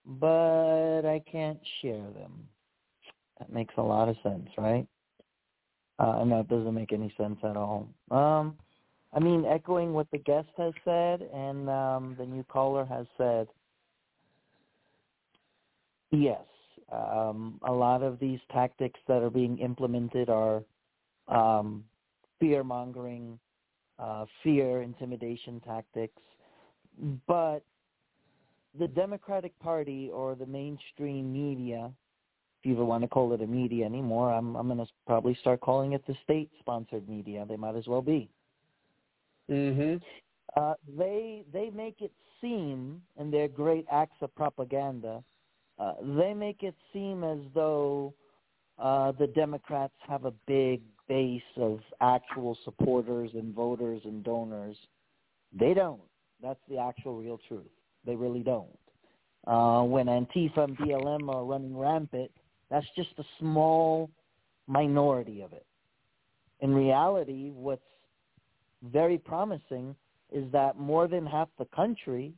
but 0.05 1.01
I 1.01 1.21
can't 1.31 1.59
share 1.81 2.05
them. 2.11 2.47
That 3.39 3.51
makes 3.51 3.73
a 3.77 3.81
lot 3.81 4.07
of 4.07 4.15
sense, 4.23 4.49
right? 4.57 4.87
Uh, 5.99 6.19
and 6.19 6.31
that 6.31 6.47
doesn't 6.47 6.73
make 6.73 6.93
any 6.93 7.13
sense 7.17 7.37
at 7.43 7.57
all. 7.57 7.87
Um, 8.11 8.55
I 9.13 9.19
mean, 9.19 9.45
echoing 9.45 9.93
what 9.93 10.07
the 10.11 10.17
guest 10.17 10.49
has 10.57 10.73
said 10.83 11.21
and 11.33 11.69
um, 11.69 12.15
the 12.17 12.25
new 12.25 12.43
caller 12.43 12.85
has 12.85 13.05
said, 13.17 13.47
yes, 16.21 16.45
um, 16.91 17.59
a 17.63 17.71
lot 17.71 18.03
of 18.03 18.19
these 18.19 18.39
tactics 18.51 18.99
that 19.07 19.21
are 19.21 19.29
being 19.29 19.57
implemented 19.59 20.29
are 20.29 20.63
um, 21.27 21.83
fear-mongering, 22.39 23.39
uh, 23.99 24.25
fear, 24.43 24.81
intimidation 24.81 25.61
tactics. 25.61 26.21
But 27.27 27.63
the 28.77 28.87
Democratic 28.87 29.57
Party 29.59 30.09
or 30.13 30.35
the 30.35 30.45
mainstream 30.45 31.31
media, 31.31 31.91
if 32.59 32.65
you 32.65 32.73
even 32.73 32.87
want 32.87 33.03
to 33.03 33.07
call 33.07 33.33
it 33.33 33.41
a 33.41 33.47
media 33.47 33.85
anymore, 33.85 34.33
I'm 34.33 34.55
I'm 34.55 34.67
going 34.67 34.79
to 34.79 34.87
probably 35.05 35.35
start 35.41 35.61
calling 35.61 35.93
it 35.93 36.05
the 36.07 36.15
state-sponsored 36.23 37.07
media. 37.07 37.45
They 37.47 37.57
might 37.57 37.75
as 37.75 37.87
well 37.87 38.01
be. 38.01 38.29
Mm-hmm. 39.49 39.97
Uh, 40.55 40.73
they 40.97 41.43
they 41.53 41.69
make 41.69 42.01
it 42.01 42.11
seem, 42.41 43.01
in 43.19 43.31
their 43.31 43.47
great 43.47 43.85
acts 43.91 44.17
of 44.21 44.33
propaganda, 44.35 45.23
uh, 45.79 45.93
they 46.17 46.33
make 46.33 46.63
it 46.63 46.75
seem 46.93 47.23
as 47.23 47.39
though 47.53 48.13
uh, 48.79 49.11
the 49.13 49.27
Democrats 49.27 49.93
have 50.07 50.25
a 50.25 50.33
big 50.47 50.81
base 51.07 51.41
of 51.57 51.79
actual 52.01 52.57
supporters 52.63 53.31
and 53.33 53.53
voters 53.53 54.01
and 54.05 54.23
donors. 54.23 54.77
They 55.57 55.73
don't. 55.73 56.01
That's 56.41 56.59
the 56.69 56.77
actual 56.77 57.17
real 57.17 57.39
truth. 57.47 57.63
They 58.05 58.15
really 58.15 58.41
don't. 58.41 58.67
Uh, 59.47 59.83
when 59.83 60.07
Antifa 60.07 60.59
and 60.59 60.77
BLM 60.77 61.33
are 61.33 61.45
running 61.45 61.77
rampant, 61.77 62.31
that's 62.69 62.87
just 62.95 63.11
a 63.19 63.23
small 63.39 64.09
minority 64.67 65.41
of 65.41 65.53
it. 65.53 65.65
In 66.61 66.73
reality, 66.73 67.51
what's 67.51 67.81
very 68.83 69.17
promising 69.17 69.95
is 70.31 70.51
that 70.51 70.77
more 70.79 71.07
than 71.07 71.25
half 71.25 71.49
the 71.59 71.65
country 71.65 72.33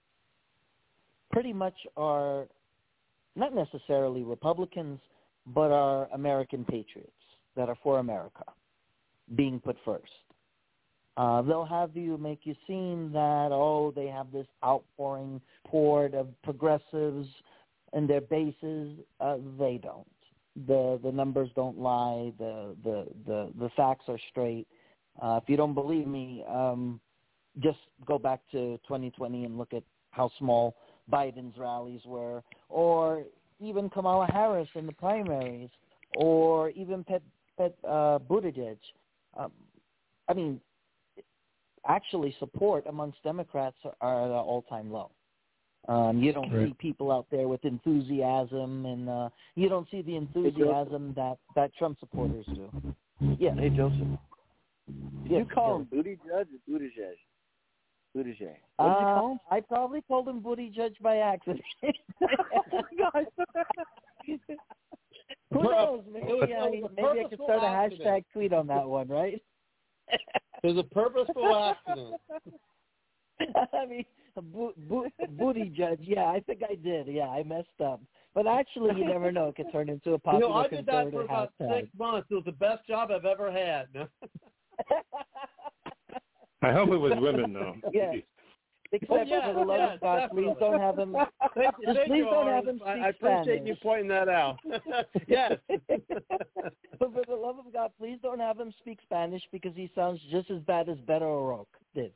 pretty 1.32 1.54
much 1.54 1.76
are 1.96 2.48
not 3.38 3.54
necessarily 3.54 4.24
Republicans, 4.24 5.00
but 5.46 5.72
are 5.72 6.08
American 6.14 6.66
patriots 6.66 7.12
that 7.56 7.70
are 7.70 7.78
for 7.84 8.00
America 8.00 8.44
being 9.36 9.60
put 9.60 9.78
first. 9.86 10.12
Uh, 11.18 11.42
they'll 11.42 11.66
have 11.66 11.96
you 11.96 12.18
make 12.18 12.42
you 12.44 12.56
seem 12.68 13.12
that 13.12 13.50
oh 13.52 13.92
they 13.96 14.06
have 14.06 14.32
this 14.32 14.46
outpouring 14.64 15.42
port 15.66 16.14
of 16.14 16.28
progressives 16.44 17.28
and 17.94 18.08
their 18.08 18.22
bases. 18.22 18.98
Uh, 19.20 19.38
they 19.58 19.80
don't. 19.82 20.08
The 20.68 21.00
the 21.04 21.12
numbers 21.12 21.50
don't 21.56 21.80
lie. 21.80 22.32
The 22.38 22.76
the 22.84 23.08
the 23.26 23.52
the 23.60 23.70
facts 23.76 24.06
are 24.08 24.20
straight. 24.30 24.68
Uh, 25.22 25.40
if 25.42 25.50
you 25.50 25.58
don't 25.58 25.74
believe 25.74 26.06
me, 26.06 26.44
um, 26.48 27.00
just 27.60 27.80
go 28.06 28.20
back 28.20 28.42
to 28.52 28.78
2020 28.88 29.46
and 29.46 29.58
look 29.58 29.74
at 29.74 29.84
how 30.12 30.30
small 30.38 30.76
Biden's 31.12 31.58
rallies 31.58 32.02
were, 32.06 32.44
or 32.70 33.24
even 33.60 33.90
Kamala 33.90 34.28
Harris 34.28 34.70
in 34.76 34.86
the 34.86 34.94
primaries, 34.94 35.70
or 36.12 36.70
even 36.72 37.04
Pet 37.04 37.22
Pet 37.58 37.76
uh, 37.84 38.20
Buttigieg. 38.20 38.78
Um, 39.36 39.52
I 40.28 40.34
mean, 40.34 40.62
actually 41.88 42.36
support 42.40 42.86
amongst 42.88 43.24
Democrats 43.24 43.78
are 44.02 44.22
at 44.24 44.28
an 44.28 44.32
all-time 44.32 44.92
low. 44.92 45.10
Um, 45.88 46.22
you 46.22 46.34
don't 46.34 46.52
Right. 46.52 46.68
see 46.68 46.74
people 46.74 47.12
out 47.12 47.28
there 47.32 47.48
with 47.48 47.64
enthusiasm, 47.64 48.86
and 48.86 49.10
uh, 49.10 49.30
you 49.56 49.70
don't 49.70 49.90
see 49.90 50.02
the 50.02 50.16
enthusiasm 50.18 51.14
that 51.16 51.38
that 51.56 51.74
Trump 51.76 51.98
supporters 52.00 52.46
do. 52.48 52.70
Yeah, 53.40 53.56
Hey, 53.56 53.70
Joseph. 53.70 54.00
Did 55.24 55.32
Yes, 55.32 55.40
you 55.40 55.46
call 55.46 55.72
Kelly. 55.72 55.82
him 55.82 55.88
Booty 55.92 56.20
Judge 56.28 56.48
or 56.54 56.60
Buttigieg? 56.70 57.18
Buttigieg. 58.18 58.56
Uh, 58.80 58.84
What 58.84 58.90
did 58.94 59.00
you 59.00 59.06
call 59.06 59.32
him? 59.34 59.40
I 59.52 59.60
probably 59.62 60.02
called 60.02 60.28
him 60.28 60.40
Booty 60.40 60.70
Judge 60.70 60.96
by 61.02 61.18
accident. 61.18 61.62
Who 65.54 65.64
knows? 65.64 66.04
Maybe 66.12 66.28
It 66.28 66.58
I, 66.58 66.68
it 66.68 66.92
maybe 66.96 67.08
I 67.08 67.24
could 67.30 67.40
purposeful 67.40 67.46
start 67.46 67.64
a 67.64 67.66
hashtag 68.06 68.24
tweet 68.34 68.54
on 68.54 68.68
that 68.68 68.88
one, 68.88 69.08
right? 69.08 69.42
It 70.12 70.22
was 70.64 70.78
a 70.78 70.84
purposeful 70.84 71.56
accident. 71.56 72.16
I 73.74 73.86
mean, 73.86 74.06
a 74.36 74.42
bo- 74.42 74.74
bo- 74.78 75.08
booty 75.30 75.70
judge. 75.70 76.00
Yeah, 76.02 76.26
I 76.26 76.40
think 76.40 76.62
I 76.70 76.76
did. 76.76 77.08
Yeah, 77.08 77.28
I 77.30 77.44
messed 77.44 77.68
up. 77.84 78.02
But 78.34 78.48
actually, 78.48 78.98
you 79.00 79.06
never 79.08 79.32
know. 79.32 79.48
It 79.50 79.56
could 79.56 79.72
turn 79.72 79.90
into 79.90 80.10
a 80.10 80.14
You 80.14 80.18
popular 80.20 80.50
know, 80.50 80.56
I 80.56 80.68
did 80.68 80.86
that 80.88 81.12
for 81.12 81.22
about 81.22 81.54
hashtag. 81.60 81.82
six 81.82 81.90
months. 81.98 82.28
It 82.32 82.36
was 82.36 82.46
the 82.46 82.52
best 82.52 82.86
job 82.88 83.12
I've 83.12 83.26
ever 83.26 83.52
had. 83.52 83.88
I 86.62 86.72
hope 86.72 86.90
it 86.90 86.98
was 86.98 87.14
women 87.18 87.54
though. 87.54 87.76
Yeah. 87.94 88.14
Except 88.92 89.12
Oh, 89.12 89.24
yeah, 89.24 89.48
for 89.48 89.54
the 89.54 89.60
oh, 89.60 89.64
love 89.64 89.80
yeah, 89.80 89.94
of 89.96 90.00
God, 90.00 90.30
please 90.32 90.56
don't 90.62 90.80
have 90.80 90.98
him. 90.98 91.14
Thank 91.56 91.76
you, 91.82 91.94
thank 91.94 92.08
please 92.08 92.18
you, 92.20 92.24
don't 92.24 92.48
have 92.48 92.64
Horace. 92.64 92.68
him 92.68 92.82
I, 92.86 92.94
speak 92.94 93.04
I 93.04 93.10
appreciate 93.10 93.56
Spanish. 93.58 93.68
you 93.68 93.76
pointing 93.84 94.08
that 94.08 94.30
out. 94.30 94.60
yes. 95.28 95.54
but 95.68 97.14
for 97.14 97.22
the 97.28 97.36
love 97.36 97.60
of 97.60 97.74
God, 97.74 97.92
please 98.00 98.18
don't 98.24 98.40
have 98.40 98.58
him 98.58 98.74
speak 98.80 99.00
Spanish 99.04 99.42
because 99.52 99.74
he 99.76 99.92
sounds 99.94 100.22
just 100.32 100.50
as 100.50 100.62
bad 100.62 100.88
as 100.88 100.98
Beto 101.00 101.24
O'Rourke 101.24 101.68
did. 101.94 102.14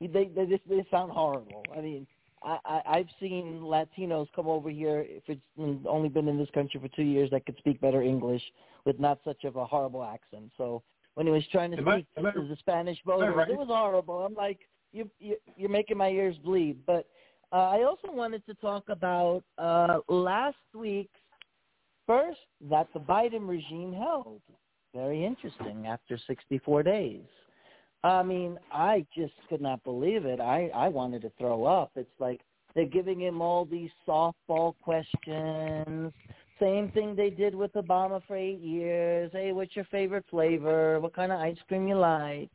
He, 0.00 0.06
they 0.06 0.28
they 0.34 0.46
just 0.46 0.66
they 0.68 0.86
sound 0.90 1.12
horrible. 1.12 1.62
I 1.76 1.80
mean, 1.82 2.06
I, 2.42 2.58
I 2.64 2.80
I've 2.86 3.08
seen 3.20 3.60
Latinos 3.62 4.28
come 4.34 4.46
over 4.46 4.70
here 4.70 5.04
if 5.06 5.22
it's 5.28 5.86
only 5.86 6.08
been 6.08 6.28
in 6.28 6.38
this 6.38 6.50
country 6.54 6.80
for 6.80 6.88
two 6.88 7.02
years 7.02 7.30
that 7.30 7.44
could 7.44 7.58
speak 7.58 7.78
better 7.80 8.00
English 8.00 8.42
with 8.86 8.98
not 8.98 9.18
such 9.24 9.44
of 9.44 9.56
a 9.56 9.66
horrible 9.66 10.02
accent. 10.02 10.50
So 10.56 10.82
when 11.16 11.26
he 11.26 11.32
was 11.32 11.42
trying 11.50 11.72
to 11.72 11.78
Am 11.78 11.84
speak 11.84 12.06
I- 12.16 12.30
to 12.30 12.46
the 12.46 12.56
Spanish 12.60 12.98
voters, 13.04 13.34
right? 13.36 13.50
it 13.50 13.56
was 13.58 13.68
horrible. 13.68 14.20
I'm 14.24 14.34
like, 14.34 14.60
you, 14.92 15.10
you 15.18 15.36
you're 15.56 15.68
making 15.70 15.96
my 15.98 16.08
ears 16.08 16.36
bleed. 16.44 16.78
But 16.86 17.06
uh, 17.52 17.56
I 17.70 17.82
also 17.82 18.10
wanted 18.12 18.44
to 18.46 18.54
talk 18.54 18.84
about 18.88 19.42
uh, 19.58 19.98
last 20.08 20.56
week's 20.74 21.18
first 22.06 22.38
that 22.70 22.86
the 22.94 23.00
Biden 23.00 23.48
regime 23.48 23.92
held. 23.92 24.40
Very 24.94 25.24
interesting 25.26 25.86
after 25.86 26.18
64 26.26 26.82
days. 26.84 27.24
I 28.04 28.22
mean, 28.22 28.58
I 28.72 29.04
just 29.14 29.34
could 29.48 29.60
not 29.60 29.82
believe 29.84 30.24
it. 30.26 30.40
I 30.40 30.70
I 30.74 30.88
wanted 30.88 31.22
to 31.22 31.32
throw 31.38 31.64
up. 31.64 31.90
It's 31.96 32.08
like 32.20 32.40
they're 32.74 32.84
giving 32.86 33.20
him 33.20 33.40
all 33.40 33.64
these 33.64 33.90
softball 34.06 34.74
questions. 34.82 36.12
Same 36.60 36.90
thing 36.92 37.14
they 37.14 37.30
did 37.30 37.54
with 37.54 37.72
Obama 37.74 38.22
for 38.26 38.36
eight 38.36 38.60
years. 38.60 39.30
Hey, 39.32 39.52
what's 39.52 39.76
your 39.76 39.84
favorite 39.86 40.24
flavor? 40.30 40.98
What 41.00 41.14
kind 41.14 41.30
of 41.30 41.38
ice 41.38 41.58
cream 41.68 41.86
you 41.86 41.96
like? 41.96 42.50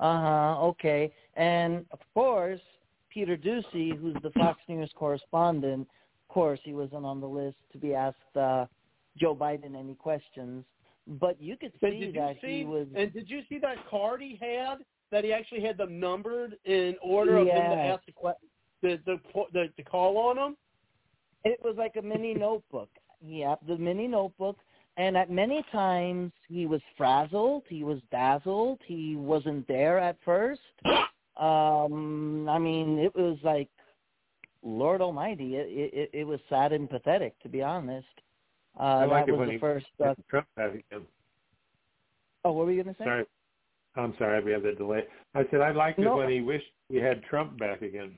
Uh 0.00 0.20
huh. 0.20 0.66
Okay. 0.68 1.12
And 1.34 1.84
of 1.90 1.98
course, 2.14 2.60
Peter 3.10 3.36
Doocy, 3.36 3.98
who's 3.98 4.16
the 4.22 4.30
Fox 4.30 4.58
News 4.68 4.90
correspondent, 4.94 5.82
of 5.82 6.34
course, 6.34 6.60
he 6.64 6.72
wasn't 6.72 7.04
on 7.04 7.20
the 7.20 7.26
list 7.26 7.58
to 7.72 7.78
be 7.78 7.94
asked 7.94 8.36
uh, 8.36 8.64
Joe 9.18 9.34
Biden 9.34 9.78
any 9.78 9.94
questions. 9.94 10.64
But 11.06 11.40
you 11.40 11.56
could 11.56 11.72
see 11.80 12.12
that 12.16 12.36
see? 12.40 12.58
he 12.58 12.64
was. 12.64 12.86
And 12.94 13.12
did 13.12 13.28
you 13.28 13.42
see 13.48 13.58
that 13.58 13.76
card 13.90 14.22
he 14.22 14.38
had? 14.40 14.78
That 15.10 15.24
he 15.24 15.32
actually 15.32 15.60
had 15.60 15.76
them 15.76 16.00
numbered 16.00 16.56
in 16.64 16.96
order 17.02 17.36
of 17.36 17.46
them 17.46 17.56
to 17.56 17.76
ask 17.76 18.02
the 18.06 18.12
the 18.82 18.98
the 19.04 19.18
the, 19.52 19.68
the 19.76 19.82
call 19.82 20.16
on 20.16 20.36
them. 20.36 20.56
It 21.44 21.58
was 21.62 21.74
like 21.76 21.96
a 21.96 22.02
mini 22.02 22.32
notebook. 22.32 22.88
Yeah, 23.24 23.54
the 23.66 23.76
mini 23.76 24.08
notebook. 24.08 24.58
And 24.96 25.16
at 25.16 25.30
many 25.30 25.64
times 25.72 26.32
he 26.48 26.66
was 26.66 26.80
frazzled, 26.96 27.62
he 27.68 27.82
was 27.82 27.98
dazzled, 28.10 28.80
he 28.86 29.16
wasn't 29.16 29.66
there 29.68 29.98
at 29.98 30.16
first. 30.24 30.60
Um, 31.34 32.46
I 32.46 32.58
mean, 32.58 32.98
it 32.98 33.16
was 33.16 33.38
like, 33.42 33.70
Lord 34.62 35.00
Almighty, 35.00 35.56
it 35.56 35.66
it, 35.94 36.10
it 36.12 36.24
was 36.24 36.38
sad 36.50 36.74
and 36.74 36.88
pathetic, 36.88 37.40
to 37.42 37.48
be 37.48 37.62
honest. 37.62 38.06
Uh, 38.78 38.82
I 38.82 39.04
like 39.06 39.24
that 39.26 39.30
it 39.30 39.32
was 39.32 39.38
when 39.38 39.48
the 39.48 39.54
he 39.54 39.58
first. 39.58 39.86
Uh, 39.98 40.14
Trump 40.28 40.46
again. 40.58 41.06
oh, 42.44 42.52
what 42.52 42.66
were 42.66 42.72
you 42.72 42.84
going 42.84 42.94
to 42.94 43.00
say? 43.00 43.06
Sorry. 43.06 43.24
I'm 43.96 44.14
sorry, 44.18 44.44
we 44.44 44.52
have 44.52 44.62
the 44.62 44.72
delay. 44.72 45.04
I 45.34 45.44
said 45.50 45.62
I 45.62 45.72
liked 45.72 45.98
it 45.98 46.02
No. 46.02 46.16
when 46.16 46.30
he 46.30 46.42
wished 46.42 46.70
he 46.88 46.96
had 46.98 47.22
Trump 47.24 47.58
back 47.58 47.80
again. 47.80 48.14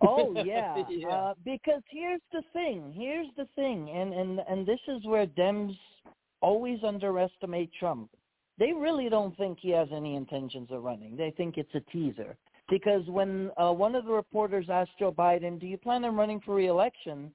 Oh 0.00 0.34
yeah, 0.44 0.84
Yeah. 0.88 1.08
Uh, 1.08 1.34
because 1.44 1.82
here's 1.90 2.20
the 2.32 2.42
thing. 2.52 2.92
Here's 2.96 3.28
the 3.36 3.48
thing, 3.54 3.90
and 3.90 4.12
and 4.12 4.40
and 4.48 4.66
this 4.66 4.80
is 4.88 5.04
where 5.04 5.26
Dems 5.26 5.76
always 6.40 6.78
underestimate 6.84 7.70
Trump. 7.78 8.10
They 8.58 8.72
really 8.72 9.08
don't 9.08 9.36
think 9.36 9.58
he 9.60 9.70
has 9.70 9.88
any 9.92 10.14
intentions 10.14 10.68
of 10.70 10.84
running. 10.84 11.16
They 11.16 11.32
think 11.36 11.56
it's 11.56 11.74
a 11.74 11.80
teaser. 11.92 12.36
Because 12.70 13.06
when 13.08 13.50
uh, 13.58 13.72
one 13.72 13.94
of 13.94 14.06
the 14.06 14.12
reporters 14.12 14.66
asked 14.70 14.98
Joe 14.98 15.12
Biden, 15.12 15.60
"Do 15.60 15.66
you 15.66 15.76
plan 15.76 16.04
on 16.04 16.16
running 16.16 16.40
for 16.40 16.54
reelection?" 16.54 17.32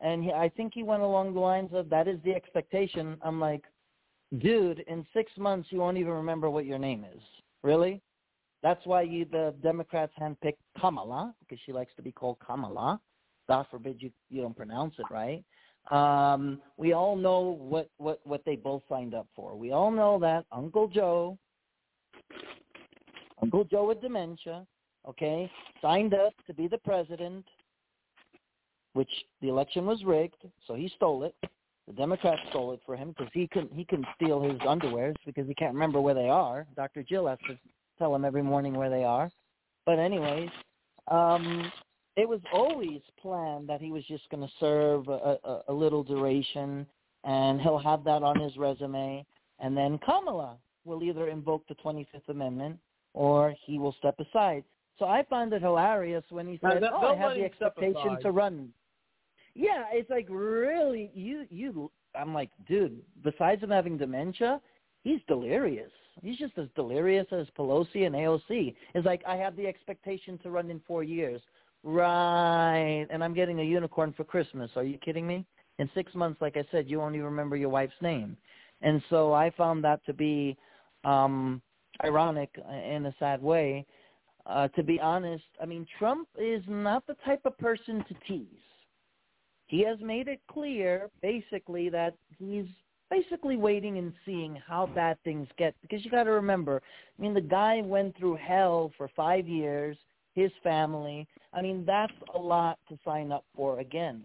and 0.00 0.24
he, 0.24 0.32
I 0.32 0.48
think 0.48 0.72
he 0.74 0.82
went 0.82 1.02
along 1.02 1.34
the 1.34 1.40
lines 1.40 1.70
of, 1.72 1.88
"That 1.88 2.08
is 2.08 2.18
the 2.24 2.34
expectation." 2.34 3.16
I'm 3.22 3.38
like, 3.40 3.62
dude, 4.38 4.80
in 4.88 5.06
six 5.14 5.30
months 5.38 5.68
you 5.70 5.78
won't 5.78 5.98
even 5.98 6.12
remember 6.12 6.50
what 6.50 6.66
your 6.66 6.78
name 6.78 7.04
is. 7.14 7.22
Really? 7.62 8.02
That's 8.62 8.84
why 8.86 9.02
you, 9.02 9.24
the 9.24 9.54
Democrats 9.62 10.12
handpicked 10.20 10.58
Kamala 10.80 11.34
because 11.40 11.58
she 11.66 11.72
likes 11.72 11.92
to 11.96 12.02
be 12.02 12.12
called 12.12 12.36
Kamala. 12.44 13.00
God 13.48 13.66
forbid 13.70 13.96
you 14.00 14.10
you 14.30 14.42
don't 14.42 14.56
pronounce 14.56 14.94
it 14.98 15.06
right. 15.10 15.44
Um, 15.90 16.60
we 16.76 16.92
all 16.92 17.16
know 17.16 17.56
what 17.58 17.90
what 17.98 18.20
what 18.24 18.44
they 18.44 18.54
both 18.54 18.82
signed 18.88 19.14
up 19.14 19.26
for. 19.34 19.56
We 19.56 19.72
all 19.72 19.90
know 19.90 20.18
that 20.20 20.44
Uncle 20.52 20.86
Joe, 20.86 21.36
Uncle 23.42 23.64
Joe 23.64 23.88
with 23.88 24.00
dementia, 24.00 24.64
okay, 25.08 25.50
signed 25.80 26.14
up 26.14 26.32
to 26.46 26.54
be 26.54 26.68
the 26.68 26.78
president, 26.78 27.44
which 28.92 29.10
the 29.40 29.48
election 29.48 29.86
was 29.86 30.04
rigged, 30.04 30.46
so 30.68 30.74
he 30.74 30.88
stole 30.94 31.24
it. 31.24 31.34
The 31.88 31.94
Democrats 31.94 32.40
stole 32.50 32.72
it 32.74 32.80
for 32.86 32.94
him 32.94 33.08
because 33.08 33.32
he 33.34 33.48
couldn't 33.48 33.72
he 33.72 33.84
couldn't 33.84 34.06
steal 34.14 34.40
his 34.40 34.58
underwears 34.60 35.16
because 35.26 35.48
he 35.48 35.54
can't 35.54 35.74
remember 35.74 36.00
where 36.00 36.14
they 36.14 36.28
are. 36.28 36.64
Dr. 36.76 37.02
Jill 37.02 37.26
has 37.26 37.38
to 37.48 37.58
tell 38.02 38.14
him 38.16 38.24
every 38.24 38.42
morning 38.42 38.74
where 38.74 38.90
they 38.90 39.04
are. 39.04 39.30
But 39.86 40.00
anyways, 40.00 40.48
um, 41.08 41.70
it 42.16 42.28
was 42.28 42.40
always 42.52 43.00
planned 43.20 43.68
that 43.68 43.80
he 43.80 43.92
was 43.92 44.04
just 44.06 44.28
going 44.28 44.42
to 44.42 44.52
serve 44.58 45.06
a, 45.06 45.38
a, 45.44 45.60
a 45.68 45.72
little 45.72 46.02
duration, 46.02 46.84
and 47.22 47.60
he'll 47.60 47.78
have 47.78 48.02
that 48.02 48.24
on 48.24 48.40
his 48.40 48.56
resume. 48.56 49.24
And 49.60 49.76
then 49.76 49.98
Kamala 50.04 50.56
will 50.84 51.04
either 51.04 51.28
invoke 51.28 51.64
the 51.68 51.76
25th 51.76 52.28
Amendment 52.28 52.76
or 53.14 53.54
he 53.64 53.78
will 53.78 53.94
step 53.98 54.18
aside. 54.18 54.64
So 54.98 55.04
I 55.04 55.22
found 55.30 55.52
it 55.52 55.62
hilarious 55.62 56.24
when 56.30 56.48
he 56.48 56.58
said, 56.60 56.82
they'll- 56.82 56.90
"Oh, 56.92 57.06
I 57.12 57.14
have 57.14 57.34
the 57.36 57.44
expectation 57.44 58.18
to 58.22 58.30
run." 58.32 58.72
Yeah, 59.54 59.84
it's 59.92 60.10
like 60.10 60.26
really 60.28 61.12
you 61.14 61.46
you. 61.50 61.90
I'm 62.16 62.34
like, 62.34 62.50
dude. 62.66 63.00
Besides 63.22 63.62
him 63.62 63.70
having 63.70 63.96
dementia, 63.96 64.60
he's 65.02 65.20
delirious. 65.28 65.90
He's 66.22 66.38
just 66.38 66.58
as 66.58 66.68
delirious 66.74 67.26
as 67.32 67.46
Pelosi 67.58 68.06
and 68.06 68.14
AOC. 68.14 68.74
It's 68.94 69.06
like 69.06 69.22
I 69.26 69.36
have 69.36 69.56
the 69.56 69.66
expectation 69.66 70.38
to 70.38 70.50
run 70.50 70.70
in 70.70 70.80
four 70.86 71.02
years, 71.02 71.40
right? 71.82 73.06
And 73.10 73.24
I'm 73.24 73.34
getting 73.34 73.60
a 73.60 73.64
unicorn 73.64 74.12
for 74.16 74.24
Christmas. 74.24 74.70
Are 74.76 74.84
you 74.84 74.98
kidding 74.98 75.26
me? 75.26 75.46
In 75.78 75.88
six 75.94 76.14
months, 76.14 76.40
like 76.40 76.56
I 76.56 76.64
said, 76.70 76.88
you 76.88 76.98
won't 76.98 77.14
even 77.14 77.24
remember 77.24 77.56
your 77.56 77.70
wife's 77.70 77.94
name. 78.02 78.36
And 78.82 79.02
so 79.08 79.32
I 79.32 79.50
found 79.50 79.82
that 79.84 80.04
to 80.06 80.12
be 80.12 80.56
um 81.04 81.62
ironic 82.04 82.50
in 82.86 83.06
a 83.06 83.14
sad 83.18 83.42
way. 83.42 83.86
Uh, 84.44 84.68
to 84.68 84.82
be 84.82 84.98
honest, 85.00 85.44
I 85.60 85.66
mean, 85.66 85.86
Trump 85.98 86.28
is 86.38 86.62
not 86.66 87.06
the 87.06 87.16
type 87.24 87.42
of 87.44 87.56
person 87.58 88.04
to 88.08 88.14
tease. 88.26 88.46
He 89.66 89.84
has 89.84 89.98
made 90.00 90.28
it 90.28 90.40
clear, 90.50 91.10
basically, 91.22 91.88
that 91.90 92.14
he's 92.38 92.66
basically 93.12 93.56
waiting 93.56 93.98
and 93.98 94.12
seeing 94.24 94.56
how 94.66 94.86
bad 94.86 95.18
things 95.22 95.46
get. 95.58 95.74
Because 95.82 96.04
you 96.04 96.10
got 96.10 96.24
to 96.24 96.30
remember, 96.30 96.80
I 97.18 97.22
mean, 97.22 97.34
the 97.34 97.40
guy 97.40 97.82
went 97.84 98.16
through 98.16 98.36
hell 98.36 98.90
for 98.96 99.10
five 99.14 99.46
years, 99.46 99.96
his 100.34 100.50
family. 100.62 101.28
I 101.52 101.60
mean, 101.60 101.84
that's 101.86 102.12
a 102.34 102.38
lot 102.38 102.78
to 102.88 102.98
sign 103.04 103.30
up 103.30 103.44
for 103.54 103.80
again. 103.80 104.22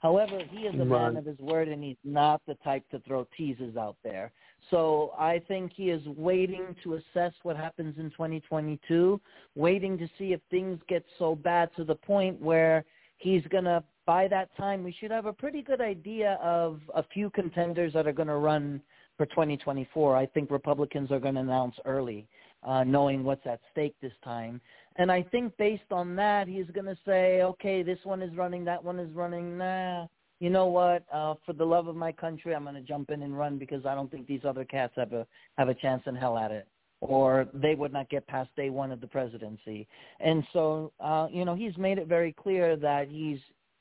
However, 0.00 0.40
he 0.50 0.60
is 0.60 0.74
a 0.78 0.84
man 0.84 1.16
of 1.16 1.24
his 1.24 1.38
word, 1.38 1.68
and 1.68 1.82
he's 1.82 1.96
not 2.04 2.42
the 2.46 2.54
type 2.56 2.84
to 2.90 3.00
throw 3.00 3.26
teases 3.36 3.76
out 3.76 3.96
there. 4.04 4.30
So 4.70 5.12
I 5.18 5.40
think 5.48 5.72
he 5.74 5.90
is 5.90 6.06
waiting 6.06 6.76
to 6.84 6.94
assess 6.94 7.32
what 7.42 7.56
happens 7.56 7.96
in 7.98 8.10
2022, 8.10 9.18
waiting 9.54 9.96
to 9.96 10.06
see 10.18 10.34
if 10.34 10.40
things 10.50 10.78
get 10.88 11.04
so 11.18 11.34
bad 11.34 11.70
to 11.76 11.84
the 11.84 11.94
point 11.94 12.40
where 12.40 12.84
he's 13.16 13.42
going 13.46 13.64
to, 13.64 13.82
by 14.06 14.28
that 14.28 14.48
time, 14.56 14.84
we 14.84 14.94
should 14.98 15.10
have 15.10 15.26
a 15.26 15.32
pretty 15.32 15.62
good 15.62 15.80
idea 15.80 16.38
of 16.42 16.80
a 16.94 17.02
few 17.02 17.28
contenders 17.30 17.92
that 17.92 18.06
are 18.06 18.12
going 18.12 18.28
to 18.28 18.36
run 18.36 18.80
for 19.16 19.26
2024. 19.26 20.16
I 20.16 20.26
think 20.26 20.50
Republicans 20.50 21.10
are 21.10 21.18
going 21.18 21.34
to 21.34 21.40
announce 21.40 21.74
early, 21.84 22.28
uh, 22.62 22.84
knowing 22.84 23.24
what's 23.24 23.46
at 23.46 23.60
stake 23.72 23.96
this 24.00 24.12
time. 24.22 24.60
And 24.96 25.10
I 25.10 25.22
think 25.22 25.56
based 25.56 25.90
on 25.90 26.16
that, 26.16 26.48
he's 26.48 26.66
going 26.72 26.86
to 26.86 26.96
say, 27.04 27.42
okay, 27.42 27.82
this 27.82 27.98
one 28.04 28.22
is 28.22 28.34
running, 28.36 28.64
that 28.64 28.82
one 28.82 28.98
is 28.98 29.12
running. 29.12 29.58
Nah, 29.58 30.06
you 30.38 30.50
know 30.50 30.66
what? 30.66 31.04
Uh, 31.12 31.34
for 31.44 31.52
the 31.52 31.64
love 31.64 31.88
of 31.88 31.96
my 31.96 32.12
country, 32.12 32.54
I'm 32.54 32.62
going 32.62 32.76
to 32.76 32.82
jump 32.82 33.10
in 33.10 33.22
and 33.22 33.36
run 33.36 33.58
because 33.58 33.84
I 33.84 33.94
don't 33.94 34.10
think 34.10 34.26
these 34.26 34.44
other 34.44 34.64
cats 34.64 34.92
have 34.96 35.12
a 35.12 35.26
have 35.58 35.68
a 35.68 35.74
chance 35.74 36.02
in 36.06 36.14
hell 36.14 36.38
at 36.38 36.50
it, 36.50 36.68
or 37.00 37.46
they 37.54 37.74
would 37.74 37.92
not 37.92 38.08
get 38.08 38.26
past 38.26 38.50
day 38.56 38.70
one 38.70 38.92
of 38.92 39.00
the 39.00 39.06
presidency. 39.06 39.86
And 40.20 40.44
so, 40.52 40.92
uh, 41.00 41.28
you 41.30 41.44
know, 41.44 41.54
he's 41.54 41.76
made 41.76 41.98
it 41.98 42.06
very 42.06 42.32
clear 42.32 42.76
that 42.76 43.08
he's 43.08 43.38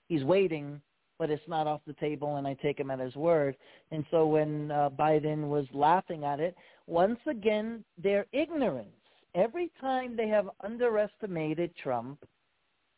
he's 0.08 0.24
waiting, 0.24 0.82
but 1.18 1.30
it's 1.30 1.48
not 1.48 1.68
off 1.68 1.82
the 1.88 1.94
table, 1.94 2.36
and 2.36 2.48
I 2.48 2.56
take 2.56 2.80
him 2.80 2.92
at 2.92 3.00
his 3.00 3.16
word. 3.16 3.56
And 3.92 4.06
so, 4.12 4.28
when 4.28 4.72
uh, 4.72 4.90
Biden 4.90 5.48
was 5.48 5.66
laughing 5.74 6.24
at 6.24 6.40
it, 6.40 6.56
once 6.88 7.20
again, 7.28 7.84
their 8.02 8.26
ignorance. 8.32 8.90
Every 9.34 9.72
time 9.82 10.16
they 10.16 10.28
have 10.30 10.50
underestimated 10.64 11.76
Trump, 11.76 12.20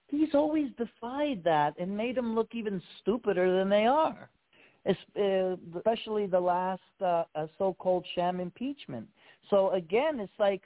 he's 0.07 0.33
always 0.33 0.69
defied 0.77 1.41
that 1.43 1.73
and 1.79 1.95
made 1.95 2.15
them 2.15 2.35
look 2.35 2.49
even 2.53 2.81
stupider 2.99 3.57
than 3.57 3.69
they 3.69 3.85
are, 3.85 4.29
uh, 4.87 5.55
especially 5.77 6.27
the 6.27 6.39
last 6.39 6.81
uh, 7.01 7.23
uh, 7.35 7.47
so-called 7.57 8.05
sham 8.15 8.39
impeachment. 8.39 9.07
So 9.49 9.71
again, 9.71 10.19
it's 10.19 10.31
like 10.39 10.61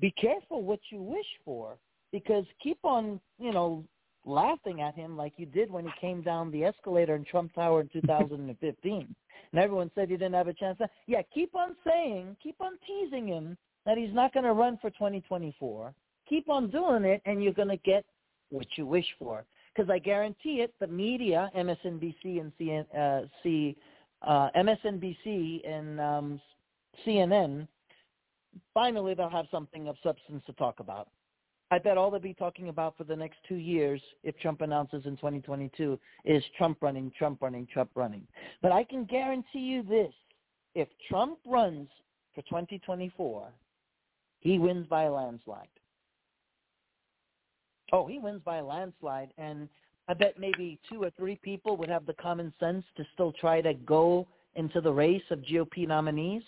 be 0.00 0.10
careful 0.12 0.62
what 0.62 0.80
you 0.90 1.02
wish 1.02 1.26
for 1.44 1.76
because 2.12 2.44
keep 2.62 2.78
on, 2.84 3.20
you 3.38 3.52
know, 3.52 3.84
laughing 4.28 4.80
at 4.80 4.94
him 4.94 5.16
like 5.16 5.32
you 5.36 5.46
did 5.46 5.70
when 5.70 5.84
he 5.84 5.90
came 6.00 6.22
down 6.22 6.50
the 6.50 6.64
escalator 6.64 7.16
in 7.16 7.24
Trump 7.24 7.54
Tower 7.54 7.80
in 7.80 7.88
2015. 7.88 9.14
and 9.52 9.60
everyone 9.60 9.90
said 9.94 10.08
he 10.08 10.16
didn't 10.16 10.34
have 10.34 10.48
a 10.48 10.54
chance. 10.54 10.78
To, 10.78 10.88
Yeah, 11.06 11.22
keep 11.34 11.54
on 11.54 11.74
saying, 11.86 12.36
keep 12.42 12.56
on 12.60 12.72
teasing 12.86 13.26
him 13.26 13.56
that 13.86 13.96
he's 13.96 14.12
not 14.12 14.32
going 14.34 14.44
to 14.44 14.52
run 14.52 14.78
for 14.80 14.90
2024. 14.90 15.94
Keep 16.28 16.48
on 16.50 16.70
doing 16.70 17.04
it, 17.04 17.22
and 17.24 17.42
you're 17.42 17.54
going 17.54 17.68
to 17.68 17.78
get 17.78 18.04
what 18.50 18.66
you 18.76 18.86
wish 18.86 19.06
for. 19.18 19.44
Because 19.74 19.90
I 19.90 19.98
guarantee 19.98 20.60
it, 20.60 20.74
the 20.80 20.86
media, 20.86 21.50
MSNBC 21.56 22.40
and 22.40 22.52
CN, 22.60 22.84
uh, 22.96 23.26
C, 23.42 23.76
uh, 24.22 24.48
MSNBC 24.56 25.68
and 25.68 26.00
um, 26.00 26.40
CNN, 27.06 27.68
finally 28.74 29.14
they'll 29.14 29.28
have 29.28 29.46
something 29.50 29.88
of 29.88 29.96
substance 30.02 30.42
to 30.46 30.52
talk 30.54 30.80
about. 30.80 31.08
I 31.70 31.78
bet 31.78 31.98
all 31.98 32.10
they'll 32.10 32.20
be 32.20 32.34
talking 32.34 32.70
about 32.70 32.96
for 32.96 33.04
the 33.04 33.16
next 33.16 33.38
two 33.46 33.56
years, 33.56 34.00
if 34.22 34.38
Trump 34.38 34.62
announces 34.62 35.04
in 35.04 35.16
2022, 35.16 35.98
is 36.24 36.42
Trump 36.56 36.78
running, 36.80 37.12
Trump 37.16 37.42
running, 37.42 37.66
Trump 37.66 37.90
running. 37.94 38.26
But 38.62 38.72
I 38.72 38.84
can 38.84 39.04
guarantee 39.04 39.58
you 39.58 39.82
this: 39.82 40.12
if 40.74 40.88
Trump 41.08 41.38
runs 41.46 41.88
for 42.34 42.42
2024, 42.42 43.48
he 44.40 44.58
wins 44.58 44.86
by 44.86 45.04
a 45.04 45.12
landslide. 45.12 45.68
Oh, 47.92 48.06
he 48.06 48.18
wins 48.18 48.42
by 48.44 48.58
a 48.58 48.64
landslide, 48.64 49.32
and 49.36 49.68
I 50.08 50.14
bet 50.14 50.38
maybe 50.38 50.78
two 50.90 51.02
or 51.02 51.10
three 51.10 51.36
people 51.36 51.76
would 51.76 51.88
have 51.90 52.06
the 52.06 52.14
common 52.14 52.52
sense 52.58 52.84
to 52.96 53.04
still 53.12 53.32
try 53.32 53.60
to 53.60 53.74
go 53.74 54.26
into 54.54 54.80
the 54.80 54.92
race 54.92 55.22
of 55.30 55.40
GOP 55.40 55.86
nominees. 55.86 56.42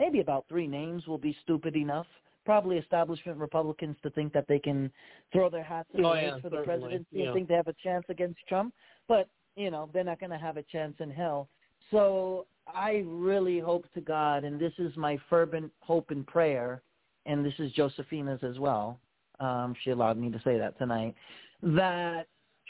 Maybe 0.00 0.20
about 0.20 0.46
three 0.48 0.66
names 0.66 1.06
will 1.06 1.18
be 1.18 1.36
stupid 1.42 1.76
enough 1.76 2.06
probably 2.44 2.78
establishment 2.78 3.38
Republicans 3.38 3.96
to 4.02 4.10
think 4.10 4.32
that 4.32 4.46
they 4.48 4.58
can 4.58 4.90
throw 5.32 5.48
their 5.50 5.62
hats 5.62 5.88
in 5.94 6.04
Oh, 6.04 6.10
the 6.10 6.14
race 6.14 6.32
yeah, 6.34 6.40
for 6.40 6.50
the 6.50 6.62
presidency 6.62 7.06
yeah. 7.12 7.26
and 7.26 7.34
think 7.34 7.48
they 7.48 7.54
have 7.54 7.68
a 7.68 7.74
chance 7.82 8.04
against 8.08 8.38
Trump. 8.48 8.74
But, 9.08 9.28
you 9.56 9.70
know, 9.70 9.88
they're 9.92 10.04
not 10.04 10.20
going 10.20 10.30
to 10.30 10.38
have 10.38 10.56
a 10.56 10.62
chance 10.62 10.94
in 11.00 11.10
hell. 11.10 11.48
So 11.90 12.46
I 12.66 13.04
really 13.06 13.58
hope 13.58 13.86
to 13.94 14.00
God, 14.00 14.44
and 14.44 14.58
this 14.60 14.72
is 14.78 14.96
my 14.96 15.18
fervent 15.28 15.70
hope 15.80 16.10
and 16.10 16.26
prayer, 16.26 16.82
and 17.26 17.44
this 17.44 17.54
is 17.58 17.72
Josephina's 17.72 18.40
as 18.42 18.58
well. 18.58 18.98
Um, 19.40 19.74
she 19.82 19.90
allowed 19.90 20.16
me 20.16 20.30
to 20.30 20.40
say 20.44 20.58
that 20.58 20.78
tonight, 20.78 21.14
that 21.62 22.26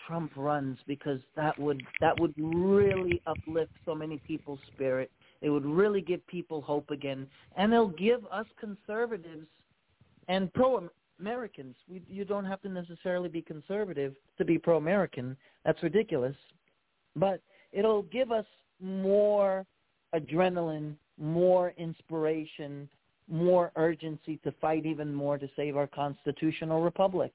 Trump 0.07 0.33
runs 0.37 0.79
because 0.87 1.21
that 1.37 1.59
would 1.59 1.83
that 2.01 2.19
would 2.21 2.35
really 2.37 3.23
uplift 3.27 3.73
so 3.85 3.95
many 3.95 4.19
people's 4.27 4.59
spirit. 4.75 5.11
It 5.41 5.51
would 5.51 5.65
really 5.65 6.01
give 6.01 6.27
people 6.27 6.61
hope 6.63 6.91
again, 6.91 7.27
and 7.57 7.73
it'll 7.73 7.89
give 7.89 8.25
us 8.31 8.47
conservatives 8.59 9.47
and 10.29 10.53
pro-Americans. 10.53 11.75
You 11.87 12.25
don't 12.25 12.45
have 12.45 12.61
to 12.63 12.69
necessarily 12.69 13.29
be 13.29 13.43
conservative 13.43 14.15
to 14.39 14.45
be 14.45 14.59
pro-American. 14.59 15.37
That's 15.65 15.83
ridiculous. 15.83 16.37
But 17.17 17.41
it'll 17.73 18.03
give 18.03 18.33
us 18.33 18.47
more 18.81 19.67
adrenaline, 20.15 20.95
more 21.19 21.75
inspiration, 21.77 22.89
more 23.29 23.73
urgency 23.77 24.39
to 24.45 24.53
fight 24.61 24.87
even 24.87 25.15
more 25.15 25.39
to 25.39 25.49
save 25.57 25.77
our 25.77 25.87
constitutional 25.87 26.83
republic. 26.83 27.33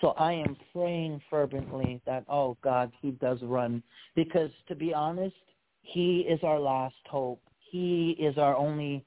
So 0.00 0.08
I 0.10 0.32
am 0.32 0.56
praying 0.74 1.22
fervently 1.30 2.02
that, 2.04 2.24
oh 2.28 2.56
God, 2.62 2.92
he 3.00 3.12
does 3.12 3.38
run. 3.42 3.82
Because 4.14 4.50
to 4.68 4.74
be 4.74 4.92
honest, 4.92 5.34
he 5.82 6.20
is 6.20 6.40
our 6.42 6.60
last 6.60 6.96
hope. 7.08 7.40
He 7.70 8.10
is 8.18 8.36
our 8.36 8.54
only 8.54 9.04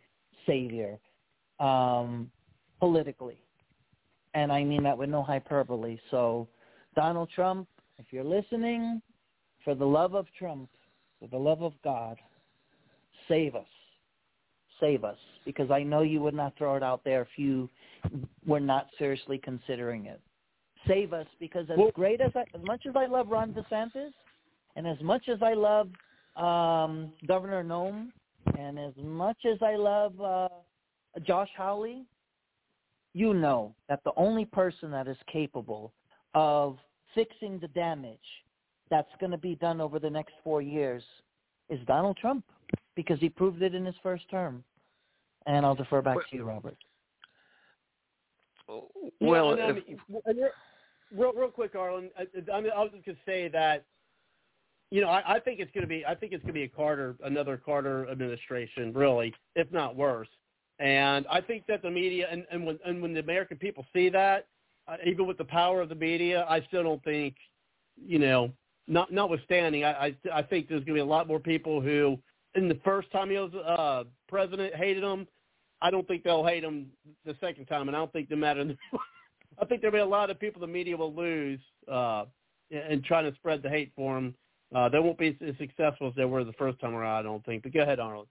savior 0.48 0.98
um, 1.60 2.32
politically. 2.80 3.42
And 4.34 4.52
I 4.52 4.64
mean 4.64 4.84
that 4.84 4.98
with 4.98 5.10
no 5.10 5.24
hyperbole. 5.24 5.98
So 6.12 6.48
Donald 6.96 7.30
Trump, 7.34 7.68
if 7.98 8.06
you're 8.12 8.24
listening, 8.24 9.02
for 9.64 9.76
the 9.76 9.86
love 9.86 10.14
of 10.14 10.28
Trump, 10.38 10.70
for 11.20 11.28
the 11.28 11.38
love 11.38 11.62
of 11.62 11.74
God, 11.84 12.18
save 13.28 13.56
us. 13.56 13.68
Save 14.80 15.04
us. 15.04 15.18
Because 15.46 15.72
I 15.72 15.84
know 15.84 16.02
you 16.02 16.22
would 16.22 16.34
not 16.34 16.58
throw 16.58 16.76
it 16.76 16.84
out 16.84 17.02
there 17.04 17.22
if 17.22 17.38
you 17.38 17.70
were 18.46 18.60
not 18.60 18.88
seriously 18.98 19.40
considering 19.44 20.06
it 20.06 20.22
save 20.88 21.14
us 21.14 21.28
because 21.40 21.70
as 21.70 21.78
Well- 21.78 21.92
great 21.92 22.22
as 22.22 22.36
I, 22.36 22.46
as 22.54 22.62
much 22.64 22.86
as 22.86 22.96
I 22.96 23.06
love 23.06 23.30
Ron 23.30 23.54
DeSantis, 23.54 24.14
and 24.76 24.88
as 24.88 25.00
much 25.02 25.28
as 25.30 25.42
I 25.42 25.54
love 25.54 25.90
um, 26.36 27.12
Governor 27.26 27.64
Noem, 27.64 28.12
and 28.58 28.80
as 28.80 28.96
much 28.98 29.46
as 29.46 29.62
I 29.62 29.76
love 29.76 30.20
uh, 30.22 30.50
Josh 31.24 31.50
Hawley, 31.58 32.06
you 33.14 33.34
know 33.34 33.74
that 33.88 34.04
the 34.04 34.12
only 34.16 34.46
person 34.46 34.92
that 34.92 35.08
is 35.08 35.18
capable 35.32 35.94
of 36.34 36.78
fixing 37.16 37.60
the 37.60 37.68
damage 37.70 38.18
that's 38.90 39.12
going 39.20 39.32
to 39.32 39.38
be 39.38 39.56
done 39.56 39.82
over 39.82 40.00
the 40.00 40.10
next 40.10 40.34
four 40.44 40.62
years 40.62 41.04
is 41.70 41.80
Donald 41.86 42.18
Trump 42.18 42.44
because 42.96 43.20
he 43.20 43.30
proved 43.30 43.62
it 43.62 43.76
in 43.76 43.86
his 43.86 43.96
first 44.02 44.30
term. 44.30 44.64
And 45.46 45.66
I'll 45.66 45.76
defer 45.76 46.02
back 46.02 46.18
to 46.30 46.36
you, 46.36 46.44
Robert. 46.44 46.78
Well, 48.68 48.88
Yeah, 49.20 49.64
I 49.64 49.70
um, 49.70 49.78
if- 49.78 49.88
mean, 49.88 50.00
and 50.26 50.38
re- 50.38 50.50
real, 51.12 51.34
real 51.34 51.50
quick, 51.50 51.76
Arlen. 51.76 52.10
I, 52.18 52.28
I, 52.54 52.62
mean, 52.62 52.72
I 52.76 52.82
was 52.82 52.92
just 52.94 53.06
gonna 53.06 53.18
say 53.26 53.48
that, 53.48 53.86
you 54.92 55.02
know, 55.02 55.08
I, 55.10 55.36
I 55.36 55.40
think 55.40 55.60
it's 55.60 55.72
gonna 55.74 55.88
be, 55.88 56.06
I 56.06 56.14
think 56.14 56.34
it's 56.34 56.44
gonna 56.44 56.54
be 56.54 56.64
a 56.64 56.68
Carter, 56.68 57.16
another 57.24 57.58
Carter 57.58 58.08
administration, 58.10 58.94
really, 58.94 59.34
if 59.56 59.72
not 59.72 59.96
worse. 59.96 60.28
And 60.80 61.26
I 61.30 61.42
think 61.42 61.66
that 61.68 61.82
the 61.82 61.92
media, 61.92 62.28
and, 62.32 62.46
and 62.52 62.66
when 62.66 62.80
and 62.86 63.02
when 63.02 63.14
the 63.14 63.20
American 63.20 63.58
people 63.58 63.86
see 63.94 64.10
that, 64.10 64.48
uh, 64.88 64.96
even 65.06 65.28
with 65.28 65.38
the 65.38 65.44
power 65.44 65.82
of 65.82 65.90
the 65.90 65.96
media, 65.96 66.46
I 66.50 66.62
still 66.68 66.84
don't 66.84 67.04
think, 67.04 67.36
you 68.02 68.18
know, 68.18 68.52
not 68.88 69.12
notwithstanding, 69.12 69.84
I, 69.84 69.92
I 70.08 70.16
I 70.34 70.42
think 70.42 70.70
there's 70.70 70.84
gonna 70.84 70.96
be 70.96 71.02
a 71.02 71.06
lot 71.06 71.28
more 71.28 71.40
people 71.40 71.82
who, 71.82 72.18
in 72.56 72.70
the 72.70 72.80
first 72.86 73.12
time 73.12 73.30
he 73.30 73.38
was 73.38 73.54
uh, 73.54 74.06
president, 74.30 74.74
hated 74.74 75.04
him. 75.04 75.28
I 75.82 75.92
don't 75.92 76.08
think 76.08 76.24
they'll 76.24 76.46
hate 76.46 76.64
him 76.64 76.88
the 77.26 77.36
second 77.42 77.66
time, 77.66 77.88
and 77.88 77.96
I 77.96 78.00
don't 78.00 78.14
think 78.14 78.30
no 78.30 78.38
matter. 78.38 78.74
I 79.62 79.66
think 79.66 79.82
there'll 79.82 79.94
be 79.94 80.00
a 80.00 80.06
lot 80.06 80.30
of 80.30 80.40
people 80.40 80.62
the 80.62 80.68
media 80.68 80.96
will 80.96 81.14
lose 81.14 81.60
uh, 81.92 82.24
in, 82.72 82.80
in 82.80 83.02
trying 83.04 83.30
to 83.30 83.36
spread 83.36 83.62
the 83.62 83.70
hate 83.70 83.92
for 83.98 84.18
him. 84.18 84.34
Uh, 84.74 84.88
they 84.88 85.00
won't 85.00 85.18
be 85.18 85.38
as 85.46 85.58
successful 85.58 86.08
as 86.08 86.14
they 86.16 86.24
were 86.24 86.46
the 86.46 86.54
first 86.54 86.80
time 86.80 86.96
around. 86.96 87.20
I 87.20 87.24
don't 87.24 87.46
think. 87.46 87.64
But 87.64 87.74
go 87.74 87.82
ahead, 87.82 88.00
Arnold. 88.00 88.28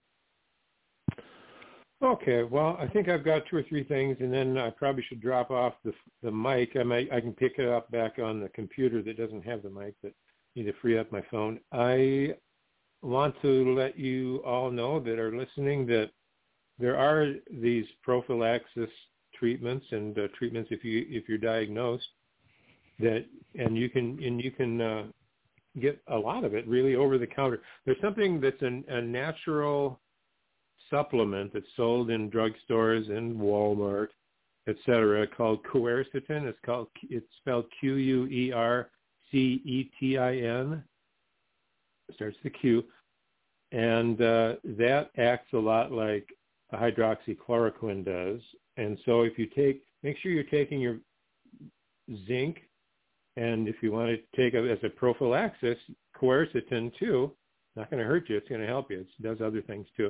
Okay, 2.01 2.43
well, 2.43 2.77
I 2.79 2.87
think 2.87 3.09
I've 3.09 3.25
got 3.25 3.43
two 3.49 3.57
or 3.57 3.63
three 3.63 3.83
things, 3.83 4.15
and 4.21 4.31
then 4.31 4.57
I 4.57 4.69
probably 4.69 5.03
should 5.03 5.21
drop 5.21 5.51
off 5.51 5.73
the 5.83 5.93
the 6.23 6.31
mic. 6.31 6.77
I 6.77 6.83
might 6.83 7.11
I 7.11 7.19
can 7.19 7.33
pick 7.33 7.59
it 7.59 7.67
up 7.67 7.91
back 7.91 8.19
on 8.19 8.39
the 8.39 8.49
computer 8.49 9.01
that 9.03 9.17
doesn't 9.17 9.45
have 9.45 9.63
the 9.63 9.69
mic, 9.69 9.95
but 10.01 10.13
need 10.55 10.63
to 10.63 10.73
free 10.81 10.97
up 10.97 11.11
my 11.11 11.21
phone. 11.29 11.59
I 11.73 12.35
want 13.01 13.35
to 13.41 13.75
let 13.75 13.99
you 13.99 14.41
all 14.45 14.71
know 14.71 14.99
that 15.01 15.19
are 15.19 15.35
listening 15.35 15.85
that 15.87 16.11
there 16.77 16.97
are 16.97 17.33
these 17.51 17.85
prophylaxis 18.01 18.89
treatments 19.35 19.85
and 19.91 20.17
uh, 20.17 20.27
treatments 20.37 20.69
if 20.71 20.83
you 20.85 21.05
if 21.09 21.27
you're 21.27 21.37
diagnosed 21.37 22.07
that 22.99 23.25
and 23.55 23.77
you 23.77 23.89
can 23.89 24.21
and 24.23 24.41
you 24.41 24.51
can 24.51 24.81
uh, 24.81 25.03
get 25.79 26.01
a 26.07 26.17
lot 26.17 26.45
of 26.45 26.53
it 26.53 26.65
really 26.65 26.95
over 26.95 27.17
the 27.17 27.27
counter. 27.27 27.61
There's 27.85 27.99
something 28.01 28.39
that's 28.39 28.61
an, 28.61 28.85
a 28.87 29.01
natural 29.01 29.99
supplement 30.89 31.53
that's 31.53 31.65
sold 31.75 32.09
in 32.09 32.29
drugstores 32.29 33.09
and 33.09 33.37
Walmart, 33.37 34.09
et 34.67 34.75
cetera, 34.85 35.27
called 35.27 35.63
quercetin. 35.63 36.45
It's 36.45 36.59
called 36.65 36.87
it's 37.09 37.25
spelled 37.39 37.65
Q 37.79 37.95
U 37.95 38.27
E 38.27 38.51
R 38.51 38.89
C 39.31 39.61
E 39.65 39.91
T 39.99 40.17
I 40.17 40.37
N. 40.37 40.83
Starts 42.15 42.37
the 42.43 42.49
Q, 42.49 42.83
and 43.71 44.19
uh, 44.19 44.55
that 44.63 45.11
acts 45.17 45.53
a 45.53 45.57
lot 45.57 45.91
like 45.91 46.27
hydroxychloroquine 46.73 48.03
does. 48.03 48.41
And 48.77 48.97
so 49.05 49.21
if 49.21 49.37
you 49.37 49.45
take, 49.45 49.83
make 50.01 50.17
sure 50.17 50.31
you're 50.31 50.43
taking 50.45 50.79
your 50.79 50.97
zinc, 52.27 52.61
and 53.37 53.67
if 53.67 53.75
you 53.81 53.91
want 53.91 54.09
to 54.09 54.17
take 54.35 54.55
it 54.55 54.69
as 54.69 54.79
a 54.83 54.89
prophylaxis, 54.89 55.77
quercetin 56.19 56.91
too. 56.97 57.31
Not 57.75 57.91
going 57.91 58.01
to 58.01 58.07
hurt 58.07 58.27
you. 58.27 58.37
It's 58.37 58.49
going 58.49 58.61
to 58.61 58.67
help 58.67 58.89
you. 58.89 59.01
It 59.01 59.07
does 59.21 59.37
other 59.39 59.61
things 59.61 59.85
too. 59.95 60.09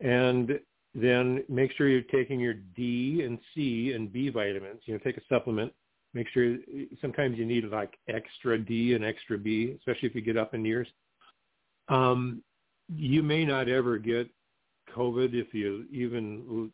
And 0.00 0.58
then 0.94 1.44
make 1.48 1.72
sure 1.72 1.88
you're 1.88 2.02
taking 2.02 2.38
your 2.38 2.54
D 2.54 3.22
and 3.24 3.38
C 3.54 3.92
and 3.92 4.12
B 4.12 4.28
vitamins. 4.28 4.80
You 4.84 4.94
know, 4.94 5.00
take 5.00 5.16
a 5.16 5.22
supplement. 5.28 5.72
Make 6.12 6.28
sure 6.28 6.56
sometimes 7.00 7.36
you 7.36 7.44
need 7.44 7.64
like 7.64 7.94
extra 8.08 8.56
D 8.56 8.94
and 8.94 9.04
extra 9.04 9.36
B, 9.36 9.74
especially 9.78 10.08
if 10.08 10.14
you 10.14 10.20
get 10.20 10.36
up 10.36 10.54
in 10.54 10.64
years. 10.64 10.86
Um, 11.88 12.42
you 12.94 13.22
may 13.22 13.44
not 13.44 13.68
ever 13.68 13.98
get 13.98 14.30
COVID 14.94 15.34
if 15.34 15.52
you 15.52 15.86
even 15.90 16.70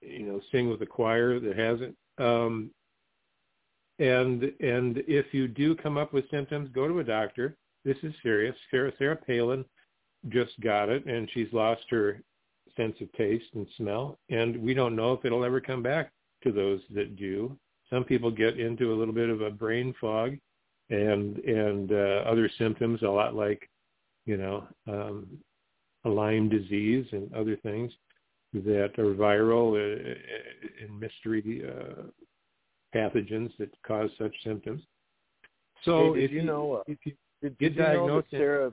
you 0.00 0.26
know 0.26 0.40
sing 0.50 0.70
with 0.70 0.80
a 0.82 0.86
choir 0.86 1.38
that 1.40 1.58
hasn't. 1.58 1.96
Um, 2.18 2.70
and 3.98 4.44
and 4.60 5.02
if 5.06 5.32
you 5.32 5.46
do 5.46 5.76
come 5.76 5.98
up 5.98 6.12
with 6.14 6.30
symptoms, 6.30 6.70
go 6.74 6.88
to 6.88 7.00
a 7.00 7.04
doctor. 7.04 7.56
This 7.84 7.96
is 8.02 8.14
serious. 8.22 8.56
Sarah 8.70 8.92
Sarah 8.98 9.16
Palin 9.16 9.64
just 10.30 10.58
got 10.60 10.88
it, 10.88 11.04
and 11.04 11.28
she's 11.34 11.52
lost 11.52 11.82
her 11.90 12.22
sense 12.76 12.96
of 13.00 13.12
taste 13.12 13.46
and 13.54 13.66
smell, 13.76 14.18
and 14.30 14.56
we 14.56 14.74
don't 14.74 14.96
know 14.96 15.12
if 15.12 15.24
it'll 15.24 15.44
ever 15.44 15.60
come 15.60 15.82
back 15.82 16.12
to 16.42 16.52
those 16.52 16.80
that 16.94 17.16
do. 17.16 17.56
Some 17.90 18.04
people 18.04 18.30
get 18.30 18.58
into 18.58 18.92
a 18.92 18.96
little 18.96 19.14
bit 19.14 19.30
of 19.30 19.40
a 19.40 19.50
brain 19.50 19.94
fog 20.00 20.36
and 20.90 21.38
and 21.38 21.92
uh, 21.92 22.24
other 22.26 22.50
symptoms, 22.58 23.02
a 23.02 23.08
lot 23.08 23.34
like, 23.34 23.68
you 24.26 24.36
know, 24.36 24.66
um, 24.86 25.26
a 26.04 26.08
Lyme 26.08 26.48
disease 26.48 27.06
and 27.12 27.32
other 27.34 27.56
things 27.56 27.92
that 28.52 28.92
are 28.98 29.14
viral 29.14 29.74
uh, 29.74 30.14
and 30.82 31.00
mystery 31.00 31.62
uh, 31.66 32.02
pathogens 32.94 33.50
that 33.58 33.70
cause 33.86 34.10
such 34.18 34.34
symptoms. 34.44 34.82
So 35.84 36.14
Hey, 36.14 36.24
if 36.24 36.30
you 36.30 36.42
know, 36.42 36.74
uh, 36.74 36.82
if 36.86 36.98
you 37.04 37.12
Did, 37.42 37.58
Get 37.58 37.76
did 37.76 37.92
you 37.92 38.06
know 38.06 38.22
Sarah 38.30 38.72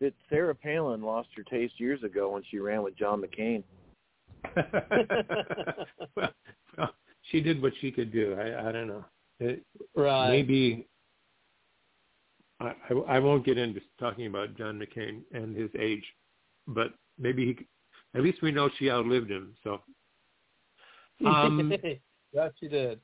that 0.00 0.14
Sarah 0.28 0.54
Palin 0.54 1.02
lost 1.02 1.28
her 1.36 1.42
taste 1.42 1.78
years 1.78 2.02
ago 2.02 2.30
when 2.30 2.42
she 2.50 2.58
ran 2.58 2.82
with 2.82 2.96
John 2.96 3.22
McCain? 3.22 3.62
well, 6.16 6.30
well, 6.78 6.94
she 7.30 7.40
did 7.40 7.60
what 7.60 7.72
she 7.80 7.90
could 7.90 8.12
do. 8.12 8.36
I, 8.40 8.68
I 8.68 8.72
don't 8.72 8.88
know. 8.88 9.04
It, 9.38 9.62
right. 9.94 10.30
maybe 10.30 10.86
I, 12.60 12.72
I, 12.90 12.94
I 13.08 13.18
won't 13.18 13.44
get 13.44 13.58
into 13.58 13.80
talking 13.98 14.26
about 14.26 14.56
John 14.56 14.80
McCain 14.80 15.22
and 15.32 15.56
his 15.56 15.70
age, 15.78 16.04
but 16.66 16.94
maybe 17.18 17.46
he. 17.46 17.66
At 18.12 18.24
least 18.24 18.42
we 18.42 18.50
know 18.50 18.68
she 18.76 18.90
outlived 18.90 19.30
him. 19.30 19.54
So 19.62 19.82
um, 21.26 21.72
yes, 22.32 22.52
you 22.60 22.68
did. 22.68 23.00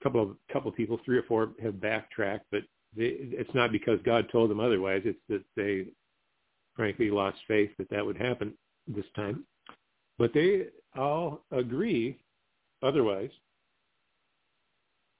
A 0.01 0.03
couple 0.03 0.21
of 0.21 0.35
couple 0.51 0.69
of 0.69 0.75
people, 0.75 0.99
three 1.05 1.17
or 1.17 1.23
four, 1.23 1.51
have 1.61 1.79
backtracked, 1.79 2.45
but 2.51 2.63
they, 2.95 3.15
it's 3.19 3.53
not 3.53 3.71
because 3.71 3.99
God 4.03 4.27
told 4.31 4.49
them 4.49 4.59
otherwise. 4.59 5.03
It's 5.05 5.19
that 5.29 5.43
they, 5.55 5.85
frankly, 6.75 7.09
lost 7.09 7.37
faith 7.47 7.71
that 7.77 7.89
that 7.89 8.05
would 8.05 8.17
happen 8.17 8.53
this 8.87 9.05
time. 9.15 9.45
But 10.17 10.33
they 10.33 10.65
all 10.95 11.43
agree 11.51 12.19
otherwise 12.81 13.31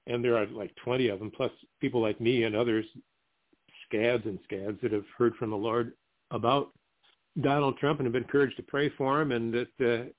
and 0.08 0.24
there 0.24 0.38
are 0.38 0.46
like 0.48 0.76
20 0.84 1.08
of 1.10 1.20
them, 1.20 1.32
plus 1.32 1.52
people 1.80 2.02
like 2.02 2.20
me 2.20 2.44
and 2.44 2.56
others, 2.56 2.86
scads 3.88 4.26
and 4.26 4.40
scads 4.44 4.80
that 4.82 4.92
have 4.92 5.06
heard 5.18 5.36
from 5.36 5.50
the 5.50 5.56
Lord 5.56 5.94
about 6.32 6.72
Donald 7.41 7.77
Trump 7.77 7.99
and 7.99 8.05
have 8.05 8.14
been 8.14 8.23
encouraged 8.23 8.57
to 8.57 8.64
pray 8.64 8.89
for 8.89 9.22
him, 9.22 9.31
and 9.31 9.53
that 9.53 10.11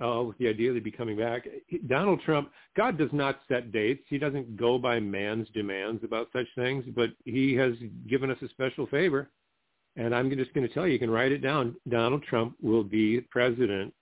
uh, 0.00 0.04
uh, 0.04 0.22
with 0.22 0.38
the 0.38 0.48
idea 0.48 0.70
that 0.70 0.76
he'd 0.76 0.84
be 0.84 0.90
coming 0.90 1.18
back. 1.18 1.46
Donald 1.88 2.20
Trump, 2.22 2.50
God 2.76 2.96
does 2.96 3.10
not 3.12 3.40
set 3.48 3.72
dates. 3.72 4.02
He 4.08 4.18
doesn't 4.18 4.56
go 4.56 4.78
by 4.78 4.98
man's 5.00 5.48
demands 5.50 6.02
about 6.04 6.28
such 6.32 6.46
things, 6.54 6.84
but 6.94 7.10
he 7.24 7.54
has 7.54 7.74
given 8.08 8.30
us 8.30 8.38
a 8.42 8.48
special 8.48 8.86
favor. 8.86 9.30
And 9.96 10.14
I'm 10.14 10.30
just 10.30 10.54
going 10.54 10.66
to 10.66 10.72
tell 10.72 10.86
you, 10.86 10.94
you 10.94 10.98
can 10.98 11.10
write 11.10 11.32
it 11.32 11.42
down. 11.42 11.76
Donald 11.88 12.22
Trump 12.22 12.54
will 12.62 12.84
be 12.84 13.20
president 13.30 13.92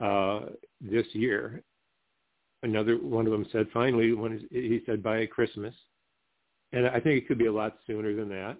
uh, 0.00 0.40
this 0.80 1.06
year, 1.12 1.62
another 2.62 2.96
one 2.96 3.26
of 3.26 3.32
them 3.32 3.46
said 3.52 3.66
finally 3.72 4.12
when 4.12 4.46
he 4.50 4.80
said 4.86 5.02
by 5.02 5.26
Christmas, 5.26 5.74
and 6.72 6.86
I 6.86 7.00
think 7.00 7.22
it 7.22 7.28
could 7.28 7.38
be 7.38 7.46
a 7.46 7.52
lot 7.52 7.78
sooner 7.86 8.14
than 8.14 8.28
that. 8.28 8.56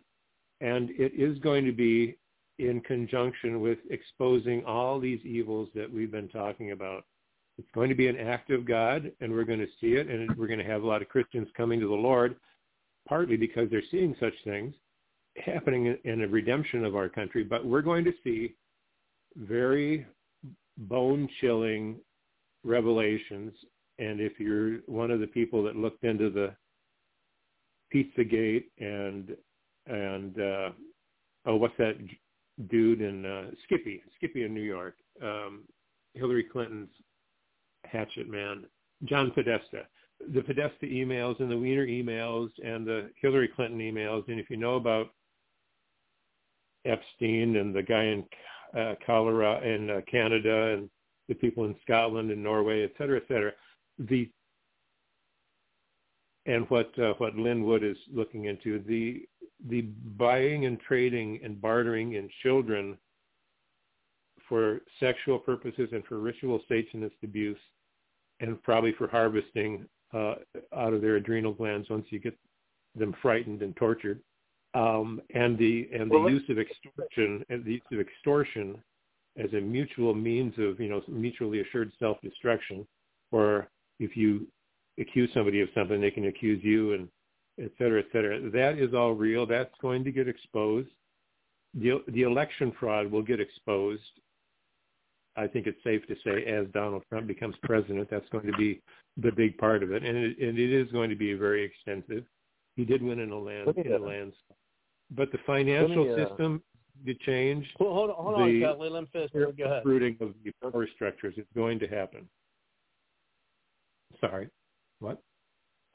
And 0.61 0.91
it 0.91 1.13
is 1.15 1.39
going 1.39 1.65
to 1.65 1.73
be 1.73 2.17
in 2.59 2.81
conjunction 2.81 3.61
with 3.61 3.79
exposing 3.91 4.65
all 4.65 4.99
these 4.99 5.21
evils 5.25 5.69
that 5.75 5.93
we've 5.93 6.11
been 6.11 6.29
talking 6.29 6.73
about. 6.73 7.05
It's 7.59 7.69
going 7.75 7.89
to 7.89 7.95
be 7.95 8.09
an 8.09 8.19
act 8.19 8.51
of 8.51 8.65
God, 8.65 9.11
and 9.21 9.33
we're 9.33 9.45
going 9.45 9.59
to 9.59 9.67
see 9.81 9.95
it, 9.95 10.09
and 10.09 10.37
we're 10.37 10.47
going 10.47 10.59
to 10.61 10.65
have 10.65 10.83
a 10.83 10.87
lot 10.87 11.03
of 11.03 11.09
Christians 11.09 11.49
coming 11.57 11.81
to 11.81 11.89
the 11.89 11.95
Lord, 11.95 12.37
partly 13.09 13.37
because 13.37 13.69
they're 13.71 13.83
seeing 13.91 14.15
such 14.21 14.35
things 14.45 14.75
happening 15.45 15.97
in 16.05 16.23
a 16.23 16.29
redemption 16.29 16.85
of 16.85 16.97
our 16.97 17.09
country. 17.09 17.45
But 17.45 17.65
we're 17.65 17.83
going 17.83 18.05
to 18.05 18.13
see 18.23 18.55
very 19.37 20.07
bone-chilling 20.77 21.97
revelations 22.65 23.53
and 23.99 24.21
if 24.21 24.39
you're 24.39 24.79
one 24.87 25.11
of 25.11 25.21
the 25.21 25.27
people 25.27 25.63
that 25.65 25.77
looked 25.77 26.05
into 26.05 26.31
the 26.31 26.55
Pizzagate 27.93 28.65
and 28.79 29.37
and 29.87 30.39
uh, 30.39 30.71
oh, 31.47 31.57
what's 31.57 31.77
that 31.79 31.97
dude 32.67 33.01
in 33.01 33.25
uh, 33.25 33.51
Skippy, 33.65 34.03
Skippy 34.17 34.45
in 34.45 34.55
New 34.55 34.63
York, 34.63 34.97
um, 35.23 35.63
Hillary 36.15 36.45
Clinton's 36.45 36.91
hatchet 37.85 38.29
man, 38.29 38.65
John 39.05 39.31
Podesta, 39.31 39.87
the 40.35 40.43
Podesta 40.43 40.87
emails 40.87 41.39
and 41.41 41.51
the 41.51 41.57
Weiner 41.57 41.87
emails 41.87 42.51
and 42.65 42.87
the 42.87 43.11
Hillary 43.21 43.49
Clinton 43.49 43.79
emails, 43.79 44.27
and 44.29 44.41
if 44.41 44.51
you 44.51 44.57
know 44.57 44.75
about 44.75 45.11
Epstein 46.85 47.57
and 47.57 47.75
the 47.75 47.83
guy 47.83 48.05
in 48.05 48.25
uh, 48.77 48.95
Colorado 49.07 49.65
and 49.65 49.91
uh, 49.91 50.01
Canada 50.11 50.75
and 50.75 50.91
the 51.29 51.35
people 51.35 51.65
in 51.65 51.77
Scotland 51.83 52.31
and 52.31 52.43
Norway, 52.43 52.83
et 52.83 52.93
cetera, 52.99 53.19
et 53.19 53.29
cetera, 53.29 53.53
the 53.99 54.29
and 56.47 56.69
what 56.71 56.99
uh, 56.99 57.13
what 57.19 57.37
Lin 57.37 57.63
Wood 57.65 57.85
is 57.85 57.97
looking 58.13 58.47
into 58.47 58.83
the 58.87 59.23
the 59.67 59.83
buying 60.17 60.67
and 60.67 60.79
trading 60.81 61.41
and 61.43 61.61
bartering 61.61 62.15
in 62.15 62.29
children 62.43 62.97
for 64.49 64.81
sexual 65.01 65.39
purposes 65.39 65.89
and 65.93 66.05
for 66.07 66.19
ritual 66.19 66.61
Satanist 66.69 67.17
abuse, 67.23 67.59
and 68.41 68.63
probably 68.63 68.93
for 68.93 69.09
harvesting 69.09 69.85
uh, 70.15 70.37
out 70.77 70.95
of 70.95 71.03
their 71.03 71.17
adrenal 71.17 71.53
glands 71.53 71.89
once 71.91 72.07
you 72.11 72.19
get 72.19 72.37
them 72.95 73.15
frightened 73.21 73.63
and 73.63 73.77
tortured, 73.77 74.21
um, 74.75 75.21
and 75.35 75.59
the 75.59 75.89
and 75.93 76.11
the 76.11 76.19
Well, 76.19 76.31
use 76.31 76.49
of 76.49 76.59
extortion 76.59 77.45
and 77.51 77.65
the 77.65 77.73
use 77.73 77.83
of 77.93 78.01
extortion 78.01 78.83
as 79.37 79.53
a 79.53 79.61
mutual 79.61 80.15
means 80.15 80.55
of 80.59 80.81
you 80.81 80.89
know 80.89 81.03
mutually 81.09 81.61
assured 81.61 81.93
self 81.99 82.21
destruction, 82.23 82.87
or 83.33 83.69
if 83.99 84.17
you 84.17 84.47
accuse 84.99 85.31
somebody 85.35 85.61
of 85.61 85.69
something, 85.75 86.01
they 86.01 86.11
can 86.11 86.27
accuse 86.27 86.63
you 86.63 86.95
and 86.95 87.09
et 87.61 87.71
cetera, 87.79 88.01
et 88.01 88.07
cetera. 88.13 88.51
That 88.51 88.79
is 88.79 88.95
all 88.95 89.13
real. 89.13 89.47
That's 89.47 89.75
going 89.81 90.05
to 90.05 90.13
get 90.13 90.29
exposed. 90.29 90.89
The, 91.75 92.03
the 92.09 92.23
election 92.23 92.73
fraud 92.79 93.11
will 93.11 93.23
get 93.23 93.41
exposed. 93.41 94.03
I 95.37 95.47
think 95.47 95.67
it's 95.67 95.83
safe 95.85 96.07
to 96.09 96.17
say 96.25 96.45
as 96.47 96.67
Donald 96.73 97.03
Trump 97.09 97.27
becomes 97.27 97.55
president, 97.63 98.09
that's 98.11 98.29
going 98.31 98.47
to 98.47 98.57
be 98.57 98.81
the 99.17 99.31
big 99.31 99.57
part 99.59 99.83
of 99.83 99.93
it. 99.93 100.03
And 100.03 100.17
it, 100.17 100.39
and 100.39 100.59
it 100.59 100.73
is 100.73 100.91
going 100.91 101.11
to 101.11 101.17
be 101.17 101.35
very 101.35 101.63
extensive. 101.65 102.25
He 102.77 102.85
did 102.85 103.03
win 103.03 103.21
in 103.21 103.31
a 103.31 103.39
land, 103.39 103.77
me, 103.77 103.83
in 103.85 103.93
a 103.93 103.97
uh, 103.97 103.99
lands. 104.01 104.35
But 105.11 105.31
the 105.31 105.39
financial 105.47 106.05
me, 106.05 106.13
uh, 106.13 106.29
system 106.29 106.63
to 107.07 107.15
change. 107.15 107.67
Well, 107.79 107.93
hold 107.93 108.11
on, 108.11 108.17
hold 108.17 108.35
on, 108.41 108.53
The- 108.53 108.61
Kelly. 108.61 108.91
Let 108.91 109.03
me 109.03 109.09
finish. 109.13 109.31
Go 109.33 109.65
ahead. 109.65 109.83
Rooting 109.85 110.17
of 110.21 110.35
the 110.45 110.53
power 110.63 110.89
structures 110.95 111.35
is 111.37 111.47
going 111.55 111.79
to 111.81 111.87
happen. 111.87 112.29
Sorry. 114.21 114.49
What? 114.99 115.23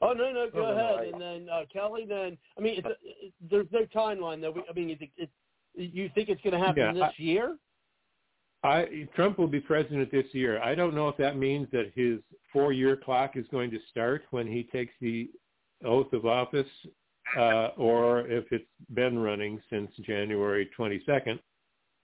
Oh 0.04 0.12
no, 0.12 0.30
no, 0.32 0.50
go 0.50 0.60
No, 0.62 0.68
no, 0.68 0.74
no, 0.76 0.80
ahead. 0.94 0.98
I- 1.00 1.04
and 1.12 1.20
then 1.20 1.48
uh, 1.48 1.62
Kelly. 1.72 2.04
Then 2.08 2.36
I 2.58 2.60
mean, 2.60 2.78
it's, 2.78 2.86
it, 3.02 3.32
there's 3.50 3.66
no 3.72 3.86
timeline 3.94 4.40
though. 4.40 4.50
We- 4.52 4.64
I 4.68 4.72
mean, 4.74 4.90
it, 4.90 5.10
it, 5.16 5.30
you 5.74 6.10
think 6.14 6.28
it's 6.28 6.42
going 6.42 6.52
to 6.52 6.58
happen 6.64 6.82
Yeah, 6.82 6.92
this 6.92 7.02
I- 7.02 7.12
year? 7.22 7.56
I 8.62 9.06
Trump 9.14 9.38
will 9.38 9.46
be 9.48 9.60
president 9.60 10.10
this 10.10 10.24
year. 10.32 10.60
I 10.62 10.74
don't 10.74 10.94
know 10.94 11.08
if 11.08 11.16
that 11.18 11.36
means 11.36 11.68
that 11.72 11.92
his 11.94 12.18
four-year 12.52 12.96
clock 12.96 13.36
is 13.36 13.44
going 13.50 13.70
to 13.70 13.78
start 13.90 14.22
when 14.30 14.46
he 14.46 14.62
takes 14.64 14.92
the 15.02 15.30
oath 15.84 16.10
of 16.14 16.24
office, 16.24 16.66
uh, 17.36 17.68
or 17.76 18.26
if 18.26 18.44
it's 18.52 18.64
been 18.94 19.18
running 19.18 19.60
since 19.68 19.90
January 20.00 20.70
22nd. 20.78 21.38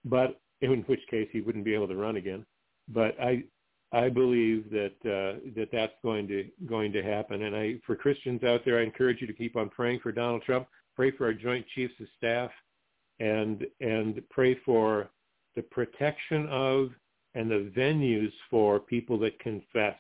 But 0.05 0.39
in 0.61 0.81
which 0.83 1.01
case 1.11 1.29
he 1.33 1.41
wouldn't 1.41 1.65
be 1.65 1.73
able 1.73 1.89
to 1.89 1.97
run 1.97 2.17
again. 2.17 2.45
But 2.89 3.19
I 3.19 3.45
I 3.93 4.09
believe 4.09 4.71
that 4.71 4.95
uh, 5.05 5.41
that 5.57 5.69
that's 5.73 5.95
going 6.03 6.29
to 6.29 6.47
going 6.67 6.93
to 6.93 7.03
happen. 7.03 7.43
And 7.43 7.57
I 7.57 7.75
for 7.87 7.97
Christians 7.97 8.45
out 8.45 8.65
there, 8.65 8.79
I 8.79 8.83
encourage 8.83 9.21
you 9.21 9.27
to 9.27 9.33
keep 9.33 9.57
on 9.57 9.69
praying 9.69 10.01
for 10.01 10.13
Donald 10.13 10.43
Trump. 10.43 10.69
Pray 10.95 11.11
for 11.11 11.27
our 11.27 11.35
Joint 11.35 11.67
Chiefs 11.75 11.95
of 12.01 12.07
Staff, 12.17 12.51
and 13.19 13.67
and 13.81 14.23
pray 14.31 14.55
for 14.65 15.11
the 15.57 15.63
protection 15.63 16.47
of 16.49 16.91
and 17.35 17.51
the 17.51 17.71
venues 17.77 18.33
for 18.49 18.79
people 18.79 19.19
that 19.19 19.39
confess 19.39 19.97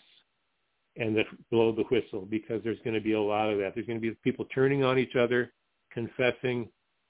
and 0.96 1.16
that 1.16 1.26
blow 1.50 1.72
the 1.72 1.84
whistle 1.84 2.26
because 2.28 2.62
there's 2.62 2.80
going 2.84 2.94
to 2.94 3.00
be 3.00 3.12
a 3.12 3.20
lot 3.20 3.48
of 3.48 3.58
that. 3.58 3.74
There's 3.74 3.86
going 3.86 4.00
to 4.00 4.10
be 4.10 4.14
people 4.22 4.46
turning 4.52 4.84
on 4.84 4.98
each 4.98 5.16
other, 5.16 5.52
confessing. 5.92 6.68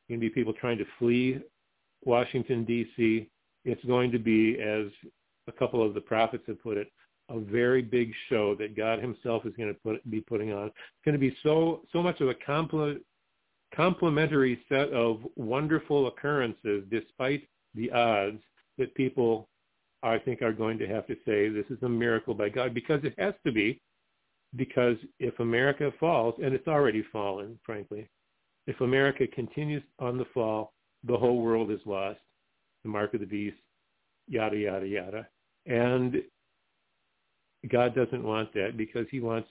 Going 0.08 0.20
to 0.20 0.26
be 0.26 0.30
people 0.30 0.52
trying 0.52 0.78
to 0.78 0.86
flee 0.98 1.40
Washington 2.04 2.64
D.C. 2.64 3.28
It's 3.64 3.84
going 3.84 4.10
to 4.12 4.18
be, 4.18 4.58
as 4.60 4.86
a 5.50 5.58
couple 5.58 5.84
of 5.84 5.94
the 5.94 6.00
prophets 6.00 6.44
have 6.46 6.62
put 6.62 6.76
it, 6.76 6.90
a 7.28 7.38
very 7.38 7.82
big 7.82 8.12
show 8.28 8.54
that 8.56 8.76
God 8.76 9.00
Himself 9.00 9.46
is 9.46 9.54
going 9.56 9.72
to 9.72 9.80
put, 9.80 10.10
be 10.10 10.20
putting 10.20 10.52
on. 10.52 10.66
It's 10.66 11.04
going 11.04 11.14
to 11.14 11.18
be 11.18 11.36
so 11.42 11.82
so 11.92 12.02
much 12.02 12.20
of 12.20 12.28
a 12.28 12.34
compl- 12.34 13.00
complementary 13.74 14.60
set 14.68 14.90
of 14.90 15.20
wonderful 15.36 16.08
occurrences, 16.08 16.84
despite 16.90 17.46
the 17.74 17.90
odds 17.92 18.42
that 18.78 18.94
people, 18.94 19.48
I 20.02 20.18
think, 20.18 20.42
are 20.42 20.52
going 20.52 20.78
to 20.78 20.88
have 20.88 21.06
to 21.06 21.16
say 21.26 21.48
this 21.48 21.66
is 21.70 21.82
a 21.82 21.88
miracle 21.88 22.34
by 22.34 22.48
God 22.48 22.74
because 22.74 23.00
it 23.04 23.14
has 23.18 23.34
to 23.46 23.52
be. 23.52 23.80
Because 24.56 24.96
if 25.20 25.38
America 25.38 25.92
falls, 26.00 26.34
and 26.42 26.52
it's 26.52 26.66
already 26.66 27.04
fallen, 27.12 27.56
frankly, 27.64 28.08
if 28.66 28.80
America 28.80 29.24
continues 29.28 29.84
on 30.00 30.18
the 30.18 30.24
fall, 30.34 30.72
the 31.04 31.16
whole 31.16 31.40
world 31.40 31.70
is 31.70 31.80
lost. 31.86 32.18
The 32.82 32.90
mark 32.90 33.14
of 33.14 33.20
the 33.20 33.26
beast, 33.26 33.58
yada 34.26 34.56
yada 34.56 34.86
yada, 34.86 35.28
and 35.66 36.22
God 37.70 37.94
doesn't 37.94 38.24
want 38.24 38.52
that 38.54 38.76
because 38.76 39.06
He 39.10 39.20
wants 39.20 39.48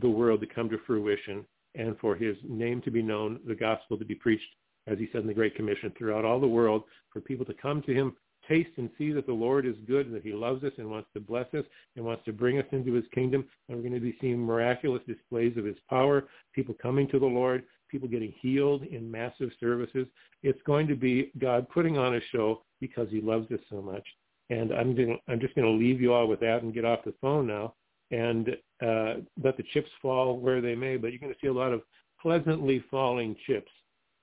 the 0.00 0.08
world 0.08 0.40
to 0.40 0.46
come 0.46 0.68
to 0.70 0.78
fruition 0.86 1.44
and 1.74 1.98
for 1.98 2.14
His 2.14 2.36
name 2.44 2.80
to 2.82 2.90
be 2.90 3.02
known, 3.02 3.40
the 3.46 3.54
gospel 3.54 3.96
to 3.98 4.04
be 4.04 4.14
preached 4.14 4.48
as 4.88 4.98
he 4.98 5.08
said 5.12 5.20
in 5.22 5.26
the 5.26 5.34
Great 5.34 5.54
Commission, 5.54 5.92
throughout 5.96 6.24
all 6.24 6.40
the 6.40 6.46
world, 6.46 6.84
for 7.12 7.20
people 7.20 7.44
to 7.44 7.54
come 7.54 7.82
to 7.82 7.94
him, 7.94 8.16
taste 8.48 8.70
and 8.76 8.88
see 8.96 9.12
that 9.12 9.26
the 9.26 9.32
Lord 9.32 9.66
is 9.66 9.74
good 9.86 10.06
and 10.06 10.14
that 10.14 10.22
he 10.22 10.32
loves 10.32 10.64
us 10.64 10.72
and 10.78 10.90
wants 10.90 11.08
to 11.12 11.20
bless 11.20 11.52
us 11.54 11.64
and 11.96 12.04
wants 12.04 12.24
to 12.24 12.32
bring 12.32 12.58
us 12.58 12.64
into 12.72 12.92
his 12.92 13.04
kingdom. 13.14 13.44
And 13.68 13.76
we're 13.76 13.88
going 13.88 13.94
to 13.94 14.00
be 14.00 14.16
seeing 14.20 14.38
miraculous 14.38 15.02
displays 15.06 15.56
of 15.56 15.64
his 15.64 15.76
power, 15.90 16.24
people 16.54 16.74
coming 16.80 17.06
to 17.08 17.18
the 17.18 17.26
Lord, 17.26 17.64
people 17.90 18.08
getting 18.08 18.32
healed 18.40 18.84
in 18.84 19.10
massive 19.10 19.50
services. 19.60 20.06
It's 20.42 20.62
going 20.64 20.86
to 20.88 20.94
be 20.94 21.32
God 21.38 21.68
putting 21.68 21.98
on 21.98 22.14
a 22.14 22.20
show 22.32 22.62
because 22.80 23.08
he 23.10 23.20
loves 23.20 23.50
us 23.50 23.60
so 23.68 23.82
much. 23.82 24.06
And 24.50 24.72
I'm, 24.72 24.94
going 24.94 25.18
I'm 25.28 25.40
just 25.40 25.54
going 25.54 25.66
to 25.66 25.72
leave 25.72 26.00
you 26.00 26.14
all 26.14 26.26
with 26.26 26.40
that 26.40 26.62
and 26.62 26.72
get 26.72 26.84
off 26.84 27.04
the 27.04 27.14
phone 27.20 27.46
now 27.46 27.74
and 28.10 28.48
uh, 28.82 29.20
let 29.42 29.56
the 29.56 29.64
chips 29.74 29.90
fall 30.00 30.38
where 30.38 30.60
they 30.60 30.74
may. 30.74 30.96
But 30.96 31.08
you're 31.08 31.20
going 31.20 31.32
to 31.32 31.38
see 31.40 31.48
a 31.48 31.52
lot 31.52 31.72
of 31.72 31.82
pleasantly 32.20 32.82
falling 32.90 33.36
chips 33.46 33.70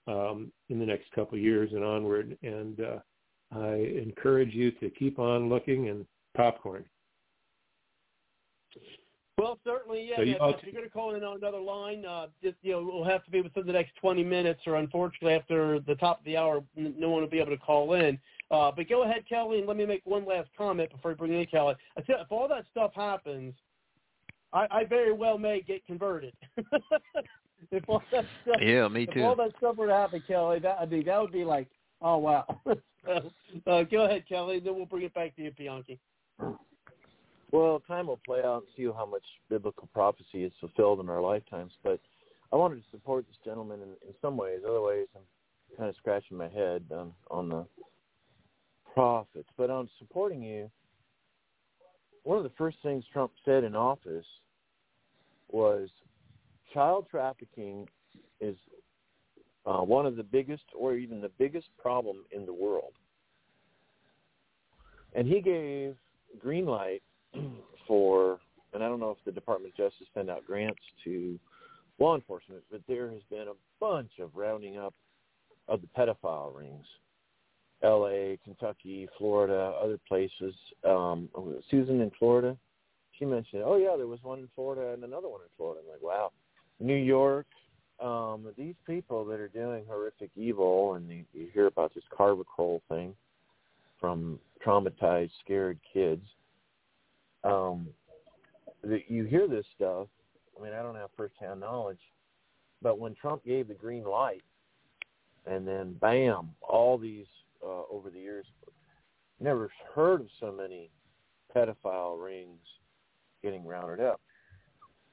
um, 0.07 0.51
in 0.69 0.79
the 0.79 0.85
next 0.85 1.11
couple 1.13 1.37
of 1.37 1.43
years 1.43 1.71
and 1.73 1.83
onward. 1.83 2.37
And 2.41 2.79
uh, 2.79 2.97
I 3.55 3.75
encourage 3.75 4.53
you 4.53 4.71
to 4.71 4.89
keep 4.89 5.19
on 5.19 5.49
looking 5.49 5.89
and 5.89 6.05
popcorn. 6.35 6.85
Well, 9.37 9.59
certainly, 9.65 10.07
yeah. 10.09 10.15
So 10.15 10.21
you 10.21 10.37
if 10.39 10.63
you're 10.63 10.71
going 10.71 10.85
to 10.85 10.89
call 10.89 11.13
in 11.13 11.23
on 11.23 11.37
another 11.37 11.59
line, 11.59 12.05
uh, 12.05 12.27
just 12.41 12.55
you 12.61 12.71
know, 12.71 12.87
it'll 12.87 13.03
have 13.03 13.23
to 13.25 13.31
be 13.31 13.41
within 13.41 13.67
the 13.67 13.73
next 13.73 13.93
20 13.97 14.23
minutes, 14.23 14.61
or 14.65 14.75
unfortunately, 14.75 15.33
after 15.33 15.79
the 15.81 15.95
top 15.95 16.19
of 16.19 16.25
the 16.25 16.37
hour, 16.37 16.63
n- 16.77 16.95
no 16.97 17.09
one 17.09 17.21
will 17.21 17.29
be 17.29 17.39
able 17.39 17.51
to 17.51 17.57
call 17.57 17.93
in. 17.93 18.17
Uh, 18.51 18.71
but 18.75 18.87
go 18.87 19.03
ahead, 19.03 19.23
Kelly, 19.27 19.59
and 19.59 19.67
let 19.67 19.75
me 19.77 19.85
make 19.85 20.05
one 20.05 20.25
last 20.25 20.49
comment 20.57 20.91
before 20.91 21.11
we 21.11 21.15
bring 21.15 21.33
in 21.33 21.45
Kelly. 21.47 21.75
I 21.97 22.01
said, 22.05 22.17
if 22.19 22.31
all 22.31 22.47
that 22.47 22.65
stuff 22.71 22.91
happens, 22.93 23.53
I, 24.53 24.67
I 24.69 24.83
very 24.85 25.13
well 25.13 25.37
may 25.37 25.61
get 25.61 25.85
converted. 25.85 26.33
if 27.71 27.83
all 27.87 28.03
that 28.11 28.25
stuff, 28.43 28.57
Yeah, 28.61 28.87
me 28.87 29.05
too. 29.07 29.19
if 29.19 29.25
all 29.25 29.35
that 29.35 29.51
stuff 29.57 29.77
were 29.77 29.87
to 29.87 29.93
happen, 29.93 30.23
Kelly, 30.27 30.59
that 30.59 30.79
would 30.79 30.89
be 30.89 31.03
that 31.03 31.21
would 31.21 31.31
be 31.31 31.43
like, 31.43 31.67
oh 32.01 32.17
wow. 32.17 32.45
so, 33.05 33.31
uh, 33.67 33.83
go 33.83 34.05
ahead, 34.05 34.23
Kelly, 34.29 34.57
and 34.57 34.65
then 34.65 34.75
we'll 34.75 34.85
bring 34.85 35.03
it 35.03 35.13
back 35.13 35.35
to 35.35 35.41
you, 35.41 35.51
Bianchi. 35.57 35.99
Well, 37.51 37.81
time 37.87 38.07
will 38.07 38.19
play 38.25 38.41
out 38.43 38.63
and 38.63 38.67
see 38.75 38.83
how 38.83 39.05
much 39.05 39.23
biblical 39.49 39.87
prophecy 39.93 40.43
is 40.43 40.51
fulfilled 40.59 40.99
in 40.99 41.09
our 41.09 41.21
lifetimes. 41.21 41.73
But 41.83 41.99
I 42.51 42.57
wanted 42.57 42.75
to 42.75 42.89
support 42.91 43.25
this 43.27 43.37
gentleman 43.45 43.79
in, 43.81 43.89
in 44.07 44.13
some 44.21 44.35
ways. 44.35 44.59
Other 44.67 44.81
ways, 44.81 45.07
I'm 45.15 45.21
kind 45.77 45.89
of 45.89 45.95
scratching 45.95 46.37
my 46.37 46.49
head 46.49 46.83
on, 46.91 47.13
on 47.31 47.49
the 47.49 47.65
prophets. 48.95 49.49
But 49.57 49.69
on 49.69 49.87
supporting 49.99 50.41
you, 50.41 50.71
one 52.23 52.37
of 52.37 52.43
the 52.43 52.51
first 52.57 52.77
things 52.81 53.03
Trump 53.13 53.31
said 53.45 53.63
in 53.63 53.75
office 53.75 54.25
was 55.51 55.89
child 56.73 57.05
trafficking 57.11 57.87
is 58.41 58.55
uh, 59.65 59.81
one 59.81 60.05
of 60.05 60.15
the 60.15 60.23
biggest 60.23 60.63
or 60.75 60.95
even 60.95 61.21
the 61.21 61.31
biggest 61.37 61.67
problem 61.77 62.25
in 62.31 62.45
the 62.45 62.53
world. 62.53 62.93
And 65.13 65.27
he 65.27 65.39
gave 65.39 65.95
green 66.39 66.65
light 66.65 67.03
for, 67.87 68.39
and 68.73 68.83
I 68.83 68.87
don't 68.87 68.99
know 68.99 69.11
if 69.11 69.23
the 69.23 69.31
Department 69.31 69.73
of 69.73 69.77
Justice 69.77 70.07
send 70.13 70.29
out 70.29 70.45
grants 70.45 70.81
to 71.03 71.39
law 71.99 72.15
enforcement, 72.15 72.63
but 72.71 72.81
there 72.87 73.09
has 73.11 73.21
been 73.29 73.47
a 73.47 73.53
bunch 73.79 74.11
of 74.19 74.35
rounding 74.35 74.77
up 74.77 74.93
of 75.67 75.81
the 75.81 75.87
pedophile 75.97 76.55
rings. 76.55 76.85
L.A., 77.83 78.39
Kentucky, 78.43 79.07
Florida, 79.17 79.73
other 79.81 79.99
places. 80.07 80.53
Um, 80.87 81.29
Susan 81.69 82.01
in 82.01 82.11
Florida, 82.17 82.57
she 83.17 83.25
mentioned, 83.25 83.63
oh 83.65 83.77
yeah, 83.77 83.95
there 83.97 84.07
was 84.07 84.19
one 84.23 84.39
in 84.39 84.49
Florida 84.55 84.93
and 84.93 85.03
another 85.03 85.27
one 85.27 85.41
in 85.41 85.49
Florida. 85.57 85.81
I'm 85.83 85.91
like, 85.91 86.01
wow. 86.01 86.31
New 86.79 86.95
York, 86.95 87.47
um, 88.01 88.47
these 88.57 88.75
people 88.85 89.23
that 89.25 89.39
are 89.39 89.47
doing 89.47 89.83
horrific 89.87 90.29
evil, 90.35 90.95
and 90.95 91.09
you, 91.09 91.23
you 91.33 91.47
hear 91.53 91.67
about 91.67 91.93
this 91.93 92.03
Carver 92.15 92.43
thing 92.89 93.13
from 93.99 94.39
traumatized, 94.65 95.31
scared 95.43 95.79
kids. 95.93 96.25
Um, 97.43 97.87
that 98.83 99.09
you 99.09 99.23
hear 99.23 99.47
this 99.47 99.65
stuff. 99.75 100.07
I 100.59 100.63
mean, 100.63 100.73
I 100.73 100.81
don't 100.81 100.95
have 100.95 101.09
firsthand 101.15 101.59
knowledge, 101.59 101.99
but 102.81 102.99
when 102.99 103.15
Trump 103.15 103.43
gave 103.45 103.67
the 103.67 103.73
green 103.73 104.03
light, 104.03 104.43
and 105.45 105.67
then 105.67 105.93
bam, 106.01 106.49
all 106.61 106.97
these 106.97 107.27
uh, 107.65 107.83
over 107.91 108.09
the 108.09 108.19
years, 108.19 108.45
never 109.39 109.69
heard 109.93 110.21
of 110.21 110.27
so 110.39 110.51
many 110.51 110.89
pedophile 111.55 112.23
rings 112.23 112.59
getting 113.43 113.65
rounded 113.65 113.99
up, 114.05 114.21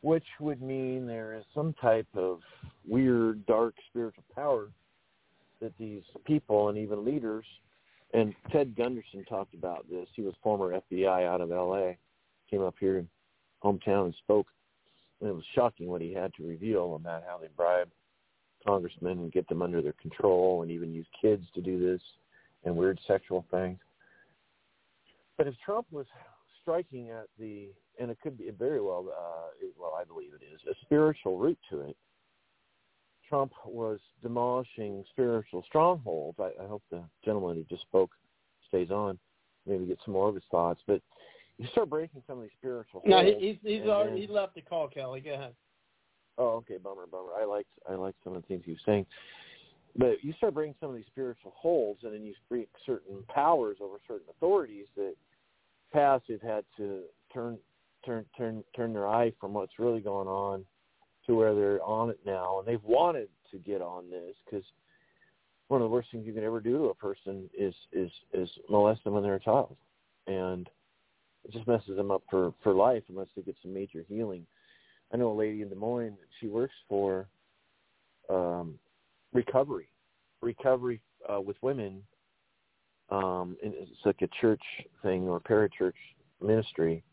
which 0.00 0.26
would 0.40 0.60
mean 0.62 1.06
there 1.06 1.34
is 1.34 1.44
some 1.54 1.74
type 1.80 2.06
of 2.14 2.40
weird, 2.86 3.44
dark 3.46 3.74
spiritual 3.88 4.24
power 4.34 4.68
that 5.60 5.76
these 5.78 6.02
people 6.24 6.68
and 6.68 6.78
even 6.78 7.04
leaders, 7.04 7.44
and 8.14 8.34
Ted 8.50 8.76
Gunderson 8.76 9.24
talked 9.24 9.54
about 9.54 9.88
this. 9.88 10.08
He 10.14 10.22
was 10.22 10.34
former 10.42 10.80
FBI 10.90 11.26
out 11.26 11.40
of 11.40 11.52
L.A., 11.52 11.96
came 12.50 12.62
up 12.62 12.74
here 12.78 12.98
in 12.98 13.08
hometown 13.62 14.06
and 14.06 14.14
spoke, 14.22 14.48
and 15.20 15.30
it 15.30 15.34
was 15.34 15.44
shocking 15.54 15.86
what 15.86 16.02
he 16.02 16.12
had 16.12 16.34
to 16.34 16.46
reveal 16.46 16.96
about 16.96 17.22
how 17.26 17.38
they 17.38 17.48
bribe 17.56 17.88
congressmen 18.66 19.18
and 19.18 19.32
get 19.32 19.48
them 19.48 19.62
under 19.62 19.82
their 19.82 19.94
control 19.94 20.62
and 20.62 20.70
even 20.70 20.92
use 20.92 21.06
kids 21.20 21.44
to 21.54 21.60
do 21.60 21.80
this 21.80 22.00
and 22.64 22.76
weird 22.76 22.98
sexual 23.06 23.44
things. 23.50 23.78
But 25.38 25.46
if 25.46 25.54
Trump 25.64 25.86
was 25.90 26.06
striking 26.60 27.10
at 27.10 27.26
the, 27.38 27.68
and 27.98 28.10
it 28.10 28.18
could 28.22 28.38
be 28.38 28.50
very 28.50 28.80
well, 28.80 29.06
uh, 29.10 29.66
well, 29.78 29.94
I 30.00 30.04
believe 30.04 30.30
it 30.34 30.44
is, 30.44 30.60
a 30.70 30.74
spiritual 30.84 31.38
root 31.38 31.58
to 31.70 31.80
it, 31.80 31.96
Trump 33.28 33.52
was 33.66 33.98
demolishing 34.22 35.04
spiritual 35.10 35.64
strongholds. 35.66 36.38
I, 36.38 36.50
I 36.62 36.66
hope 36.68 36.82
the 36.90 37.02
gentleman 37.24 37.56
who 37.56 37.64
just 37.64 37.82
spoke 37.82 38.10
stays 38.68 38.90
on, 38.90 39.18
maybe 39.66 39.86
get 39.86 39.98
some 40.04 40.14
more 40.14 40.28
of 40.28 40.34
his 40.34 40.44
thoughts. 40.50 40.80
But 40.86 41.00
you 41.58 41.66
start 41.68 41.88
breaking 41.90 42.22
some 42.26 42.38
of 42.38 42.42
these 42.42 42.52
spiritual 42.58 43.02
No, 43.06 43.24
he, 43.24 43.34
he's 43.38 43.56
he's 43.62 43.88
already 43.88 44.10
then- 44.10 44.20
he 44.20 44.26
left 44.26 44.54
the 44.54 44.60
call, 44.60 44.88
Kelly. 44.88 45.20
Go 45.20 45.32
ahead. 45.34 45.54
Oh, 46.38 46.48
okay, 46.56 46.78
bummer, 46.78 47.06
bummer. 47.10 47.32
I 47.38 47.44
liked 47.44 47.68
I 47.88 47.94
liked 47.94 48.16
some 48.24 48.34
of 48.34 48.42
the 48.42 48.48
things 48.48 48.62
he 48.64 48.72
was 48.72 48.80
saying. 48.86 49.06
But 49.96 50.22
you 50.22 50.32
start 50.34 50.54
breaking 50.54 50.76
some 50.80 50.90
of 50.90 50.96
these 50.96 51.06
spiritual 51.06 51.52
holds, 51.56 52.04
and 52.04 52.14
then 52.14 52.24
you 52.24 52.34
break 52.48 52.68
certain 52.86 53.22
powers 53.28 53.76
over 53.80 53.96
certain 54.06 54.26
authorities 54.30 54.86
that 54.96 55.14
past 55.92 56.24
have 56.28 56.40
had 56.40 56.64
to 56.78 57.02
turn 57.32 57.58
turn 58.04 58.24
turn 58.36 58.64
turn 58.74 58.92
their 58.92 59.06
eye 59.08 59.32
from 59.40 59.52
what's 59.52 59.78
really 59.78 60.00
going 60.00 60.28
on 60.28 60.64
to 61.26 61.34
where 61.34 61.54
they're 61.54 61.82
on 61.82 62.10
it 62.10 62.18
now, 62.24 62.58
and 62.58 62.66
they've 62.66 62.82
wanted 62.82 63.28
to 63.50 63.58
get 63.58 63.82
on 63.82 64.08
this 64.10 64.34
because 64.44 64.64
one 65.68 65.80
of 65.80 65.84
the 65.84 65.92
worst 65.92 66.08
things 66.10 66.26
you 66.26 66.32
can 66.32 66.44
ever 66.44 66.60
do 66.60 66.78
to 66.78 66.84
a 66.84 66.94
person 66.94 67.48
is 67.58 67.74
is 67.92 68.10
is 68.32 68.48
molest 68.68 69.04
them 69.04 69.12
when 69.12 69.22
they're 69.22 69.34
a 69.34 69.40
child. 69.40 69.76
and 70.26 70.68
it 71.44 71.52
just 71.52 71.66
messes 71.66 71.96
them 71.96 72.10
up 72.10 72.22
for 72.30 72.54
for 72.62 72.72
life 72.72 73.02
unless 73.08 73.28
they 73.36 73.42
get 73.42 73.56
some 73.62 73.74
major 73.74 74.04
healing. 74.08 74.46
I 75.12 75.16
know 75.16 75.32
a 75.32 75.34
lady 75.34 75.62
in 75.62 75.68
Des 75.68 75.74
Moines. 75.74 76.16
That 76.20 76.28
she 76.40 76.46
works 76.46 76.74
for 76.88 77.26
um, 78.30 78.78
recovery, 79.32 79.88
recovery 80.40 81.00
uh, 81.32 81.40
with 81.40 81.56
women. 81.62 82.02
Um, 83.10 83.56
and 83.62 83.74
it's 83.76 83.90
like 84.04 84.22
a 84.22 84.28
church 84.40 84.62
thing 85.02 85.28
or 85.28 85.40
parachurch 85.40 85.92
ministry. 86.40 87.04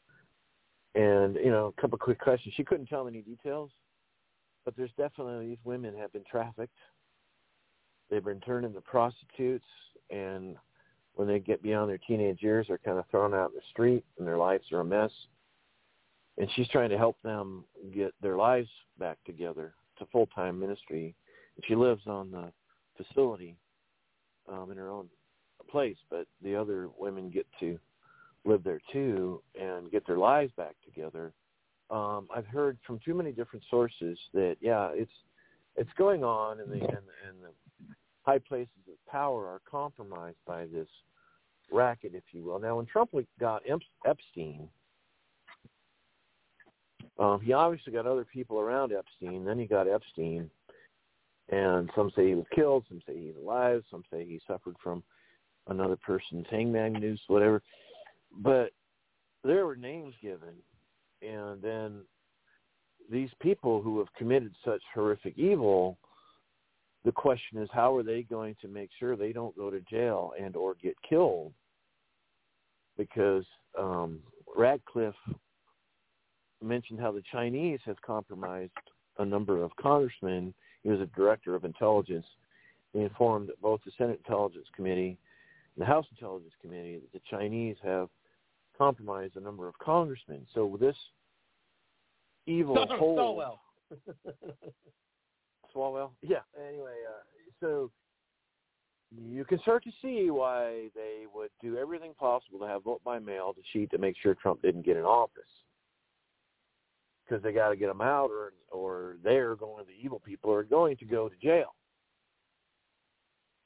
And 0.95 1.35
you 1.35 1.51
know, 1.51 1.73
a 1.77 1.81
couple 1.81 1.95
of 1.95 2.01
quick 2.01 2.19
questions. 2.19 2.53
She 2.55 2.63
couldn't 2.63 2.87
tell 2.87 3.07
any 3.07 3.21
details, 3.21 3.71
but 4.65 4.75
there's 4.75 4.91
definitely 4.97 5.47
these 5.47 5.57
women 5.63 5.95
have 5.97 6.11
been 6.13 6.23
trafficked. 6.29 6.77
They've 8.09 8.23
been 8.23 8.39
turned 8.41 8.65
into 8.65 8.81
prostitutes, 8.81 9.65
and 10.09 10.55
when 11.13 11.27
they 11.27 11.39
get 11.39 11.61
beyond 11.61 11.89
their 11.89 11.99
teenage 11.99 12.41
years, 12.41 12.65
they're 12.67 12.79
kind 12.79 12.97
of 12.97 13.05
thrown 13.11 13.33
out 13.33 13.51
in 13.51 13.55
the 13.55 13.61
street, 13.71 14.03
and 14.17 14.27
their 14.27 14.37
lives 14.37 14.71
are 14.71 14.79
a 14.79 14.85
mess. 14.85 15.11
And 16.37 16.49
she's 16.55 16.67
trying 16.69 16.89
to 16.89 16.97
help 16.97 17.17
them 17.21 17.65
get 17.93 18.13
their 18.21 18.37
lives 18.37 18.69
back 18.97 19.17
together 19.25 19.73
to 19.99 20.05
full 20.07 20.27
time 20.27 20.59
ministry. 20.59 21.13
She 21.67 21.75
lives 21.75 22.03
on 22.07 22.31
the 22.31 22.51
facility 22.97 23.55
um, 24.47 24.71
in 24.71 24.77
her 24.77 24.89
own 24.89 25.07
place, 25.69 25.97
but 26.09 26.27
the 26.41 26.55
other 26.55 26.89
women 26.97 27.29
get 27.29 27.45
to 27.59 27.79
live 28.45 28.63
there 28.63 28.81
too 28.91 29.41
and 29.59 29.91
get 29.91 30.05
their 30.07 30.17
lives 30.17 30.51
back 30.57 30.75
together. 30.85 31.33
Um, 31.91 32.27
I've 32.35 32.45
heard 32.45 32.77
from 32.85 32.99
too 33.03 33.13
many 33.13 33.31
different 33.31 33.65
sources 33.69 34.17
that 34.33 34.57
yeah, 34.61 34.89
it's 34.93 35.11
it's 35.75 35.89
going 35.97 36.23
on, 36.23 36.59
and 36.59 36.69
the 36.69 36.75
and, 36.75 37.05
and 37.27 37.37
the 37.41 37.51
high 38.23 38.39
places 38.39 38.69
of 38.87 39.11
power 39.11 39.47
are 39.47 39.61
compromised 39.69 40.37
by 40.45 40.65
this 40.65 40.87
racket, 41.71 42.13
if 42.13 42.23
you 42.31 42.43
will. 42.43 42.59
Now, 42.59 42.77
when 42.77 42.85
Trump 42.85 43.11
got 43.39 43.63
Epstein, 44.05 44.67
um, 47.17 47.41
he 47.41 47.53
obviously 47.53 47.91
got 47.93 48.05
other 48.05 48.25
people 48.25 48.59
around 48.59 48.91
Epstein. 48.93 49.45
Then 49.45 49.59
he 49.59 49.65
got 49.65 49.87
Epstein, 49.87 50.49
and 51.51 51.89
some 51.95 52.11
say 52.15 52.27
he 52.27 52.35
was 52.35 52.45
killed, 52.53 52.85
some 52.87 53.01
say 53.07 53.17
he's 53.17 53.35
alive, 53.41 53.83
some 53.89 54.03
say 54.11 54.25
he 54.25 54.39
suffered 54.47 54.75
from 54.83 55.03
another 55.67 55.97
person's 55.97 56.45
hangman 56.49 56.93
noose, 56.93 57.21
whatever. 57.27 57.61
But 58.37 58.71
there 59.43 59.65
were 59.65 59.75
names 59.75 60.13
given, 60.21 60.55
and 61.21 61.61
then 61.61 62.01
these 63.11 63.29
people 63.41 63.81
who 63.81 63.97
have 63.99 64.13
committed 64.17 64.53
such 64.63 64.81
horrific 64.93 65.37
evil, 65.37 65.97
the 67.05 67.11
question 67.11 67.61
is 67.61 67.69
how 67.71 67.95
are 67.95 68.03
they 68.03 68.23
going 68.23 68.55
to 68.61 68.67
make 68.67 68.89
sure 68.99 69.15
they 69.15 69.31
don't 69.31 69.55
go 69.55 69.69
to 69.69 69.79
jail 69.81 70.33
and 70.39 70.55
or 70.55 70.75
get 70.81 70.95
killed? 71.07 71.53
Because 72.97 73.45
um, 73.77 74.19
Ratcliffe 74.55 75.15
mentioned 76.61 76.99
how 76.99 77.11
the 77.11 77.23
Chinese 77.31 77.79
have 77.85 78.01
compromised 78.01 78.71
a 79.17 79.25
number 79.25 79.63
of 79.63 79.71
congressmen. 79.81 80.53
He 80.83 80.89
was 80.89 81.01
a 81.01 81.05
director 81.07 81.55
of 81.55 81.65
intelligence. 81.65 82.25
He 82.93 83.01
informed 83.01 83.51
both 83.61 83.81
the 83.85 83.91
Senate 83.97 84.21
Intelligence 84.25 84.67
Committee 84.75 85.17
and 85.75 85.81
the 85.81 85.85
House 85.85 86.05
Intelligence 86.11 86.53
Committee 86.61 86.99
that 86.99 87.11
the 87.13 87.21
Chinese 87.29 87.75
have 87.83 88.09
compromised 88.77 89.35
a 89.35 89.41
number 89.41 89.67
of 89.67 89.77
congressmen. 89.79 90.45
So 90.53 90.77
this 90.79 90.95
evil 92.47 92.75
So, 92.75 92.97
whole 92.97 93.17
so 93.17 93.31
well. 93.33 93.61
Swalwell. 95.75 96.11
Yeah. 96.21 96.39
Anyway, 96.67 96.95
uh, 97.07 97.21
so 97.59 97.91
you 99.15 99.45
can 99.45 99.59
start 99.59 99.83
to 99.83 99.91
see 100.01 100.29
why 100.29 100.89
they 100.95 101.25
would 101.33 101.49
do 101.61 101.77
everything 101.77 102.13
possible 102.19 102.59
to 102.59 102.65
have 102.65 102.83
vote 102.83 103.01
by 103.03 103.19
mail 103.19 103.53
to 103.53 103.61
cheat 103.73 103.91
to 103.91 103.97
make 103.97 104.15
sure 104.21 104.35
Trump 104.35 104.61
didn't 104.61 104.85
get 104.85 104.97
in 104.97 105.03
office. 105.03 105.43
Because 107.29 107.43
they 107.43 107.51
got 107.51 107.69
to 107.69 107.75
get 107.75 107.87
them 107.87 108.01
out, 108.01 108.31
or 108.31 108.53
or 108.71 109.17
they're 109.23 109.55
going. 109.55 109.85
To 109.85 109.87
the 109.87 110.03
evil 110.03 110.19
people 110.25 110.51
are 110.51 110.63
going 110.63 110.97
to 110.97 111.05
go 111.05 111.29
to 111.29 111.35
jail. 111.37 111.75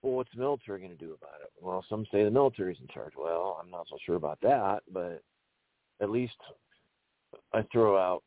Well, 0.02 0.14
what's 0.14 0.32
the 0.34 0.42
military 0.42 0.80
going 0.80 0.92
to 0.92 0.98
do 0.98 1.14
about 1.14 1.40
it? 1.42 1.52
Well, 1.62 1.86
some 1.90 2.06
say 2.12 2.26
the 2.26 2.32
military's 2.32 2.78
in 2.82 2.88
charge. 2.94 3.14
Well, 3.18 3.58
I'm 3.64 3.72
not 3.72 3.88
so 3.90 3.98
sure 4.06 4.16
about 4.16 4.40
that, 4.42 4.84
but 4.92 5.22
at 6.02 6.10
least 6.10 6.36
I 7.54 7.62
throw 7.72 7.98
out 7.98 8.22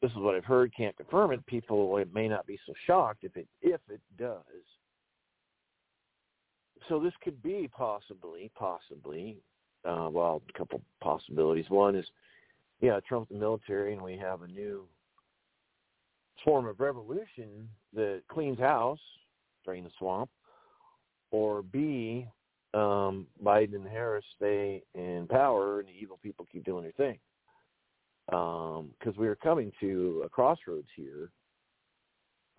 this 0.00 0.10
is 0.12 0.16
what 0.18 0.34
I've 0.34 0.44
heard, 0.44 0.72
can't 0.76 0.96
confirm 0.96 1.32
it. 1.32 1.44
People 1.46 1.96
it 1.98 2.14
may 2.14 2.28
not 2.28 2.46
be 2.46 2.58
so 2.66 2.72
shocked 2.86 3.24
if 3.24 3.36
it 3.36 3.48
if 3.62 3.80
it 3.90 4.00
does. 4.18 4.42
So 6.88 7.00
this 7.00 7.12
could 7.22 7.42
be 7.42 7.68
possibly, 7.76 8.50
possibly, 8.56 9.36
uh, 9.84 10.08
well, 10.10 10.40
a 10.48 10.58
couple 10.58 10.80
possibilities. 11.02 11.66
One 11.68 11.96
is, 11.96 12.06
yeah, 12.80 13.00
Trump's 13.08 13.30
the 13.30 13.36
military, 13.36 13.92
and 13.92 14.02
we 14.02 14.16
have 14.16 14.42
a 14.42 14.48
new 14.48 14.86
form 16.44 16.66
of 16.66 16.80
revolution 16.80 17.68
that 17.94 18.22
cleans 18.28 18.58
house, 18.58 19.00
drain 19.64 19.84
the 19.84 19.90
swamp, 19.98 20.30
or 21.30 21.62
B, 21.62 22.26
um, 22.74 23.26
Biden 23.42 23.74
and 23.74 23.88
Harris 23.88 24.24
stay 24.36 24.82
in 24.94 25.26
power 25.28 25.80
and 25.80 25.88
the 25.88 25.92
evil 25.92 26.18
people 26.22 26.46
keep 26.50 26.64
doing 26.64 26.82
their 26.82 26.92
thing 26.92 27.18
because 28.26 29.16
we 29.16 29.26
are 29.26 29.36
coming 29.36 29.72
to 29.80 30.22
a 30.24 30.28
crossroads 30.28 30.88
here 30.94 31.30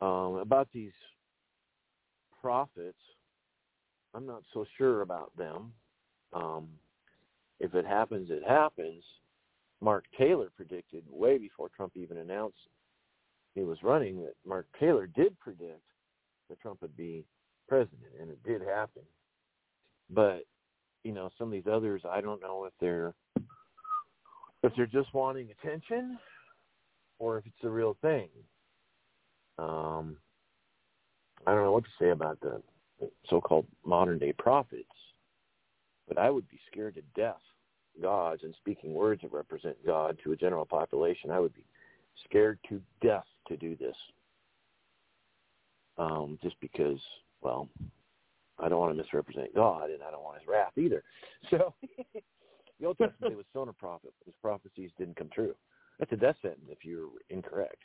um, 0.02 0.36
about 0.36 0.68
these 0.74 0.91
prophets. 2.41 2.98
I'm 4.16 4.26
not 4.26 4.44
so 4.54 4.66
sure 4.78 5.02
about 5.02 5.32
them. 5.38 5.72
Um, 6.34 6.70
if 7.60 7.76
it 7.76 7.86
happens, 7.86 8.30
it 8.32 8.44
happens. 8.48 9.04
Mark 9.81 10.06
Taylor 10.18 10.49
predicted 10.56 11.03
way 11.10 11.38
before 11.38 11.69
Trump 11.69 11.93
even 11.95 12.18
announced 12.18 12.57
he 13.56 13.64
was 13.64 13.81
running 13.84 14.18
that 14.22 14.35
Mark 14.45 14.68
Taylor 14.80 15.07
did 15.07 15.39
predict 15.39 15.81
that 16.49 16.60
Trump 16.61 16.81
would 16.81 16.95
be 16.95 17.26
president, 17.68 18.11
and 18.19 18.30
it 18.30 18.43
did 18.43 18.61
happen. 18.61 19.03
But 20.10 20.45
you 21.03 21.14
know, 21.14 21.30
some 21.38 21.47
of 21.47 21.53
these 21.53 21.72
others, 21.72 22.01
I 22.10 22.22
don't 22.22 22.41
know 22.41 22.65
if 22.65 22.73
they're 22.80 23.14
if 24.64 24.73
they're 24.76 24.85
just 24.85 25.14
wanting 25.14 25.49
attention 25.51 26.18
or 27.19 27.38
if 27.38 27.45
it's 27.45 27.56
the 27.61 27.69
real 27.69 27.95
thing. 28.01 28.27
Um, 29.57 30.18
I 31.47 31.53
don't 31.53 31.64
know 31.64 31.72
what 31.72 31.85
to 31.85 31.89
say 31.99 32.10
about 32.10 32.39
the 32.41 32.61
so-called 33.30 33.65
modern 33.85 34.19
day 34.19 34.34
prophets, 34.34 34.89
but 36.07 36.18
I 36.18 36.30
would 36.30 36.47
be 36.49 36.60
scared 36.72 36.95
to 36.95 37.01
death. 37.15 37.39
Gods 38.01 38.43
and 38.43 38.53
speaking 38.57 38.93
words 38.93 39.21
that 39.21 39.31
represent 39.31 39.76
God 39.85 40.17
to 40.23 40.31
a 40.31 40.35
general 40.35 40.65
population, 40.65 41.31
I 41.31 41.39
would 41.39 41.53
be 41.53 41.65
scared 42.26 42.59
to 42.69 42.81
death 43.01 43.26
to 43.47 43.57
do 43.57 43.76
this. 43.76 43.95
Um, 45.97 46.39
just 46.41 46.55
because, 46.61 46.99
well, 47.41 47.67
I 48.57 48.69
don't 48.69 48.80
want 48.80 48.93
to 48.93 49.01
misrepresent 49.01 49.53
God, 49.53 49.89
and 49.89 50.01
I 50.01 50.11
don't 50.11 50.23
want 50.23 50.39
His 50.39 50.47
wrath 50.47 50.73
either. 50.77 51.03
So 51.49 51.73
the 52.80 52.85
Old 52.85 52.97
Testament 52.97 53.35
was 53.35 53.45
sown 53.53 53.69
a 53.69 53.73
prophet, 53.73 54.13
but 54.19 54.26
his 54.26 54.35
prophecies 54.41 54.91
didn't 54.97 55.17
come 55.17 55.30
true. 55.34 55.53
That's 55.99 56.11
a 56.13 56.15
death 56.15 56.35
sentence 56.41 56.67
if 56.69 56.85
you're 56.85 57.09
incorrect. 57.30 57.84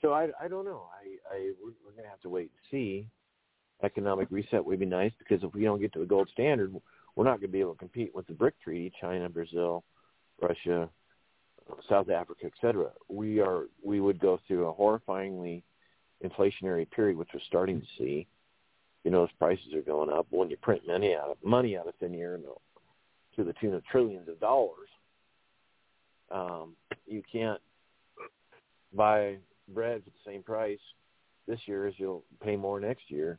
So 0.00 0.12
I, 0.12 0.28
I 0.40 0.48
don't 0.48 0.64
know. 0.64 0.86
I, 0.92 1.34
I 1.34 1.52
we're, 1.62 1.72
we're 1.84 1.92
going 1.92 2.04
to 2.04 2.10
have 2.10 2.20
to 2.20 2.28
wait 2.28 2.50
and 2.50 2.70
see. 2.70 3.08
Economic 3.82 4.28
reset 4.30 4.64
would 4.64 4.78
be 4.78 4.86
nice 4.86 5.12
because 5.18 5.42
if 5.42 5.52
we 5.52 5.64
don't 5.64 5.80
get 5.80 5.92
to 5.94 5.98
the 5.98 6.06
gold 6.06 6.28
standard, 6.32 6.74
we're 7.16 7.24
not 7.24 7.40
going 7.40 7.48
to 7.48 7.52
be 7.52 7.60
able 7.60 7.74
to 7.74 7.78
compete 7.78 8.14
with 8.14 8.26
the 8.26 8.32
BRIC 8.32 8.54
treaty, 8.62 8.92
China, 9.00 9.28
Brazil, 9.28 9.84
Russia, 10.40 10.88
South 11.88 12.10
Africa, 12.10 12.46
et 12.46 12.52
cetera. 12.60 12.90
We 13.08 13.40
are 13.40 13.64
we 13.82 14.00
would 14.00 14.18
go 14.18 14.38
through 14.46 14.66
a 14.66 14.74
horrifyingly 14.74 15.62
inflationary 16.24 16.90
period, 16.90 17.16
which 17.16 17.28
we're 17.32 17.40
starting 17.46 17.80
to 17.80 17.86
see. 17.98 18.26
You 19.04 19.10
know, 19.10 19.24
as 19.24 19.30
prices 19.38 19.74
are 19.74 19.82
going 19.82 20.10
up. 20.10 20.26
When 20.30 20.48
you 20.48 20.56
print 20.56 20.86
money 20.86 21.14
out 21.14 21.30
of 21.30 21.36
money 21.44 21.76
out 21.76 21.86
of 21.86 21.94
thin 22.00 22.14
air, 22.14 22.38
no, 22.42 22.60
to 23.36 23.44
the 23.44 23.52
tune 23.60 23.74
of 23.74 23.84
trillions 23.86 24.28
of 24.28 24.40
dollars. 24.40 24.88
Um, 26.30 26.74
you 27.06 27.22
can't 27.30 27.60
buy 28.94 29.36
bread 29.68 30.02
for 30.04 30.10
the 30.10 30.30
same 30.30 30.42
price 30.42 30.78
this 31.46 31.60
year 31.66 31.86
as 31.86 31.94
you'll 31.98 32.24
pay 32.42 32.56
more 32.56 32.80
next 32.80 33.10
year. 33.10 33.38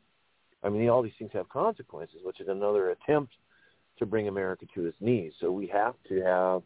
I 0.62 0.68
mean, 0.68 0.88
all 0.88 1.02
these 1.02 1.12
things 1.18 1.32
have 1.34 1.48
consequences, 1.48 2.18
which 2.22 2.40
is 2.40 2.48
another 2.48 2.90
attempt 2.90 3.34
to 3.98 4.06
bring 4.06 4.28
America 4.28 4.66
to 4.74 4.86
its 4.86 4.96
knees. 5.00 5.32
So 5.40 5.50
we 5.50 5.66
have 5.68 5.94
to 6.08 6.22
have 6.22 6.62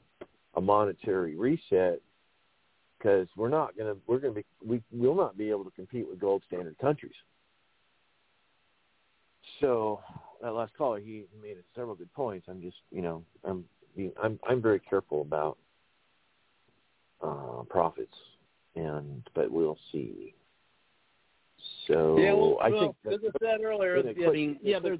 a 0.54 0.60
monetary 0.60 1.36
reset 1.36 2.00
because 2.98 3.28
we're 3.36 3.48
not 3.48 3.76
going 3.76 3.94
to 3.94 4.00
we're 4.06 4.18
going 4.18 4.34
to 4.34 4.40
be 4.40 4.46
we 4.64 4.82
will 4.92 5.14
not 5.14 5.36
be 5.36 5.50
able 5.50 5.64
to 5.64 5.70
compete 5.70 6.08
with 6.08 6.20
gold 6.20 6.42
standard 6.46 6.78
countries. 6.78 7.14
So 9.60 10.00
that 10.42 10.52
last 10.52 10.72
caller, 10.76 11.00
he 11.00 11.24
made 11.42 11.56
several 11.74 11.94
good 11.94 12.12
points. 12.14 12.46
I'm 12.48 12.60
just, 12.60 12.76
you 12.90 13.02
know, 13.02 13.22
I'm 13.44 13.64
being, 13.96 14.12
I'm 14.22 14.38
I'm 14.48 14.62
very 14.62 14.80
careful 14.80 15.22
about 15.22 15.58
uh, 17.22 17.62
prophets, 17.68 18.16
and 18.76 19.22
but 19.34 19.50
we'll 19.50 19.78
see. 19.92 20.34
So 21.86 22.16
yeah, 22.18 22.32
well, 22.32 22.58
I 22.60 22.68
well, 22.70 22.96
think 23.02 23.14
as 23.14 23.20
I 23.26 23.38
said 23.38 23.60
earlier, 23.64 23.98
I 23.98 24.30
mean, 24.30 24.58
yeah, 24.62 24.78
there's 24.78 24.98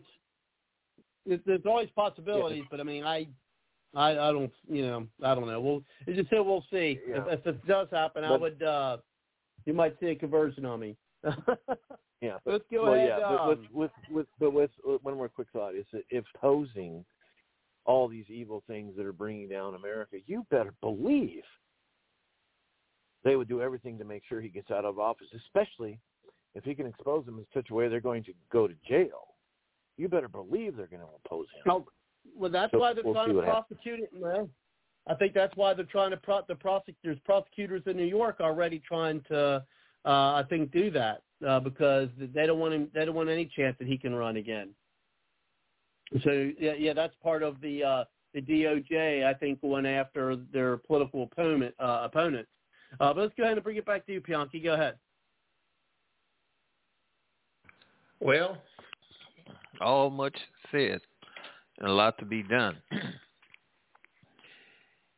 there's- 1.26 1.42
there's 1.46 1.66
always 1.66 1.90
possibilities, 1.90 2.64
but 2.70 2.80
I 2.80 2.82
mean, 2.84 3.04
I 3.04 3.26
I 3.94 4.10
I 4.12 4.32
don't 4.32 4.52
you 4.68 4.82
know 4.82 5.06
I 5.22 5.34
don't 5.34 5.46
know. 5.46 5.60
We'll 5.60 5.82
it's 6.06 6.16
just 6.18 6.30
say 6.30 6.40
we'll 6.40 6.64
see 6.70 7.00
Yeah. 7.08 7.24
if, 7.26 7.40
if 7.40 7.46
it 7.46 7.66
does 7.66 7.88
happen. 7.90 8.24
I 8.24 8.36
would 8.36 8.62
uh 8.62 8.98
you 9.66 9.74
might 9.74 9.98
see 10.00 10.06
a 10.06 10.14
conversion 10.14 10.64
on 10.64 10.80
me. 10.80 10.96
Yeah, 12.22 12.36
but 12.44 12.50
Let's 12.52 12.64
go 12.70 12.82
well, 12.84 12.92
ahead. 12.94 13.08
yeah, 13.08 13.18
but 13.20 13.40
um, 13.40 13.48
with, 13.48 13.58
with 13.72 13.90
with 14.10 14.26
but 14.38 14.50
with 14.52 14.70
with 14.84 15.02
one 15.02 15.14
more 15.16 15.30
quick 15.30 15.48
thought 15.54 15.74
is 15.74 15.86
that 15.94 16.02
if 16.10 16.22
posing 16.38 17.02
all 17.86 18.08
these 18.08 18.26
evil 18.28 18.62
things 18.66 18.94
that 18.98 19.06
are 19.06 19.12
bringing 19.14 19.48
down 19.48 19.74
America, 19.74 20.16
you 20.26 20.46
better 20.50 20.74
believe 20.82 21.42
they 23.24 23.36
would 23.36 23.48
do 23.48 23.62
everything 23.62 23.96
to 23.98 24.04
make 24.04 24.22
sure 24.28 24.42
he 24.42 24.50
gets 24.50 24.70
out 24.70 24.84
of 24.84 24.98
office, 24.98 25.28
especially 25.34 25.98
if 26.54 26.62
he 26.62 26.74
can 26.74 26.86
expose 26.86 27.24
them 27.24 27.38
in 27.38 27.46
such 27.54 27.70
a 27.70 27.74
way 27.74 27.88
they're 27.88 28.00
going 28.02 28.22
to 28.24 28.34
go 28.52 28.68
to 28.68 28.74
jail. 28.86 29.28
You 30.00 30.08
better 30.08 30.28
believe 30.28 30.78
they're 30.78 30.86
going 30.86 31.02
to 31.02 31.08
oppose 31.22 31.46
him. 31.54 31.62
No, 31.66 31.86
well, 32.34 32.50
that's 32.50 32.72
So 32.72 32.78
why 32.78 32.94
they're 32.94 33.04
we'll 33.04 33.12
trying 33.12 33.28
to 33.28 33.34
what 33.34 33.44
happens. 33.44 33.78
prosecute 33.82 34.00
it. 34.00 34.10
Well, 34.14 34.48
I 35.06 35.14
think 35.14 35.34
that's 35.34 35.54
why 35.56 35.74
they're 35.74 35.84
trying 35.84 36.10
to 36.12 36.16
pro- 36.16 36.40
the 36.48 36.54
prosecutors 36.54 37.18
prosecutors 37.26 37.82
in 37.84 37.98
New 37.98 38.06
York 38.06 38.38
already 38.40 38.80
trying 38.86 39.20
to 39.28 39.62
uh, 40.06 40.08
I 40.08 40.44
think 40.48 40.72
do 40.72 40.90
that 40.92 41.22
uh, 41.46 41.60
because 41.60 42.08
they 42.18 42.46
don't 42.46 42.58
want 42.58 42.72
him. 42.72 42.88
They 42.94 43.04
don't 43.04 43.14
want 43.14 43.28
any 43.28 43.44
chance 43.54 43.76
that 43.78 43.86
he 43.86 43.98
can 43.98 44.14
run 44.14 44.38
again. 44.38 44.70
So 46.24 46.50
yeah, 46.58 46.72
yeah, 46.78 46.94
that's 46.94 47.14
part 47.22 47.42
of 47.42 47.60
the 47.60 47.84
uh, 47.84 48.04
the 48.32 48.40
DOJ. 48.40 49.26
I 49.26 49.34
think 49.34 49.60
going 49.60 49.84
after 49.84 50.36
their 50.50 50.78
political 50.78 51.24
opponent 51.24 51.74
uh, 51.78 52.00
opponents. 52.04 52.50
Uh, 52.98 53.12
but 53.12 53.18
let's 53.18 53.34
go 53.36 53.42
ahead 53.42 53.58
and 53.58 53.62
bring 53.64 53.76
it 53.76 53.84
back 53.84 54.06
to 54.06 54.12
you, 54.12 54.22
Bianchi. 54.22 54.60
Go 54.60 54.72
ahead. 54.72 54.94
Well, 58.20 58.58
all 59.80 60.10
much 60.10 60.36
said, 60.70 61.00
and 61.78 61.88
a 61.88 61.92
lot 61.92 62.18
to 62.18 62.24
be 62.24 62.42
done. 62.42 62.76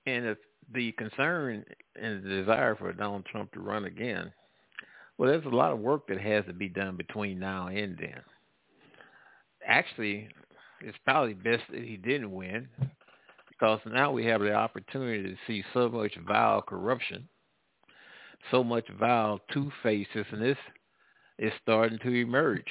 and 0.07 0.27
if 0.27 0.39
the 0.73 0.93
concern 0.93 1.65
and 2.01 2.25
the 2.25 2.29
desire 2.29 2.75
for 2.77 2.93
Donald 2.93 3.27
Trump 3.27 3.53
to 3.53 3.61
run 3.61 3.85
again, 3.85 4.33
well, 5.19 5.31
there's 5.31 5.45
a 5.45 5.49
lot 5.49 5.73
of 5.73 5.79
work 5.79 6.09
that 6.09 6.21
has 6.21 6.45
to 6.47 6.53
be 6.53 6.69
done 6.69 6.97
between 6.97 7.39
now 7.39 7.69
and 7.69 7.97
then. 7.99 8.21
Actually, 9.67 10.29
it's 10.81 10.99
probably 11.05 11.35
best 11.35 11.63
that 11.71 11.83
he 11.83 11.97
didn't 11.97 12.33
win 12.33 12.69
because 13.49 13.79
now 13.87 14.11
we 14.11 14.25
have 14.25 14.41
the 14.41 14.53
opportunity 14.53 15.23
to 15.23 15.37
see 15.47 15.63
so 15.73 15.89
much 15.89 16.13
vile 16.27 16.63
corruption, 16.63 17.29
so 18.51 18.65
much 18.65 18.87
vile 18.99 19.39
two-facedness 19.53 20.27
and 20.33 20.43
this 20.43 20.57
is 21.39 21.53
starting 21.63 21.99
to 21.99 22.09
emerge 22.09 22.67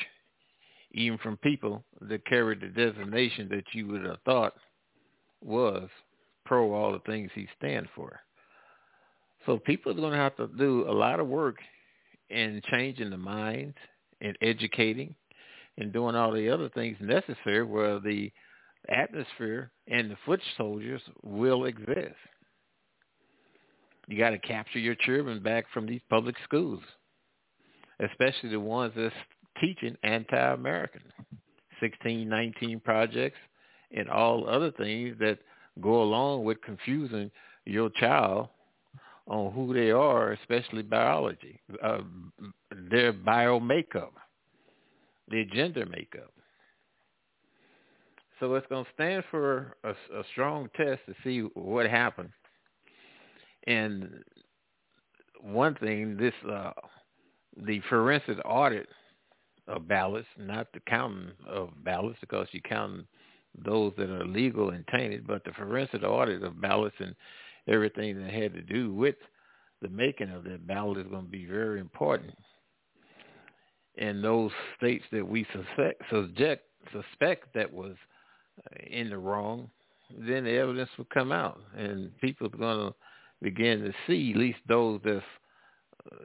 even 0.94 1.18
from 1.20 1.38
people 1.38 1.84
that 2.02 2.26
carried 2.26 2.62
the 2.62 2.68
designation 2.68 3.48
that 3.50 3.64
you 3.74 3.88
would 3.88 4.06
have 4.06 4.22
thought 4.26 4.54
was 5.44 5.90
pro 6.46 6.74
all 6.74 6.92
the 6.92 7.00
things 7.00 7.32
he 7.34 7.48
stands 7.58 7.90
for. 7.96 8.20
So 9.46 9.58
people 9.58 9.92
are 9.92 9.96
going 9.96 10.12
to 10.12 10.18
have 10.18 10.36
to 10.38 10.48
do 10.58 10.90
a 10.90 10.92
lot 10.92 11.20
of 11.20 11.28
work 11.28 11.58
in 12.30 12.62
changing 12.70 13.10
the 13.10 13.18
minds 13.18 13.76
and 14.22 14.38
educating 14.42 15.16
and 15.78 15.92
doing 15.92 16.16
all 16.16 16.32
the 16.32 16.50
other 16.50 16.70
things 16.70 16.98
necessary 17.00 17.64
where 17.64 18.00
the 18.00 18.32
atmosphere 18.90 19.72
and 19.88 20.12
the 20.12 20.18
foot 20.26 20.42
soldiers 20.58 21.02
will 21.24 21.66
exist. 21.66 22.16
You 24.08 24.18
got 24.18 24.32
to 24.32 24.40
capture 24.40 24.80
your 24.80 24.96
children 24.96 25.42
back 25.42 25.66
from 25.74 25.86
these 25.86 26.02
public 26.10 26.36
schools, 26.44 26.82
especially 28.00 28.50
the 28.50 28.60
ones 28.60 28.94
that's 28.96 29.14
teaching 29.62 29.96
anti-American, 30.04 31.04
1619 31.80 32.82
projects, 32.82 33.38
and 33.96 34.10
all 34.10 34.50
other 34.50 34.72
things 34.72 35.16
that 35.20 35.38
go 35.80 36.02
along 36.02 36.44
with 36.44 36.62
confusing 36.62 37.32
your 37.66 37.90
child 37.92 38.50
on 39.28 39.54
who 39.54 39.74
they 39.74 39.92
are, 39.92 40.32
especially 40.34 40.82
biology, 40.82 41.60
uh, 41.84 42.00
their 42.90 43.14
bio 43.14 43.60
makeup, 43.60 44.14
their 45.30 45.46
gender 45.46 45.86
makeup. 45.86 46.34
So 48.40 48.56
it's 48.56 48.68
going 48.68 48.86
to 48.86 48.92
stand 48.96 49.24
for 49.30 49.78
a, 49.84 49.92
a 49.92 50.24
strong 50.32 50.68
test 50.76 51.02
to 51.06 51.14
see 51.24 51.42
what 51.54 51.88
happened. 51.88 52.32
And 53.68 54.24
one 55.40 55.76
thing, 55.76 56.18
this 56.18 56.34
uh, 56.52 56.72
the 57.66 57.80
forensic 57.90 58.38
audit 58.44 58.88
of 59.68 59.88
ballots, 59.88 60.28
not 60.38 60.68
the 60.74 60.80
counting 60.82 61.32
of 61.48 61.70
ballots, 61.84 62.18
because 62.22 62.48
you 62.52 62.62
count 62.62 63.06
those 63.64 63.94
that 63.98 64.10
are 64.10 64.26
legal 64.26 64.70
and 64.70 64.86
tainted, 64.88 65.28
but 65.28 65.44
the 65.44 65.52
forensic 65.52 66.04
audit 66.04 66.44
of 66.44 66.62
ballots 66.62 66.96
and 67.00 67.16
everything 67.68 68.22
that 68.22 68.32
had 68.32 68.54
to 68.54 68.62
do 68.62 68.94
with 68.94 69.16
the 69.82 69.90
making 69.90 70.30
of 70.30 70.44
that 70.44 70.66
ballot 70.68 71.00
is 71.00 71.08
going 71.08 71.26
to 71.26 71.32
be 71.32 71.46
very 71.46 71.80
important. 71.80 72.34
And 73.98 74.24
those 74.24 74.52
states 74.78 75.04
that 75.12 75.28
we 75.28 75.46
suspect, 75.54 76.02
suspect, 76.10 76.64
suspect 76.92 77.54
that 77.54 77.72
was 77.72 77.96
uh, 78.60 78.86
in 78.90 79.10
the 79.10 79.18
wrong, 79.18 79.70
then 80.18 80.46
the 80.46 80.52
evidence 80.52 80.90
will 80.98 81.08
come 81.14 81.32
out, 81.32 81.60
and 81.78 82.18
people 82.20 82.48
are 82.48 82.58
going 82.58 82.90
to 82.90 82.96
begin 83.42 83.82
to 83.82 83.94
see, 84.08 84.32
at 84.32 84.38
least 84.38 84.60
those 84.68 85.02
that's 85.04 85.24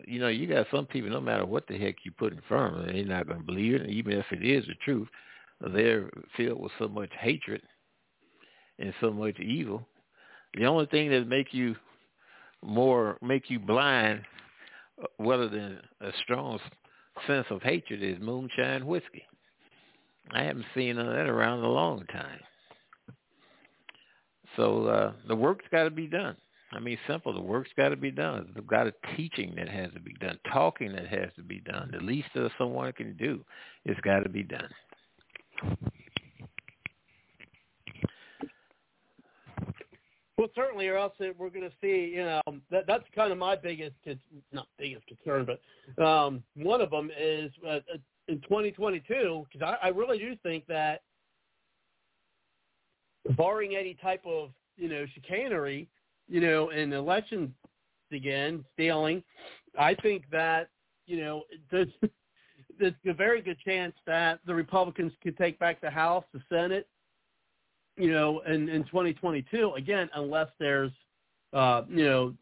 you 0.06 0.18
know, 0.18 0.28
you 0.28 0.46
got 0.46 0.66
some 0.70 0.86
people, 0.86 1.10
no 1.10 1.20
matter 1.20 1.44
what 1.44 1.66
the 1.66 1.78
heck 1.78 1.96
you 2.04 2.12
put 2.12 2.32
in 2.32 2.40
front 2.48 2.76
of 2.76 2.86
them, 2.86 2.94
they're 2.94 3.04
not 3.04 3.26
going 3.26 3.40
to 3.40 3.44
believe 3.46 3.74
it. 3.74 3.88
Even 3.88 4.12
if 4.12 4.26
it 4.30 4.44
is 4.44 4.66
the 4.66 4.74
truth, 4.84 5.08
they're 5.60 6.10
filled 6.36 6.60
with 6.60 6.72
so 6.78 6.88
much 6.88 7.10
hatred 7.18 7.62
and 8.78 8.92
so 9.00 9.10
much 9.10 9.38
evil. 9.38 9.86
The 10.54 10.66
only 10.66 10.86
thing 10.86 11.10
that 11.10 11.26
make 11.26 11.52
you 11.52 11.76
more, 12.62 13.18
make 13.22 13.50
you 13.50 13.58
blind, 13.58 14.22
rather 15.18 15.48
than 15.48 15.78
a 16.00 16.10
strong 16.22 16.58
sense 17.26 17.46
of 17.50 17.62
hatred, 17.62 18.02
is 18.02 18.20
moonshine 18.20 18.86
whiskey. 18.86 19.24
I 20.32 20.42
haven't 20.42 20.66
seen 20.74 20.96
none 20.96 21.08
of 21.08 21.14
that 21.14 21.28
around 21.28 21.60
in 21.60 21.64
a 21.64 21.70
long 21.70 22.04
time. 22.06 22.40
So 24.56 24.86
uh, 24.86 25.12
the 25.28 25.36
work's 25.36 25.66
got 25.70 25.84
to 25.84 25.90
be 25.90 26.06
done. 26.06 26.36
I 26.72 26.80
mean, 26.80 26.98
simple. 27.06 27.32
The 27.32 27.40
work's 27.40 27.70
got 27.76 27.90
to 27.90 27.96
be 27.96 28.10
done. 28.10 28.48
There's 28.52 28.66
got 28.66 28.86
a 28.86 28.92
teaching 29.16 29.54
that 29.56 29.68
has 29.68 29.92
to 29.92 30.00
be 30.00 30.14
done, 30.14 30.38
talking 30.52 30.92
that 30.92 31.06
has 31.06 31.30
to 31.36 31.42
be 31.42 31.60
done. 31.60 31.90
The 31.92 32.04
least 32.04 32.28
that 32.34 32.50
someone 32.58 32.92
can 32.92 33.16
do, 33.16 33.44
it's 33.84 34.00
got 34.00 34.20
to 34.20 34.28
be 34.28 34.42
done. 34.42 34.68
Well, 40.36 40.48
certainly, 40.54 40.86
or 40.88 40.98
else 40.98 41.14
we're 41.18 41.50
going 41.50 41.62
to 41.62 41.72
see. 41.80 42.12
You 42.14 42.24
know, 42.24 42.42
that 42.70 42.86
that's 42.86 43.04
kind 43.14 43.32
of 43.32 43.38
my 43.38 43.56
biggest, 43.56 43.94
not 44.52 44.66
biggest 44.78 45.04
concern, 45.06 45.46
but 45.46 46.04
um, 46.04 46.42
one 46.56 46.80
of 46.80 46.90
them 46.90 47.10
is 47.18 47.50
uh, 47.64 47.80
uh, 47.92 47.98
in 48.28 48.40
2022 48.42 49.46
because 49.50 49.76
I, 49.82 49.86
I 49.86 49.90
really 49.90 50.18
do 50.18 50.36
think 50.42 50.66
that, 50.66 51.02
barring 53.36 53.76
any 53.76 53.94
type 53.94 54.22
of 54.26 54.50
you 54.76 54.90
know 54.90 55.06
chicanery, 55.14 55.88
you 56.28 56.40
know, 56.40 56.70
in 56.70 56.92
elections 56.92 57.50
again 58.12 58.64
stealing, 58.74 59.22
I 59.78 59.94
think 59.94 60.24
that 60.32 60.68
you 61.06 61.20
know 61.20 61.42
there's 61.70 61.88
there's 62.78 62.94
a 63.06 63.14
very 63.14 63.40
good 63.40 63.58
chance 63.64 63.94
that 64.06 64.40
the 64.46 64.54
Republicans 64.54 65.12
could 65.22 65.36
take 65.36 65.58
back 65.58 65.80
the 65.80 65.90
House, 65.90 66.24
the 66.32 66.40
Senate, 66.48 66.88
you 67.96 68.12
know, 68.12 68.40
in, 68.46 68.68
in 68.68 68.84
2022 68.84 69.72
again, 69.76 70.08
unless 70.14 70.48
there's, 70.58 70.92
uh, 71.52 71.82
you 71.88 72.04
know, 72.04 72.34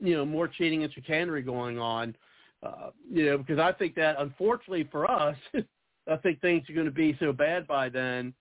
you 0.00 0.14
know, 0.14 0.24
more 0.24 0.48
cheating 0.48 0.82
and 0.82 0.92
chicanery 0.92 1.42
going 1.42 1.78
on, 1.78 2.16
uh, 2.62 2.90
you 3.10 3.26
know, 3.26 3.38
because 3.38 3.58
I 3.58 3.72
think 3.72 3.94
that 3.96 4.16
unfortunately 4.18 4.88
for 4.90 5.10
us, 5.10 5.36
I 6.10 6.16
think 6.16 6.40
things 6.40 6.68
are 6.68 6.74
going 6.74 6.86
to 6.86 6.92
be 6.92 7.16
so 7.20 7.32
bad 7.32 7.66
by 7.66 7.88
then 7.88 8.34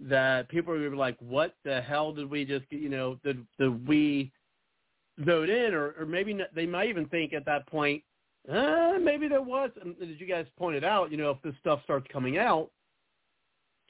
that 0.00 0.48
people 0.48 0.74
be 0.74 0.88
like, 0.88 1.16
what 1.20 1.54
the 1.64 1.80
hell 1.80 2.12
did 2.12 2.30
we 2.30 2.44
just, 2.44 2.64
you 2.70 2.88
know, 2.88 3.18
did, 3.24 3.44
did 3.58 3.86
we 3.88 4.30
vote 5.18 5.48
in, 5.48 5.72
or, 5.72 5.94
or 5.98 6.06
maybe 6.06 6.34
not, 6.34 6.54
they 6.54 6.66
might 6.66 6.88
even 6.88 7.06
think 7.06 7.32
at 7.32 7.46
that 7.46 7.66
point, 7.66 8.02
uh, 8.52 8.92
maybe 9.00 9.26
there 9.26 9.42
was, 9.42 9.70
as 9.84 10.08
you 10.18 10.26
guys 10.26 10.46
pointed 10.58 10.84
out, 10.84 11.10
you 11.10 11.16
know, 11.16 11.30
if 11.30 11.42
this 11.42 11.54
stuff 11.60 11.80
starts 11.84 12.06
coming 12.12 12.38
out, 12.38 12.70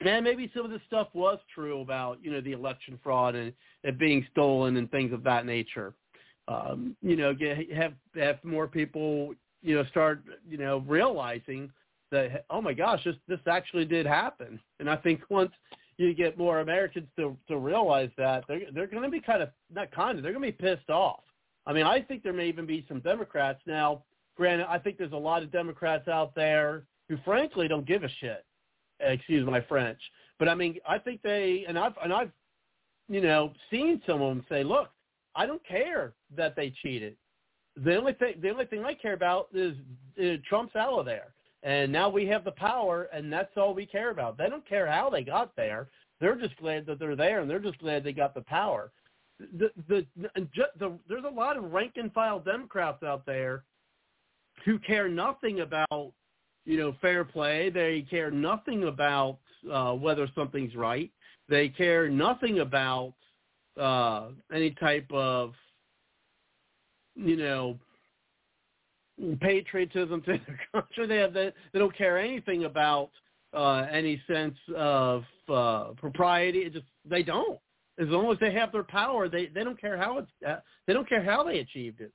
and 0.01 0.23
maybe 0.23 0.49
some 0.55 0.63
of 0.63 0.71
this 0.71 0.81
stuff 0.85 1.07
was 1.13 1.39
true 1.53 1.81
about, 1.81 2.19
you 2.23 2.31
know, 2.31 2.41
the 2.41 2.51
election 2.51 2.99
fraud 3.03 3.35
and 3.35 3.51
it 3.83 3.97
being 3.97 4.25
stolen 4.31 4.77
and 4.77 4.89
things 4.91 5.11
of 5.11 5.23
that 5.23 5.45
nature. 5.45 5.93
Um, 6.47 6.95
you 7.01 7.15
know, 7.15 7.33
get, 7.33 7.71
have 7.73 7.93
have 8.15 8.41
more 8.43 8.67
people, 8.67 9.33
you 9.61 9.75
know, 9.75 9.83
start, 9.85 10.21
you 10.47 10.57
know, 10.57 10.83
realizing 10.87 11.71
that 12.11 12.45
oh 12.49 12.61
my 12.61 12.73
gosh, 12.73 13.03
this 13.03 13.15
this 13.27 13.39
actually 13.47 13.85
did 13.85 14.05
happen. 14.05 14.59
And 14.79 14.89
I 14.89 14.95
think 14.97 15.21
once 15.29 15.51
you 15.97 16.13
get 16.13 16.37
more 16.37 16.59
Americans 16.59 17.07
to 17.17 17.35
to 17.47 17.57
realize 17.57 18.09
that, 18.17 18.43
they're 18.47 18.61
they're 18.73 18.87
going 18.87 19.03
to 19.03 19.09
be 19.09 19.19
kind 19.19 19.41
of 19.41 19.49
not 19.73 19.91
kind 19.91 20.17
of, 20.17 20.23
they're 20.23 20.33
going 20.33 20.51
to 20.51 20.57
be 20.57 20.67
pissed 20.67 20.89
off. 20.89 21.23
I 21.65 21.73
mean, 21.73 21.83
I 21.83 22.01
think 22.01 22.23
there 22.23 22.33
may 22.33 22.47
even 22.47 22.65
be 22.65 22.85
some 22.87 22.99
Democrats 23.01 23.59
now. 23.65 24.03
Granted, 24.35 24.67
I 24.69 24.77
think 24.77 24.97
there's 24.97 25.11
a 25.11 25.17
lot 25.17 25.43
of 25.43 25.51
Democrats 25.51 26.07
out 26.07 26.35
there 26.35 26.83
who 27.09 27.17
frankly 27.25 27.67
don't 27.67 27.85
give 27.85 28.03
a 28.03 28.09
shit 28.21 28.45
excuse 28.99 29.45
my 29.45 29.61
French. 29.61 29.99
But 30.39 30.49
I 30.49 30.55
mean, 30.55 30.77
I 30.87 30.97
think 30.97 31.21
they 31.21 31.65
and 31.67 31.77
I've 31.77 31.93
and 32.03 32.13
I've 32.13 32.31
you 33.09 33.21
know, 33.21 33.53
seen 33.71 34.01
some 34.05 34.21
of 34.21 34.35
them 34.35 34.45
say, 34.49 34.63
"Look, 34.63 34.89
I 35.35 35.45
don't 35.45 35.65
care 35.65 36.13
that 36.35 36.55
they 36.55 36.73
cheated. 36.81 37.15
The 37.75 37.95
only 37.95 38.13
thing 38.13 38.35
the 38.41 38.49
only 38.49 38.65
thing 38.65 38.83
I 38.83 38.93
care 38.93 39.13
about 39.13 39.47
is 39.53 39.75
uh, 40.19 40.37
Trump's 40.47 40.75
out 40.75 40.99
of 40.99 41.05
there, 41.05 41.33
and 41.67 41.91
now 41.91 42.07
we 42.07 42.25
have 42.27 42.45
the 42.45 42.51
power, 42.51 43.09
and 43.11 43.31
that's 43.31 43.51
all 43.57 43.73
we 43.73 43.85
care 43.85 44.09
about. 44.09 44.37
They 44.37 44.47
don't 44.47 44.65
care 44.65 44.87
how 44.87 45.09
they 45.09 45.21
got 45.21 45.53
there. 45.57 45.89
They're 46.21 46.37
just 46.37 46.55
glad 46.55 46.85
that 46.85 46.97
they're 46.97 47.17
there, 47.17 47.41
and 47.41 47.49
they're 47.49 47.59
just 47.59 47.79
glad 47.79 48.05
they 48.05 48.13
got 48.13 48.33
the 48.33 48.41
power. 48.41 48.89
The 49.37 49.69
the, 49.89 50.05
the, 50.15 50.47
the 50.79 50.97
there's 51.09 51.25
a 51.25 51.29
lot 51.29 51.57
of 51.57 51.73
rank 51.73 51.93
and 51.97 52.13
file 52.13 52.39
Democrats 52.39 53.03
out 53.03 53.25
there 53.25 53.65
who 54.63 54.79
care 54.79 55.09
nothing 55.09 55.59
about 55.59 56.13
you 56.63 56.77
know 56.77 56.95
fair 57.01 57.25
play. 57.25 57.69
They 57.69 58.07
care 58.09 58.31
nothing 58.31 58.85
about 58.85 59.37
uh, 59.69 59.91
whether 59.91 60.29
something's 60.35 60.73
right. 60.73 61.11
They 61.49 61.67
care 61.67 62.07
nothing 62.07 62.59
about 62.59 63.13
uh, 63.77 64.29
any 64.53 64.71
type 64.71 65.11
of 65.11 65.51
you 67.13 67.35
know 67.35 67.77
patriotism 69.39 70.21
to 70.25 70.39
their 70.45 70.59
country. 70.71 71.07
They 71.07 71.17
have 71.17 71.33
they, 71.33 71.51
they 71.73 71.79
don't 71.79 71.95
care 71.97 72.17
anything 72.17 72.65
about 72.65 73.09
uh, 73.53 73.87
any 73.91 74.21
sense 74.27 74.57
of 74.75 75.23
uh, 75.49 75.89
propriety. 75.97 76.59
It 76.59 76.73
just 76.73 76.85
they 77.05 77.23
don't. 77.23 77.59
As 77.99 78.07
long 78.09 78.31
as 78.31 78.37
they 78.39 78.53
have 78.53 78.71
their 78.71 78.83
power, 78.83 79.27
they 79.27 79.47
they 79.47 79.63
don't 79.63 79.79
care 79.79 79.97
how 79.97 80.19
it's 80.19 80.31
uh, 80.47 80.57
they 80.85 80.93
don't 80.93 81.09
care 81.09 81.23
how 81.23 81.43
they 81.43 81.59
achieved 81.59 82.01
it. 82.01 82.11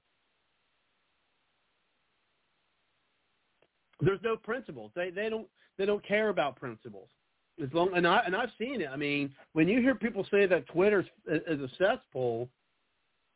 There's 4.00 4.20
no 4.22 4.36
principles. 4.36 4.92
They 4.94 5.10
they 5.10 5.28
don't 5.28 5.48
they 5.78 5.86
don't 5.86 6.06
care 6.06 6.28
about 6.28 6.56
principles. 6.56 7.08
As 7.62 7.68
long 7.72 7.90
and 7.96 8.06
I 8.06 8.22
and 8.26 8.34
I've 8.36 8.50
seen 8.58 8.80
it. 8.80 8.88
I 8.92 8.96
mean, 8.96 9.32
when 9.52 9.68
you 9.68 9.80
hear 9.80 9.94
people 9.94 10.26
say 10.30 10.46
that 10.46 10.66
Twitter 10.68 11.04
is 11.26 11.60
a 11.60 11.68
cesspool, 11.78 12.48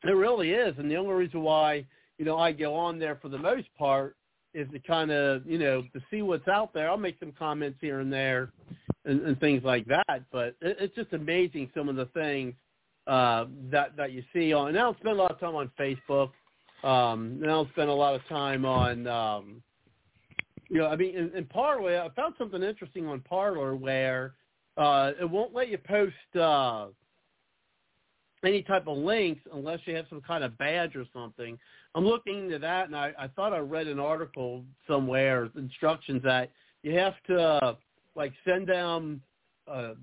it 0.05 0.10
really 0.10 0.52
is. 0.52 0.74
And 0.78 0.90
the 0.90 0.97
only 0.97 1.14
reason 1.14 1.43
why 1.43 1.86
you 2.18 2.24
know 2.24 2.38
I 2.38 2.52
go 2.52 2.74
on 2.74 2.98
there 2.98 3.16
for 3.16 3.28
the 3.28 3.38
most 3.38 3.66
part 3.78 4.16
is 4.55 4.68
to 4.72 4.78
kind 4.78 5.10
of 5.10 5.47
you 5.47 5.59
know 5.59 5.82
to 5.93 6.01
see 6.10 6.22
what's 6.22 6.48
out 6.48 6.72
there. 6.72 6.88
I'll 6.88 6.97
make 6.97 7.18
some 7.18 7.32
comments 7.32 7.78
here 7.80 8.01
and 8.01 8.12
there 8.12 8.51
and, 9.05 9.20
and 9.22 9.38
things 9.40 9.62
like 9.64 9.86
that. 9.86 10.22
But 10.32 10.56
it, 10.60 10.76
it's 10.80 10.94
just 10.94 11.12
amazing 11.12 11.70
some 11.74 11.88
of 11.88 11.97
the 11.97 12.06
things 12.06 12.55
uh, 13.06 13.47
that 13.70 13.97
that 13.97 14.12
you 14.12 14.22
see 14.32 14.52
on. 14.52 14.68
And 14.68 14.78
I 14.78 14.82
don't 14.82 14.98
spend 14.98 15.18
a 15.18 15.22
lot 15.22 15.30
of 15.30 15.40
time 15.40 15.55
on 15.55 15.70
Facebook. 15.78 16.30
Um, 16.84 17.38
and 17.40 17.44
I 17.44 17.48
don't 17.48 17.70
spend 17.70 17.88
a 17.88 17.94
lot 17.94 18.14
of 18.14 18.20
time 18.28 18.64
on 18.64 19.06
um, 19.06 19.62
you 20.68 20.78
know, 20.78 20.88
I 20.88 20.97
mean, 20.97 21.16
in, 21.16 21.30
in 21.34 21.44
Parler, 21.44 22.01
I 22.01 22.09
found 22.14 22.34
something 22.38 22.62
interesting 22.62 23.06
on 23.06 23.20
Parler 23.20 23.74
where 23.74 24.34
uh, 24.76 25.12
it 25.20 25.28
won't 25.28 25.55
let 25.55 25.68
you 25.68 25.78
post 25.78 26.14
uh, 26.38 26.86
any 28.44 28.62
type 28.62 28.86
of 28.86 28.98
links 28.98 29.40
unless 29.52 29.80
you 29.84 29.94
have 29.94 30.06
some 30.09 30.20
kind 30.20 30.44
of 30.44 30.59
badge 30.59 30.97
or 30.97 31.05
something. 31.12 31.59
I'm 31.97 32.05
looking 32.05 32.44
into 32.44 32.59
that, 32.59 32.86
and 32.86 32.94
I, 32.94 33.12
I 33.18 33.27
thought 33.27 33.55
I 33.55 33.59
read 33.59 33.86
an 33.86 33.98
article 33.98 34.62
somewhere, 34.86 35.48
instructions 35.56 36.23
that 36.24 36.51
you 36.82 36.93
have 36.93 37.14
to 37.27 37.40
uh, 37.40 37.74
like 38.14 38.35
send 38.47 38.68
them 38.68 39.23
a, 39.66 39.94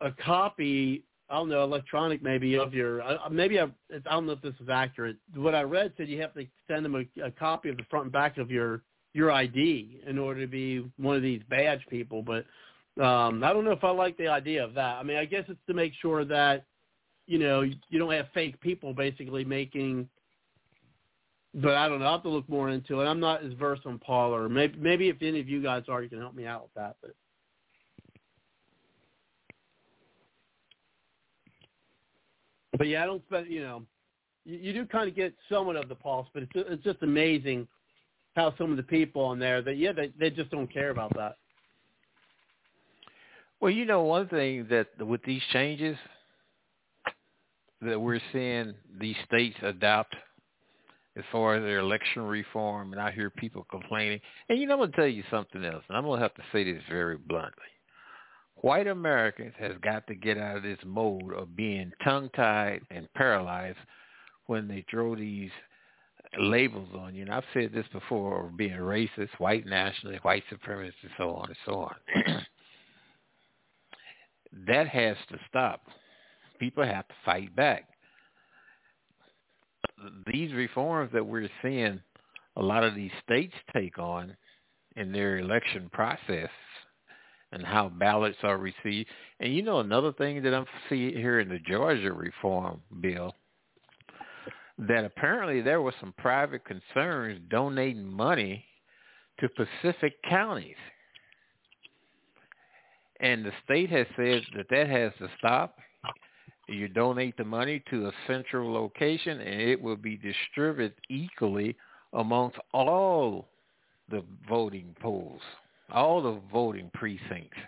a 0.00 0.10
copy. 0.24 1.04
I 1.30 1.36
don't 1.36 1.48
know, 1.48 1.62
electronic 1.62 2.24
maybe 2.24 2.56
of 2.56 2.74
your. 2.74 3.02
Uh, 3.02 3.28
maybe 3.30 3.60
I, 3.60 3.64
I 3.64 3.98
don't 4.10 4.26
know 4.26 4.32
if 4.32 4.42
this 4.42 4.54
is 4.60 4.68
accurate. 4.68 5.16
What 5.36 5.54
I 5.54 5.62
read 5.62 5.92
said 5.96 6.08
you 6.08 6.20
have 6.20 6.34
to 6.34 6.44
send 6.66 6.84
them 6.84 6.96
a, 6.96 7.24
a 7.24 7.30
copy 7.30 7.68
of 7.68 7.76
the 7.76 7.84
front 7.84 8.06
and 8.06 8.12
back 8.12 8.36
of 8.36 8.50
your 8.50 8.82
your 9.12 9.30
ID 9.30 10.00
in 10.08 10.18
order 10.18 10.40
to 10.40 10.46
be 10.48 10.90
one 10.96 11.14
of 11.14 11.22
these 11.22 11.40
badge 11.48 11.86
people. 11.88 12.20
But 12.20 12.44
um, 13.00 13.44
I 13.44 13.52
don't 13.52 13.64
know 13.64 13.70
if 13.70 13.84
I 13.84 13.90
like 13.90 14.16
the 14.18 14.28
idea 14.28 14.64
of 14.64 14.74
that. 14.74 14.96
I 14.96 15.04
mean, 15.04 15.18
I 15.18 15.24
guess 15.24 15.44
it's 15.46 15.60
to 15.68 15.74
make 15.74 15.92
sure 16.02 16.24
that 16.24 16.64
you 17.28 17.38
know 17.38 17.60
you 17.60 17.98
don't 17.98 18.12
have 18.12 18.26
fake 18.34 18.60
people 18.60 18.92
basically 18.92 19.44
making. 19.44 20.08
But 21.54 21.74
I 21.74 21.88
don't 21.88 22.00
know. 22.00 22.06
I 22.06 22.12
have 22.12 22.22
to 22.22 22.28
look 22.28 22.48
more 22.48 22.68
into 22.68 23.00
it. 23.00 23.06
I'm 23.06 23.20
not 23.20 23.42
as 23.42 23.52
versed 23.54 23.86
on 23.86 23.98
Parler. 23.98 24.48
Maybe, 24.48 24.78
maybe 24.78 25.08
if 25.08 25.16
any 25.22 25.40
of 25.40 25.48
you 25.48 25.62
guys 25.62 25.84
are, 25.88 26.02
you 26.02 26.08
can 26.08 26.18
help 26.18 26.34
me 26.34 26.46
out 26.46 26.62
with 26.62 26.74
that. 26.74 26.96
But 27.00 27.14
but 32.76 32.88
yeah, 32.88 33.02
I 33.02 33.06
don't 33.06 33.22
spend. 33.26 33.50
You 33.50 33.62
know, 33.62 33.82
you, 34.44 34.58
you 34.58 34.72
do 34.72 34.86
kind 34.86 35.08
of 35.08 35.16
get 35.16 35.34
somewhat 35.48 35.76
of 35.76 35.88
the 35.88 35.94
pulse, 35.94 36.28
but 36.34 36.42
it's 36.42 36.52
it's 36.54 36.84
just 36.84 37.02
amazing 37.02 37.66
how 38.34 38.54
some 38.58 38.70
of 38.70 38.76
the 38.76 38.82
people 38.82 39.22
on 39.22 39.38
there 39.38 39.62
that 39.62 39.78
yeah 39.78 39.92
they 39.92 40.12
they 40.18 40.30
just 40.30 40.50
don't 40.50 40.72
care 40.72 40.90
about 40.90 41.14
that. 41.16 41.36
Well, 43.60 43.70
you 43.70 43.86
know 43.86 44.02
one 44.02 44.28
thing 44.28 44.66
that 44.68 44.88
with 45.04 45.22
these 45.24 45.42
changes 45.52 45.96
that 47.80 47.98
we're 47.98 48.20
seeing 48.32 48.74
these 49.00 49.16
states 49.26 49.56
adopt 49.62 50.14
as 51.16 51.24
far 51.32 51.56
as 51.56 51.62
their 51.62 51.78
election 51.78 52.22
reform, 52.22 52.92
and 52.92 53.00
I 53.00 53.10
hear 53.10 53.30
people 53.30 53.66
complaining. 53.70 54.20
And 54.48 54.58
you 54.58 54.66
know, 54.66 54.74
I'm 54.74 54.80
going 54.80 54.92
to 54.92 54.96
tell 54.96 55.06
you 55.06 55.24
something 55.30 55.64
else, 55.64 55.82
and 55.88 55.96
I'm 55.96 56.04
going 56.04 56.18
to 56.18 56.22
have 56.22 56.34
to 56.34 56.42
say 56.52 56.70
this 56.70 56.82
very 56.90 57.16
bluntly. 57.16 57.64
White 58.56 58.86
Americans 58.86 59.52
has 59.58 59.72
got 59.82 60.06
to 60.06 60.14
get 60.14 60.38
out 60.38 60.58
of 60.58 60.62
this 60.62 60.78
mode 60.84 61.32
of 61.34 61.56
being 61.56 61.92
tongue-tied 62.02 62.80
and 62.90 63.12
paralyzed 63.14 63.78
when 64.46 64.68
they 64.68 64.84
throw 64.90 65.14
these 65.14 65.50
labels 66.38 66.88
on 66.98 67.14
you. 67.14 67.22
And 67.22 67.32
I've 67.32 67.44
said 67.54 67.72
this 67.72 67.86
before, 67.92 68.50
being 68.56 68.72
racist, 68.72 69.30
white 69.38 69.66
nationalist, 69.66 70.24
white 70.24 70.44
supremacist, 70.52 70.92
and 71.02 71.12
so 71.18 71.34
on 71.34 71.48
and 71.48 71.56
so 71.64 71.74
on. 71.74 71.94
that 74.66 74.88
has 74.88 75.16
to 75.30 75.38
stop. 75.48 75.82
People 76.58 76.84
have 76.84 77.06
to 77.08 77.14
fight 77.24 77.54
back. 77.54 77.88
These 80.26 80.52
reforms 80.52 81.10
that 81.12 81.24
we're 81.24 81.48
seeing 81.62 82.00
a 82.56 82.62
lot 82.62 82.84
of 82.84 82.94
these 82.94 83.10
states 83.24 83.54
take 83.74 83.98
on 83.98 84.36
in 84.96 85.12
their 85.12 85.38
election 85.38 85.90
process 85.92 86.50
and 87.52 87.64
how 87.64 87.88
ballots 87.88 88.38
are 88.42 88.58
received. 88.58 89.08
And 89.40 89.54
you 89.54 89.62
know 89.62 89.80
another 89.80 90.12
thing 90.12 90.42
that 90.42 90.54
I'm 90.54 90.66
seeing 90.88 91.14
here 91.14 91.40
in 91.40 91.48
the 91.48 91.58
Georgia 91.58 92.12
reform 92.12 92.80
bill 93.00 93.34
that 94.78 95.04
apparently 95.04 95.62
there 95.62 95.80
were 95.80 95.94
some 96.00 96.12
private 96.18 96.62
concerns 96.64 97.40
donating 97.48 98.04
money 98.04 98.64
to 99.40 99.48
Pacific 99.48 100.14
counties. 100.28 100.76
And 103.20 103.44
the 103.44 103.52
state 103.64 103.90
has 103.90 104.06
said 104.16 104.42
that 104.56 104.66
that 104.70 104.88
has 104.88 105.12
to 105.18 105.28
stop. 105.38 105.78
You 106.68 106.88
donate 106.88 107.36
the 107.36 107.44
money 107.44 107.82
to 107.90 108.08
a 108.08 108.12
central 108.26 108.72
location 108.72 109.40
and 109.40 109.60
it 109.60 109.80
will 109.80 109.96
be 109.96 110.16
distributed 110.16 110.94
equally 111.08 111.76
amongst 112.12 112.58
all 112.72 113.48
the 114.10 114.24
voting 114.48 114.94
polls, 115.00 115.40
all 115.92 116.22
the 116.22 116.40
voting 116.52 116.90
precincts, 116.94 117.58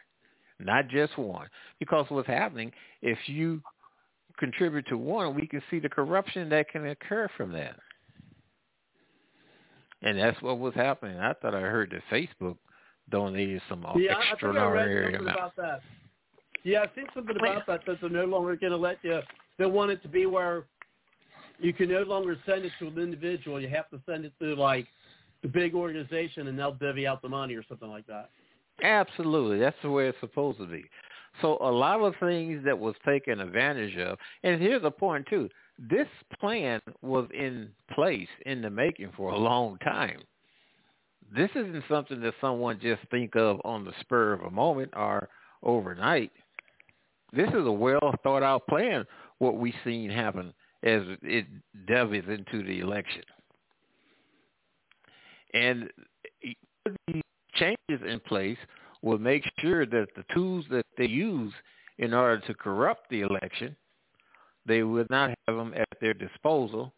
not 0.58 0.88
just 0.88 1.16
one. 1.16 1.48
Because 1.78 2.06
what's 2.08 2.26
happening, 2.26 2.72
if 3.02 3.18
you 3.26 3.62
contribute 4.38 4.86
to 4.88 4.98
one, 4.98 5.34
we 5.34 5.46
can 5.46 5.62
see 5.70 5.78
the 5.78 5.88
corruption 5.88 6.48
that 6.48 6.68
can 6.68 6.86
occur 6.86 7.28
from 7.36 7.52
that. 7.52 7.76
And 10.02 10.18
that's 10.18 10.40
what 10.42 10.58
was 10.58 10.74
happening. 10.74 11.18
I 11.18 11.32
thought 11.34 11.54
I 11.54 11.60
heard 11.60 11.90
that 11.90 12.02
Facebook 12.12 12.56
donated 13.10 13.60
some 13.68 13.84
yeah, 13.96 14.14
extraordinary 14.32 14.78
I 14.78 15.10
think 15.10 15.14
I 15.14 15.18
read 15.18 15.20
amount. 15.20 15.36
about 15.36 15.56
that. 15.56 15.80
Yeah, 16.64 16.82
I 16.82 16.86
think 16.88 17.08
something 17.14 17.36
about 17.36 17.66
that 17.66 17.80
that 17.86 18.00
they're 18.00 18.10
no 18.10 18.24
longer 18.24 18.56
going 18.56 18.72
to 18.72 18.76
let 18.76 18.98
you. 19.02 19.20
They 19.58 19.66
want 19.66 19.90
it 19.90 20.02
to 20.02 20.08
be 20.08 20.26
where 20.26 20.64
you 21.58 21.72
can 21.72 21.88
no 21.90 22.02
longer 22.02 22.36
send 22.46 22.64
it 22.64 22.72
to 22.78 22.88
an 22.88 22.98
individual. 22.98 23.60
You 23.60 23.68
have 23.68 23.88
to 23.90 24.00
send 24.06 24.24
it 24.24 24.32
to 24.40 24.54
like 24.54 24.86
the 25.42 25.48
big 25.48 25.74
organization, 25.74 26.48
and 26.48 26.58
they'll 26.58 26.74
divvy 26.74 27.06
out 27.06 27.22
the 27.22 27.28
money 27.28 27.54
or 27.54 27.64
something 27.68 27.88
like 27.88 28.06
that. 28.06 28.30
Absolutely, 28.82 29.58
that's 29.58 29.76
the 29.82 29.90
way 29.90 30.08
it's 30.08 30.18
supposed 30.20 30.58
to 30.58 30.66
be. 30.66 30.84
So 31.40 31.58
a 31.60 31.70
lot 31.70 32.00
of 32.00 32.14
things 32.20 32.64
that 32.64 32.78
was 32.78 32.94
taken 33.06 33.40
advantage 33.40 33.96
of, 33.96 34.18
and 34.42 34.60
here's 34.60 34.82
the 34.82 34.90
point 34.90 35.26
too. 35.28 35.48
This 35.78 36.08
plan 36.40 36.80
was 37.02 37.28
in 37.32 37.70
place 37.92 38.28
in 38.46 38.62
the 38.62 38.70
making 38.70 39.12
for 39.16 39.30
a 39.30 39.38
long 39.38 39.78
time. 39.78 40.20
This 41.34 41.50
isn't 41.54 41.84
something 41.88 42.20
that 42.20 42.34
someone 42.40 42.80
just 42.80 43.02
think 43.10 43.36
of 43.36 43.60
on 43.64 43.84
the 43.84 43.92
spur 44.00 44.32
of 44.32 44.42
a 44.42 44.50
moment 44.50 44.92
or 44.96 45.28
overnight. 45.62 46.32
This 47.32 47.48
is 47.48 47.66
a 47.66 47.72
well 47.72 48.14
thought 48.22 48.42
out 48.42 48.66
plan, 48.66 49.04
what 49.38 49.56
we've 49.58 49.74
seen 49.84 50.10
happen 50.10 50.52
as 50.82 51.02
it 51.22 51.46
delves 51.86 52.14
into 52.28 52.62
the 52.62 52.80
election. 52.80 53.22
And 55.54 55.90
these 57.06 57.22
changes 57.54 58.06
in 58.06 58.20
place 58.26 58.58
will 59.02 59.18
make 59.18 59.44
sure 59.58 59.86
that 59.86 60.08
the 60.16 60.24
tools 60.32 60.64
that 60.70 60.86
they 60.96 61.06
use 61.06 61.52
in 61.98 62.14
order 62.14 62.40
to 62.46 62.54
corrupt 62.54 63.10
the 63.10 63.22
election, 63.22 63.76
they 64.66 64.82
will 64.82 65.06
not 65.10 65.30
have 65.46 65.56
them 65.56 65.74
at 65.74 65.88
their 66.00 66.14
disposal, 66.14 66.92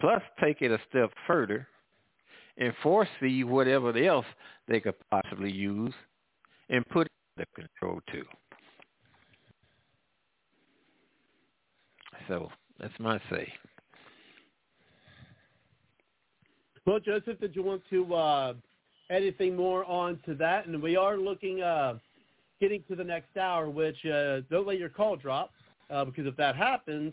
plus 0.00 0.22
take 0.42 0.62
it 0.62 0.70
a 0.70 0.80
step 0.88 1.10
further 1.26 1.68
and 2.58 2.72
foresee 2.82 3.44
whatever 3.44 3.96
else 3.96 4.26
they 4.68 4.80
could 4.80 4.94
possibly 5.10 5.50
use 5.50 5.94
and 6.68 6.86
put 6.88 7.08
the 7.36 7.46
control 7.54 8.00
to. 8.12 8.24
So 12.28 12.50
that's 12.78 12.94
my 12.98 13.20
say. 13.30 13.52
Well, 16.84 16.98
Joseph, 16.98 17.38
did 17.40 17.54
you 17.54 17.62
want 17.62 17.82
to 17.90 18.14
uh, 18.14 18.54
add 19.10 19.16
anything 19.22 19.54
more 19.54 19.84
on 19.84 20.18
to 20.26 20.34
that? 20.34 20.66
And 20.66 20.82
we 20.82 20.96
are 20.96 21.16
looking, 21.16 21.62
uh, 21.62 21.98
getting 22.60 22.82
to 22.88 22.96
the 22.96 23.04
next 23.04 23.36
hour, 23.36 23.70
which 23.70 24.04
uh, 24.04 24.40
don't 24.50 24.66
let 24.66 24.78
your 24.78 24.88
call 24.88 25.16
drop, 25.16 25.52
uh, 25.90 26.04
because 26.04 26.26
if 26.26 26.36
that 26.36 26.56
happens, 26.56 27.12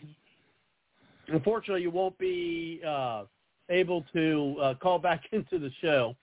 unfortunately, 1.28 1.82
you 1.82 1.90
won't 1.90 2.18
be 2.18 2.80
uh, 2.86 3.24
able 3.68 4.04
to 4.12 4.56
uh, 4.60 4.74
call 4.74 4.98
back 4.98 5.22
into 5.32 5.58
the 5.58 5.70
show. 5.80 6.16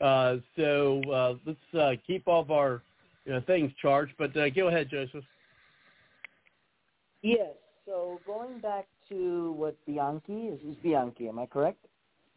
Uh, 0.00 0.36
so 0.56 1.02
uh, 1.12 1.34
let's 1.46 1.74
uh, 1.78 1.92
keep 2.06 2.26
all 2.26 2.40
of 2.40 2.50
our 2.50 2.82
you 3.26 3.32
know, 3.32 3.40
things 3.46 3.70
charged. 3.80 4.12
But 4.18 4.36
uh, 4.36 4.48
go 4.50 4.68
ahead, 4.68 4.88
Joseph. 4.90 5.24
Yes. 7.22 7.48
So 7.86 8.20
going 8.26 8.60
back 8.60 8.86
to 9.10 9.52
what 9.52 9.76
Bianchi 9.86 10.46
is, 10.46 10.60
is 10.60 10.76
Bianchi, 10.82 11.28
am 11.28 11.38
I 11.38 11.46
correct? 11.46 11.84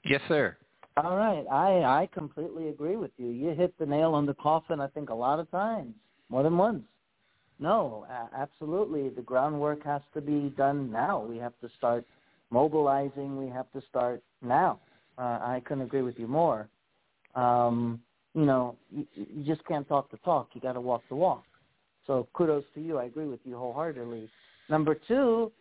Yes, 0.04 0.22
sir. 0.28 0.58
All 0.98 1.16
right. 1.16 1.46
I 1.52 2.02
I 2.02 2.10
completely 2.14 2.70
agree 2.70 2.96
with 2.96 3.12
you. 3.18 3.28
You 3.28 3.52
hit 3.52 3.78
the 3.78 3.86
nail 3.86 4.14
on 4.14 4.26
the 4.26 4.34
coffin. 4.34 4.82
I 4.82 4.88
think 4.88 5.10
a 5.10 5.14
lot 5.14 5.40
of 5.40 5.50
times, 5.52 5.94
more 6.30 6.44
than 6.44 6.58
once. 6.58 6.84
No, 7.60 8.06
absolutely. 8.36 9.10
The 9.10 9.22
groundwork 9.22 9.84
has 9.84 10.02
to 10.14 10.22
be 10.22 10.54
done 10.58 10.92
now. 10.92 11.20
We 11.22 11.38
have 11.38 11.54
to 11.62 11.70
start 11.78 12.06
mobilizing. 12.52 13.38
We 13.38 13.50
have 13.50 13.72
to 13.72 13.82
start 13.90 14.22
now. 14.42 14.80
Uh, 15.18 15.40
I 15.42 15.62
couldn't 15.66 15.84
agree 15.84 16.04
with 16.04 16.20
you 16.20 16.28
more. 16.28 16.68
Um, 17.36 18.00
you 18.36 18.46
know, 18.46 18.76
you, 18.92 19.08
you 19.16 19.44
just 19.44 19.66
can't 19.66 19.88
talk 19.88 20.12
the 20.12 20.18
talk. 20.18 20.50
You 20.54 20.62
got 20.62 20.74
to 20.74 20.82
walk 20.82 21.02
the 21.10 21.16
walk. 21.16 21.44
So 22.06 22.28
kudos 22.34 22.64
to 22.76 22.82
you. 22.82 22.98
I 23.00 23.06
agree 23.06 23.28
with 23.28 23.40
you 23.44 23.58
wholeheartedly. 23.58 24.30
Number 24.70 24.96
two, 25.08 25.52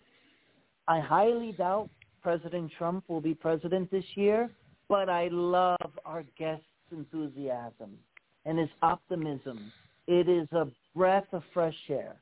I 0.88 1.00
highly 1.00 1.52
doubt 1.52 1.90
President 2.22 2.72
Trump 2.76 3.04
will 3.08 3.20
be 3.20 3.34
president 3.34 3.90
this 3.90 4.04
year, 4.14 4.50
but 4.88 5.08
I 5.08 5.28
love 5.28 5.90
our 6.04 6.24
guest's 6.38 6.64
enthusiasm 6.90 7.98
and 8.44 8.58
his 8.58 8.68
optimism. 8.82 9.72
It 10.06 10.28
is 10.28 10.48
a 10.52 10.68
breath 10.94 11.26
of 11.32 11.42
fresh 11.52 11.76
air 11.88 12.16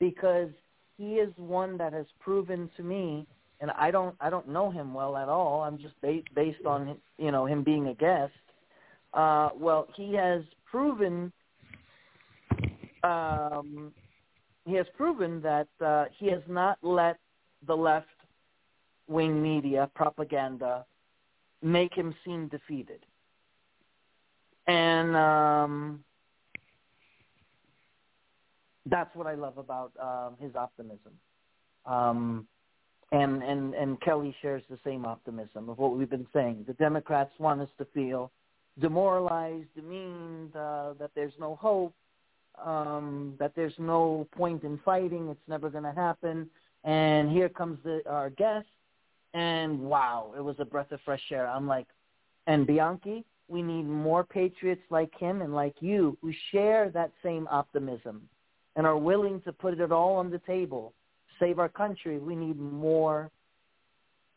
because 0.00 0.50
he 0.96 1.14
is 1.14 1.32
one 1.36 1.78
that 1.78 1.92
has 1.92 2.06
proven 2.20 2.68
to 2.76 2.82
me, 2.82 3.26
and 3.60 3.70
I 3.72 3.90
don't 3.90 4.16
I 4.20 4.30
don't 4.30 4.48
know 4.48 4.70
him 4.70 4.92
well 4.92 5.16
at 5.16 5.28
all. 5.28 5.62
I'm 5.62 5.78
just 5.78 6.00
ba- 6.00 6.22
based 6.34 6.66
on 6.66 6.96
you 7.18 7.30
know 7.30 7.46
him 7.46 7.62
being 7.62 7.88
a 7.88 7.94
guest. 7.94 8.32
Uh, 9.14 9.50
well, 9.56 9.88
he 9.96 10.12
has 10.14 10.42
proven 10.70 11.32
um, 13.04 13.92
he 14.68 14.74
has 14.74 14.86
proven 14.96 15.40
that 15.40 15.68
uh, 15.84 16.04
he 16.18 16.30
has 16.30 16.42
not 16.46 16.78
let 16.82 17.18
the 17.66 17.74
left 17.74 18.06
wing 19.08 19.42
media 19.42 19.90
propaganda 19.94 20.84
make 21.62 21.94
him 21.94 22.14
seem 22.24 22.48
defeated. 22.48 23.04
And 24.66 25.16
um, 25.16 26.04
that's 28.84 29.14
what 29.16 29.26
I 29.26 29.34
love 29.34 29.56
about 29.56 29.92
um, 30.00 30.34
his 30.38 30.54
optimism. 30.54 31.12
Um, 31.86 32.46
and, 33.10 33.42
and, 33.42 33.74
and 33.74 33.98
Kelly 34.02 34.36
shares 34.42 34.62
the 34.68 34.78
same 34.84 35.06
optimism 35.06 35.70
of 35.70 35.78
what 35.78 35.96
we've 35.96 36.10
been 36.10 36.26
saying. 36.34 36.64
The 36.66 36.74
Democrats 36.74 37.32
want 37.38 37.62
us 37.62 37.70
to 37.78 37.86
feel 37.94 38.30
demoralized, 38.78 39.68
demeaned, 39.74 40.54
uh, 40.54 40.92
that 40.98 41.10
there's 41.14 41.32
no 41.40 41.56
hope, 41.56 41.94
um, 42.64 43.34
that 43.38 43.52
there's 43.54 43.74
no 43.78 44.26
point 44.36 44.64
in 44.64 44.78
fighting. 44.84 45.28
It's 45.28 45.48
never 45.48 45.70
going 45.70 45.84
to 45.84 45.92
happen. 45.92 46.48
And 46.84 47.30
here 47.30 47.48
comes 47.48 47.78
the, 47.84 48.02
our 48.08 48.30
guest, 48.30 48.66
and 49.34 49.80
wow, 49.80 50.32
it 50.36 50.40
was 50.40 50.56
a 50.58 50.64
breath 50.64 50.92
of 50.92 51.00
fresh 51.04 51.22
air. 51.32 51.46
I'm 51.48 51.66
like, 51.66 51.86
and 52.46 52.66
Bianchi, 52.66 53.24
we 53.48 53.62
need 53.62 53.82
more 53.82 54.24
patriots 54.24 54.82
like 54.90 55.12
him 55.18 55.42
and 55.42 55.54
like 55.54 55.74
you 55.80 56.16
who 56.22 56.32
share 56.52 56.90
that 56.90 57.10
same 57.22 57.48
optimism 57.50 58.28
and 58.76 58.86
are 58.86 58.96
willing 58.96 59.40
to 59.42 59.52
put 59.52 59.78
it 59.78 59.92
all 59.92 60.16
on 60.16 60.30
the 60.30 60.38
table, 60.40 60.92
save 61.40 61.58
our 61.58 61.68
country. 61.68 62.18
We 62.18 62.36
need 62.36 62.58
more 62.58 63.30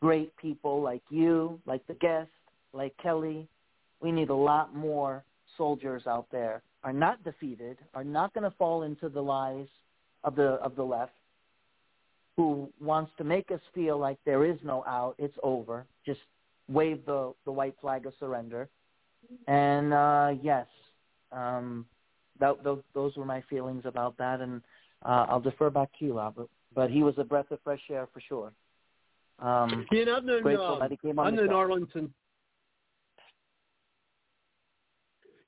great 0.01 0.35
people 0.37 0.81
like 0.81 1.03
you, 1.09 1.59
like 1.65 1.85
the 1.87 1.93
guest, 1.93 2.29
like 2.73 2.95
Kelly. 3.01 3.47
We 4.01 4.11
need 4.11 4.29
a 4.29 4.35
lot 4.35 4.75
more 4.75 5.23
soldiers 5.57 6.03
out 6.07 6.25
there 6.31 6.63
are 6.83 6.93
not 6.93 7.23
defeated, 7.23 7.77
are 7.93 8.03
not 8.03 8.33
going 8.33 8.43
to 8.49 8.55
fall 8.57 8.83
into 8.83 9.09
the 9.09 9.21
lies 9.21 9.67
of 10.23 10.35
the 10.35 10.53
of 10.63 10.75
the 10.75 10.83
left, 10.83 11.13
who 12.37 12.69
wants 12.79 13.11
to 13.17 13.23
make 13.23 13.51
us 13.51 13.61
feel 13.73 13.97
like 13.97 14.17
there 14.25 14.45
is 14.45 14.57
no 14.63 14.83
out, 14.85 15.15
it's 15.17 15.37
over. 15.43 15.85
Just 16.05 16.21
wave 16.67 17.05
the 17.05 17.33
the 17.45 17.51
white 17.51 17.75
flag 17.81 18.05
of 18.05 18.13
surrender. 18.19 18.69
And 19.47 19.93
uh, 19.93 20.33
yes, 20.41 20.67
um, 21.31 21.85
that, 22.39 22.63
those, 22.63 22.81
those 22.93 23.15
were 23.15 23.25
my 23.25 23.41
feelings 23.49 23.83
about 23.85 24.17
that, 24.17 24.41
and 24.41 24.61
uh, 25.05 25.25
I'll 25.29 25.39
defer 25.39 25.69
back 25.69 25.89
to 25.99 26.05
you, 26.05 26.17
Robert. 26.17 26.49
But 26.73 26.89
he 26.89 27.03
was 27.03 27.15
a 27.17 27.23
breath 27.23 27.51
of 27.51 27.59
fresh 27.63 27.81
air 27.89 28.07
for 28.13 28.21
sure. 28.21 28.51
Um, 29.39 29.85
know, 29.91 30.17
I've 30.17 30.23
known, 30.23 30.43
grateful 30.43 30.73
um, 30.73 30.79
that 30.79 30.91
he 30.91 30.97
came 30.97 31.17
on 31.19 31.27
I've 31.27 31.33
known 31.33 31.49
show. 31.49 31.55
Arlen 31.55 31.87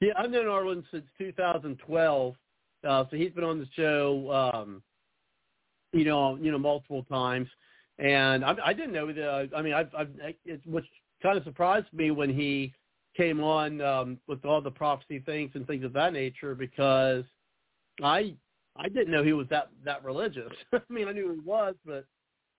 Yeah, 0.04 0.12
I've 0.18 0.32
known 0.32 0.48
Arlen 0.48 0.84
since 0.92 1.06
2012. 1.18 2.36
Uh, 2.84 3.06
so 3.10 3.16
he's 3.16 3.32
been 3.32 3.46
on 3.46 3.58
the 3.58 3.68
show, 3.74 4.52
um, 4.54 4.84
you 5.94 6.04
know, 6.04 6.36
you 6.36 6.52
know, 6.52 6.58
multiple 6.58 7.04
times, 7.04 7.48
and 8.00 8.44
I, 8.44 8.56
I 8.66 8.74
didn't 8.74 8.92
know 8.92 9.08
that. 9.14 9.50
I 9.56 9.62
mean, 9.62 9.74
I've, 9.74 9.90
I've 9.98 10.10
it, 10.44 10.60
which 10.66 10.84
kind 11.22 11.38
of 11.38 11.46
surprised 11.46 11.88
me 11.94 12.12
when 12.12 12.30
he 12.30 12.74
came 13.16 13.42
on 13.42 13.80
um, 13.80 14.20
with 14.28 14.44
all 14.44 14.60
the 14.60 14.72
prophecy 14.72 15.20
things 15.20 15.52
and 15.54 15.66
things 15.66 15.86
of 15.86 15.94
that 15.94 16.12
nature 16.12 16.54
because 16.54 17.24
I 18.04 18.36
I 18.76 18.90
didn't 18.90 19.12
know 19.12 19.24
he 19.24 19.32
was 19.32 19.48
that 19.52 19.70
that 19.86 20.04
religious. 20.04 20.52
I 20.74 20.82
mean, 20.90 21.08
I 21.08 21.14
knew 21.14 21.32
he 21.32 21.40
was, 21.40 21.76
but 21.86 22.06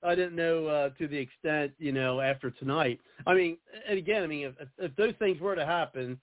I 0.03 0.15
didn't 0.15 0.37
know 0.37 0.67
uh, 0.67 0.89
to 0.99 1.07
the 1.07 1.19
extent 1.19 1.73
you 1.79 1.93
know 1.93 2.23
after 2.23 2.51
tonight. 2.51 3.01
I 3.27 3.35
mean, 3.35 3.59
and 3.87 3.99
again, 3.99 4.23
I 4.23 4.27
mean, 4.27 4.47
if, 4.59 4.69
if 4.79 4.97
those 4.97 5.15
things 5.19 5.39
were 5.39 5.57
to 5.57 5.67
happen, 5.67 6.19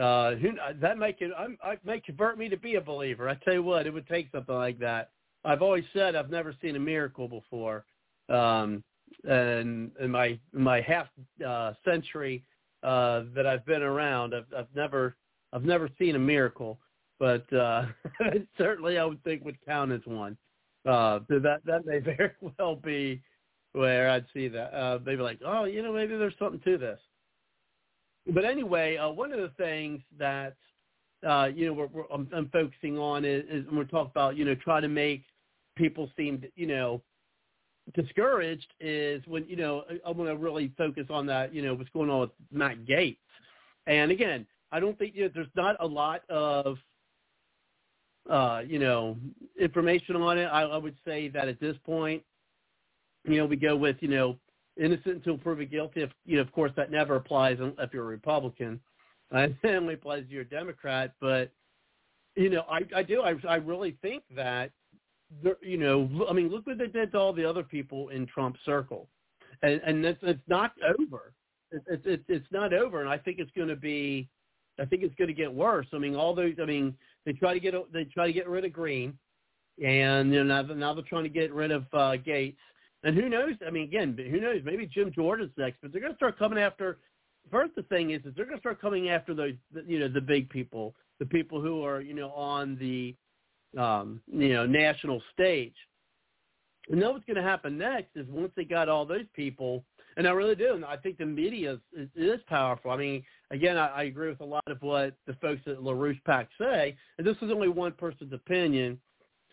uh, 0.00 0.34
who, 0.34 0.52
that 0.80 0.98
might 0.98 1.18
con- 1.18 1.32
I'm, 1.36 1.56
I 1.62 1.78
might 1.84 2.04
convert 2.04 2.38
me 2.38 2.48
to 2.48 2.56
be 2.56 2.74
a 2.74 2.80
believer. 2.80 3.28
I 3.28 3.34
tell 3.36 3.54
you 3.54 3.62
what, 3.62 3.86
it 3.86 3.92
would 3.92 4.06
take 4.06 4.30
something 4.32 4.54
like 4.54 4.78
that. 4.80 5.10
I've 5.44 5.62
always 5.62 5.84
said 5.92 6.14
I've 6.16 6.30
never 6.30 6.54
seen 6.60 6.76
a 6.76 6.80
miracle 6.80 7.28
before, 7.28 7.84
um, 8.28 8.82
and 9.24 9.90
in 10.00 10.10
my 10.10 10.38
in 10.54 10.60
my 10.60 10.80
half 10.80 11.06
uh, 11.46 11.72
century 11.84 12.44
uh, 12.82 13.24
that 13.34 13.46
I've 13.46 13.64
been 13.64 13.82
around, 13.82 14.34
I've, 14.34 14.46
I've 14.56 14.74
never 14.74 15.16
I've 15.52 15.64
never 15.64 15.88
seen 15.98 16.16
a 16.16 16.18
miracle, 16.18 16.78
but 17.18 17.50
uh, 17.52 17.86
certainly 18.58 18.98
I 18.98 19.04
would 19.04 19.22
think 19.22 19.44
would 19.44 19.64
count 19.64 19.92
as 19.92 20.00
one. 20.04 20.36
Uh, 20.84 21.20
that 21.28 21.60
that 21.64 21.86
may 21.86 21.98
very 22.16 22.32
well 22.58 22.76
be 22.76 23.22
where 23.72 24.10
I'd 24.10 24.26
see 24.32 24.48
that. 24.48 24.74
Uh, 24.74 24.98
maybe 25.04 25.22
like, 25.22 25.40
oh, 25.44 25.64
you 25.64 25.82
know, 25.82 25.92
maybe 25.92 26.16
there's 26.16 26.34
something 26.38 26.60
to 26.60 26.78
this. 26.78 26.98
But 28.32 28.44
anyway, 28.44 28.96
uh, 28.96 29.10
one 29.10 29.32
of 29.32 29.38
the 29.38 29.50
things 29.56 30.00
that 30.18 30.56
uh, 31.26 31.48
you 31.54 31.66
know 31.66 31.72
we're, 31.72 31.86
we're, 31.86 32.04
I'm, 32.12 32.28
I'm 32.34 32.48
focusing 32.48 32.98
on 32.98 33.24
is, 33.24 33.44
is 33.50 33.66
when 33.66 33.76
we're 33.76 33.84
talking 33.84 34.10
about 34.10 34.36
you 34.36 34.44
know 34.44 34.54
try 34.56 34.80
to 34.80 34.88
make 34.88 35.22
people 35.76 36.10
seem 36.16 36.42
you 36.56 36.66
know 36.66 37.02
discouraged 37.94 38.66
is 38.80 39.22
when 39.26 39.44
you 39.48 39.56
know 39.56 39.84
I, 39.88 40.08
I 40.08 40.10
want 40.10 40.30
to 40.30 40.36
really 40.36 40.72
focus 40.76 41.06
on 41.10 41.26
that 41.26 41.54
you 41.54 41.62
know 41.62 41.74
what's 41.74 41.90
going 41.90 42.10
on 42.10 42.20
with 42.20 42.30
Matt 42.52 42.84
Gaetz. 42.84 43.18
And 43.86 44.10
again, 44.10 44.46
I 44.72 44.80
don't 44.80 44.98
think 44.98 45.14
you 45.14 45.24
know, 45.24 45.30
there's 45.32 45.46
not 45.54 45.76
a 45.80 45.86
lot 45.86 46.22
of 46.28 46.78
uh, 48.28 48.62
you 48.66 48.80
know 48.80 49.16
information 49.60 50.16
on 50.16 50.38
it. 50.38 50.46
I, 50.46 50.62
I 50.62 50.76
would 50.76 50.96
say 51.04 51.28
that 51.28 51.48
at 51.48 51.60
this 51.60 51.76
point, 51.84 52.22
you 53.24 53.36
know, 53.36 53.46
we 53.46 53.56
go 53.56 53.76
with 53.76 53.96
you 54.00 54.08
know 54.08 54.36
innocent 54.78 55.16
until 55.16 55.38
proven 55.38 55.68
guilty. 55.68 56.02
If 56.02 56.10
you 56.24 56.36
know, 56.36 56.42
of 56.42 56.52
course, 56.52 56.72
that 56.76 56.90
never 56.90 57.16
applies 57.16 57.58
if 57.60 57.92
you're 57.92 58.04
a 58.04 58.06
Republican. 58.06 58.80
It 59.32 59.56
only 59.64 59.94
applies 59.94 60.22
if 60.24 60.30
you're 60.30 60.42
a 60.42 60.48
Democrat. 60.48 61.14
But 61.20 61.50
you 62.36 62.48
know, 62.48 62.64
I, 62.70 62.82
I 62.94 63.02
do. 63.02 63.22
I, 63.22 63.34
I 63.48 63.56
really 63.56 63.96
think 64.00 64.22
that 64.36 64.70
there, 65.42 65.56
you 65.62 65.78
know, 65.78 66.26
I 66.28 66.32
mean, 66.32 66.48
look 66.48 66.66
what 66.66 66.78
they 66.78 66.86
did 66.86 67.12
to 67.12 67.18
all 67.18 67.32
the 67.32 67.44
other 67.44 67.62
people 67.62 68.10
in 68.10 68.26
Trump's 68.26 68.60
circle, 68.64 69.08
and 69.62 69.80
and 69.84 70.04
it's, 70.04 70.20
it's 70.22 70.40
not 70.46 70.72
over. 71.00 71.32
It's 71.72 72.02
it's 72.04 72.22
it's 72.28 72.46
not 72.52 72.72
over, 72.72 73.00
and 73.00 73.10
I 73.10 73.18
think 73.18 73.38
it's 73.38 73.50
going 73.56 73.68
to 73.68 73.76
be. 73.76 74.28
I 74.78 74.84
think 74.84 75.02
it's 75.02 75.14
going 75.14 75.28
to 75.28 75.34
get 75.34 75.52
worse. 75.52 75.86
I 75.92 75.98
mean, 75.98 76.14
all 76.14 76.34
those. 76.34 76.54
I 76.62 76.66
mean, 76.66 76.94
they 77.24 77.32
try 77.32 77.54
to 77.54 77.60
get 77.60 77.74
they 77.92 78.04
try 78.04 78.26
to 78.26 78.32
get 78.32 78.48
rid 78.48 78.64
of 78.64 78.72
Greene, 78.72 79.18
and 79.84 80.32
you 80.32 80.44
know 80.44 80.62
now, 80.62 80.74
now 80.74 80.94
they're 80.94 81.02
trying 81.02 81.24
to 81.24 81.30
get 81.30 81.52
rid 81.52 81.70
of 81.70 81.82
uh, 81.92 82.16
Gaetz. 82.16 82.56
And 83.06 83.16
who 83.16 83.28
knows? 83.28 83.54
I 83.64 83.70
mean, 83.70 83.84
again, 83.84 84.18
who 84.18 84.40
knows? 84.40 84.62
Maybe 84.64 84.84
Jim 84.84 85.12
Jordan's 85.14 85.52
next, 85.56 85.78
but 85.80 85.92
they're 85.92 86.00
going 86.00 86.12
to 86.12 86.16
start 86.16 86.36
coming 86.36 86.58
after. 86.58 86.98
First, 87.52 87.76
the 87.76 87.84
thing 87.84 88.10
is, 88.10 88.20
is 88.24 88.34
they're 88.34 88.44
going 88.44 88.56
to 88.56 88.60
start 88.60 88.80
coming 88.80 89.10
after 89.10 89.32
the 89.32 89.56
you 89.86 90.00
know 90.00 90.08
the 90.08 90.20
big 90.20 90.50
people, 90.50 90.92
the 91.20 91.26
people 91.26 91.60
who 91.62 91.84
are 91.84 92.00
you 92.00 92.14
know 92.14 92.32
on 92.32 92.76
the 92.80 93.14
um, 93.80 94.20
you 94.26 94.52
know 94.52 94.66
national 94.66 95.22
stage. 95.32 95.76
And 96.90 97.00
then 97.00 97.12
what's 97.12 97.24
going 97.26 97.36
to 97.36 97.42
happen 97.44 97.78
next 97.78 98.10
is 98.16 98.26
once 98.28 98.50
they 98.56 98.64
got 98.64 98.88
all 98.88 99.06
those 99.06 99.26
people, 99.34 99.84
and 100.16 100.26
I 100.26 100.32
really 100.32 100.56
do, 100.56 100.74
and 100.74 100.84
I 100.84 100.96
think 100.96 101.18
the 101.18 101.26
media 101.26 101.74
is, 101.74 101.78
is, 101.96 102.08
is 102.16 102.40
powerful. 102.48 102.90
I 102.90 102.96
mean, 102.96 103.22
again, 103.52 103.76
I, 103.76 103.86
I 103.86 104.02
agree 104.04 104.30
with 104.30 104.40
a 104.40 104.44
lot 104.44 104.64
of 104.66 104.82
what 104.82 105.14
the 105.28 105.34
folks 105.34 105.62
at 105.66 105.78
LaRouche 105.78 106.24
PAC 106.24 106.48
say, 106.58 106.96
and 107.18 107.26
this 107.26 107.36
is 107.40 107.52
only 107.52 107.68
one 107.68 107.92
person's 107.92 108.32
opinion, 108.32 108.98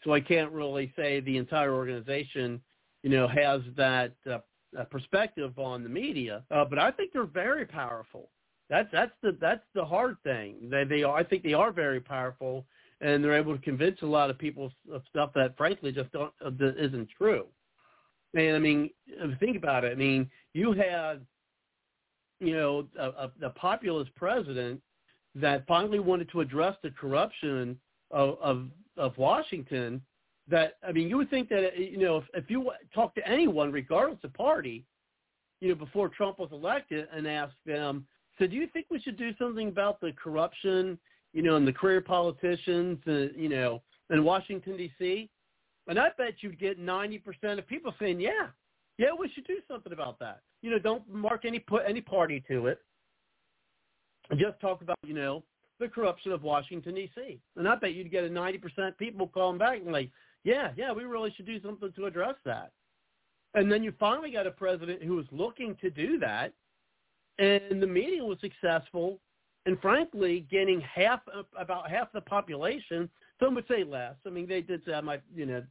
so 0.04 0.12
I 0.12 0.22
can't 0.22 0.52
really 0.52 0.92
say 0.96 1.20
the 1.20 1.38
entire 1.38 1.74
organization, 1.76 2.60
you 3.04 3.10
know, 3.10 3.28
has 3.28 3.62
that 3.76 4.14
uh, 4.30 4.40
uh, 4.80 4.86
perspective 4.86 5.60
on 5.60 5.84
the 5.84 5.90
media. 5.90 6.44
Uh, 6.50 6.66
but 6.66 6.80
I 6.80 6.90
think 6.90 7.14
they're 7.14 7.26
very 7.26 7.66
powerful. 7.66 8.30
That's 8.70 8.90
that's 8.92 9.12
the 9.22 9.38
that's 9.40 9.64
the 9.76 9.86
hard 9.86 10.18
thing. 10.24 10.70
They 10.72 10.86
they 10.86 11.04
are, 11.04 11.16
I 11.16 11.24
think 11.24 11.44
they 11.44 11.54
are 11.54 11.72
very 11.72 12.00
powerful, 12.00 12.66
and 13.02 13.24
they're 13.24 13.38
able 13.38 13.56
to 13.56 13.62
convince 13.62 14.02
a 14.02 14.06
lot 14.08 14.30
of 14.30 14.40
people 14.40 14.72
of 14.92 15.04
stuff 15.10 15.32
that 15.36 15.56
frankly 15.58 15.92
just 15.92 16.12
don't 16.12 16.34
uh, 16.44 16.50
that 16.58 16.76
isn't 16.78 17.10
true. 17.18 17.46
And 18.34 18.56
I 18.56 18.60
mean, 18.60 18.90
think 19.40 19.58
about 19.58 19.84
it. 19.84 19.92
I 19.92 19.96
mean, 19.96 20.30
you 20.54 20.72
had 20.72 21.26
you 22.40 22.56
know 22.56 22.88
a, 22.98 23.10
a, 23.10 23.32
a 23.44 23.50
populist 23.50 24.16
president 24.16 24.82
that 25.36 25.68
finally 25.68 26.00
wanted 26.00 26.30
to 26.32 26.42
address 26.42 26.76
the 26.84 26.92
corruption 26.92 27.78
of, 28.12 28.38
of 28.42 28.68
of 28.98 29.18
Washington 29.18 30.02
that 30.50 30.74
I 30.88 30.92
mean 30.92 31.08
you 31.08 31.18
would 31.18 31.30
think 31.30 31.50
that 31.50 31.78
you 31.78 31.98
know 31.98 32.18
if, 32.18 32.24
if 32.34 32.50
you 32.50 32.72
talk 32.94 33.16
to 33.16 33.28
anyone 33.28 33.72
regardless 33.72 34.20
of 34.24 34.34
party 34.34 34.86
you 35.62 35.70
know 35.70 35.76
before 35.76 36.10
Trump 36.10 36.40
was 36.40 36.50
elected 36.52 37.08
and 37.14 37.28
ask 37.28 37.54
them 37.66 38.06
so 38.38 38.48
do 38.48 38.56
you 38.56 38.68
think 38.68 38.88
we 38.90 39.00
should 39.00 39.18
do 39.18 39.32
something 39.38 39.70
about 39.70 40.02
the 40.02 40.12
corruption 40.22 40.98
you 41.34 41.42
know 41.42 41.56
and 41.56 41.68
the 41.68 41.74
career 41.74 42.02
politicians 42.02 43.00
uh, 43.08 43.28
you 43.36 43.50
know 43.50 43.82
in 44.10 44.24
Washington 44.24 44.76
D.C. 44.76 45.30
and 45.88 45.98
I 45.98 46.10
bet 46.18 46.36
you'd 46.42 46.60
get 46.60 46.80
90% 46.80 47.22
of 47.58 47.68
people 47.68 47.94
saying 48.00 48.20
yeah 48.20 48.48
yeah 48.98 49.10
we 49.18 49.30
should 49.30 49.48
do 49.48 49.60
something 49.68 49.94
about 49.94 50.20
that 50.20 50.42
you 50.62 50.70
know 50.70 50.80
don't 50.80 51.08
mark 51.10 51.46
any 51.46 51.60
put 51.60 51.84
any 51.88 52.02
party 52.02 52.44
to 52.50 52.68
it 52.68 52.80
just 54.38 54.60
talk 54.60 54.82
about 54.82 54.98
you 55.06 55.14
know 55.14 55.44
the 55.80 55.88
corruption 55.88 56.32
of 56.32 56.44
Washington 56.44 56.96
D.C. 56.96 57.40
And 57.56 57.68
I 57.68 57.76
bet 57.76 57.94
you'd 57.94 58.12
get 58.12 58.24
a 58.24 58.30
90% 58.30 58.98
people 58.98 59.28
calling 59.28 59.58
back 59.58 59.80
and 59.80 59.92
like, 59.92 60.10
yeah, 60.44 60.72
yeah, 60.76 60.92
we 60.92 61.04
really 61.04 61.34
should 61.36 61.46
do 61.46 61.62
something 61.62 61.92
to 61.94 62.06
address 62.06 62.36
that. 62.46 62.72
And 63.54 63.72
then 63.72 63.84
you 63.84 63.94
finally 64.00 64.32
got 64.32 64.48
a 64.48 64.52
president 64.52 65.04
who 65.04 65.16
was 65.16 65.26
looking 65.32 65.76
to 65.82 65.90
do 65.90 66.20
that, 66.20 66.54
and 67.40 67.82
the 67.82 67.88
meeting 67.88 68.28
was 68.28 68.38
successful, 68.42 69.20
and 69.66 69.80
frankly, 69.80 70.46
getting 70.52 70.82
half 70.82 71.22
about 71.58 71.90
half 71.90 72.12
the 72.12 72.22
population. 72.22 73.10
Some 73.40 73.56
would 73.56 73.68
say 73.68 73.84
less. 73.84 74.16
I 74.26 74.30
mean, 74.30 74.48
they 74.48 74.62
did 74.62 74.82
say 74.86 74.94
I 74.94 75.02
might, 75.02 75.22
you 75.36 75.46
know, 75.46 75.64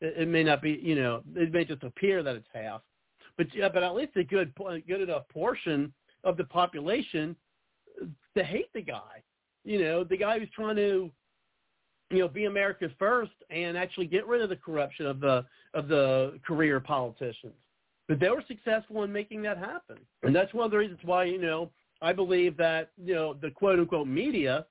it 0.00 0.28
may 0.28 0.44
not 0.44 0.62
be, 0.62 0.78
you 0.82 0.94
know, 0.94 1.22
it 1.34 1.52
may 1.52 1.64
just 1.64 1.82
appear 1.82 2.22
that 2.22 2.36
it's 2.36 2.48
half, 2.52 2.82
but 3.36 3.46
yeah, 3.54 3.68
but 3.68 3.82
at 3.82 3.94
least 3.94 4.16
a 4.16 4.24
good, 4.24 4.52
good 4.86 5.00
enough 5.00 5.28
portion 5.28 5.92
of 6.24 6.36
the 6.36 6.44
population 6.44 7.34
to 8.36 8.44
hate 8.44 8.72
the 8.74 8.82
guy. 8.82 9.22
You 9.64 9.80
know, 9.80 10.04
the 10.04 10.16
guy 10.16 10.38
who's 10.38 10.50
trying 10.54 10.76
to, 10.76 11.10
you 12.10 12.18
know, 12.18 12.28
be 12.28 12.46
America's 12.46 12.92
first 12.98 13.32
and 13.50 13.76
actually 13.76 14.06
get 14.06 14.26
rid 14.26 14.40
of 14.40 14.48
the 14.48 14.56
corruption 14.56 15.06
of 15.06 15.20
the 15.20 15.44
of 15.74 15.88
the 15.88 16.38
career 16.46 16.80
politicians. 16.80 17.54
But 18.08 18.20
they 18.20 18.30
were 18.30 18.42
successful 18.48 19.02
in 19.02 19.12
making 19.12 19.42
that 19.42 19.58
happen, 19.58 19.98
and 20.22 20.34
that's 20.34 20.52
one 20.54 20.64
of 20.64 20.70
the 20.70 20.78
reasons 20.78 21.00
why 21.04 21.24
you 21.24 21.38
know 21.38 21.70
I 22.00 22.12
believe 22.12 22.56
that 22.56 22.90
you 23.02 23.14
know 23.14 23.34
the 23.34 23.50
quote 23.50 23.78
unquote 23.78 24.08
media. 24.08 24.66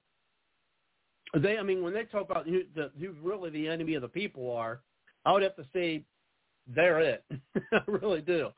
They, 1.36 1.58
I 1.58 1.64
mean, 1.64 1.84
when 1.84 1.94
they 1.94 2.06
talk 2.06 2.30
about 2.30 2.48
who, 2.48 2.62
the, 2.74 2.90
who 2.98 3.12
really 3.22 3.50
the 3.50 3.68
enemy 3.68 3.96
of 3.96 4.02
the 4.02 4.08
people 4.08 4.56
are, 4.56 4.80
I 5.26 5.34
would 5.34 5.44
have 5.44 5.58
to 5.58 5.66
say 5.74 6.04
they're 6.74 7.02
it. 7.02 7.26
I 7.74 7.82
really 7.86 8.22
do. 8.22 8.50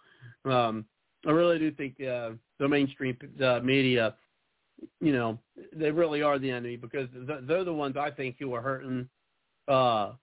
Um, 0.46 0.86
I 1.26 1.32
really 1.32 1.58
do 1.58 1.72
think 1.72 1.96
uh, 2.00 2.32
the 2.60 2.68
mainstream 2.68 3.18
uh, 3.44 3.60
media 3.62 4.16
you 5.02 5.12
know, 5.14 5.38
they 5.74 5.92
really 5.92 6.22
are 6.22 6.40
the 6.40 6.50
enemy 6.52 6.76
because 6.76 7.08
they're 7.44 7.64
the 7.64 7.74
ones 7.74 7.98
I 7.98 8.12
think 8.12 8.38
who 8.40 8.54
are 8.54 8.62
hurting, 8.62 9.10
uh, 9.68 10.14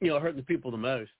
you 0.00 0.08
know, 0.08 0.18
hurting 0.20 0.38
the 0.38 0.42
people 0.44 0.70
the 0.70 0.76
most. 0.76 1.10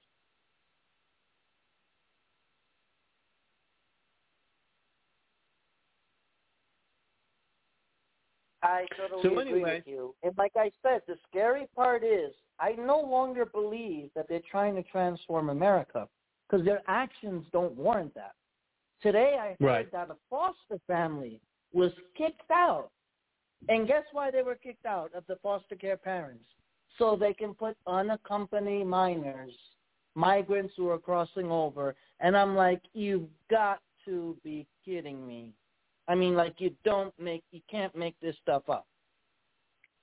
I 8.62 8.86
totally 8.96 9.22
So 9.22 9.38
agree 9.38 9.52
anyway- 9.52 9.74
with 9.78 9.86
you. 9.86 10.14
And 10.22 10.36
like 10.36 10.52
I 10.56 10.70
said, 10.82 11.02
the 11.06 11.16
scary 11.28 11.66
part 11.74 12.04
is 12.04 12.34
I 12.58 12.72
no 12.72 13.00
longer 13.00 13.46
believe 13.46 14.12
that 14.14 14.28
they're 14.28 14.40
trying 14.50 14.74
to 14.76 14.82
transform 14.82 15.48
America 15.48 16.08
because 16.48 16.64
their 16.64 16.82
actions 16.86 17.46
don't 17.52 17.74
warrant 17.74 18.12
that. 18.14 18.34
Today 19.00 19.38
I 19.38 19.48
heard 19.52 19.60
Right. 19.60 19.90
that 19.92 20.10
a 20.10 20.16
foster 20.28 20.78
family 20.86 21.40
was 21.72 21.92
kicked 22.16 22.50
out. 22.50 22.90
And 23.68 23.86
guess 23.86 24.04
why 24.12 24.30
they 24.30 24.42
were 24.42 24.54
kicked 24.54 24.86
out 24.86 25.10
of 25.14 25.24
the 25.28 25.36
foster 25.42 25.76
care 25.76 25.96
parents? 25.96 26.44
So 26.98 27.16
they 27.16 27.34
can 27.34 27.54
put 27.54 27.76
unaccompanied 27.86 28.86
minors, 28.86 29.52
migrants 30.14 30.72
who 30.76 30.88
are 30.88 30.98
crossing 30.98 31.50
over. 31.50 31.94
And 32.20 32.36
I'm 32.36 32.56
like, 32.56 32.80
you've 32.94 33.28
got 33.50 33.80
to 34.06 34.36
be 34.42 34.66
kidding 34.84 35.26
me. 35.26 35.52
I 36.08 36.14
mean, 36.14 36.34
like 36.34 36.54
you 36.58 36.74
don't 36.84 37.14
make, 37.18 37.44
you 37.52 37.60
can't 37.70 37.94
make 37.94 38.18
this 38.20 38.34
stuff 38.42 38.68
up. 38.68 38.86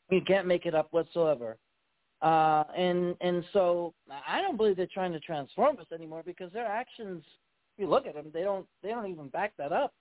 You 0.09 0.21
can't 0.25 0.47
make 0.47 0.65
it 0.65 0.73
up 0.73 0.87
whatsoever. 0.91 1.57
Uh, 2.21 2.63
and 2.75 3.15
and 3.21 3.43
so 3.53 3.93
I 4.27 4.41
don't 4.41 4.57
believe 4.57 4.75
they're 4.75 4.87
trying 4.91 5.11
to 5.11 5.19
transform 5.19 5.77
us 5.77 5.85
anymore 5.93 6.23
because 6.25 6.51
their 6.51 6.65
actions, 6.65 7.23
if 7.75 7.81
you 7.81 7.87
look 7.87 8.07
at 8.07 8.15
them, 8.15 8.31
they 8.33 8.41
don't 8.41 8.65
they 8.81 8.89
don't 8.89 9.11
even 9.11 9.27
back 9.27 9.53
that 9.57 9.71
up. 9.71 9.93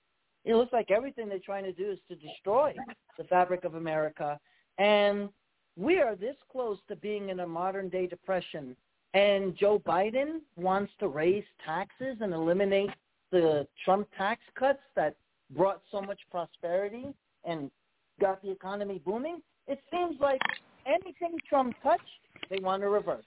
It 0.47 0.55
looks 0.55 0.71
like 0.71 0.91
everything 0.91 1.27
they're 1.27 1.39
trying 1.39 1.65
to 1.65 1.73
do 1.73 1.91
is 1.91 1.99
to 2.07 2.15
destroy 2.15 2.73
the 3.17 3.25
fabric 3.25 3.65
of 3.65 3.75
America, 3.75 4.39
and 4.77 5.27
we 5.75 5.99
are 5.99 6.15
this 6.15 6.37
close 6.49 6.77
to 6.87 6.95
being 6.95 7.27
in 7.29 7.41
a 7.41 7.47
modern 7.47 7.89
day 7.89 8.07
depression. 8.07 8.73
And 9.13 9.57
Joe 9.57 9.81
Biden 9.85 10.39
wants 10.55 10.93
to 10.99 11.09
raise 11.09 11.43
taxes 11.65 12.17
and 12.21 12.33
eliminate 12.33 12.91
the 13.29 13.67
Trump 13.83 14.07
tax 14.17 14.39
cuts 14.57 14.79
that 14.95 15.15
brought 15.53 15.81
so 15.91 16.01
much 16.01 16.19
prosperity 16.31 17.07
and 17.43 17.69
got 18.21 18.41
the 18.41 18.49
economy 18.49 19.01
booming. 19.05 19.41
It 19.67 19.79
seems 19.91 20.15
like 20.21 20.39
anything 20.85 21.37
Trump 21.49 21.75
touched, 21.83 22.03
they 22.49 22.59
want 22.61 22.83
to 22.83 22.89
reverse. 22.89 23.25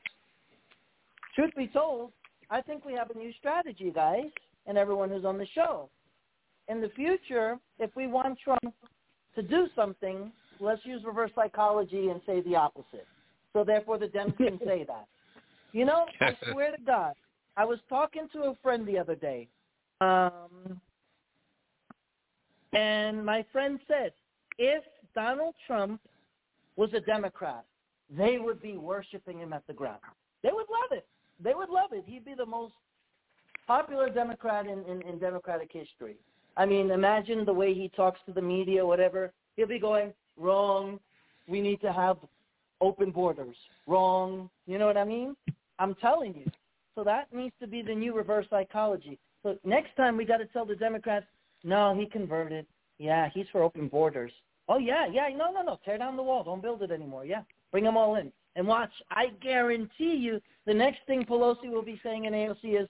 Truth 1.34 1.50
be 1.54 1.66
told, 1.66 2.12
I 2.48 2.62
think 2.62 2.86
we 2.86 2.94
have 2.94 3.10
a 3.10 3.18
new 3.18 3.32
strategy, 3.38 3.92
guys, 3.94 4.30
and 4.66 4.78
everyone 4.78 5.10
who's 5.10 5.26
on 5.26 5.36
the 5.36 5.46
show. 5.54 5.90
In 6.70 6.80
the 6.80 6.88
future, 6.90 7.58
if 7.80 7.90
we 7.96 8.06
want 8.06 8.38
Trump 8.38 8.74
to 9.34 9.42
do 9.42 9.66
something, 9.74 10.30
let's 10.60 10.80
use 10.84 11.02
reverse 11.04 11.32
psychology 11.34 12.10
and 12.10 12.20
say 12.24 12.42
the 12.42 12.54
opposite. 12.54 13.06
So 13.52 13.64
therefore, 13.64 13.98
the 13.98 14.06
Dems 14.06 14.36
can 14.36 14.58
say 14.64 14.84
that. 14.86 15.08
You 15.72 15.84
know, 15.84 16.06
I 16.20 16.36
swear 16.52 16.70
to 16.76 16.82
God, 16.84 17.14
I 17.56 17.64
was 17.64 17.80
talking 17.88 18.28
to 18.34 18.42
a 18.42 18.54
friend 18.62 18.86
the 18.86 18.98
other 18.98 19.16
day, 19.16 19.48
um, 20.00 20.80
and 22.72 23.24
my 23.24 23.44
friend 23.50 23.80
said, 23.88 24.12
if 24.58 24.84
Donald 25.14 25.56
Trump 25.66 26.00
was 26.76 26.90
a 26.94 27.00
Democrat, 27.00 27.64
they 28.16 28.38
would 28.38 28.62
be 28.62 28.76
worshiping 28.76 29.40
him 29.40 29.52
at 29.52 29.66
the 29.66 29.72
ground. 29.72 30.00
They 30.42 30.50
would 30.52 30.66
love 30.70 30.92
it. 30.92 31.06
They 31.42 31.54
would 31.54 31.68
love 31.68 31.90
it. 31.92 32.04
He'd 32.06 32.24
be 32.24 32.34
the 32.34 32.46
most 32.46 32.74
popular 33.66 34.08
Democrat 34.08 34.66
in, 34.66 34.84
in, 34.84 35.02
in 35.02 35.18
Democratic 35.18 35.70
history. 35.72 36.16
I 36.56 36.66
mean, 36.66 36.90
imagine 36.90 37.44
the 37.44 37.52
way 37.52 37.74
he 37.74 37.88
talks 37.88 38.20
to 38.26 38.32
the 38.32 38.42
media, 38.42 38.84
whatever. 38.84 39.32
He'll 39.56 39.66
be 39.66 39.78
going, 39.78 40.12
wrong. 40.36 40.98
We 41.48 41.60
need 41.60 41.80
to 41.80 41.92
have 41.92 42.16
open 42.80 43.10
borders. 43.10 43.56
Wrong. 43.86 44.50
You 44.66 44.78
know 44.78 44.86
what 44.86 44.96
I 44.96 45.04
mean? 45.04 45.36
I'm 45.78 45.94
telling 45.96 46.34
you. 46.34 46.50
So 46.94 47.04
that 47.04 47.32
needs 47.32 47.54
to 47.60 47.66
be 47.66 47.82
the 47.82 47.94
new 47.94 48.14
reverse 48.14 48.46
psychology. 48.50 49.18
So 49.42 49.56
next 49.64 49.96
time 49.96 50.16
we 50.16 50.24
got 50.24 50.38
to 50.38 50.46
tell 50.46 50.66
the 50.66 50.76
Democrats, 50.76 51.26
no, 51.64 51.94
he 51.98 52.06
converted. 52.06 52.66
Yeah, 52.98 53.28
he's 53.32 53.46
for 53.52 53.62
open 53.62 53.88
borders. 53.88 54.32
Oh 54.68 54.78
yeah, 54.78 55.06
yeah. 55.10 55.28
No, 55.36 55.50
no, 55.50 55.62
no. 55.62 55.78
Tear 55.84 55.98
down 55.98 56.16
the 56.16 56.22
wall. 56.22 56.44
Don't 56.44 56.62
build 56.62 56.82
it 56.82 56.90
anymore. 56.90 57.24
Yeah, 57.24 57.42
bring 57.72 57.84
them 57.84 57.96
all 57.96 58.16
in. 58.16 58.30
And 58.56 58.66
watch. 58.66 58.90
I 59.10 59.28
guarantee 59.40 60.16
you, 60.16 60.40
the 60.66 60.74
next 60.74 61.00
thing 61.06 61.24
Pelosi 61.24 61.70
will 61.70 61.82
be 61.82 62.00
saying 62.02 62.24
in 62.24 62.32
AOC 62.32 62.82
is, 62.82 62.88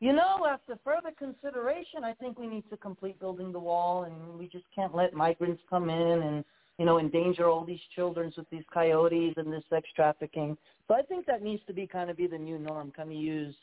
you 0.00 0.12
know, 0.12 0.46
after 0.48 0.78
further 0.84 1.10
consideration, 1.18 2.04
I 2.04 2.12
think 2.14 2.38
we 2.38 2.46
need 2.46 2.64
to 2.70 2.76
complete 2.76 3.18
building 3.18 3.52
the 3.52 3.58
wall, 3.58 4.04
and 4.04 4.38
we 4.38 4.46
just 4.48 4.66
can't 4.74 4.94
let 4.94 5.14
migrants 5.14 5.62
come 5.70 5.88
in 5.88 6.22
and 6.22 6.44
you 6.78 6.84
know 6.84 6.98
endanger 6.98 7.48
all 7.48 7.64
these 7.64 7.80
children 7.94 8.32
with 8.36 8.48
these 8.50 8.64
coyotes 8.72 9.34
and 9.36 9.52
this 9.52 9.64
sex 9.70 9.88
trafficking. 9.96 10.56
So 10.88 10.94
I 10.94 11.02
think 11.02 11.26
that 11.26 11.42
needs 11.42 11.62
to 11.66 11.72
be 11.72 11.86
kind 11.86 12.10
of 12.10 12.16
be 12.16 12.26
the 12.26 12.38
new 12.38 12.58
norm. 12.58 12.92
Kind 12.94 13.10
of 13.10 13.16
use 13.16 13.54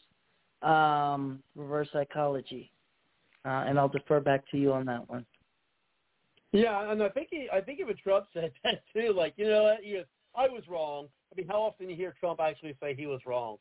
um, 0.63 1.43
reverse 1.55 1.89
psychology, 1.93 2.71
uh, 3.45 3.65
and 3.67 3.77
I'll 3.77 3.89
defer 3.89 4.19
back 4.19 4.49
to 4.51 4.57
you 4.57 4.73
on 4.73 4.85
that 4.85 5.07
one. 5.09 5.25
Yeah, 6.51 6.91
and 6.91 7.01
I 7.01 7.09
think 7.09 7.29
he, 7.31 7.47
I 7.51 7.61
think 7.61 7.79
even 7.79 7.95
Trump 7.97 8.25
said 8.33 8.51
that 8.63 8.83
too. 8.93 9.13
Like, 9.15 9.33
you 9.37 9.45
know? 9.45 9.75
I 10.35 10.47
was 10.47 10.63
wrong. 10.67 11.07
I 11.31 11.39
mean, 11.39 11.47
how 11.47 11.61
often 11.61 11.89
you 11.89 11.95
hear 11.95 12.13
Trump 12.19 12.39
actually 12.39 12.75
say 12.81 12.95
he 12.95 13.07
was 13.07 13.21
wrong? 13.25 13.57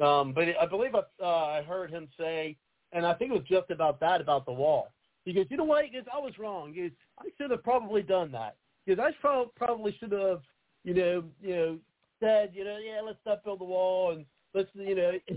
Um, 0.00 0.32
but 0.32 0.44
I 0.60 0.66
believe 0.66 0.94
I, 0.94 1.02
uh, 1.22 1.58
I 1.58 1.62
heard 1.62 1.90
him 1.90 2.08
say, 2.18 2.56
and 2.92 3.06
I 3.06 3.14
think 3.14 3.30
it 3.30 3.34
was 3.34 3.48
just 3.48 3.70
about 3.70 3.98
that, 4.00 4.20
about 4.20 4.46
the 4.46 4.52
wall. 4.52 4.92
He 5.24 5.32
goes, 5.32 5.46
you 5.50 5.56
know 5.56 5.64
what? 5.64 5.84
Goes, 5.92 6.02
I 6.12 6.18
was 6.18 6.38
wrong. 6.38 6.74
Goes, 6.74 6.90
I 7.18 7.24
should 7.36 7.50
have 7.50 7.64
probably 7.64 8.02
done 8.02 8.30
that. 8.32 8.56
Goes, 8.86 8.98
I 9.00 9.10
pro- 9.20 9.50
probably 9.56 9.96
should 9.98 10.12
have, 10.12 10.42
you 10.84 10.94
know, 10.94 11.24
you 11.42 11.56
know, 11.56 11.78
said, 12.20 12.50
you 12.54 12.64
know, 12.64 12.78
yeah, 12.78 13.00
let's 13.04 13.18
not 13.26 13.44
build 13.44 13.60
the 13.60 13.64
wall 13.64 14.12
and 14.12 14.24
let's, 14.54 14.68
you 14.74 14.94
know. 14.94 15.12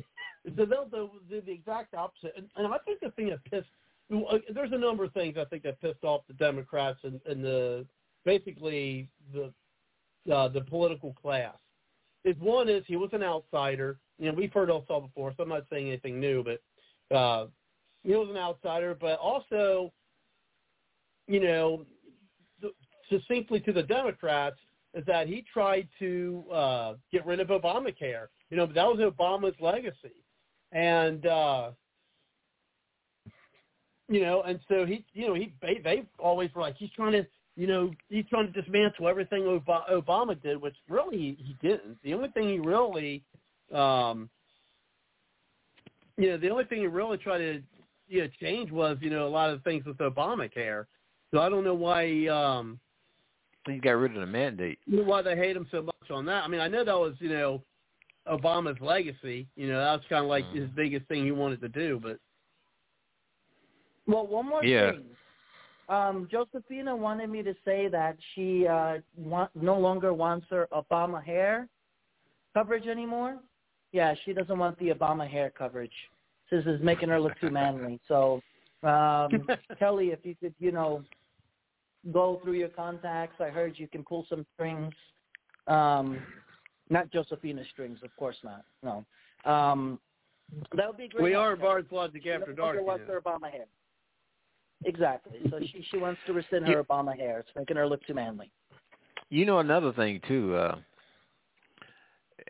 so 0.58 0.66
they'll 0.66 0.86
do, 0.86 1.10
do 1.30 1.42
the 1.42 1.52
exact 1.52 1.94
opposite. 1.94 2.34
And, 2.38 2.48
and 2.56 2.68
I 2.68 2.78
think 2.80 3.00
the 3.00 3.12
thing 3.12 3.30
that 3.30 3.44
pissed, 3.46 3.70
there's 4.54 4.72
a 4.72 4.78
number 4.78 5.04
of 5.04 5.14
things 5.14 5.38
I 5.40 5.46
think 5.46 5.64
that 5.64 5.82
pissed 5.82 6.04
off 6.04 6.22
the 6.28 6.34
Democrats 6.34 7.00
and, 7.04 7.20
and 7.26 7.44
the 7.44 7.86
basically 8.26 9.08
the 9.34 9.52
uh, 10.32 10.48
the 10.48 10.62
political 10.62 11.14
class. 11.14 11.56
Is 12.26 12.36
one 12.40 12.70
is 12.70 12.84
he 12.88 12.96
was 12.96 13.10
an 13.14 13.24
outsider. 13.24 13.98
You 14.20 14.28
know, 14.28 14.34
we've 14.38 14.54
heard 14.54 14.70
also 14.70 15.00
before, 15.00 15.34
so 15.36 15.44
I'm 15.44 15.50
not 15.50 15.64
saying 15.72 15.88
anything 15.88 16.20
new, 16.20 16.44
but 16.44 17.16
uh, 17.16 17.48
he 18.04 18.12
was 18.12 18.28
an 18.30 18.38
outsider. 18.38 18.96
But 19.00 19.18
also, 19.18 19.92
you 21.28 21.40
know, 21.40 21.86
succinctly 23.10 23.62
to 23.62 23.74
the 23.74 23.84
Democrats, 23.84 24.58
is 24.94 25.06
that 25.06 25.28
he 25.28 25.46
tried 25.52 25.88
to 26.00 26.44
uh, 26.52 26.94
get 27.12 27.26
rid 27.26 27.40
of 27.40 27.48
Obamacare. 27.48 28.28
You 28.50 28.58
know, 28.58 28.66
that 28.66 28.86
was 28.86 29.00
Obama's 29.00 29.56
legacy, 29.62 30.24
and 30.72 31.26
uh, 31.26 31.72
you 34.10 34.22
know, 34.22 34.42
and 34.42 34.60
so 34.68 34.86
he, 34.86 35.06
you 35.14 35.28
know, 35.28 35.34
he 35.36 35.54
they, 35.62 35.80
they 35.84 36.04
always 36.18 36.50
were 36.54 36.62
like 36.62 36.76
he's 36.78 36.90
trying 36.92 37.12
to, 37.12 37.26
you 37.56 37.68
know, 37.68 37.92
he's 38.10 38.26
trying 38.30 38.52
to 38.52 38.62
dismantle 38.62 39.08
everything 39.08 39.62
Obama 39.92 40.42
did, 40.42 40.60
which 40.60 40.76
really 40.90 41.38
he 41.40 41.56
didn't. 41.62 41.98
The 42.04 42.16
only 42.16 42.30
thing 42.30 42.50
he 42.50 42.60
really, 42.60 43.24
um, 43.74 44.30
you 46.18 46.30
know, 46.30 46.38
the 46.38 46.50
only 46.50 46.66
thing 46.66 46.80
he 46.80 46.88
really 46.88 47.18
tried 47.18 47.40
to, 47.40 47.62
you 48.08 48.22
know, 48.22 48.28
change 48.42 48.72
was, 48.72 48.98
you 49.02 49.10
know, 49.10 49.28
a 49.28 49.30
lot 49.30 49.50
of 49.50 49.64
things 49.64 49.86
with 49.86 49.98
Obamacare. 49.98 50.86
So 51.32 51.40
I 51.40 51.50
don't 51.50 51.64
know 51.64 51.74
why. 51.76 52.28
um 52.28 52.80
he 53.68 53.78
got 53.78 53.92
rid 53.92 54.14
of 54.16 54.22
the 54.22 54.26
mandate. 54.26 54.80
You 54.86 54.98
know 54.98 55.04
why 55.04 55.22
they 55.22 55.36
hate 55.36 55.56
him 55.56 55.68
so 55.70 55.82
much 55.84 56.12
on 56.12 56.26
that? 56.26 56.44
I 56.44 56.48
mean, 56.48 56.62
I 56.62 56.68
know 56.68 56.84
that 56.84 56.98
was, 56.98 57.14
you 57.20 57.30
know, 57.30 57.62
Obama's 58.28 58.80
legacy. 58.82 59.48
You 59.56 59.68
know, 59.68 59.80
that 59.80 59.92
was 59.92 60.06
kind 60.10 60.24
of 60.24 60.30
like 60.30 60.46
Mm. 60.50 60.56
his 60.62 60.70
biggest 60.72 61.06
thing 61.08 61.24
he 61.26 61.32
wanted 61.32 61.62
to 61.62 61.70
do. 61.70 62.00
But 62.02 62.20
Well, 64.08 64.26
one 64.26 64.48
more 64.48 64.64
Yeah. 64.64 64.94
thing. 64.94 65.16
Um, 65.88 66.28
Josephina 66.32 66.96
wanted 66.96 67.30
me 67.30 67.44
to 67.44 67.56
say 67.66 67.88
that 67.90 68.18
she 68.34 68.68
uh, 68.68 69.00
want, 69.16 69.56
no 69.56 69.78
longer 69.78 70.14
wants 70.14 70.48
her 70.50 70.68
Obama 70.72 71.24
hair 71.24 71.68
coverage 72.54 72.88
anymore. 72.88 73.40
Yeah, 73.92 74.14
she 74.26 74.34
doesn't 74.34 74.58
want 74.58 74.78
the 74.80 74.90
Obama 74.90 75.28
hair 75.28 75.52
coverage. 75.56 75.92
This 76.52 76.66
is 76.66 76.82
making 76.82 77.10
her 77.10 77.20
look 77.20 77.40
too 77.40 77.50
manly. 77.50 78.00
So, 78.08 78.42
um, 78.84 79.48
Kelly, 79.80 80.08
if 80.08 80.20
you 80.24 80.36
could, 80.42 80.54
you 80.58 80.72
know, 80.72 81.04
go 82.12 82.40
through 82.44 82.54
your 82.54 82.70
contacts. 82.70 83.36
I 83.40 83.50
heard 83.50 83.74
you 83.78 83.88
can 83.88 84.04
pull 84.04 84.26
some 84.30 84.46
strings. 84.54 84.94
Um, 85.68 86.20
not 86.90 87.12
Josephina 87.12 87.64
strings, 87.72 88.00
of 88.04 88.16
course 88.18 88.38
not. 88.44 88.64
No. 88.84 89.06
Um, 89.52 90.00
that 90.76 90.88
would 90.88 90.98
be 90.98 91.08
great. 91.08 91.24
we 91.24 91.34
are 91.36 91.56
Kelly. 91.56 91.62
Bard's 91.62 91.92
Logic 91.92 92.22
She 92.24 92.32
After 92.32 92.54
Dark. 92.54 92.78
longer 92.78 92.84
wants 92.84 93.04
her 93.08 93.22
Obama 93.22 93.52
hair. 93.52 93.66
Exactly. 94.86 95.40
So 95.50 95.60
she 95.60 95.86
she 95.92 95.98
wants 95.98 96.22
to 96.26 96.34
rescind 96.34 96.66
her 96.68 96.84
Obama 96.84 97.16
hair. 97.16 97.40
It's 97.40 97.50
making 97.56 97.76
her 97.76 97.86
look 97.86 98.06
too 98.08 98.14
manly. 98.14 98.50
You 99.30 99.46
know 99.46 99.60
another 99.60 99.92
thing 99.92 100.22
too. 100.28 100.56
Uh, 100.56 100.78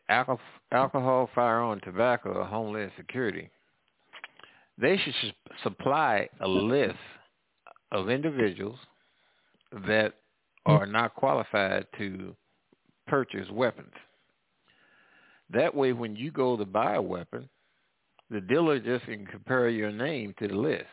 alcohol, 0.09 1.29
firearm, 1.33 1.79
tobacco, 1.83 2.43
homeland 2.43 2.91
security. 2.97 3.49
They 4.77 4.97
should 4.97 5.33
supply 5.63 6.29
a 6.39 6.47
list 6.47 6.97
of 7.91 8.09
individuals 8.09 8.77
that 9.87 10.13
are 10.65 10.85
not 10.85 11.15
qualified 11.15 11.85
to 11.97 12.35
purchase 13.07 13.49
weapons. 13.51 13.93
That 15.51 15.73
way, 15.73 15.93
when 15.93 16.15
you 16.15 16.31
go 16.31 16.55
to 16.57 16.65
buy 16.65 16.95
a 16.95 17.01
weapon, 17.01 17.49
the 18.29 18.41
dealer 18.41 18.79
just 18.79 19.05
can 19.05 19.25
compare 19.25 19.69
your 19.69 19.91
name 19.91 20.33
to 20.39 20.47
the 20.47 20.55
list 20.55 20.85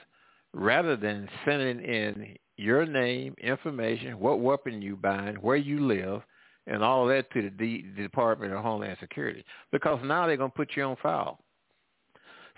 rather 0.55 0.97
than 0.97 1.29
sending 1.45 1.85
in 1.85 2.37
your 2.57 2.87
name, 2.87 3.35
information, 3.39 4.19
what 4.19 4.41
weapon 4.41 4.81
you 4.81 4.97
buying, 4.97 5.37
where 5.37 5.57
you 5.57 5.87
live, 5.87 6.23
and 6.67 6.83
all 6.83 7.03
of 7.03 7.09
that 7.09 7.31
to 7.33 7.43
the 7.43 7.51
D- 7.51 7.85
Department 7.97 8.53
of 8.53 8.63
Homeland 8.63 8.97
Security. 9.01 9.45
Because 9.73 10.01
now 10.05 10.27
they're 10.27 10.37
going 10.37 10.51
to 10.51 10.57
put 10.57 10.71
you 10.77 10.83
on 10.83 10.97
file. 11.03 11.39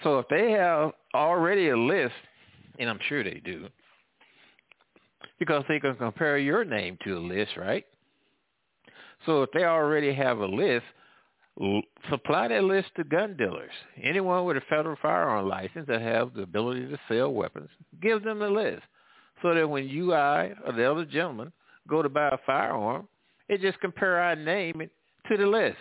So 0.02 0.18
if 0.18 0.28
they 0.28 0.52
have 0.52 0.93
already 1.14 1.70
a 1.70 1.76
list, 1.76 2.14
and 2.78 2.89
I'm 2.89 3.01
sure 3.09 3.24
they 3.24 3.40
do, 3.44 3.68
because 5.39 5.64
they 5.68 5.80
can 5.80 5.97
compare 5.97 6.39
your 6.39 6.64
name 6.64 6.98
to 7.05 7.18
a 7.18 7.20
list, 7.20 7.56
right? 7.56 7.85
So 9.26 9.43
if 9.43 9.51
they 9.52 9.64
already 9.64 10.14
have 10.14 10.39
a 10.39 10.47
list, 10.47 10.85
supply 12.09 12.48
that 12.48 12.64
list 12.64 12.89
to 12.97 13.05
gun 13.05 13.36
dealers. 13.36 13.70
Anyone 14.02 14.44
with 14.44 14.56
a 14.56 14.62
federal 14.68 14.97
firearm 15.02 15.48
license 15.48 15.86
that 15.89 16.01
have 16.01 16.35
the 16.35 16.43
ability 16.43 16.86
to 16.89 16.98
sell 17.09 17.32
weapons, 17.32 17.68
give 18.01 18.22
them 18.22 18.39
the 18.39 18.48
list. 18.48 18.82
So 19.43 19.55
that 19.55 19.68
when 19.68 19.89
you, 19.89 20.14
I, 20.14 20.52
or 20.64 20.72
the 20.72 20.90
other 20.90 21.05
gentleman 21.05 21.52
go 21.89 22.02
to 22.02 22.09
buy 22.09 22.28
a 22.28 22.39
firearm, 22.47 23.09
it 23.48 23.60
just 23.60 23.80
compare 23.80 24.18
our 24.20 24.36
name 24.36 24.82
to 25.28 25.36
the 25.36 25.46
list. 25.46 25.76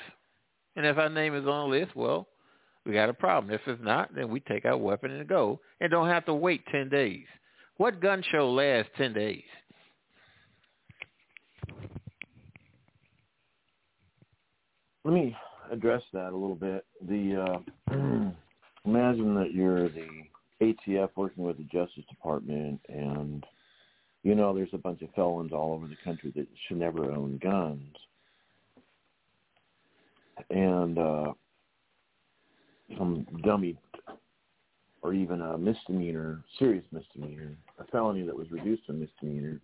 And 0.76 0.86
if 0.86 0.98
our 0.98 1.10
name 1.10 1.36
is 1.36 1.46
on 1.46 1.70
the 1.70 1.78
list, 1.78 1.96
well, 1.96 2.28
we 2.86 2.94
got 2.94 3.10
a 3.10 3.14
problem. 3.14 3.54
If 3.54 3.62
it's 3.68 3.84
not, 3.84 4.14
then 4.16 4.30
we 4.30 4.40
take 4.40 4.66
our 4.66 4.78
weapon 4.78 5.12
and 5.12 5.28
go 5.28 5.60
and 5.82 5.92
don't 5.92 6.08
have 6.08 6.26
to 6.26 6.34
wait 6.34 6.66
10 6.72 6.90
days. 6.90 7.26
What 7.78 8.02
gun 8.02 8.24
show 8.32 8.50
lasts 8.52 8.92
10 8.98 9.14
days? 9.14 9.44
Let 15.04 15.14
me 15.14 15.36
address 15.72 16.02
that 16.14 16.32
a 16.32 16.38
little 16.38 16.56
bit. 16.56 16.86
The 17.08 17.62
uh, 17.90 17.94
imagine 18.86 19.36
that 19.36 19.54
you're 19.54 19.90
the 19.90 20.08
ATF 20.62 21.10
working 21.16 21.44
with 21.44 21.58
the 21.58 21.64
Justice 21.64 22.04
Department, 22.10 22.80
and 22.90 23.46
you 24.24 24.36
know 24.36 24.54
there's 24.54 24.70
a 24.74 24.78
bunch 24.78 25.02
of 25.02 25.10
felons 25.16 25.52
all 25.52 25.74
over 25.74 25.88
the 25.88 25.98
country 26.04 26.32
that 26.36 26.48
should 26.68 26.78
never 26.78 27.12
own 27.12 27.40
guns, 27.42 27.96
and 30.50 30.98
uh, 30.98 31.32
some 32.98 33.26
dummy 33.44 33.78
or 35.02 35.14
even 35.14 35.42
a 35.42 35.58
misdemeanor, 35.58 36.44
serious 36.58 36.84
misdemeanor, 36.92 37.56
a 37.80 37.86
felony 37.86 38.26
that 38.26 38.36
was 38.36 38.50
reduced 38.52 38.86
to 38.88 38.94
misdemeanor, 38.94 39.62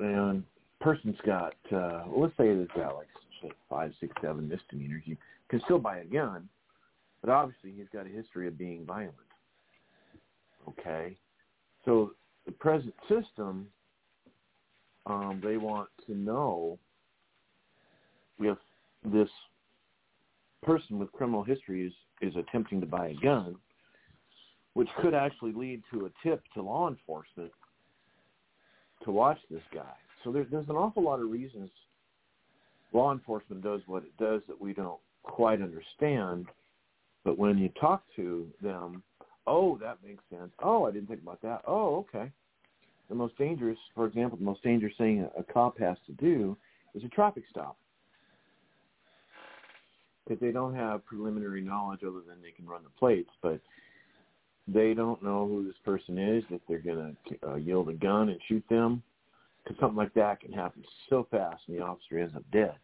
and 0.00 0.42
person's 0.80 1.16
got 1.24 1.54
uh 1.72 2.04
let's 2.14 2.36
say 2.36 2.48
it's 2.48 2.70
got 2.72 2.96
like 2.96 3.08
five, 3.68 3.92
six, 4.00 4.12
seven 4.20 4.48
misdemeanors. 4.48 5.02
You 5.04 5.16
can 5.48 5.60
still 5.64 5.78
buy 5.78 5.98
a 5.98 6.04
gun, 6.04 6.48
but 7.20 7.30
obviously 7.30 7.72
he's 7.76 7.86
got 7.92 8.06
a 8.06 8.08
history 8.08 8.48
of 8.48 8.58
being 8.58 8.84
violent. 8.84 9.14
Okay. 10.68 11.16
So 11.84 12.12
the 12.48 12.52
present 12.52 12.94
system, 13.02 13.66
um, 15.04 15.38
they 15.44 15.58
want 15.58 15.90
to 16.06 16.14
know 16.14 16.78
if 18.40 18.56
this 19.04 19.28
person 20.62 20.98
with 20.98 21.12
criminal 21.12 21.42
history 21.44 21.86
is, 21.86 21.92
is 22.22 22.34
attempting 22.36 22.80
to 22.80 22.86
buy 22.86 23.08
a 23.08 23.14
gun, 23.22 23.54
which 24.72 24.88
could 25.02 25.12
actually 25.12 25.52
lead 25.52 25.82
to 25.92 26.06
a 26.06 26.26
tip 26.26 26.42
to 26.54 26.62
law 26.62 26.88
enforcement 26.88 27.52
to 29.04 29.10
watch 29.10 29.38
this 29.50 29.62
guy. 29.74 29.94
So 30.24 30.32
there, 30.32 30.46
there's 30.50 30.70
an 30.70 30.76
awful 30.76 31.02
lot 31.02 31.20
of 31.20 31.28
reasons 31.28 31.68
law 32.94 33.12
enforcement 33.12 33.62
does 33.62 33.82
what 33.86 34.02
it 34.02 34.16
does 34.18 34.40
that 34.48 34.58
we 34.58 34.72
don't 34.72 35.00
quite 35.22 35.60
understand. 35.60 36.46
But 37.22 37.36
when 37.36 37.58
you 37.58 37.68
talk 37.78 38.04
to 38.16 38.46
them, 38.62 39.02
oh, 39.48 39.78
that 39.80 39.98
makes 40.06 40.22
sense. 40.30 40.50
Oh, 40.62 40.86
I 40.86 40.90
didn't 40.90 41.08
think 41.08 41.22
about 41.22 41.42
that. 41.42 41.62
Oh, 41.66 41.96
okay. 41.96 42.30
The 43.08 43.14
most 43.14 43.36
dangerous, 43.38 43.78
for 43.94 44.06
example, 44.06 44.38
the 44.38 44.44
most 44.44 44.62
dangerous 44.62 44.94
thing 44.98 45.26
a, 45.36 45.40
a 45.40 45.42
cop 45.42 45.78
has 45.78 45.96
to 46.06 46.12
do 46.12 46.56
is 46.94 47.04
a 47.04 47.08
traffic 47.08 47.44
stop. 47.50 47.76
Because 50.26 50.40
they 50.40 50.52
don't 50.52 50.74
have 50.74 51.06
preliminary 51.06 51.62
knowledge 51.62 52.00
other 52.02 52.20
than 52.28 52.42
they 52.42 52.50
can 52.50 52.66
run 52.66 52.82
the 52.84 52.90
plates, 52.98 53.30
but 53.42 53.60
they 54.66 54.92
don't 54.92 55.22
know 55.22 55.46
who 55.48 55.64
this 55.64 55.76
person 55.84 56.18
is, 56.18 56.44
if 56.50 56.60
they're 56.68 56.78
going 56.80 57.16
to 57.28 57.48
uh, 57.48 57.54
yield 57.54 57.88
a 57.88 57.94
gun 57.94 58.28
and 58.28 58.38
shoot 58.46 58.64
them 58.68 59.02
because 59.68 59.80
something 59.80 59.96
like 59.96 60.14
that 60.14 60.40
can 60.40 60.52
happen 60.52 60.82
so 61.10 61.26
fast 61.30 61.62
and 61.68 61.76
the 61.76 61.82
officer 61.82 62.18
ends 62.18 62.34
up 62.34 62.42
dead. 62.52 62.74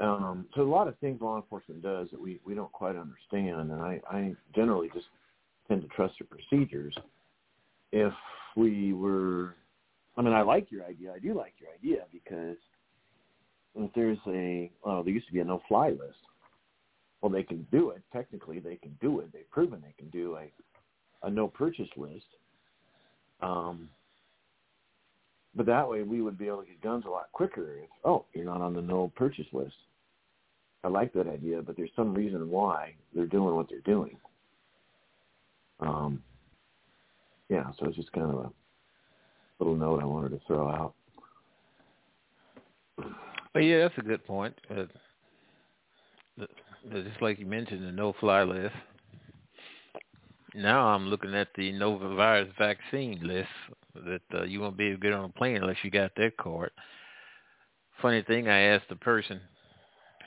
Um, 0.00 0.46
so 0.56 0.62
a 0.62 0.64
lot 0.64 0.88
of 0.88 0.98
things 0.98 1.20
law 1.20 1.36
enforcement 1.36 1.82
does 1.82 2.08
that 2.10 2.20
we, 2.20 2.40
we 2.44 2.54
don't 2.54 2.72
quite 2.72 2.96
understand, 2.96 3.70
and 3.70 3.80
I, 3.80 4.00
I 4.10 4.34
generally 4.54 4.88
just 4.92 5.06
tend 5.68 5.82
to 5.82 5.88
trust 5.88 6.14
their 6.18 6.28
procedures. 6.28 6.96
If 7.92 8.12
we 8.56 8.92
were, 8.92 9.54
I 10.16 10.22
mean, 10.22 10.32
I 10.32 10.42
like 10.42 10.70
your 10.70 10.84
idea. 10.84 11.12
I 11.14 11.18
do 11.18 11.34
like 11.34 11.54
your 11.58 11.70
idea 11.70 12.04
because 12.12 12.56
if 13.74 13.90
there's 13.94 14.18
a 14.26 14.70
well, 14.84 15.02
there 15.02 15.12
used 15.12 15.26
to 15.26 15.32
be 15.32 15.40
a 15.40 15.44
no-fly 15.44 15.90
list. 15.90 16.18
Well, 17.20 17.30
they 17.30 17.44
can 17.44 17.66
do 17.70 17.90
it. 17.90 18.02
Technically, 18.12 18.58
they 18.58 18.76
can 18.76 18.96
do 19.00 19.20
it. 19.20 19.32
They've 19.32 19.50
proven 19.50 19.80
they 19.80 19.94
can 19.96 20.10
do 20.10 20.36
a 20.36 21.26
a 21.26 21.30
no 21.30 21.48
purchase 21.48 21.88
list. 21.96 22.26
Um, 23.40 23.88
but 25.54 25.66
that 25.66 25.88
way, 25.88 26.02
we 26.02 26.22
would 26.22 26.38
be 26.38 26.46
able 26.46 26.62
to 26.62 26.66
get 26.66 26.80
guns 26.80 27.04
a 27.06 27.10
lot 27.10 27.30
quicker. 27.32 27.78
If 27.78 27.90
oh, 28.04 28.24
you're 28.34 28.44
not 28.44 28.60
on 28.60 28.74
the 28.74 28.82
no 28.82 29.12
purchase 29.16 29.46
list. 29.52 29.74
I 30.84 30.88
like 30.88 31.12
that 31.12 31.28
idea, 31.28 31.62
but 31.62 31.76
there's 31.76 31.90
some 31.94 32.12
reason 32.12 32.50
why 32.50 32.94
they're 33.14 33.26
doing 33.26 33.54
what 33.54 33.68
they're 33.68 33.80
doing. 33.80 34.16
Um, 35.82 36.22
yeah, 37.48 37.64
so 37.78 37.86
it's 37.86 37.96
just 37.96 38.12
kind 38.12 38.30
of 38.30 38.36
a 38.36 38.50
little 39.58 39.76
note 39.76 40.00
I 40.00 40.06
wanted 40.06 40.30
to 40.30 40.40
throw 40.46 40.68
out. 40.68 40.94
But 43.52 43.60
yeah, 43.60 43.80
that's 43.80 43.98
a 43.98 44.02
good 44.02 44.24
point. 44.24 44.54
Uh, 44.70 44.84
the, 46.38 46.46
the, 46.90 47.02
just 47.02 47.20
like 47.20 47.38
you 47.38 47.46
mentioned, 47.46 47.86
the 47.86 47.92
no-fly 47.92 48.44
list. 48.44 48.74
Now 50.54 50.86
I'm 50.88 51.08
looking 51.08 51.34
at 51.34 51.48
the 51.56 51.72
Novavirus 51.72 52.56
vaccine 52.56 53.20
list 53.22 53.48
that 53.94 54.22
uh, 54.34 54.44
you 54.44 54.60
won't 54.60 54.76
be 54.76 54.86
able 54.86 54.96
to 54.96 55.02
get 55.02 55.12
on 55.12 55.24
a 55.24 55.28
plane 55.28 55.56
unless 55.56 55.76
you 55.82 55.90
got 55.90 56.14
that 56.16 56.36
card. 56.36 56.70
Funny 58.00 58.22
thing, 58.22 58.48
I 58.48 58.60
asked 58.60 58.88
the 58.88 58.96
person 58.96 59.40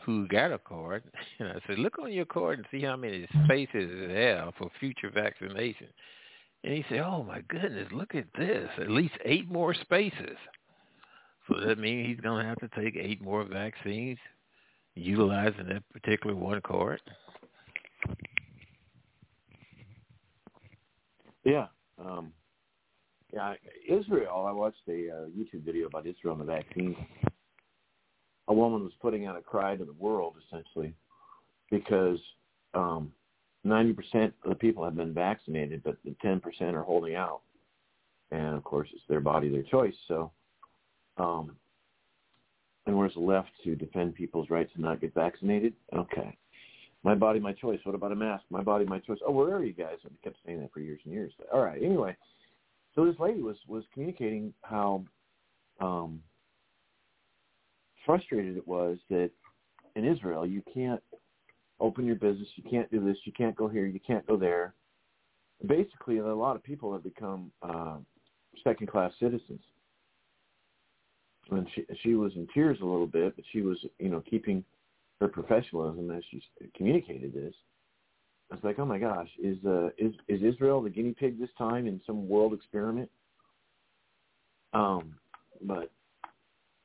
who 0.06 0.28
got 0.28 0.52
a 0.52 0.60
card, 0.60 1.04
and 1.40 1.50
I 1.50 1.60
said, 1.68 1.80
look 1.80 2.00
on 2.00 2.12
your 2.12 2.26
card 2.26 2.60
and 2.60 2.68
see 2.72 2.86
how 2.86 2.96
many 2.96 3.28
spaces 3.46 4.12
has 4.12 4.54
for 4.58 4.70
future 4.80 5.10
vaccination. 5.14 5.88
And 6.64 6.74
he 6.74 6.86
said, 6.90 7.00
oh 7.00 7.24
my 7.24 7.42
goodness, 7.48 7.88
look 7.92 8.16
at 8.16 8.26
this, 8.38 8.70
at 8.80 8.90
least 8.90 9.14
eight 9.24 9.50
more 9.50 9.74
spaces. 9.74 10.38
So 11.48 11.60
that 11.66 11.78
means 11.78 12.08
he's 12.08 12.20
going 12.20 12.42
to 12.42 12.48
have 12.48 12.58
to 12.60 12.70
take 12.82 12.96
eight 12.96 13.22
more 13.22 13.44
vaccines 13.44 14.18
utilizing 14.96 15.68
that 15.68 15.84
particular 15.94 16.36
one 16.36 16.62
card. 16.62 17.02
Yeah. 21.44 21.68
Um, 22.04 22.32
yeah, 23.32 23.54
Israel. 23.88 24.46
I 24.48 24.52
watched 24.52 24.82
a 24.88 25.10
uh, 25.10 25.26
YouTube 25.38 25.64
video 25.66 25.88
about 25.88 26.08
Israel 26.08 26.34
and 26.34 26.42
the 26.42 26.46
vaccine. 26.46 26.96
A 28.48 28.54
woman 28.54 28.84
was 28.84 28.94
putting 29.02 29.26
out 29.26 29.38
a 29.38 29.42
cry 29.42 29.76
to 29.76 29.86
the 29.86 29.94
world, 29.94 30.36
essentially, 30.48 30.94
because 31.72 32.20
um, 32.74 33.12
90% 33.66 33.96
of 34.44 34.50
the 34.50 34.56
people 34.56 34.84
have 34.84 34.96
been 34.96 35.14
vaccinated, 35.14 35.82
but 35.84 35.98
the 36.06 36.16
10% 36.24 36.42
are 36.74 36.84
holding 36.84 37.16
out. 37.16 37.42
And 38.32 38.56
of 38.56 38.64
course, 38.64 38.90
it's 38.94 39.04
their 39.10 39.20
body, 39.20 39.50
their 39.50 39.64
choice. 39.64 39.96
So, 40.08 40.32
um, 41.18 41.56
and 42.86 42.96
where's 42.96 43.14
the 43.16 43.20
left 43.20 43.50
to 43.64 43.76
defend 43.76 44.16
people's 44.16 44.50
right 44.50 44.72
to 44.74 44.82
not 44.82 45.02
get 45.02 45.14
vaccinated? 45.14 45.74
Okay. 45.96 46.38
My 47.04 47.16
body, 47.16 47.40
my 47.40 47.54
choice. 47.54 47.80
What 47.84 47.96
about 47.96 48.12
a 48.12 48.16
mask? 48.16 48.44
My 48.50 48.62
body, 48.62 48.86
my 48.86 49.00
choice. 49.00 49.20
Oh, 49.26 49.32
where 49.32 49.56
are 49.56 49.64
you 49.64 49.74
guys? 49.74 49.98
I 50.06 50.10
kept 50.24 50.38
saying 50.46 50.60
that 50.62 50.72
for 50.74 50.80
years 50.80 51.00
and 51.06 51.14
years. 51.14 51.32
All 51.54 51.62
right. 51.62 51.82
Anyway, 51.82 52.16
so 52.96 53.06
this 53.06 53.20
lady 53.20 53.42
was 53.42 53.58
was 53.68 53.84
communicating 53.94 54.54
how 54.64 55.04
um, 55.80 56.20
frustrated 58.06 58.58
it 58.58 58.68
was 58.68 58.98
that 59.10 59.32
in 59.96 60.06
Israel 60.06 60.46
you 60.46 60.62
can't 60.74 61.02
open 61.80 62.06
your 62.06 62.16
business, 62.16 62.48
you 62.56 62.64
can't 62.70 62.90
do 62.92 63.04
this, 63.04 63.18
you 63.26 63.32
can't 63.34 63.56
go 63.56 63.68
here, 63.68 63.86
you 63.86 64.00
can't 64.06 64.26
go 64.28 64.38
there. 64.38 64.74
Basically, 65.66 66.18
a 66.18 66.36
lot 66.36 66.56
of 66.56 66.64
people 66.64 66.92
have 66.94 67.04
become 67.04 67.52
uh, 67.62 67.98
second 68.64 68.88
class 68.88 69.12
citizens. 69.20 69.62
And 71.52 71.68
she 71.76 71.86
she 72.02 72.14
was 72.16 72.32
in 72.36 72.48
tears 72.54 72.80
a 72.82 72.86
little 72.86 73.08
bit, 73.08 73.36
but 73.36 73.46
she 73.52 73.62
was 73.62 73.78
you 74.00 74.10
know 74.10 74.24
keeping 74.28 74.64
her 75.22 75.28
professionalism 75.28 76.10
as 76.12 76.24
she 76.32 76.42
communicated 76.76 77.34
this. 77.34 77.54
I 78.52 78.56
was 78.56 78.64
like, 78.64 78.80
oh 78.80 78.86
my 78.86 78.98
gosh, 78.98 79.30
is 79.42 79.58
uh, 79.66 79.90
is 79.98 80.14
is 80.28 80.42
Israel 80.42 80.82
the 80.82 80.90
guinea 80.90 81.14
pig 81.14 81.40
this 81.40 81.50
time 81.58 81.88
in 81.88 82.02
some 82.06 82.28
world 82.28 82.54
experiment? 82.54 83.10
Um, 84.74 85.16
but 85.62 85.92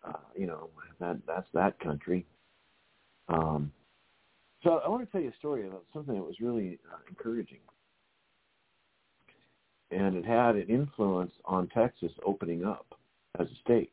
uh, 0.06 0.12
you 0.36 0.46
know 0.46 0.68
that 0.98 1.18
that's 1.26 1.46
that 1.54 1.78
country. 1.80 2.26
Um, 3.28 3.72
so 4.62 4.80
I 4.84 4.88
want 4.88 5.04
to 5.04 5.10
tell 5.10 5.20
you 5.20 5.30
a 5.30 5.38
story 5.38 5.66
about 5.66 5.84
something 5.92 6.14
that 6.14 6.22
was 6.22 6.40
really 6.40 6.78
uh, 6.92 6.98
encouraging, 7.08 7.60
and 9.90 10.16
it 10.16 10.24
had 10.24 10.56
an 10.56 10.66
influence 10.68 11.32
on 11.44 11.68
Texas 11.68 12.12
opening 12.24 12.64
up 12.64 12.86
as 13.38 13.46
a 13.46 13.60
state, 13.64 13.92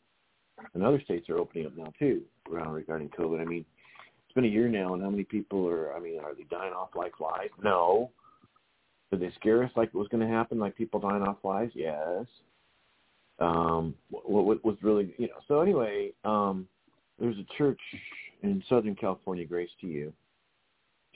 and 0.74 0.84
other 0.84 1.02
states 1.02 1.30
are 1.30 1.38
opening 1.38 1.68
up 1.68 1.78
now 1.78 1.94
too 2.00 2.22
around 2.52 2.74
regarding 2.74 3.10
COVID. 3.10 3.42
I 3.42 3.46
mean, 3.46 3.66
it's 4.26 4.34
been 4.34 4.46
a 4.46 4.48
year 4.48 4.68
now, 4.68 4.94
and 4.94 5.04
how 5.04 5.10
many 5.10 5.24
people 5.24 5.68
are? 5.68 5.94
I 5.94 6.00
mean, 6.00 6.20
are 6.20 6.36
they 6.36 6.44
dying 6.50 6.74
off 6.74 6.90
like 6.96 7.18
flies? 7.18 7.50
No. 7.64 8.12
Did 9.10 9.22
they 9.22 9.32
scare 9.40 9.64
us 9.64 9.72
like 9.78 9.88
it 9.90 9.96
was 9.96 10.10
going 10.10 10.28
to 10.28 10.34
happen, 10.34 10.60
like 10.60 10.76
people 10.76 11.00
dying 11.00 11.24
off 11.24 11.38
flies? 11.42 11.70
Yes. 11.74 12.26
Um, 13.40 13.94
what, 14.10 14.64
was 14.66 14.78
really, 14.82 15.14
you 15.18 15.28
know? 15.28 15.36
So 15.48 15.62
anyway, 15.62 16.12
um, 16.24 16.68
there's 17.20 17.38
a 17.38 17.58
church 17.58 17.80
in 18.42 18.64
Southern 18.68 18.96
California, 18.96 19.46
Grace 19.46 19.70
to 19.82 19.88
You. 19.88 20.14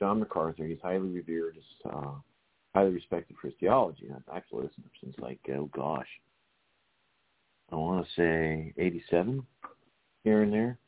John 0.02 0.19
MacArthur. 0.19 0.65
He's 0.65 0.80
highly 0.81 1.10
revered, 1.10 1.57
is 1.57 1.64
uh, 1.85 2.14
highly 2.73 2.91
respected 2.91 3.38
for 3.39 3.48
his 3.48 3.56
theology. 3.60 4.10
I've 4.14 4.35
actually 4.35 4.64
listened 4.64 4.84
to 4.84 5.06
him 5.06 5.14
since 5.14 5.15
like, 5.19 5.39
oh 5.56 5.69
gosh, 5.76 6.07
I 7.72 7.76
want 7.76 8.06
to 8.06 8.11
say 8.15 8.73
87 8.77 9.45
here 10.23 10.41
and 10.41 10.52
there. 10.52 10.80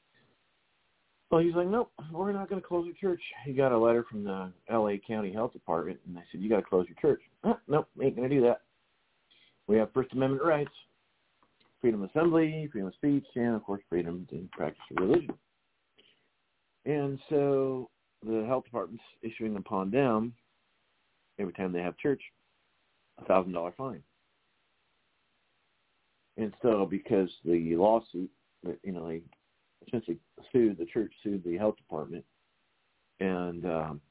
Well, 1.29 1.41
he's 1.41 1.55
like, 1.55 1.67
nope, 1.67 1.91
we're 2.11 2.31
not 2.31 2.49
going 2.49 2.61
to 2.61 2.67
close 2.67 2.85
your 2.85 2.95
church. 2.95 3.21
He 3.45 3.53
got 3.53 3.71
a 3.71 3.77
letter 3.77 4.05
from 4.09 4.23
the 4.23 4.51
L.A. 4.69 4.99
County 4.99 5.31
Health 5.31 5.53
Department, 5.53 5.99
and 6.05 6.15
they 6.15 6.21
said, 6.31 6.41
you 6.41 6.49
got 6.49 6.57
to 6.57 6.63
close 6.63 6.85
your 6.87 6.97
church. 7.01 7.21
Oh, 7.43 7.57
nope, 7.67 7.87
ain't 8.01 8.15
going 8.15 8.29
to 8.29 8.35
do 8.35 8.41
that. 8.41 8.61
We 9.67 9.77
have 9.77 9.93
First 9.93 10.13
Amendment 10.13 10.43
rights, 10.43 10.71
freedom 11.83 12.01
of 12.01 12.09
assembly, 12.11 12.69
freedom 12.71 12.87
of 12.87 12.93
speech, 12.93 13.25
and, 13.35 13.55
of 13.55 13.63
course, 13.63 13.81
freedom 13.89 14.25
to 14.29 14.47
practice 14.53 14.81
religion. 14.97 15.33
And 16.85 17.19
so 17.29 17.89
the 18.25 18.45
health 18.47 18.63
department's 18.63 19.03
issuing 19.21 19.57
upon 19.57 19.91
them, 19.91 20.33
every 21.39 21.51
time 21.51 21.73
they 21.73 21.81
have 21.81 21.97
church, 21.97 22.21
a 23.19 23.23
$1,000 23.25 23.75
fine. 23.75 24.01
And 26.37 26.53
so 26.61 26.87
because 26.89 27.29
the 27.43 27.75
lawsuit, 27.75 28.31
you 28.81 28.93
know, 28.93 29.09
they 29.09 29.21
essentially 29.85 30.17
sued 30.53 30.77
the 30.77 30.85
church 30.85 31.11
sued 31.21 31.43
the 31.43 31.57
health 31.57 31.75
department, 31.75 32.23
and 33.19 33.65
um, 33.65 34.01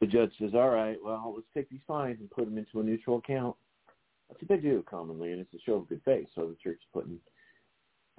the 0.00 0.06
judge 0.06 0.30
says, 0.38 0.50
"All 0.54 0.68
right, 0.68 0.96
well, 1.02 1.32
let's 1.34 1.48
take 1.52 1.68
these 1.68 1.80
fines 1.88 2.18
and 2.20 2.30
put 2.30 2.44
them 2.44 2.58
into 2.58 2.78
a 2.78 2.84
neutral 2.84 3.18
account." 3.18 3.56
That's 4.28 4.42
what 4.42 4.48
they 4.48 4.56
do 4.56 4.84
commonly, 4.88 5.32
and 5.32 5.40
it's 5.40 5.54
a 5.54 5.64
show 5.64 5.74
of 5.74 5.88
good 5.88 6.02
faith. 6.04 6.26
So 6.34 6.46
the 6.46 6.56
church 6.62 6.78
is 6.80 6.88
putting 6.92 7.18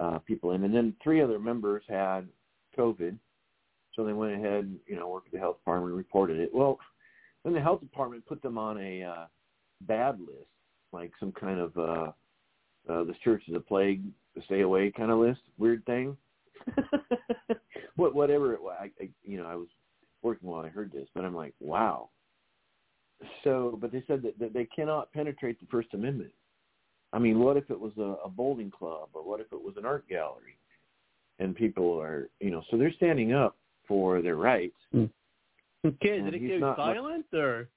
uh, 0.00 0.18
people 0.18 0.52
in, 0.52 0.64
and 0.64 0.74
then 0.74 0.94
three 1.02 1.22
other 1.22 1.38
members 1.38 1.82
had 1.88 2.26
COVID, 2.76 3.16
so 3.94 4.04
they 4.04 4.12
went 4.12 4.34
ahead 4.34 4.64
and 4.64 4.78
you 4.86 4.96
know 4.96 5.08
worked 5.08 5.26
with 5.26 5.34
the 5.34 5.38
health 5.38 5.58
department 5.58 5.90
and 5.90 5.98
reported 5.98 6.38
it. 6.40 6.50
Well, 6.52 6.78
then 7.44 7.54
the 7.54 7.60
health 7.60 7.80
department 7.80 8.26
put 8.26 8.42
them 8.42 8.58
on 8.58 8.78
a 8.78 9.02
uh, 9.02 9.26
bad 9.82 10.18
list, 10.20 10.48
like 10.92 11.12
some 11.20 11.32
kind 11.32 11.60
of 11.60 11.78
uh, 11.78 12.12
uh, 12.92 13.04
this 13.04 13.16
church 13.22 13.42
is 13.48 13.54
a 13.54 13.60
plague, 13.60 14.02
stay 14.46 14.60
away 14.62 14.90
kind 14.90 15.10
of 15.10 15.18
list, 15.18 15.40
weird 15.58 15.84
thing. 15.86 16.16
what 17.96 18.14
whatever 18.14 18.52
it 18.54 18.62
was, 18.62 18.76
I, 18.80 18.90
I 19.02 19.08
you 19.22 19.38
know 19.38 19.46
I 19.46 19.54
was 19.54 19.68
working 20.22 20.48
while 20.48 20.64
I 20.64 20.68
heard 20.68 20.92
this, 20.92 21.08
but 21.14 21.24
I'm 21.24 21.34
like, 21.34 21.54
wow. 21.60 22.10
So, 23.44 23.78
but 23.80 23.92
they 23.92 24.02
said 24.06 24.22
that, 24.22 24.38
that 24.38 24.54
they 24.54 24.64
cannot 24.64 25.12
penetrate 25.12 25.60
the 25.60 25.66
First 25.70 25.88
Amendment. 25.94 26.32
I 27.12 27.18
mean, 27.18 27.38
what 27.40 27.56
if 27.56 27.70
it 27.70 27.78
was 27.78 27.92
a, 27.98 28.16
a 28.24 28.28
bowling 28.28 28.70
club, 28.70 29.08
or 29.14 29.22
what 29.22 29.40
if 29.40 29.52
it 29.52 29.62
was 29.62 29.74
an 29.76 29.84
art 29.84 30.08
gallery, 30.08 30.56
and 31.38 31.56
people 31.56 31.98
are, 32.00 32.28
you 32.40 32.50
know, 32.50 32.62
so 32.70 32.76
they're 32.76 32.92
standing 32.92 33.32
up 33.32 33.56
for 33.88 34.22
their 34.22 34.36
rights. 34.36 34.76
Hmm. 34.92 35.06
Okay, 35.84 36.20
did 36.20 36.34
it 36.34 36.38
get 36.38 36.60
not, 36.60 36.76
violent 36.76 37.26
or? 37.32 37.68